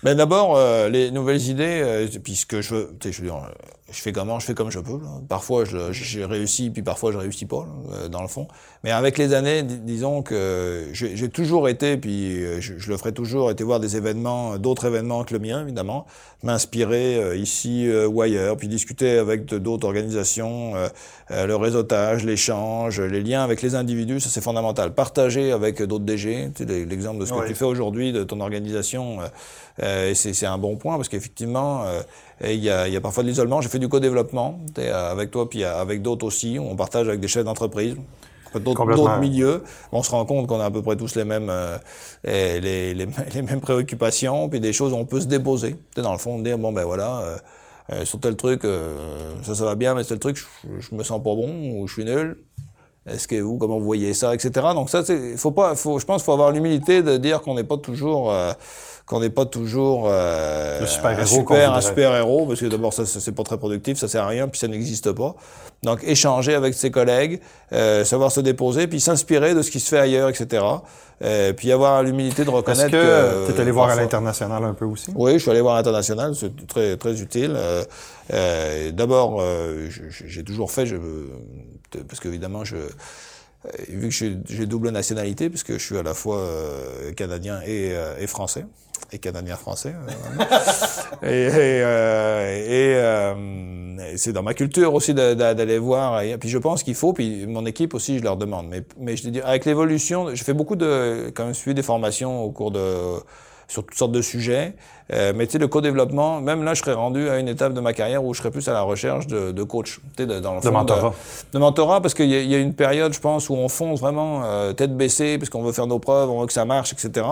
Ben 0.05 0.15
d'abord, 0.15 0.59
euh, 0.59 0.91
les 0.91 1.11
nouvelles 1.11 1.49
idées, 1.49 1.81
euh, 1.83 2.07
puis 2.23 2.37
ce 2.37 2.45
que 2.45 2.61
je 2.61 2.75
je 3.03 3.23
veux 3.23 3.27
dire, 3.27 3.37
euh, 3.37 3.84
je 3.93 4.01
fais 4.01 4.13
comment, 4.13 4.41
je 4.41 4.47
fais 4.47 4.55
comme 4.55 4.71
je 4.71 4.79
peux. 4.81 4.93
là. 4.99 5.21
Parfois, 5.29 5.65
j'ai 5.93 6.25
réussi, 6.25 6.71
puis 6.71 6.83
parfois, 6.83 7.13
je 7.13 7.19
réussis 7.19 7.45
pas, 7.45 7.67
là, 7.67 7.97
euh, 7.97 8.09
dans 8.09 8.23
le 8.23 8.29
fond. 8.29 8.49
Mais 8.83 8.91
avec 8.91 9.19
les 9.19 9.35
années, 9.35 9.63
dis- 9.63 9.79
disons 9.79 10.23
que 10.23 10.89
j'ai 10.93 11.29
toujours 11.29 11.69
été, 11.69 11.99
puis 11.99 12.43
euh, 12.43 12.61
je, 12.63 12.79
je 12.79 12.91
le 12.91 12.97
ferai 12.97 13.13
toujours, 13.13 13.51
été 13.51 13.63
voir 13.63 13.81
des 13.81 13.97
événements, 13.99 14.55
euh, 14.55 14.59
d'autres 14.59 14.87
événements 14.87 15.23
que 15.25 15.35
le 15.35 15.39
mien, 15.41 15.61
évidemment, 15.63 16.07
m'inspirer 16.43 17.17
euh, 17.23 17.37
ici 17.37 17.87
euh, 17.87 18.07
ou 18.09 18.23
ailleurs, 18.23 18.57
puis 18.57 18.69
discuter 18.69 19.19
avec 19.19 19.45
d'autres 19.47 19.87
organisations, 19.87 20.75
euh, 20.77 20.89
euh, 21.31 21.47
le 21.47 21.55
réseautage, 21.57 22.25
l'échange, 22.25 23.01
les 23.03 23.23
liens 23.23 23.45
avec 23.45 23.61
les 23.61 23.75
individus, 23.75 24.21
ça 24.21 24.31
c'est 24.31 24.41
fondamental. 24.43 24.95
Partager 24.95 25.53
avec 25.53 25.83
d'autres 25.83 26.05
DG, 26.05 26.51
tu 26.55 26.65
sais, 26.67 26.85
l'exemple 26.87 27.21
de 27.21 27.27
ce 27.27 27.33
que 27.35 27.47
tu 27.47 27.55
fais 27.55 27.65
aujourd'hui, 27.67 28.13
de 28.13 28.25
ton 28.25 28.41
organisation, 28.41 29.19
c'est 29.79 30.47
un 30.47 30.59
bon 30.59 30.77
point 30.77 30.97
parce 30.97 31.09
qu'effectivement, 31.09 31.85
euh, 32.45 32.53
il 32.53 32.61
y, 32.65 32.71
a, 32.71 32.89
il 32.89 32.95
y 32.95 32.97
a 32.97 33.01
parfois 33.01 33.23
de 33.23 33.29
l'isolement. 33.29 33.61
J'ai 33.61 33.69
fait 33.69 33.79
du 33.79 33.89
co-développement 33.89 34.61
euh, 34.79 35.13
avec 35.13 35.31
toi, 35.31 35.49
puis 35.49 35.65
euh, 35.65 35.81
avec 35.81 36.03
d'autres 36.03 36.27
aussi. 36.27 36.59
On 36.61 36.77
partage 36.77 37.09
avec 37.09 37.21
des 37.21 37.29
chefs 37.29 37.45
d'entreprise, 37.45 37.97
d'autres 38.87 39.19
milieux. 39.19 39.63
On 39.93 40.03
se 40.03 40.11
rend 40.11 40.25
compte 40.27 40.47
qu'on 40.47 40.61
a 40.61 40.67
à 40.67 40.71
peu 40.71 40.83
près 40.83 40.97
tous 40.97 41.17
les 41.17 41.25
mêmes, 41.25 41.51
euh, 41.51 41.79
les, 42.25 42.95
les, 42.95 43.07
les 43.35 43.43
mêmes 43.43 43.61
préoccupations, 43.61 44.49
puis 44.49 44.61
des 44.61 44.73
choses 44.73 44.93
où 44.93 44.97
on 44.97 45.07
peut 45.07 45.21
se 45.21 45.27
déposer. 45.27 45.77
Dans 45.97 46.13
le 46.13 46.19
fond, 46.19 46.39
dire 46.41 46.59
bon 46.59 46.73
ben 46.73 46.85
voilà. 46.85 47.21
euh, 47.23 47.39
euh, 47.93 48.05
sur 48.07 48.19
tel 48.21 48.37
truc, 48.37 48.63
ça, 49.43 49.55
ça 49.55 49.65
va 49.65 49.75
bien, 49.75 49.95
mais 49.95 50.05
tel 50.05 50.19
truc, 50.19 50.39
je, 50.39 50.45
je 50.81 50.95
me 50.95 51.03
sens 51.03 51.19
pas 51.23 51.35
bon 51.35 51.73
ou 51.81 51.87
je 51.87 51.93
suis 51.95 52.05
nul. 52.05 52.39
Est-ce 53.07 53.29
que 53.29 53.37
vous, 53.41 53.59
comment 53.59 53.79
vous 53.79 53.85
voyez 53.85 54.15
ça, 54.15 54.35
etc. 54.35 54.69
Donc 54.75 54.89
ça, 54.89 55.03
faut 55.37 55.51
pas, 55.51 55.75
faut, 55.75 55.99
je 55.99 56.07
pense, 56.07 56.23
qu'il 56.23 56.27
faut 56.27 56.33
avoir 56.33 56.53
l'humilité 56.53 57.03
de 57.03 57.19
dire 57.19 57.43
qu'on 57.43 57.55
n'est 57.55 57.65
pas 57.65 57.77
toujours, 57.77 58.33
qu'on 59.07 59.21
n'est 59.21 59.31
pas 59.31 59.45
toujours 59.45 60.07
euh, 60.09 60.83
un 60.83 60.87
super, 60.87 61.19
un 61.19 61.81
super 61.81 62.17
héros, 62.17 62.47
parce 62.47 62.61
que 62.61 62.67
d'abord 62.67 62.93
ça, 62.95 63.05
ça, 63.05 63.21
c'est 63.21 63.33
pas 63.33 63.43
très 63.43 63.59
productif, 63.59 63.99
ça 63.99 64.09
sert 64.09 64.25
à 64.25 64.29
rien, 64.29 64.49
puis 64.49 64.59
ça 64.59 64.69
n'existe 64.69 65.13
pas. 65.13 65.35
Donc 65.83 66.03
échanger 66.05 66.55
avec 66.55 66.73
ses 66.73 66.91
collègues, 66.91 67.41
euh, 67.73 68.05
savoir 68.05 68.33
se 68.33 68.41
déposer, 68.41 68.87
puis 68.87 69.01
s'inspirer 69.01 69.55
de 69.55 69.61
ce 69.61 69.71
qui 69.71 69.79
se 69.81 69.91
fait 69.91 69.99
ailleurs, 69.99 70.31
etc. 70.31 70.65
Euh, 71.23 71.53
puis 71.53 71.71
avoir 71.71 72.03
l'humilité 72.03 72.45
de 72.45 72.49
est-ce 72.49 72.57
reconnaître 72.57 72.91
que 72.91 73.47
tu 73.47 73.53
es 73.53 73.61
allé 73.61 73.71
voir 73.71 73.91
à 73.91 73.97
l'international 73.97 74.65
un 74.65 74.75
peu 74.75 74.87
aussi? 74.87 75.13
oui, 75.15 75.35
je 75.35 75.39
suis 75.39 75.51
allé 75.51 75.61
voir 75.61 75.77
l'international, 75.77 76.35
c'est 76.35 76.67
très 76.67 76.97
très 76.97 77.21
utile. 77.21 77.57
Euh, 78.33 78.91
D'abord, 78.93 79.43
j'ai 79.91 80.43
toujours 80.45 80.73
fait, 80.73 80.87
je, 80.87 80.97
parce 82.09 82.21
qu'évidemment, 82.21 82.65
je, 82.65 82.77
vu 83.89 84.09
que 84.09 84.15
j'ai 84.15 84.67
double 84.67 84.91
nationalité, 84.91 85.49
parce 85.49 85.63
que 85.63 85.79
je 85.79 85.85
suis 85.85 85.97
à 85.97 86.03
la 86.03 86.15
fois 86.15 86.39
euh, 86.39 87.13
canadien 87.13 87.61
et, 87.63 87.93
euh, 87.93 88.19
et 88.19 88.27
français, 88.27 88.67
et 89.15 89.19
canadien 89.19 89.57
français. 89.57 89.95
euh, 91.23 91.25
et 91.25 92.95
euh, 92.97 93.35
euh, 93.35 94.13
c'est 94.17 94.33
dans 94.33 94.43
ma 94.43 94.55
culture 94.55 94.93
aussi 94.93 95.15
d'aller 95.15 95.79
voir. 95.79 96.21
Et 96.23 96.37
puis 96.37 96.49
je 96.49 96.59
pense 96.59 96.83
qu'il 96.83 96.95
faut, 96.95 97.13
puis 97.13 97.47
mon 97.47 97.65
équipe 97.65 97.95
aussi, 97.95 98.19
je 98.19 98.25
leur 98.25 98.37
demande. 98.37 98.67
Mais, 98.69 98.83
mais 98.99 99.17
je 99.17 99.23
te 99.23 99.29
dis, 99.29 99.41
avec 99.41 99.65
l'évolution, 99.65 100.35
je 100.35 100.45
fais 100.45 100.55
beaucoup 100.55 100.77
de, 100.77 101.31
quand 101.35 101.45
même 101.45 101.55
suivi 101.55 101.75
des 101.75 101.83
formations 101.83 102.43
au 102.43 102.51
cours 102.51 102.71
de 102.71 102.83
sur 103.69 103.85
toutes 103.85 103.97
sortes 103.97 104.13
de 104.13 104.23
sujets. 104.23 104.75
Euh, 105.13 105.33
mais 105.35 105.47
tu 105.47 105.53
sais, 105.53 105.59
le 105.59 105.69
co-développement, 105.69 106.41
même 106.41 106.65
là, 106.65 106.73
je 106.75 106.81
serais 106.81 106.95
rendu 106.95 107.29
à 107.29 107.39
une 107.39 107.49
étape 107.49 107.75
de 107.75 107.81
ma 107.81 107.93
carrière 107.93 108.25
où 108.25 108.33
je 108.33 108.39
serais 108.39 108.51
plus 108.51 108.67
à 108.69 108.73
la 108.73 108.81
recherche 108.83 109.27
de, 109.27 109.53
de 109.53 109.63
coach, 109.63 110.01
tu 110.17 110.23
sais, 110.23 110.27
de, 110.27 110.41
dans 110.41 110.55
le 110.55 110.61
De 110.61 110.67
fond, 110.67 110.73
mentorat. 110.73 111.15
de 111.53 111.59
mentorat, 111.59 112.01
parce 112.01 112.15
qu'il 112.15 112.31
y, 112.31 112.47
y 112.47 112.55
a 112.55 112.59
une 112.59 112.75
période, 112.75 113.13
je 113.13 113.21
pense, 113.21 113.51
où 113.51 113.55
on 113.55 113.69
fonce 113.69 114.01
vraiment 114.01 114.43
euh, 114.45 114.73
tête 114.73 114.97
baissée, 114.97 115.37
parce 115.37 115.51
qu'on 115.51 115.63
veut 115.63 115.73
faire 115.73 115.87
nos 115.87 115.99
preuves, 115.99 116.31
on 116.31 116.41
veut 116.41 116.47
que 116.47 116.53
ça 116.55 116.65
marche, 116.65 116.93
etc. 116.93 117.27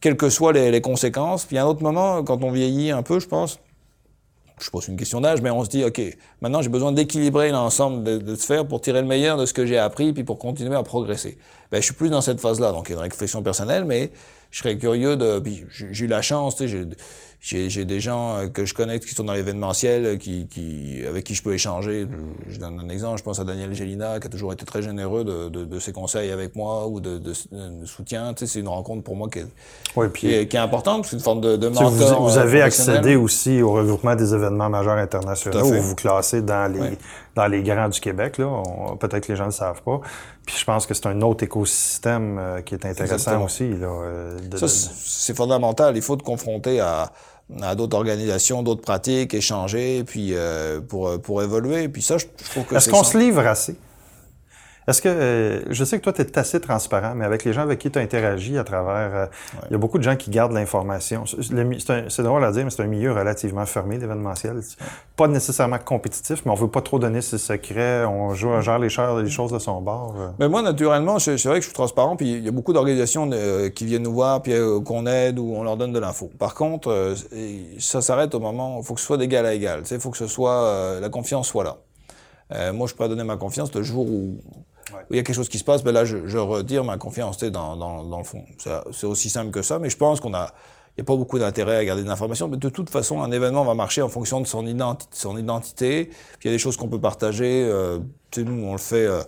Quelles 0.00 0.16
que 0.16 0.30
soient 0.30 0.52
les, 0.52 0.70
les 0.72 0.80
conséquences. 0.80 1.44
Puis 1.44 1.54
il 1.54 1.58
y 1.58 1.60
a 1.60 1.64
un 1.64 1.68
autre 1.68 1.82
moment, 1.82 2.24
quand 2.24 2.42
on 2.42 2.50
vieillit 2.50 2.90
un 2.90 3.02
peu, 3.02 3.20
je 3.20 3.28
pense, 3.28 3.60
je 4.60 4.70
pose 4.70 4.88
une 4.88 4.96
question 4.96 5.20
d'âge, 5.20 5.40
mais 5.42 5.50
on 5.50 5.64
se 5.64 5.68
dit, 5.68 5.84
OK, 5.84 6.00
maintenant 6.40 6.62
j'ai 6.62 6.68
besoin 6.68 6.92
d'équilibrer 6.92 7.50
l'ensemble 7.50 8.04
de, 8.04 8.18
de 8.18 8.34
sphères 8.34 8.66
pour 8.66 8.80
tirer 8.80 9.00
le 9.00 9.06
meilleur 9.06 9.36
de 9.36 9.46
ce 9.46 9.52
que 9.52 9.66
j'ai 9.66 9.78
appris, 9.78 10.12
puis 10.12 10.24
pour 10.24 10.38
continuer 10.38 10.76
à 10.76 10.82
progresser. 10.82 11.38
Ben, 11.70 11.78
je 11.80 11.86
suis 11.86 11.94
plus 11.94 12.10
dans 12.10 12.20
cette 12.20 12.40
phase-là, 12.40 12.72
donc 12.72 12.88
il 12.88 12.92
y 12.92 12.94
a 12.94 12.98
une 12.98 13.02
réflexion 13.02 13.42
personnelle, 13.42 13.84
mais 13.84 14.10
je 14.52 14.58
serais 14.58 14.76
curieux 14.76 15.16
de. 15.16 15.40
Puis 15.40 15.64
j'ai 15.70 16.04
eu 16.04 16.08
la 16.08 16.22
chance, 16.22 16.56
tu 16.56 16.68
sais, 16.68 16.86
j'ai 17.40 17.84
des 17.84 17.98
gens 17.98 18.36
euh, 18.36 18.48
que 18.48 18.64
je 18.64 18.74
connais 18.74 19.00
qui 19.00 19.12
sont 19.14 19.24
dans 19.24 19.32
l'événementiel, 19.32 20.04
euh, 20.04 20.16
qui, 20.16 20.46
qui, 20.46 21.02
avec 21.08 21.24
qui 21.24 21.34
je 21.34 21.42
peux 21.42 21.54
échanger. 21.54 22.06
Je 22.48 22.58
donne 22.58 22.78
un 22.78 22.88
exemple, 22.88 23.18
je 23.18 23.24
pense 23.24 23.40
à 23.40 23.44
Daniel 23.44 23.74
Gélina, 23.74 24.20
qui 24.20 24.28
a 24.28 24.30
toujours 24.30 24.52
été 24.52 24.64
très 24.64 24.82
généreux 24.82 25.24
de, 25.24 25.48
de, 25.48 25.64
de 25.64 25.78
ses 25.80 25.92
conseils 25.92 26.30
avec 26.30 26.54
moi 26.54 26.86
ou 26.86 27.00
de, 27.00 27.18
de, 27.18 27.32
soutien. 27.84 28.34
Tu 28.34 28.46
sais, 28.46 28.52
c'est 28.52 28.60
une 28.60 28.68
rencontre 28.68 29.02
pour 29.02 29.16
moi 29.16 29.28
qui 29.28 29.40
est, 29.40 29.46
puis, 30.12 30.20
qui, 30.20 30.34
est, 30.34 30.46
qui 30.46 30.56
est 30.56 30.60
importante, 30.60 31.06
c'est 31.06 31.16
une 31.16 31.22
forme 31.22 31.40
de, 31.40 31.56
de 31.56 31.68
mentor. 31.68 31.90
Vous, 31.90 32.28
vous 32.28 32.38
avez 32.38 32.62
accédé 32.62 33.16
aussi 33.16 33.62
au 33.62 33.72
regroupement 33.72 34.14
des 34.14 34.34
événements 34.34 34.68
majeurs 34.68 34.98
internationaux 34.98 35.64
où 35.64 35.80
vous 35.80 35.94
classez 35.96 36.42
dans 36.42 36.70
les, 36.70 36.98
dans 37.34 37.46
les 37.46 37.62
grands 37.62 37.88
du 37.88 38.00
Québec. 38.00 38.36
Peut-être 39.00 39.26
que 39.26 39.32
les 39.32 39.36
gens 39.36 39.44
ne 39.44 39.48
le 39.48 39.54
savent 39.54 39.82
pas. 39.82 40.00
Puis 40.46 40.56
je 40.58 40.64
pense 40.64 40.86
que 40.86 40.94
c'est 40.94 41.06
un 41.06 41.20
autre 41.22 41.44
écosystème 41.44 42.38
euh, 42.38 42.60
qui 42.62 42.74
est 42.74 42.84
intéressant 42.84 43.44
aussi. 43.44 43.68
Là, 43.68 44.36
Ça, 44.56 44.68
c'est 44.68 45.36
fondamental. 45.36 45.96
Il 45.96 46.02
faut 46.02 46.16
te 46.16 46.24
confronter 46.24 46.80
à 46.80 47.12
à 47.60 47.74
d'autres 47.74 47.96
organisations, 47.96 48.62
d'autres 48.62 48.80
pratiques, 48.80 49.34
échanger, 49.34 50.04
puis 50.04 50.30
euh, 50.32 50.80
pour, 50.80 51.20
pour 51.20 51.42
évoluer. 51.42 51.88
Puis 51.88 52.00
ça, 52.00 52.16
je, 52.16 52.24
trouve 52.50 52.64
que 52.64 52.76
Est-ce 52.76 52.88
qu'on 52.88 53.04
se 53.04 53.18
livre 53.18 53.46
assez? 53.46 53.76
Est-ce 54.88 55.00
que, 55.00 55.08
euh, 55.08 55.62
je 55.70 55.84
sais 55.84 55.98
que 55.98 56.02
toi, 56.02 56.12
tu 56.12 56.22
es 56.22 56.38
assez 56.38 56.60
transparent, 56.60 57.14
mais 57.14 57.24
avec 57.24 57.44
les 57.44 57.52
gens 57.52 57.62
avec 57.62 57.78
qui 57.78 57.90
tu 57.90 57.98
interagis 58.00 58.58
à 58.58 58.64
travers, 58.64 59.14
euh, 59.14 59.26
il 59.68 59.72
y 59.72 59.74
a 59.76 59.78
beaucoup 59.78 59.98
de 59.98 60.02
gens 60.02 60.16
qui 60.16 60.30
gardent 60.30 60.52
l'information. 60.52 61.24
C'est 61.26 62.22
drôle 62.22 62.44
à 62.44 62.50
dire, 62.50 62.64
mais 62.64 62.70
c'est 62.70 62.82
un 62.82 62.88
milieu 62.88 63.12
relativement 63.12 63.64
fermé, 63.64 63.98
l'événementiel. 63.98 64.60
Pas 65.16 65.28
nécessairement 65.28 65.78
compétitif, 65.78 66.44
mais 66.44 66.50
on 66.50 66.56
veut 66.56 66.68
pas 66.68 66.80
trop 66.80 66.98
donner 66.98 67.20
ses 67.20 67.38
secrets, 67.38 68.04
on 68.04 68.34
joue, 68.34 68.60
genre 68.60 68.78
les, 68.78 68.88
les 69.22 69.30
choses 69.30 69.52
de 69.52 69.60
son 69.60 69.80
bord. 69.80 70.16
Euh. 70.18 70.30
Mais 70.40 70.48
moi, 70.48 70.62
naturellement, 70.62 71.20
c'est 71.20 71.40
vrai 71.44 71.54
que 71.54 71.60
je 71.60 71.66
suis 71.66 71.74
transparent, 71.74 72.16
puis 72.16 72.32
il 72.32 72.44
y 72.44 72.48
a 72.48 72.52
beaucoup 72.52 72.72
d'organisations 72.72 73.30
qui 73.74 73.84
viennent 73.84 74.02
nous 74.02 74.14
voir, 74.14 74.42
puis 74.42 74.52
qu'on 74.84 75.06
aide 75.06 75.38
ou 75.38 75.54
on 75.54 75.62
leur 75.62 75.76
donne 75.76 75.92
de 75.92 76.00
l'info. 76.00 76.28
Par 76.40 76.54
contre, 76.54 77.14
ça 77.78 78.02
s'arrête 78.02 78.34
au 78.34 78.40
moment, 78.40 78.78
il 78.80 78.84
faut 78.84 78.94
que 78.94 79.00
ce 79.00 79.06
soit 79.06 79.16
d'égal 79.18 79.46
à 79.46 79.54
égal. 79.54 79.82
Il 79.88 80.00
faut 80.00 80.10
que 80.10 80.18
ce 80.18 80.26
soit, 80.26 80.98
la 81.00 81.08
confiance 81.08 81.46
soit 81.46 81.62
là. 81.62 82.72
moi, 82.72 82.88
je 82.88 82.94
pourrais 82.94 83.08
donner 83.08 83.24
ma 83.24 83.36
confiance 83.36 83.72
le 83.74 83.82
jour 83.82 84.06
où 84.10 84.38
il 85.10 85.16
y 85.16 85.18
a 85.18 85.22
quelque 85.22 85.36
chose 85.36 85.48
qui 85.48 85.58
se 85.58 85.64
passe, 85.64 85.82
ben 85.82 85.92
là, 85.92 86.04
je, 86.04 86.26
je 86.26 86.38
retire 86.38 86.84
ma 86.84 86.96
confiance 86.98 87.38
dans, 87.38 87.76
dans, 87.76 88.04
dans 88.04 88.18
le 88.18 88.24
fond. 88.24 88.44
C'est 88.92 89.06
aussi 89.06 89.30
simple 89.30 89.50
que 89.50 89.62
ça, 89.62 89.78
mais 89.78 89.90
je 89.90 89.96
pense 89.96 90.20
qu'on 90.20 90.34
a, 90.34 90.52
il 90.96 91.00
n'y 91.00 91.02
a 91.02 91.04
pas 91.06 91.16
beaucoup 91.16 91.38
d'intérêt 91.38 91.76
à 91.76 91.84
garder 91.84 92.02
de 92.02 92.08
l'information, 92.08 92.48
mais 92.48 92.58
de 92.58 92.68
toute 92.68 92.90
façon, 92.90 93.22
un 93.22 93.32
événement 93.32 93.64
va 93.64 93.74
marcher 93.74 94.02
en 94.02 94.10
fonction 94.10 94.42
de 94.42 94.46
son, 94.46 94.66
identi 94.66 95.06
son 95.12 95.38
identité. 95.38 96.04
Puis 96.04 96.16
il 96.44 96.46
y 96.46 96.50
a 96.50 96.52
des 96.52 96.58
choses 96.58 96.76
qu'on 96.76 96.88
peut 96.88 97.00
partager. 97.00 97.66
Euh, 97.66 97.98
nous, 98.36 98.64
on 98.64 98.72
le 98.72 98.78
fait 98.78 99.06
euh, 99.06 99.22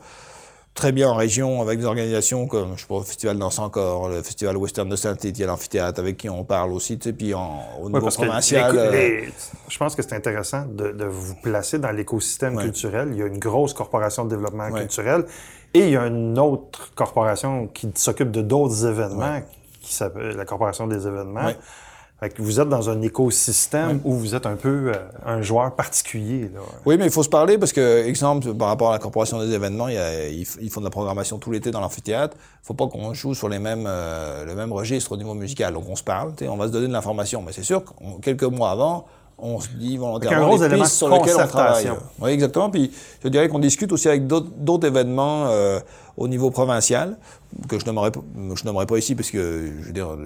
très 0.74 0.92
bien 0.92 1.08
en 1.08 1.14
région 1.14 1.62
avec 1.62 1.78
des 1.78 1.84
organisations 1.84 2.46
comme, 2.46 2.76
je 2.76 2.82
sais 2.82 2.86
pas, 2.88 2.98
le 2.98 3.04
Festival 3.04 3.38
Danse 3.38 3.58
Encore, 3.58 4.08
le 4.08 4.22
Festival 4.22 4.56
Western 4.56 4.88
de 4.88 4.96
Saint-Étienne, 4.96 5.48
l'amphithéâtre, 5.48 6.00
avec 6.00 6.16
qui 6.16 6.28
on 6.28 6.44
parle 6.44 6.72
aussi, 6.72 6.98
tu 6.98 7.10
sais, 7.10 7.12
puis 7.12 7.32
en, 7.32 7.60
au 7.80 7.88
niveau 7.88 8.08
provincial. 8.08 8.76
Euh, 8.76 9.20
je 9.68 9.78
pense 9.78 9.94
que 9.94 10.02
c'est 10.02 10.14
intéressant 10.14 10.66
de, 10.66 10.90
de, 10.90 11.04
vous 11.04 11.36
placer 11.36 11.78
dans 11.78 11.92
l'écosystème 11.92 12.58
culturel. 12.58 13.08
Il 13.12 13.18
y 13.18 13.22
a 13.22 13.26
une 13.26 13.38
grosse 13.38 13.72
corporation 13.72 14.24
de 14.24 14.30
développement 14.30 14.70
culturel 14.72 15.24
et 15.72 15.80
il 15.80 15.90
y 15.90 15.96
a 15.96 16.06
une 16.06 16.38
autre 16.38 16.92
corporation 16.94 17.68
qui 17.68 17.90
s'occupe 17.94 18.30
de 18.30 18.42
d'autres 18.42 18.86
événements, 18.86 19.42
qui 19.80 19.94
s'appelle 19.94 20.36
la 20.36 20.44
Corporation 20.44 20.86
des 20.86 21.06
événements. 21.06 21.52
Fait 22.24 22.30
que 22.30 22.40
vous 22.40 22.58
êtes 22.58 22.70
dans 22.70 22.88
un 22.88 23.02
écosystème 23.02 24.00
où 24.02 24.14
vous 24.14 24.34
êtes 24.34 24.46
un 24.46 24.56
peu 24.56 24.90
euh, 24.90 24.94
un 25.26 25.42
joueur 25.42 25.76
particulier. 25.76 26.50
Là. 26.54 26.60
Oui, 26.86 26.96
mais 26.96 27.04
il 27.04 27.10
faut 27.10 27.22
se 27.22 27.28
parler 27.28 27.58
parce 27.58 27.74
que, 27.74 28.06
exemple, 28.06 28.54
par 28.54 28.68
rapport 28.68 28.88
à 28.88 28.92
la 28.92 28.98
Corporation 28.98 29.38
des 29.40 29.52
événements, 29.52 29.88
il 29.88 29.96
y 29.96 29.98
a, 29.98 30.26
ils, 30.30 30.46
font 30.46 30.80
de 30.80 30.86
la 30.86 30.90
programmation 30.90 31.36
tout 31.36 31.50
l'été 31.50 31.70
dans 31.70 31.80
l'amphithéâtre. 31.80 32.34
Il 32.38 32.66
faut 32.66 32.72
pas 32.72 32.86
qu'on 32.86 33.12
joue 33.12 33.34
sur 33.34 33.50
les 33.50 33.58
mêmes, 33.58 33.84
euh, 33.86 34.46
le 34.46 34.54
même 34.54 34.72
registre 34.72 35.12
au 35.12 35.18
niveau 35.18 35.34
musical. 35.34 35.74
Donc 35.74 35.84
on 35.86 35.96
se 35.96 36.02
parle, 36.02 36.32
on 36.48 36.56
va 36.56 36.66
se 36.66 36.72
donner 36.72 36.88
de 36.88 36.94
l'information. 36.94 37.42
Mais 37.42 37.52
c'est 37.52 37.62
sûr 37.62 37.84
que 37.84 37.92
quelques 38.22 38.44
mois 38.44 38.70
avant, 38.70 39.04
on 39.38 39.60
se 39.60 39.68
dit 39.68 39.96
volontairement 39.96 40.56
les 40.56 40.68
pistes 40.68 40.94
sur 40.94 41.08
lesquelles 41.08 41.36
on 41.36 41.46
travaille. 41.46 41.90
Oui, 42.20 42.30
exactement. 42.30 42.70
Puis 42.70 42.90
je 43.22 43.28
dirais 43.28 43.48
qu'on 43.48 43.58
discute 43.58 43.92
aussi 43.92 44.08
avec 44.08 44.26
d'autres 44.26 44.86
événements 44.86 45.46
euh, 45.46 45.80
au 46.16 46.28
niveau 46.28 46.50
provincial 46.50 47.18
que 47.68 47.78
je 47.78 47.84
n'aimerais 47.86 48.12
je 48.54 48.64
n'aimerais 48.64 48.86
pas 48.86 48.98
ici 48.98 49.14
parce 49.14 49.30
que 49.30 49.72
je 49.80 49.86
veux 49.86 49.92
dire 49.92 50.16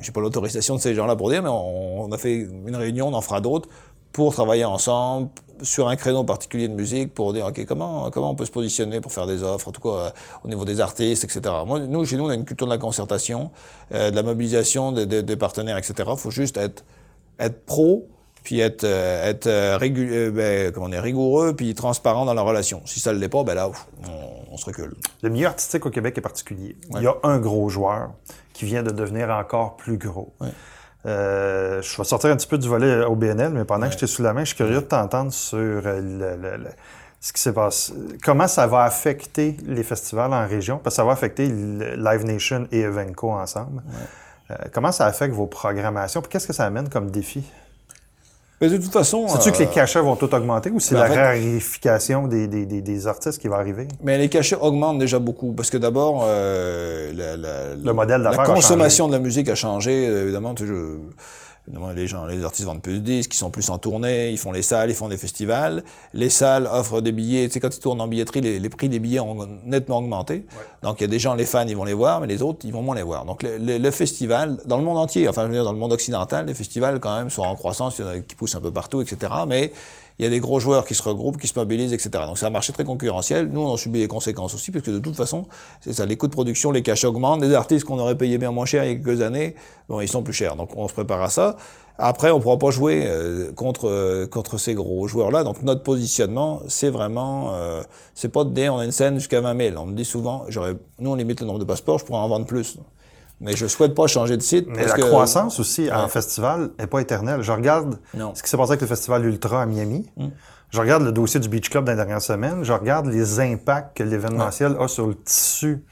j'ai 0.00 0.12
pas 0.12 0.20
l'autorisation 0.20 0.76
de 0.76 0.80
ces 0.80 0.94
gens-là 0.94 1.16
pour 1.16 1.30
dire 1.30 1.42
mais 1.42 1.48
on, 1.48 2.10
a 2.12 2.18
fait 2.18 2.34
une 2.34 2.76
réunion, 2.76 3.08
on 3.08 3.14
en 3.14 3.20
fera 3.20 3.40
d'autres 3.40 3.68
pour 4.12 4.32
travailler 4.32 4.64
ensemble 4.64 5.28
sur 5.62 5.88
un 5.88 5.96
créneau 5.96 6.24
particulier 6.24 6.68
de 6.68 6.74
musique 6.74 7.14
pour 7.14 7.32
dire 7.32 7.46
ok 7.46 7.64
comment 7.66 8.10
comment 8.10 8.30
on 8.30 8.34
peut 8.34 8.44
se 8.44 8.50
positionner 8.50 9.00
pour 9.00 9.12
faire 9.12 9.26
des 9.26 9.42
offres 9.42 9.68
en 9.68 9.72
tout 9.72 9.80
cas 9.80 9.88
euh, 9.88 10.10
au 10.44 10.48
niveau 10.48 10.64
des 10.64 10.80
artistes 10.80 11.24
etc. 11.24 11.40
Moi 11.66 11.80
nous 11.80 12.04
chez 12.04 12.16
nous 12.16 12.24
on 12.24 12.30
a 12.30 12.34
une 12.34 12.44
culture 12.44 12.66
de 12.66 12.72
la 12.72 12.78
concertation, 12.78 13.50
euh, 13.94 14.10
de 14.10 14.16
la 14.16 14.22
mobilisation 14.22 14.92
des, 14.92 15.22
des 15.22 15.36
partenaires 15.36 15.76
etc. 15.78 15.94
Il 16.12 16.18
faut 16.18 16.30
juste 16.30 16.56
être 16.56 16.84
être 17.38 17.64
pro 17.64 18.06
puis 18.42 18.60
être, 18.60 18.84
euh, 18.84 19.30
être 19.30 19.46
euh, 19.46 19.78
euh, 19.80 20.30
ben, 20.30 20.72
on 20.76 20.90
est 20.92 21.00
rigoureux, 21.00 21.54
puis 21.54 21.74
transparent 21.74 22.24
dans 22.24 22.34
la 22.34 22.42
relation. 22.42 22.82
Si 22.86 23.00
ça 23.00 23.12
ne 23.12 23.18
l'est 23.18 23.28
pas, 23.28 23.44
ben 23.44 23.54
là, 23.54 23.70
on, 24.50 24.56
se 24.56 24.66
recule. 24.66 24.94
Le 25.22 25.28
milieu 25.30 25.46
artistique 25.46 25.86
au 25.86 25.90
Québec 25.90 26.18
est 26.18 26.22
particulier. 26.22 26.76
Il 26.94 27.02
y 27.02 27.06
a 27.06 27.14
un 27.22 27.38
gros 27.38 27.68
joueur 27.68 28.10
qui 28.52 28.64
vient 28.64 28.82
de 28.82 28.90
devenir 28.90 29.30
encore 29.30 29.76
plus 29.76 29.96
gros. 29.96 30.34
Euh, 31.04 31.80
je 31.82 31.96
vais 31.96 32.04
sortir 32.04 32.30
un 32.30 32.36
petit 32.36 32.46
peu 32.46 32.58
du 32.58 32.68
volet 32.68 33.04
au 33.04 33.16
BNL, 33.16 33.50
mais 33.52 33.64
pendant 33.64 33.86
que 33.86 33.92
j'étais 33.92 34.06
sous 34.06 34.22
la 34.22 34.32
main, 34.32 34.40
je 34.40 34.48
suis 34.48 34.56
curieux 34.56 34.80
de 34.80 34.86
t'entendre 34.86 35.32
sur 35.32 35.58
le, 35.58 36.58
ce 37.20 37.32
qui 37.32 37.40
s'est 37.40 37.52
passé. 37.52 37.92
Comment 38.22 38.46
ça 38.46 38.66
va 38.66 38.82
affecter 38.82 39.56
les 39.64 39.82
festivals 39.82 40.32
en 40.32 40.46
région? 40.46 40.78
Parce 40.78 40.94
que 40.94 40.96
ça 40.96 41.04
va 41.04 41.12
affecter 41.12 41.48
Live 41.48 42.24
Nation 42.24 42.68
et 42.70 42.80
Evenco 42.80 43.30
ensemble. 43.30 43.82
comment 44.72 44.92
ça 44.92 45.06
affecte 45.06 45.34
vos 45.34 45.46
programmations? 45.46 46.20
Qu'est-ce 46.20 46.46
que 46.46 46.52
ça 46.52 46.66
amène 46.66 46.88
comme 46.88 47.10
défi? 47.10 47.42
Mais 48.62 48.68
de 48.68 48.76
toute 48.76 48.92
façon. 48.92 49.26
C'est-tu 49.26 49.50
que 49.50 49.58
les 49.58 49.64
euh, 49.66 49.74
cachets 49.74 50.00
vont 50.00 50.14
tout 50.14 50.32
augmenter 50.32 50.70
ou 50.70 50.78
c'est 50.78 50.94
la 50.94 51.08
rarification 51.08 52.28
des, 52.28 52.46
des, 52.46 52.64
des, 52.64 53.06
artistes 53.08 53.40
qui 53.40 53.48
va 53.48 53.56
arriver? 53.56 53.88
Mais 54.04 54.16
les 54.18 54.28
cachets 54.28 54.56
augmentent 54.58 55.00
déjà 55.00 55.18
beaucoup 55.18 55.52
parce 55.52 55.68
que 55.68 55.78
d'abord, 55.78 56.22
euh, 56.24 57.12
la, 57.12 57.74
le 57.74 57.92
modèle 57.92 58.22
la 58.22 58.36
consommation 58.44 59.08
de 59.08 59.12
la 59.14 59.18
musique 59.18 59.48
a 59.48 59.56
changé. 59.56 60.04
Évidemment, 60.04 60.54
tu, 60.54 60.64
les 61.68 62.08
gens, 62.08 62.26
les 62.26 62.44
artistes 62.44 62.66
vendent 62.66 62.82
plus 62.82 62.94
de 62.94 62.98
disques, 62.98 63.30
qui 63.30 63.36
sont 63.36 63.50
plus 63.50 63.70
en 63.70 63.78
tournée, 63.78 64.30
ils 64.30 64.38
font 64.38 64.50
les 64.50 64.62
salles, 64.62 64.90
ils 64.90 64.96
font 64.96 65.08
des 65.08 65.16
festivals. 65.16 65.84
Les 66.12 66.28
salles 66.28 66.68
offrent 66.70 67.00
des 67.00 67.12
billets. 67.12 67.46
Tu 67.46 67.54
sais, 67.54 67.60
quand 67.60 67.74
ils 67.74 67.80
tournent 67.80 68.00
en 68.00 68.08
billetterie, 68.08 68.40
les, 68.40 68.68
prix 68.68 68.88
des 68.88 68.98
billets 68.98 69.20
ont 69.20 69.48
nettement 69.64 69.98
augmenté. 69.98 70.44
Donc, 70.82 71.00
il 71.00 71.02
y 71.02 71.04
a 71.04 71.08
des 71.08 71.20
gens, 71.20 71.34
les 71.34 71.46
fans, 71.46 71.66
ils 71.66 71.76
vont 71.76 71.84
les 71.84 71.94
voir, 71.94 72.20
mais 72.20 72.26
les 72.26 72.42
autres, 72.42 72.60
ils 72.64 72.72
vont 72.72 72.82
moins 72.82 72.96
les 72.96 73.02
voir. 73.02 73.24
Donc, 73.24 73.44
le, 73.44 73.78
le, 73.78 73.90
festival, 73.90 74.58
dans 74.66 74.76
le 74.76 74.84
monde 74.84 74.98
entier, 74.98 75.28
enfin, 75.28 75.42
je 75.42 75.48
veux 75.48 75.52
dire, 75.52 75.64
dans 75.64 75.72
le 75.72 75.78
monde 75.78 75.92
occidental, 75.92 76.46
les 76.46 76.54
festivals, 76.54 76.98
quand 76.98 77.16
même, 77.16 77.30
sont 77.30 77.42
en 77.42 77.54
croissance, 77.54 77.98
il 77.98 78.04
y 78.04 78.08
en 78.08 78.10
a 78.10 78.18
qui 78.18 78.34
poussent 78.34 78.56
un 78.56 78.60
peu 78.60 78.72
partout, 78.72 79.00
etc. 79.00 79.32
Mais 79.46 79.72
il 80.18 80.24
y 80.24 80.26
a 80.26 80.30
des 80.30 80.40
gros 80.40 80.60
joueurs 80.60 80.84
qui 80.84 80.94
se 80.94 81.02
regroupent, 81.02 81.38
qui 81.40 81.48
se 81.48 81.58
mobilisent, 81.58 81.92
etc. 81.92 82.10
Donc 82.26 82.38
c'est 82.38 82.46
un 82.46 82.50
marché 82.50 82.72
très 82.72 82.84
concurrentiel. 82.84 83.48
Nous, 83.48 83.60
on 83.60 83.68
en 83.68 83.76
subit 83.76 84.00
les 84.00 84.08
conséquences 84.08 84.54
aussi, 84.54 84.70
puisque 84.70 84.90
de 84.90 84.98
toute 84.98 85.16
façon, 85.16 85.46
c'est 85.80 85.92
ça, 85.92 86.06
les 86.06 86.16
coûts 86.16 86.28
de 86.28 86.32
production, 86.32 86.70
les 86.70 86.82
cachets 86.82 87.06
augmentent. 87.06 87.42
Les 87.42 87.54
artistes 87.54 87.84
qu'on 87.84 87.98
aurait 87.98 88.16
payé 88.16 88.38
bien 88.38 88.50
moins 88.50 88.66
cher 88.66 88.84
il 88.84 88.88
y 88.88 88.90
a 88.92 88.94
quelques 88.96 89.22
années, 89.22 89.54
bon, 89.88 90.00
ils 90.00 90.08
sont 90.08 90.22
plus 90.22 90.32
chers. 90.32 90.56
Donc 90.56 90.76
on 90.76 90.88
se 90.88 90.92
prépare 90.92 91.22
à 91.22 91.30
ça. 91.30 91.56
Après, 91.98 92.30
on 92.30 92.38
ne 92.38 92.42
pourra 92.42 92.58
pas 92.58 92.70
jouer 92.70 93.04
euh, 93.06 93.52
contre 93.52 93.88
euh, 93.88 94.26
contre 94.26 94.58
ces 94.58 94.74
gros 94.74 95.06
joueurs-là. 95.06 95.44
Donc 95.44 95.62
notre 95.62 95.82
positionnement, 95.82 96.62
c'est 96.66 96.90
vraiment, 96.90 97.54
euh, 97.54 97.82
c'est 98.14 98.30
pas 98.30 98.44
de 98.44 98.50
dire 98.50 98.74
on 98.74 98.78
a 98.78 98.84
une 98.84 98.92
scène 98.92 99.14
jusqu'à 99.14 99.40
20 99.40 99.56
000. 99.70 99.76
On 99.80 99.86
me 99.86 99.94
dit 99.94 100.04
souvent, 100.04 100.44
j'aurais, 100.48 100.74
nous 100.98 101.10
on 101.10 101.14
limite 101.14 101.40
le 101.40 101.46
nombre 101.46 101.58
de 101.58 101.64
passeports, 101.64 101.98
je 101.98 102.04
pourrais 102.04 102.20
en 102.20 102.28
vendre 102.28 102.46
plus. 102.46 102.78
Mais 103.42 103.56
je 103.56 103.66
souhaite 103.66 103.94
pas 103.94 104.06
changer 104.06 104.36
de 104.36 104.42
site. 104.42 104.66
Mais 104.68 104.86
la 104.86 104.94
croissance 104.94 105.60
aussi 105.60 105.90
en 105.92 106.08
festival 106.08 106.70
n'est 106.78 106.86
pas 106.86 107.00
éternelle. 107.00 107.42
Je 107.42 107.52
regarde 107.52 107.98
ce 108.34 108.42
qui 108.42 108.48
s'est 108.48 108.56
passé 108.56 108.72
avec 108.72 108.80
le 108.80 108.86
festival 108.86 109.24
Ultra 109.24 109.62
à 109.62 109.66
Miami. 109.66 110.10
Mm. 110.16 110.28
Je 110.70 110.80
regarde 110.80 111.02
le 111.02 111.12
dossier 111.12 111.38
du 111.38 111.50
Beach 111.50 111.68
Club 111.68 111.84
dans 111.84 111.92
les 111.92 111.96
dernières 111.96 112.22
semaines. 112.22 112.64
Je 112.64 112.72
regarde 112.72 113.06
les 113.06 113.40
impacts 113.40 113.94
que 113.96 114.02
l'événementiel 114.02 114.74
a 114.80 114.88
sur 114.88 115.06
le 115.06 115.14
tissu 115.14 115.84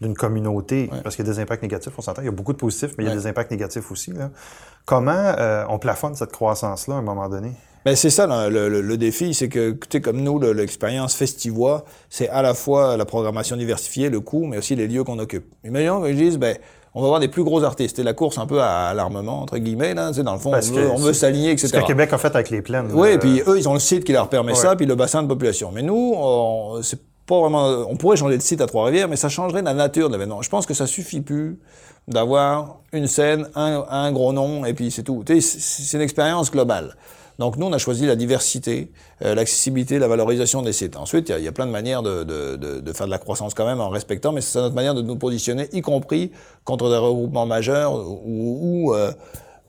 d'une 0.00 0.14
communauté. 0.14 0.90
Parce 1.02 1.16
qu'il 1.16 1.26
y 1.26 1.30
a 1.30 1.32
des 1.32 1.38
impacts 1.38 1.62
négatifs, 1.62 1.92
on 1.96 2.02
s'entend. 2.02 2.22
Il 2.22 2.26
y 2.26 2.28
a 2.28 2.32
beaucoup 2.32 2.54
de 2.54 2.58
positifs, 2.58 2.92
mais 2.96 3.04
il 3.04 3.08
y 3.08 3.12
a 3.12 3.14
des 3.14 3.26
impacts 3.26 3.50
négatifs 3.50 3.90
aussi. 3.90 4.12
Comment 4.86 5.12
euh, 5.12 5.64
on 5.68 5.78
plafonne 5.78 6.14
cette 6.14 6.32
croissance-là 6.32 6.94
à 6.94 6.98
un 6.98 7.02
moment 7.02 7.28
donné? 7.28 7.52
Ben 7.84 7.96
c'est 7.96 8.10
ça 8.10 8.26
le, 8.48 8.96
défi, 8.96 9.34
c'est 9.34 9.48
que, 9.48 9.72
tu 9.88 10.00
comme 10.00 10.20
nous, 10.20 10.38
l'expérience 10.52 11.16
Festivois, 11.16 11.84
c'est 12.10 12.28
à 12.28 12.40
la 12.40 12.54
fois 12.54 12.96
la 12.96 13.04
programmation 13.04 13.56
diversifiée, 13.56 14.08
le 14.08 14.20
coût, 14.20 14.46
mais 14.46 14.58
aussi 14.58 14.76
les 14.76 14.86
lieux 14.86 15.02
qu'on 15.02 15.18
occupe. 15.18 15.52
Imaginons 15.64 16.02
qu'ils 16.04 16.16
disent, 16.16 16.38
ben, 16.38 16.56
on 16.94 17.00
va 17.00 17.06
avoir 17.06 17.20
des 17.20 17.28
plus 17.28 17.44
gros 17.44 17.64
artistes. 17.64 17.98
Et 17.98 18.02
la 18.02 18.12
course 18.12 18.38
un 18.38 18.46
peu 18.46 18.60
à 18.60 18.92
l'armement, 18.94 19.42
entre 19.42 19.58
guillemets, 19.58 19.94
là, 19.94 20.12
dans 20.12 20.32
le 20.34 20.38
fond, 20.38 20.52
on 20.52 20.96
veut, 20.96 21.12
s'aligner, 21.12 21.50
etc. 21.52 21.68
Ce 21.68 21.80
que 21.80 21.86
Québec 21.86 22.12
a 22.12 22.18
fait 22.18 22.34
avec 22.34 22.50
les 22.50 22.62
plaines. 22.62 22.90
Oui, 22.92 23.10
et 23.10 23.18
puis 23.18 23.42
eux, 23.46 23.58
ils 23.58 23.68
ont 23.68 23.74
le 23.74 23.80
site 23.80 24.04
qui 24.04 24.12
leur 24.12 24.28
permet 24.28 24.54
ça, 24.54 24.76
puis 24.76 24.86
le 24.86 24.94
bassin 24.94 25.22
de 25.22 25.28
population. 25.28 25.70
Mais 25.72 25.82
nous, 25.82 26.14
c'est 26.82 27.00
pas 27.26 27.40
vraiment... 27.40 27.86
On 27.88 27.96
pourrait 27.96 28.16
changer 28.16 28.36
de 28.36 28.42
site 28.42 28.60
à 28.60 28.66
Trois-Rivières, 28.66 29.08
mais 29.08 29.16
ça 29.16 29.28
changerait 29.28 29.62
la 29.62 29.74
nature 29.74 30.08
de 30.08 30.14
l'événement. 30.14 30.42
Je 30.42 30.50
pense 30.50 30.66
que 30.66 30.74
ça 30.74 30.86
suffit 30.86 31.20
plus 31.20 31.58
d'avoir 32.08 32.80
une 32.92 33.06
scène, 33.06 33.48
un, 33.54 33.84
un, 33.88 34.12
gros 34.12 34.32
nom, 34.32 34.64
et 34.64 34.74
puis 34.74 34.90
c'est 34.90 35.04
tout. 35.04 35.24
C'est 35.26 35.96
une 35.96 36.02
expérience 36.02 36.50
globale. 36.50 36.96
Donc 37.38 37.56
nous, 37.56 37.66
on 37.66 37.72
a 37.72 37.78
choisi 37.78 38.06
la 38.06 38.16
diversité, 38.16 38.92
euh, 39.22 39.34
l'accessibilité, 39.34 39.98
la 39.98 40.08
valorisation 40.08 40.62
des 40.62 40.72
sites. 40.72 40.96
Ensuite, 40.96 41.32
il 41.36 41.44
y, 41.44 41.48
a 41.48 41.52
plein 41.52 41.66
de 41.66 41.70
manières 41.70 42.02
de, 42.02 42.92
faire 42.94 43.06
de 43.06 43.10
la 43.10 43.18
croissance 43.18 43.54
quand 43.54 43.66
même 43.66 43.80
en 43.80 43.88
respectant, 43.88 44.32
mais 44.32 44.40
c'est 44.40 44.60
notre 44.60 44.74
manière 44.74 44.94
de 44.94 45.02
nous 45.02 45.16
positionner, 45.16 45.68
y 45.72 45.80
compris 45.80 46.30
contre 46.64 46.90
des 46.90 46.96
regroupements 46.96 47.46
majeurs 47.46 47.94
ou, 47.94 48.92
euh, 48.94 49.12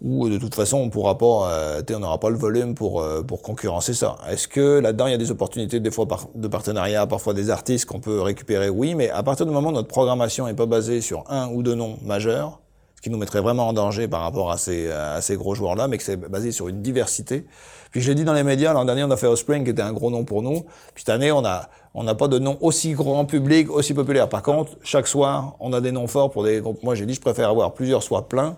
de 0.02 0.38
toute 0.38 0.56
façon, 0.56 0.78
on 0.78 0.90
pourra 0.90 1.18
pas, 1.18 1.50
euh, 1.52 1.82
on 1.92 2.00
n'aura 2.00 2.20
pas 2.20 2.30
le 2.30 2.38
volume 2.38 2.76
pour, 2.76 3.06
pour 3.26 3.42
concurrencer 3.42 3.94
ça. 3.94 4.18
Est-ce 4.30 4.50
que 4.50 4.80
là-dedans, 4.80 5.08
il 5.08 5.12
y 5.12 5.16
a 5.16 5.18
des 5.18 5.32
opportunités 5.32 5.80
des 5.80 5.92
fois 5.92 6.06
de 6.36 6.48
partenariat, 6.50 7.08
parfois 7.08 7.34
des 7.34 7.50
artistes 7.50 7.86
qu'on 7.86 8.02
peut 8.02 8.22
récupérer? 8.22 8.70
Oui, 8.70 8.96
mais 8.96 9.10
à 9.10 9.24
partir 9.24 9.46
du 9.46 9.54
moment 9.54 9.70
où 9.70 9.74
notre 9.74 9.88
programmation 9.88 10.46
n'est 10.46 10.54
pas 10.54 10.66
basée 10.66 11.00
sur 11.00 11.24
un 11.30 11.48
ou 11.50 11.64
deux 11.64 11.76
noms 11.76 11.98
majeurs, 12.04 12.60
qui 13.04 13.10
nous 13.10 13.18
mettrait 13.18 13.42
vraiment 13.42 13.68
en 13.68 13.74
danger 13.74 14.08
par 14.08 14.22
rapport 14.22 14.50
à 14.50 14.58
ces, 14.58 14.88
gros 15.36 15.56
joueurs-là, 15.56 15.90
mais 15.90 15.98
que 15.98 16.04
c'est 16.04 16.16
basé 16.16 16.54
sur 16.54 16.70
une 16.70 16.82
diversité. 16.82 17.46
Puis 17.92 18.00
je 18.00 18.08
l'ai 18.08 18.16
dit 18.16 18.24
dans 18.24 18.34
les 18.34 18.44
médias, 18.44 18.72
l'an 18.72 18.86
dernier 18.86 19.04
on 19.04 19.12
a 19.12 19.18
fait 19.18 19.36
Spring 19.36 19.66
qui 19.66 19.72
était 19.72 19.82
un 19.82 19.92
gros 19.92 20.10
nom 20.10 20.24
pour 20.24 20.42
nous. 20.42 20.62
Puis 20.96 21.04
cette 21.06 21.10
année 21.10 21.30
on 21.32 21.42
n'a 21.42 22.16
pas 22.16 22.30
de 22.30 22.40
nom 22.40 22.58
aussi 22.62 22.94
grand 22.94 23.26
public, 23.26 23.70
aussi 23.70 23.94
populaire. 23.94 24.30
Par 24.30 24.42
contre, 24.42 24.78
chaque 24.84 25.08
soir 25.08 25.58
on 25.60 25.74
a 25.74 25.82
des 25.82 25.92
noms 25.92 26.08
forts 26.08 26.32
pour 26.32 26.46
des 26.46 26.62
groupes. 26.62 26.82
Moi 26.82 26.96
j'ai 26.96 27.06
dit 27.06 27.14
je 27.14 27.22
préfère 27.22 27.50
avoir 27.50 27.74
plusieurs 27.74 28.04
soirs 28.04 28.26
pleins 28.26 28.56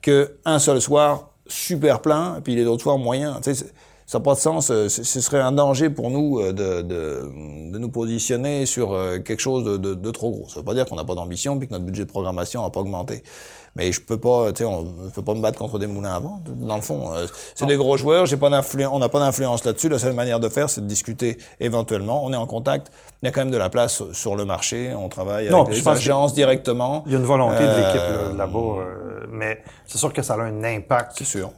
que 0.00 0.38
un 0.46 0.58
seul 0.58 0.80
soir 0.80 1.28
super 1.46 2.00
plein 2.00 2.38
et 2.38 2.40
puis 2.40 2.54
les 2.54 2.64
autres 2.64 2.82
soirs 2.82 2.96
moyens. 2.96 3.38
Ça 4.12 4.18
n'a 4.18 4.24
pas 4.24 4.34
de 4.34 4.40
sens. 4.40 4.70
Euh, 4.70 4.90
ce 4.90 5.20
serait 5.22 5.40
un 5.40 5.52
danger 5.52 5.88
pour 5.88 6.10
nous 6.10 6.38
euh, 6.38 6.52
de, 6.52 6.82
de, 6.82 7.72
de 7.72 7.78
nous 7.78 7.88
positionner 7.88 8.66
sur 8.66 8.92
euh, 8.92 9.20
quelque 9.20 9.40
chose 9.40 9.64
de, 9.64 9.78
de, 9.78 9.94
de 9.94 10.10
trop 10.10 10.30
gros. 10.30 10.48
Ça 10.48 10.56
ne 10.56 10.58
veut 10.58 10.64
pas 10.66 10.74
dire 10.74 10.84
qu'on 10.84 10.96
n'a 10.96 11.04
pas 11.04 11.14
d'ambition 11.14 11.58
puis 11.58 11.66
que 11.66 11.72
notre 11.72 11.86
budget 11.86 12.04
de 12.04 12.10
programmation 12.10 12.62
n'a 12.62 12.68
pas 12.68 12.80
augmenté. 12.80 13.22
Mais 13.74 13.90
je 13.90 14.02
peux 14.02 14.18
pas, 14.18 14.52
tu 14.52 14.58
sais, 14.58 14.64
on 14.66 14.84
peut 15.14 15.22
pas 15.22 15.32
me 15.32 15.40
battre 15.40 15.58
contre 15.58 15.78
des 15.78 15.86
moulins 15.86 16.12
avant. 16.12 16.42
Dans 16.46 16.76
le 16.76 16.82
fond, 16.82 17.10
c'est 17.54 17.64
des 17.64 17.76
gros 17.76 17.96
joueurs. 17.96 18.26
J'ai 18.26 18.36
pas 18.36 18.50
d'influence, 18.50 18.92
on 18.94 18.98
n'a 18.98 19.08
pas 19.08 19.18
d'influence 19.18 19.64
là-dessus. 19.64 19.88
La 19.88 19.98
seule 19.98 20.12
manière 20.12 20.40
de 20.40 20.50
faire, 20.50 20.68
c'est 20.68 20.82
de 20.82 20.86
discuter 20.86 21.38
éventuellement. 21.58 22.22
On 22.22 22.34
est 22.34 22.36
en 22.36 22.46
contact. 22.46 22.92
Il 23.22 23.26
y 23.26 23.28
a 23.30 23.32
quand 23.32 23.40
même 23.40 23.50
de 23.50 23.56
la 23.56 23.70
place 23.70 24.02
sur 24.12 24.36
le 24.36 24.44
marché. 24.44 24.92
On 24.94 25.08
travaille 25.08 25.48
avec 25.48 25.68
les 25.68 25.88
agences 25.88 26.34
directement. 26.34 27.02
Il 27.06 27.12
y 27.12 27.14
a 27.14 27.18
une 27.18 27.24
volonté 27.24 27.62
de 27.62 27.76
l'équipe 27.76 28.36
là-bas, 28.36 28.84
mais 29.30 29.62
c'est 29.86 29.96
sûr 29.96 30.12
que 30.12 30.20
ça 30.20 30.34
a 30.34 30.40
un 30.42 30.64
impact. 30.64 31.12
C'est 31.16 31.24
sûr. 31.24 31.50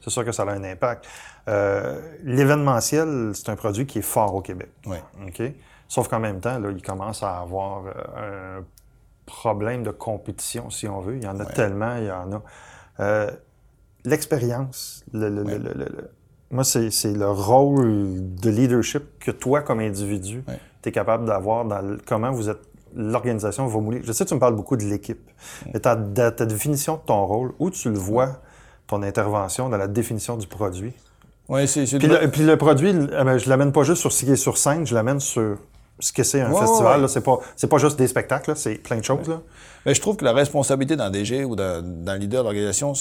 C'est 0.00 0.08
sûr 0.10 0.24
que 0.24 0.32
ça 0.32 0.44
a 0.44 0.50
un 0.52 0.64
impact. 0.64 1.04
Euh, 1.48 1.98
l'événementiel, 2.24 3.32
c'est 3.34 3.48
un 3.48 3.56
produit 3.56 3.86
qui 3.86 4.00
est 4.00 4.02
fort 4.02 4.34
au 4.34 4.40
Québec. 4.42 4.70
Sauf 5.88 6.08
qu'en 6.08 6.20
même 6.20 6.40
temps, 6.40 6.58
là, 6.58 6.70
il 6.70 6.82
commence 6.82 7.22
à 7.22 7.38
avoir 7.38 7.84
euh, 7.86 8.58
un 8.58 8.64
problème 9.24 9.82
de 9.82 9.90
compétition, 9.90 10.68
si 10.68 10.86
on 10.86 11.00
veut. 11.00 11.16
Il 11.16 11.24
y 11.24 11.28
en 11.28 11.40
a 11.40 11.46
tellement, 11.46 11.96
il 11.96 12.04
y 12.04 12.10
en 12.10 12.32
a. 12.32 12.42
Euh, 13.00 13.30
l'expérience, 14.04 15.04
le, 15.12 15.30
le, 15.30 15.42
le, 15.44 16.10
moi, 16.50 16.64
c'est 16.64 17.12
le 17.12 17.30
rôle 17.30 18.34
de 18.36 18.50
leadership 18.50 19.02
que 19.18 19.30
toi, 19.30 19.62
comme 19.62 19.80
individu, 19.80 20.44
tu 20.82 20.88
es 20.88 20.92
capable 20.92 21.24
d'avoir 21.24 21.64
dans 21.64 21.96
comment 22.06 22.32
vous 22.32 22.50
êtes 22.50 22.60
l'organisation 22.94 23.66
va 23.66 23.80
mouler. 23.80 24.00
Je 24.02 24.12
sais 24.12 24.24
que 24.24 24.28
tu 24.28 24.34
me 24.34 24.40
parles 24.40 24.56
beaucoup 24.56 24.76
de 24.76 24.84
l'équipe, 24.84 25.30
mais 25.72 25.80
ta, 25.80 25.94
ta, 25.96 26.46
définition 26.46 26.96
de 26.96 27.02
ton 27.02 27.24
rôle, 27.26 27.52
où 27.58 27.70
tu 27.70 27.90
le 27.90 27.98
vois, 27.98 28.40
ton 28.86 29.02
intervention 29.02 29.68
dans 29.68 29.76
la 29.76 29.88
définition 29.88 30.36
du 30.36 30.46
produit? 30.46 30.94
Oui, 31.48 31.66
c'est. 31.66 31.84
Puis, 31.84 32.08
le, 32.08 32.30
puis 32.30 32.42
le 32.42 32.56
produit, 32.56 32.90
eh 32.90 33.24
ben, 33.24 33.38
je 33.38 33.48
l'amène 33.48 33.72
pas 33.72 33.82
juste 33.82 34.00
sur 34.00 34.12
ce 34.12 34.24
qui 34.24 34.30
est 34.30 34.36
sur 34.36 34.58
scène, 34.58 34.86
je 34.86 34.94
l'amène 34.94 35.20
sur 35.20 35.56
ce 36.00 36.12
que 36.12 36.22
c'est 36.22 36.40
un 36.40 36.54
festival. 36.54 37.02
Ouais. 37.02 37.08
C'est 37.08 37.22
pas, 37.22 37.38
c'est 37.56 37.66
pas 37.66 37.78
juste 37.78 37.98
des 37.98 38.06
spectacles, 38.06 38.54
c'est 38.56 38.74
plein 38.74 38.98
de 38.98 39.04
choses. 39.04 39.28
Là. 39.28 39.40
Mais 39.86 39.94
je 39.94 40.00
trouve 40.00 40.16
que 40.16 40.24
la 40.24 40.32
responsabilité 40.32 40.96
d'un 40.96 41.10
DG 41.10 41.44
ou 41.44 41.56
d'un 41.56 42.16
leader 42.18 42.42
d'organisation, 42.44 42.92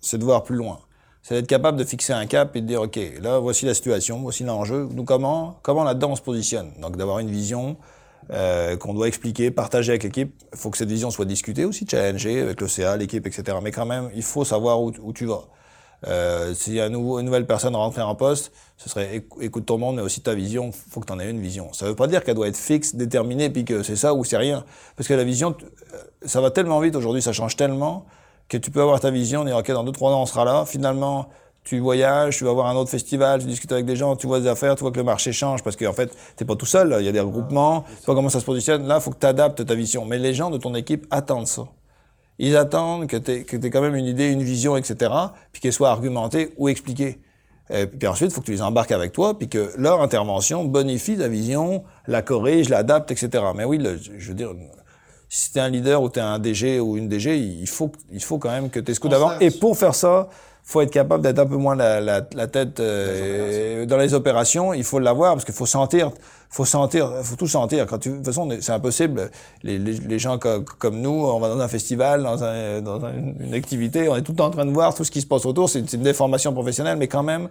c'est 0.00 0.18
de 0.18 0.24
voir 0.24 0.42
plus 0.42 0.56
loin. 0.56 0.78
C'est 1.22 1.34
d'être 1.34 1.46
capable 1.46 1.78
de 1.78 1.84
fixer 1.84 2.14
un 2.14 2.24
cap 2.26 2.56
et 2.56 2.62
de 2.62 2.66
dire, 2.66 2.80
OK, 2.80 2.98
là, 3.20 3.38
voici 3.38 3.66
la 3.66 3.74
situation, 3.74 4.20
voici 4.20 4.42
l'enjeu. 4.42 4.88
Nous, 4.90 5.04
comment, 5.04 5.58
comment 5.62 5.84
là-dedans 5.84 6.12
on 6.12 6.16
se 6.16 6.22
positionne? 6.22 6.72
Donc, 6.80 6.96
d'avoir 6.96 7.18
une 7.18 7.30
vision 7.30 7.76
euh, 8.32 8.78
qu'on 8.78 8.94
doit 8.94 9.06
expliquer, 9.06 9.50
partager 9.50 9.92
avec 9.92 10.02
l'équipe. 10.02 10.32
Il 10.52 10.58
faut 10.58 10.70
que 10.70 10.78
cette 10.78 10.88
vision 10.88 11.10
soit 11.10 11.26
discutée 11.26 11.66
aussi, 11.66 11.86
challengée 11.86 12.40
avec 12.40 12.60
l'OCA, 12.60 12.96
l'équipe, 12.96 13.26
etc. 13.26 13.58
Mais 13.62 13.70
quand 13.70 13.84
même, 13.84 14.08
il 14.14 14.22
faut 14.22 14.44
savoir 14.44 14.80
où, 14.80 14.92
où 15.02 15.12
tu 15.12 15.26
vas. 15.26 15.44
Euh, 16.06 16.54
S'il 16.54 16.74
y 16.74 16.80
a 16.80 16.84
un 16.84 16.88
nouveau, 16.88 17.18
une 17.18 17.26
nouvelle 17.26 17.46
personne 17.46 17.76
rentrée 17.76 18.02
en 18.02 18.14
poste, 18.14 18.52
ce 18.76 18.88
serait 18.88 19.24
écoute 19.40 19.66
ton 19.66 19.78
monde, 19.78 19.96
mais 19.96 20.02
aussi 20.02 20.20
ta 20.20 20.34
vision. 20.34 20.72
faut 20.72 21.00
que 21.00 21.06
tu 21.06 21.12
en 21.12 21.20
aies 21.20 21.30
une 21.30 21.40
vision. 21.40 21.72
Ça 21.72 21.86
veut 21.86 21.94
pas 21.94 22.06
dire 22.06 22.24
qu'elle 22.24 22.34
doit 22.34 22.48
être 22.48 22.56
fixe, 22.56 22.94
déterminée, 22.94 23.50
puis 23.50 23.64
que 23.64 23.82
c'est 23.82 23.96
ça 23.96 24.14
ou 24.14 24.24
c'est 24.24 24.38
rien. 24.38 24.64
Parce 24.96 25.08
que 25.08 25.14
la 25.14 25.24
vision, 25.24 25.54
euh, 25.94 25.96
ça 26.24 26.40
va 26.40 26.50
tellement 26.50 26.80
vite 26.80 26.96
aujourd'hui, 26.96 27.22
ça 27.22 27.32
change 27.32 27.56
tellement, 27.56 28.06
que 28.48 28.56
tu 28.56 28.70
peux 28.70 28.80
avoir 28.80 29.00
ta 29.00 29.10
vision, 29.10 29.44
dire, 29.44 29.56
OK, 29.56 29.70
dans 29.70 29.84
deux, 29.84 29.92
trois 29.92 30.12
ans, 30.12 30.22
on 30.22 30.26
sera 30.26 30.44
là. 30.44 30.64
Finalement, 30.66 31.28
tu 31.62 31.78
voyages, 31.78 32.38
tu 32.38 32.44
vas 32.44 32.52
voir 32.52 32.66
un 32.66 32.74
autre 32.74 32.90
festival, 32.90 33.40
tu 33.40 33.46
discutes 33.46 33.70
avec 33.70 33.84
des 33.84 33.96
gens, 33.96 34.16
tu 34.16 34.26
vois 34.26 34.40
des 34.40 34.48
affaires, 34.48 34.74
tu 34.74 34.80
vois 34.80 34.90
que 34.90 34.96
le 34.96 35.04
marché 35.04 35.32
change 35.32 35.62
parce 35.62 35.76
qu'en 35.76 35.92
fait, 35.92 36.10
t'es 36.36 36.44
pas 36.44 36.56
tout 36.56 36.66
seul, 36.66 36.96
il 37.00 37.04
y 37.04 37.08
a 37.08 37.12
des 37.12 37.20
regroupements, 37.20 37.82
tu 37.82 38.06
vois 38.06 38.14
comment 38.14 38.30
ça 38.30 38.40
se 38.40 38.44
positionne. 38.44 38.86
Là, 38.86 38.96
il 38.96 39.02
faut 39.02 39.10
que 39.10 39.18
tu 39.18 39.26
adaptes 39.26 39.64
ta 39.64 39.74
vision. 39.74 40.04
Mais 40.04 40.18
les 40.18 40.34
gens 40.34 40.50
de 40.50 40.58
ton 40.58 40.74
équipe 40.74 41.06
attendent 41.10 41.46
ça. 41.46 41.68
Ils 42.42 42.56
attendent 42.56 43.06
que 43.06 43.16
tu 43.16 43.30
aies, 43.32 43.70
quand 43.70 43.82
même 43.82 43.94
une 43.94 44.06
idée, 44.06 44.30
une 44.30 44.42
vision, 44.42 44.76
etc., 44.76 45.12
puis 45.52 45.60
qu'elle 45.60 45.74
soit 45.74 45.90
argumentée 45.90 46.54
ou 46.56 46.68
expliquée. 46.68 47.20
Et 47.72 47.86
puis 47.86 48.08
ensuite, 48.08 48.30
il 48.32 48.34
faut 48.34 48.40
que 48.40 48.46
tu 48.46 48.52
les 48.52 48.62
embarques 48.62 48.92
avec 48.92 49.12
toi, 49.12 49.38
puis 49.38 49.48
que 49.48 49.70
leur 49.76 50.00
intervention 50.00 50.64
bonifie 50.64 51.16
ta 51.16 51.28
vision, 51.28 51.84
la 52.08 52.22
corrige, 52.22 52.68
l'adapte, 52.68 53.10
etc. 53.12 53.44
Mais 53.54 53.64
oui, 53.64 53.78
je 54.18 54.28
veux 54.28 54.34
dire, 54.34 54.50
si 55.28 55.52
tu 55.52 55.58
es 55.58 55.60
un 55.60 55.68
leader 55.68 56.02
ou 56.02 56.08
tu 56.08 56.18
es 56.18 56.22
un 56.22 56.38
DG 56.38 56.80
ou 56.80 56.96
une 56.96 57.08
DG, 57.08 57.36
il 57.36 57.68
faut, 57.68 57.92
il 58.10 58.22
faut 58.22 58.38
quand 58.38 58.50
même 58.50 58.70
que 58.70 58.80
tu 58.80 58.90
aies 58.90 58.94
ce 58.94 59.00
coup 59.00 59.08
d'avant. 59.08 59.32
Et 59.38 59.50
pour 59.52 59.78
faire 59.78 59.94
ça, 59.94 60.28
faut 60.64 60.80
être 60.80 60.90
capable 60.90 61.22
d'être 61.22 61.38
un 61.38 61.46
peu 61.46 61.56
moins 61.56 61.76
la, 61.76 62.00
la, 62.00 62.26
la 62.34 62.46
tête 62.46 62.80
euh, 62.80 63.86
dans 63.86 63.96
les 63.96 64.14
opérations. 64.14 64.72
Il 64.74 64.84
faut 64.84 64.98
l'avoir 64.98 65.34
parce 65.34 65.44
qu'il 65.44 65.54
faut 65.54 65.66
sentir, 65.66 66.10
faut 66.50 66.64
sentir, 66.64 67.12
faut 67.22 67.36
tout 67.36 67.46
sentir. 67.46 67.86
De 67.86 67.96
toute 67.96 68.24
façon, 68.24 68.48
c'est 68.60 68.72
impossible. 68.72 69.30
Les, 69.62 70.18
gens 70.18 70.38
comme, 70.38 71.00
nous, 71.00 71.10
on 71.10 71.38
va 71.38 71.48
dans 71.48 71.60
un 71.60 71.68
festival, 71.68 72.22
dans, 72.22 72.42
un, 72.42 72.82
dans 72.82 73.00
une 73.40 73.54
activité, 73.54 74.08
on 74.08 74.16
est 74.16 74.22
tout 74.22 74.32
le 74.32 74.36
temps 74.36 74.46
en 74.46 74.50
train 74.50 74.66
de 74.66 74.72
voir 74.72 74.94
tout 74.94 75.04
ce 75.04 75.10
qui 75.10 75.20
se 75.20 75.26
passe 75.26 75.46
autour. 75.46 75.70
C'est 75.70 75.92
une 75.92 76.02
déformation 76.02 76.52
professionnelle, 76.52 76.98
mais 76.98 77.08
quand 77.08 77.22
même, 77.22 77.48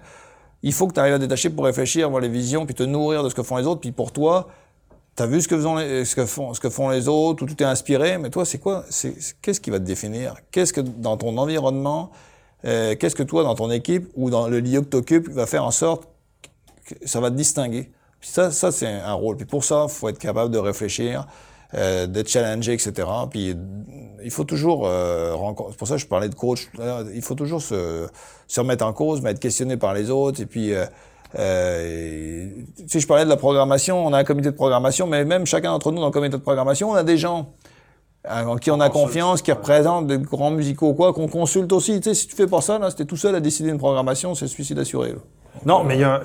il 0.62 0.74
faut 0.74 0.88
que 0.88 0.94
tu 0.94 1.00
arrives 1.00 1.14
à 1.14 1.18
détacher 1.20 1.50
pour 1.50 1.66
réfléchir, 1.66 2.10
voir 2.10 2.22
les 2.22 2.30
visions, 2.30 2.66
puis 2.66 2.76
te 2.76 2.84
nourrir 2.84 3.24
de 3.24 3.30
ce 3.30 3.36
que 3.36 3.44
font 3.44 3.58
les 3.58 3.66
autres. 3.66 3.82
Puis 3.82 3.94
pour 3.94 4.12
toi, 4.12 4.50
tu 5.16 5.24
as 5.24 5.28
vu 5.28 5.42
ce 5.42 5.48
que, 5.48 6.26
font 6.70 6.90
les, 6.90 7.08
autres, 7.08 7.44
ou 7.44 7.46
tu 7.48 7.56
t'es 7.56 7.64
inspiré, 7.64 8.18
mais 8.18 8.30
toi, 8.30 8.44
c'est 8.44 8.60
quoi 8.60 8.84
Qu'est-ce 9.42 9.62
qui 9.62 9.70
va 9.70 9.80
te 9.80 9.86
définir? 9.86 10.36
Qu'est-ce 10.52 10.74
que 10.74 10.82
dans 10.82 11.16
ton 11.16 11.38
environnement 11.38 12.12
euh, 12.66 12.96
qu'est-ce 12.96 13.16
que 13.16 13.24
toi, 13.24 13.44
dans 13.44 13.56
ton 13.56 13.72
équipe 13.72 14.10
ou 14.16 14.30
dans 14.30 14.48
le 14.48 14.60
lieu 14.60 14.82
que 14.82 14.90
tu 14.90 14.98
occupes, 14.98 15.30
va 15.30 15.46
faire 15.46 15.64
en 15.64 15.72
sorte 15.72 16.08
que 16.86 16.96
ça 17.06 17.20
va 17.20 17.32
te 17.32 17.36
distinguer? 17.36 17.92
Puis 18.20 18.30
ça, 18.30 18.52
ça 18.52 18.72
c'est 18.72 18.88
un 18.88 19.14
rôle. 19.14 19.38
Puis 19.38 19.46
pour 19.46 19.64
ça, 19.64 19.86
il 19.88 19.92
faut 19.92 20.10
être 20.10 20.20
capable 20.20 20.52
de 20.52 20.58
réfléchir, 20.58 21.26
euh, 21.74 22.08
d'être 22.08 22.30
challengé, 22.30 22.74
etc. 22.74 23.08
Puis 23.30 23.56
il 24.24 24.32
faut 24.32 24.44
toujours 24.44 24.84
euh, 24.86 25.36
C'est 25.70 25.78
pour 25.78 25.88
ça 25.88 25.96
que 25.96 26.02
je 26.02 26.08
parlais 26.08 26.30
de 26.30 26.36
coach. 26.36 26.70
Il 27.14 27.22
faut 27.22 27.36
toujours 27.36 27.62
se, 27.62 28.08
se 28.48 28.60
remettre 28.60 28.86
en 28.86 28.94
cause, 28.94 29.22
mais 29.22 29.32
être 29.32 29.40
questionné 29.40 29.78
par 29.78 29.94
les 29.94 30.10
autres. 30.10 30.42
Et 30.42 30.46
puis, 30.46 30.74
euh, 30.74 30.86
euh, 31.38 32.48
si 32.88 33.00
je 33.00 33.08
parlais 33.08 33.24
de 33.24 33.30
la 33.30 33.38
programmation, 33.38 34.06
on 34.06 34.14
a 34.14 34.18
un 34.18 34.24
comité 34.24 34.50
de 34.50 34.56
programmation, 34.56 35.08
mais 35.08 35.26
même 35.26 35.46
chacun 35.46 35.72
d'entre 35.72 35.92
nous 35.92 36.00
dans 36.00 36.08
le 36.08 36.12
comité 36.12 36.38
de 36.38 36.42
programmation, 36.42 36.90
on 36.90 36.96
a 36.96 37.04
des 37.04 37.18
gens 37.18 37.54
en 38.30 38.58
qui 38.58 38.70
on 38.70 38.80
a 38.80 38.90
confiance, 38.90 39.42
qui 39.42 39.52
représentent 39.52 40.08
des 40.08 40.18
grands 40.18 40.52
musicaux 40.52 40.94
quoi, 40.94 41.14
qu'on 41.14 41.28
consulte 41.28 41.72
aussi. 41.72 42.02
Tu 42.02 42.10
sais, 42.10 42.14
si 42.14 42.28
tu 42.28 42.36
fais 42.36 42.48
pas 42.48 42.62
ça, 42.62 42.78
là, 42.80 42.90
c'était 42.90 43.06
tout 43.06 43.16
seul 43.16 43.36
à 43.36 43.40
décider 43.40 43.70
une 43.70 43.78
programmation, 43.78 44.36
c'est 44.36 44.48
suicide 44.48 44.80
assuré. 44.80 45.16
Non, 45.66 45.84
mais 45.84 45.96
il 45.96 46.02
y 46.02 46.04
a, 46.04 46.22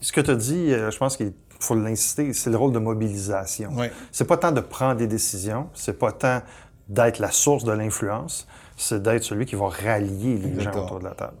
ce 0.00 0.12
que 0.12 0.20
tu 0.20 0.30
as 0.30 0.34
dit, 0.34 0.72
euh, 0.72 0.90
je 0.90 0.98
pense 0.98 1.16
qu'il 1.16 1.32
faut 1.60 1.74
l'insister, 1.74 2.32
c'est 2.32 2.50
le 2.50 2.56
rôle 2.56 2.72
de 2.72 2.78
mobilisation. 2.78 3.70
Oui. 3.74 3.86
C'est 4.12 4.26
pas 4.26 4.36
tant 4.36 4.52
de 4.52 4.60
prendre 4.60 4.96
des 4.96 5.06
décisions, 5.06 5.68
c'est 5.74 5.98
pas 5.98 6.12
tant 6.12 6.42
d'être 6.88 7.18
la 7.18 7.30
source 7.30 7.64
de 7.64 7.72
l'influence, 7.72 8.46
c'est 8.76 9.02
d'être 9.02 9.22
celui 9.22 9.46
qui 9.46 9.54
va 9.54 9.68
rallier 9.68 10.36
les 10.36 10.60
gens 10.60 10.72
autour 10.72 10.98
de 10.98 11.04
la 11.04 11.14
table. 11.14 11.36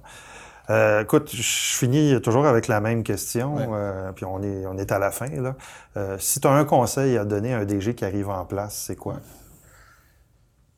Euh, 0.70 1.02
écoute, 1.02 1.30
je 1.34 1.76
finis 1.76 2.18
toujours 2.22 2.46
avec 2.46 2.68
la 2.68 2.80
même 2.80 3.02
question, 3.02 3.56
euh, 3.58 4.12
puis 4.12 4.24
on 4.24 4.42
est, 4.42 4.66
on 4.66 4.78
est 4.78 4.92
à 4.92 4.98
la 4.98 5.10
fin. 5.10 5.28
Là. 5.28 5.56
Euh, 5.96 6.16
si 6.18 6.40
tu 6.40 6.48
as 6.48 6.52
un 6.52 6.64
conseil 6.64 7.18
à 7.18 7.24
donner 7.24 7.52
à 7.52 7.58
un 7.58 7.64
DG 7.64 7.94
qui 7.94 8.04
arrive 8.04 8.30
en 8.30 8.46
place, 8.46 8.84
c'est 8.86 8.96
quoi? 8.96 9.16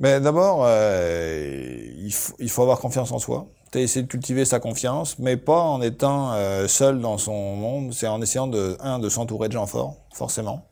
Mais 0.01 0.21
d'abord, 0.21 0.64
euh, 0.67 1.79
il, 1.99 2.12
faut, 2.12 2.35
il 2.39 2.51
faut 2.51 2.62
avoir 2.62 2.81
confiance 2.81 3.12
en 3.12 3.19
soi. 3.19 3.47
Tu 3.73 3.79
essayer 3.79 4.03
de 4.03 4.09
cultiver 4.09 4.45
sa 4.45 4.61
confiance, 4.61 5.19
mais 5.19 5.37
pas 5.37 5.61
en 5.61 5.83
étant 5.83 6.33
euh, 6.33 6.69
seul 6.69 7.01
dans 7.01 7.19
son 7.19 7.57
monde. 7.57 7.93
C'est 7.93 8.07
en 8.07 8.23
essayant 8.23 8.47
de, 8.47 8.77
un, 8.81 8.99
de 8.99 9.09
s'entourer 9.09 9.49
de 9.49 9.55
gens 9.55 9.67
forts, 9.67 9.97
forcément. 10.14 10.67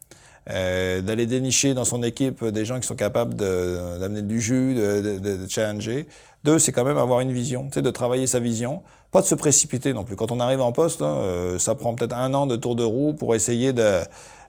Euh, 0.51 1.01
d'aller 1.01 1.25
dénicher 1.25 1.73
dans 1.73 1.87
son 1.87 2.03
équipe 2.03 2.45
des 2.45 2.67
gens 2.67 2.79
qui 2.79 2.87
sont 2.87 2.97
capables 2.97 3.33
d'amener 3.35 4.21
du 4.21 4.43
jus, 4.43 4.75
de, 4.75 5.47
challenger. 5.49 6.07
Deux, 6.45 6.59
c'est 6.59 6.71
quand 6.71 6.85
même 6.85 6.99
avoir 6.99 7.21
une 7.21 7.33
vision, 7.33 7.71
tu 7.73 7.81
de 7.81 7.91
travailler 7.91 8.27
sa 8.27 8.41
vision, 8.41 8.83
pas 9.11 9.23
de 9.23 9.27
se 9.27 9.35
précipiter 9.35 9.95
non 9.95 10.05
plus. 10.05 10.17
Quand 10.17 10.31
on 10.31 10.41
arrive 10.41 10.61
en 10.61 10.71
poste, 10.71 11.01
hein, 11.01 11.17
euh, 11.17 11.59
ça 11.59 11.75
prend 11.75 11.95
peut-être 11.95 12.15
un 12.15 12.35
an 12.35 12.47
de 12.47 12.57
tour 12.57 12.77
de 12.77 12.85
roue 12.85 13.15
pour 13.15 13.35
essayer 13.35 13.73
de 13.73 14.01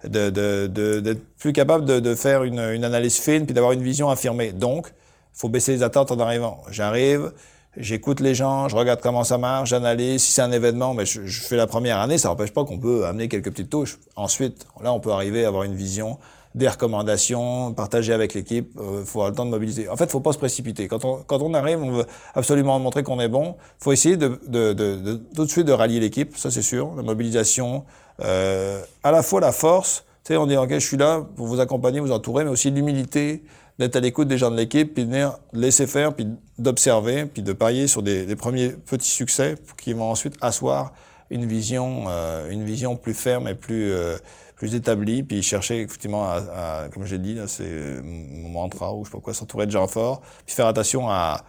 d'être 0.04 1.22
plus 1.40 1.54
capable 1.54 1.86
de, 1.86 2.00
de 2.00 2.14
faire 2.14 2.44
une, 2.44 2.60
une, 2.60 2.84
analyse 2.84 3.18
fine 3.18 3.46
puis 3.46 3.56
d'avoir 3.56 3.72
une 3.72 3.82
vision 3.82 4.10
affirmée. 4.10 4.52
Donc, 4.52 4.94
faut 5.34 5.50
baisser 5.50 5.72
les 5.72 5.82
attentes 5.82 6.12
en 6.12 6.20
arrivant. 6.20 6.62
J'arrive, 6.70 7.32
J'écoute 7.78 8.22
les 8.22 8.36
gens, 8.36 8.70
je 8.70 8.76
regarde 8.76 9.02
comment 9.02 9.24
ça 9.24 9.38
marche, 9.38 9.70
j'analyse. 9.70 10.24
Si 10.24 10.32
c'est 10.32 10.42
un 10.42 10.52
événement, 10.52 10.94
mais 10.94 11.06
je, 11.06 11.26
je, 11.26 11.42
fais 11.42 11.58
la 11.58 11.68
première 11.68 12.00
année, 12.00 12.18
ça 12.18 12.30
n'empêche 12.30 12.52
pas 12.52 12.64
qu'on 12.64 12.80
peut 12.80 13.06
amener 13.06 13.28
quelques 13.28 13.52
petites 13.52 13.70
touches. 13.70 14.00
Ensuite, 14.16 14.66
là, 14.82 14.94
on 14.94 15.00
peut 15.00 15.12
arriver 15.12 15.44
à 15.44 15.50
avoir 15.50 15.64
une 15.64 15.76
vision, 15.76 16.18
des 16.56 16.70
recommandations, 16.70 17.74
partager 17.74 18.14
avec 18.14 18.34
l'équipe. 18.34 18.72
Il 18.76 18.82
euh, 18.82 19.06
faut 19.06 19.20
avoir 19.20 19.30
le 19.32 19.36
temps 19.36 19.46
de 19.46 19.52
mobiliser. 19.52 19.90
En 19.90 19.98
fait, 19.98 20.10
faut 20.10 20.22
pas 20.22 20.32
se 20.32 20.38
précipiter. 20.38 20.88
Quand 20.88 21.04
on, 21.04 21.18
quand 21.28 21.42
on 21.42 21.54
arrive, 21.54 21.84
on 21.84 21.92
veut 21.92 22.06
absolument 22.34 22.80
montrer 22.80 23.04
qu'on 23.04 23.20
est 23.20 23.28
bon. 23.28 23.56
Faut 23.78 23.92
essayer 23.92 24.16
de, 24.16 24.40
de, 24.48 24.72
de, 24.72 24.96
de, 24.96 25.22
tout 25.36 25.44
de 25.44 25.52
suite 25.52 25.68
de 25.68 25.74
rallier 25.74 26.00
l'équipe, 26.00 26.38
ça 26.38 26.50
c'est 26.50 26.62
sûr. 26.62 26.96
La 26.96 27.04
mobilisation, 27.04 27.84
euh, 28.22 28.82
à 29.04 29.12
la 29.12 29.22
fois 29.22 29.42
la 29.42 29.52
force, 29.52 30.06
tu 30.24 30.34
sais, 30.34 30.38
on 30.38 30.48
dit, 30.48 30.56
OK, 30.56 30.72
je 30.72 30.80
suis 30.80 30.98
là 30.98 31.24
pour 31.36 31.46
vous 31.46 31.60
accompagner, 31.60 32.00
vous 32.00 32.12
entourer, 32.12 32.46
mais 32.46 32.50
aussi 32.50 32.72
l'humilité, 32.72 33.44
d'être 33.80 33.96
à 33.96 34.00
l'écoute 34.00 34.28
des 34.28 34.38
gens 34.38 34.52
de 34.52 34.56
l'équipe, 34.56 34.94
puis 34.94 35.06
de 35.06 35.28
laisser 35.54 35.88
faire, 35.88 36.14
puis 36.14 36.28
d'observer, 36.58 37.26
puis 37.26 37.42
de 37.42 37.54
parier 37.54 37.88
sur 37.88 38.04
des, 38.04 38.26
des, 38.26 38.36
premiers 38.36 38.70
petits 38.70 39.10
succès 39.10 39.56
qui 39.78 39.94
vont 39.94 40.10
ensuite 40.10 40.36
asseoir 40.42 40.94
une 41.30 41.46
vision, 41.46 42.06
euh, 42.08 42.50
une 42.50 42.64
vision 42.64 42.96
plus 42.96 43.14
ferme 43.14 43.48
et 43.48 43.56
plus, 43.56 43.92
euh, 43.92 44.18
plus 44.56 44.76
établie, 44.76 45.24
puis 45.24 45.42
chercher 45.44 45.82
effectivement 45.82 46.30
à, 46.30 46.84
à 46.84 46.90
comme 46.90 47.06
j'ai 47.06 47.18
dit, 47.18 47.38
c'est 47.48 48.02
mon 48.04 48.50
mantra 48.50 48.94
ou 48.94 49.04
je 49.04 49.10
sais 49.10 49.18
pas 49.18 49.22
quoi, 49.22 49.34
s'entourer 49.34 49.66
de 49.66 49.72
gens 49.72 49.88
forts, 49.88 50.22
puis 50.46 50.56
faire 50.56 50.68
attention 50.68 51.10
à, 51.10 51.44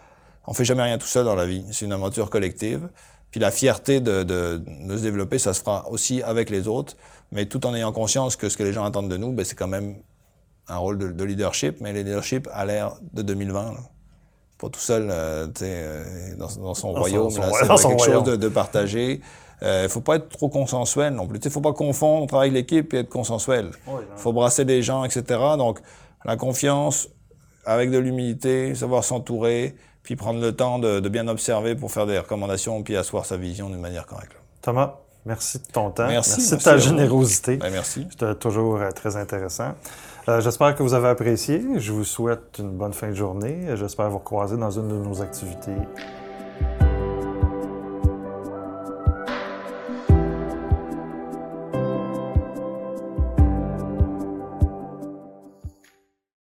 on 0.46 0.54
fait 0.54 0.64
jamais 0.64 0.82
rien 0.82 0.98
tout 0.98 1.06
seul 1.06 1.24
dans 1.24 1.34
la 1.34 1.46
vie, 1.46 1.64
c'est 1.72 1.84
une 1.84 1.92
aventure 1.92 2.30
collective. 2.30 2.88
Puis 3.30 3.40
la 3.40 3.50
fierté 3.50 4.00
de, 4.00 4.22
de, 4.22 4.62
de, 4.86 4.96
se 4.96 5.02
développer, 5.02 5.38
ça 5.38 5.52
se 5.52 5.60
fera 5.60 5.88
aussi 5.90 6.22
avec 6.22 6.48
les 6.48 6.68
autres, 6.68 6.96
mais 7.32 7.46
tout 7.46 7.66
en 7.66 7.74
ayant 7.74 7.92
conscience 7.92 8.36
que 8.36 8.48
ce 8.48 8.56
que 8.56 8.62
les 8.62 8.72
gens 8.72 8.84
attendent 8.84 9.10
de 9.10 9.16
nous, 9.16 9.32
ben, 9.32 9.44
c'est 9.44 9.56
quand 9.56 9.68
même 9.68 9.96
un 10.68 10.76
rôle 10.76 10.98
de, 10.98 11.08
de, 11.08 11.24
leadership, 11.24 11.80
mais 11.80 11.92
le 11.92 12.00
leadership 12.00 12.48
à 12.52 12.64
l'ère 12.64 12.96
de 13.12 13.22
2020. 13.22 13.72
Là. 13.72 13.78
Pas 14.58 14.68
tout 14.68 14.80
seul 14.80 15.08
euh, 15.10 15.46
euh, 15.62 16.36
dans, 16.36 16.48
dans, 16.62 16.74
son 16.74 16.92
dans 16.92 17.00
royaume, 17.00 17.30
c'est 17.30 17.40
quelque 17.40 17.72
royaume. 17.72 17.98
chose 17.98 18.24
de, 18.24 18.36
de 18.36 18.48
partagé. 18.48 19.20
Il 19.62 19.66
euh, 19.66 19.88
faut 19.88 20.00
pas 20.00 20.16
être 20.16 20.28
trop 20.28 20.48
consensuel 20.48 21.14
non 21.14 21.26
plus. 21.26 21.38
Il 21.42 21.50
faut 21.50 21.60
pas 21.60 21.72
confondre 21.72 22.26
travailler 22.26 22.50
avec 22.52 22.70
l'équipe 22.70 22.92
et 22.92 22.98
être 22.98 23.08
consensuel. 23.08 23.70
Il 23.86 23.92
oui, 23.92 24.02
faut 24.16 24.32
brasser 24.32 24.64
des 24.64 24.82
gens, 24.82 25.04
etc. 25.04 25.24
Donc, 25.56 25.80
la 26.24 26.36
confiance, 26.36 27.08
avec 27.64 27.90
de 27.90 27.98
l'humilité, 27.98 28.74
savoir 28.74 29.02
s'entourer, 29.04 29.74
puis 30.02 30.14
prendre 30.14 30.40
le 30.40 30.54
temps 30.54 30.78
de, 30.78 31.00
de, 31.00 31.08
bien 31.08 31.26
observer 31.26 31.74
pour 31.74 31.90
faire 31.90 32.06
des 32.06 32.18
recommandations, 32.18 32.82
puis 32.82 32.96
asseoir 32.96 33.24
sa 33.24 33.36
vision 33.36 33.70
d'une 33.70 33.80
manière 33.80 34.06
correcte. 34.06 34.36
Thomas, 34.60 34.96
merci 35.24 35.58
de 35.58 35.66
ton 35.72 35.90
temps. 35.90 36.06
Merci, 36.06 36.36
merci 36.38 36.56
de 36.56 36.62
ta 36.62 36.76
générosité. 36.76 37.56
Ben, 37.56 37.70
merci. 37.70 38.06
C'était 38.10 38.34
toujours 38.34 38.76
euh, 38.76 38.90
très 38.90 39.16
intéressant. 39.16 39.74
Euh, 40.28 40.40
J'espère 40.40 40.74
que 40.74 40.82
vous 40.82 40.94
avez 40.94 41.08
apprécié. 41.08 41.62
Je 41.76 41.92
vous 41.92 42.04
souhaite 42.04 42.56
une 42.58 42.70
bonne 42.70 42.92
fin 42.92 43.08
de 43.08 43.14
journée. 43.14 43.76
J'espère 43.76 44.10
vous 44.10 44.18
croiser 44.18 44.56
dans 44.56 44.70
une 44.70 44.88
de 44.88 44.96
nos 44.96 45.22
activités 45.22 45.72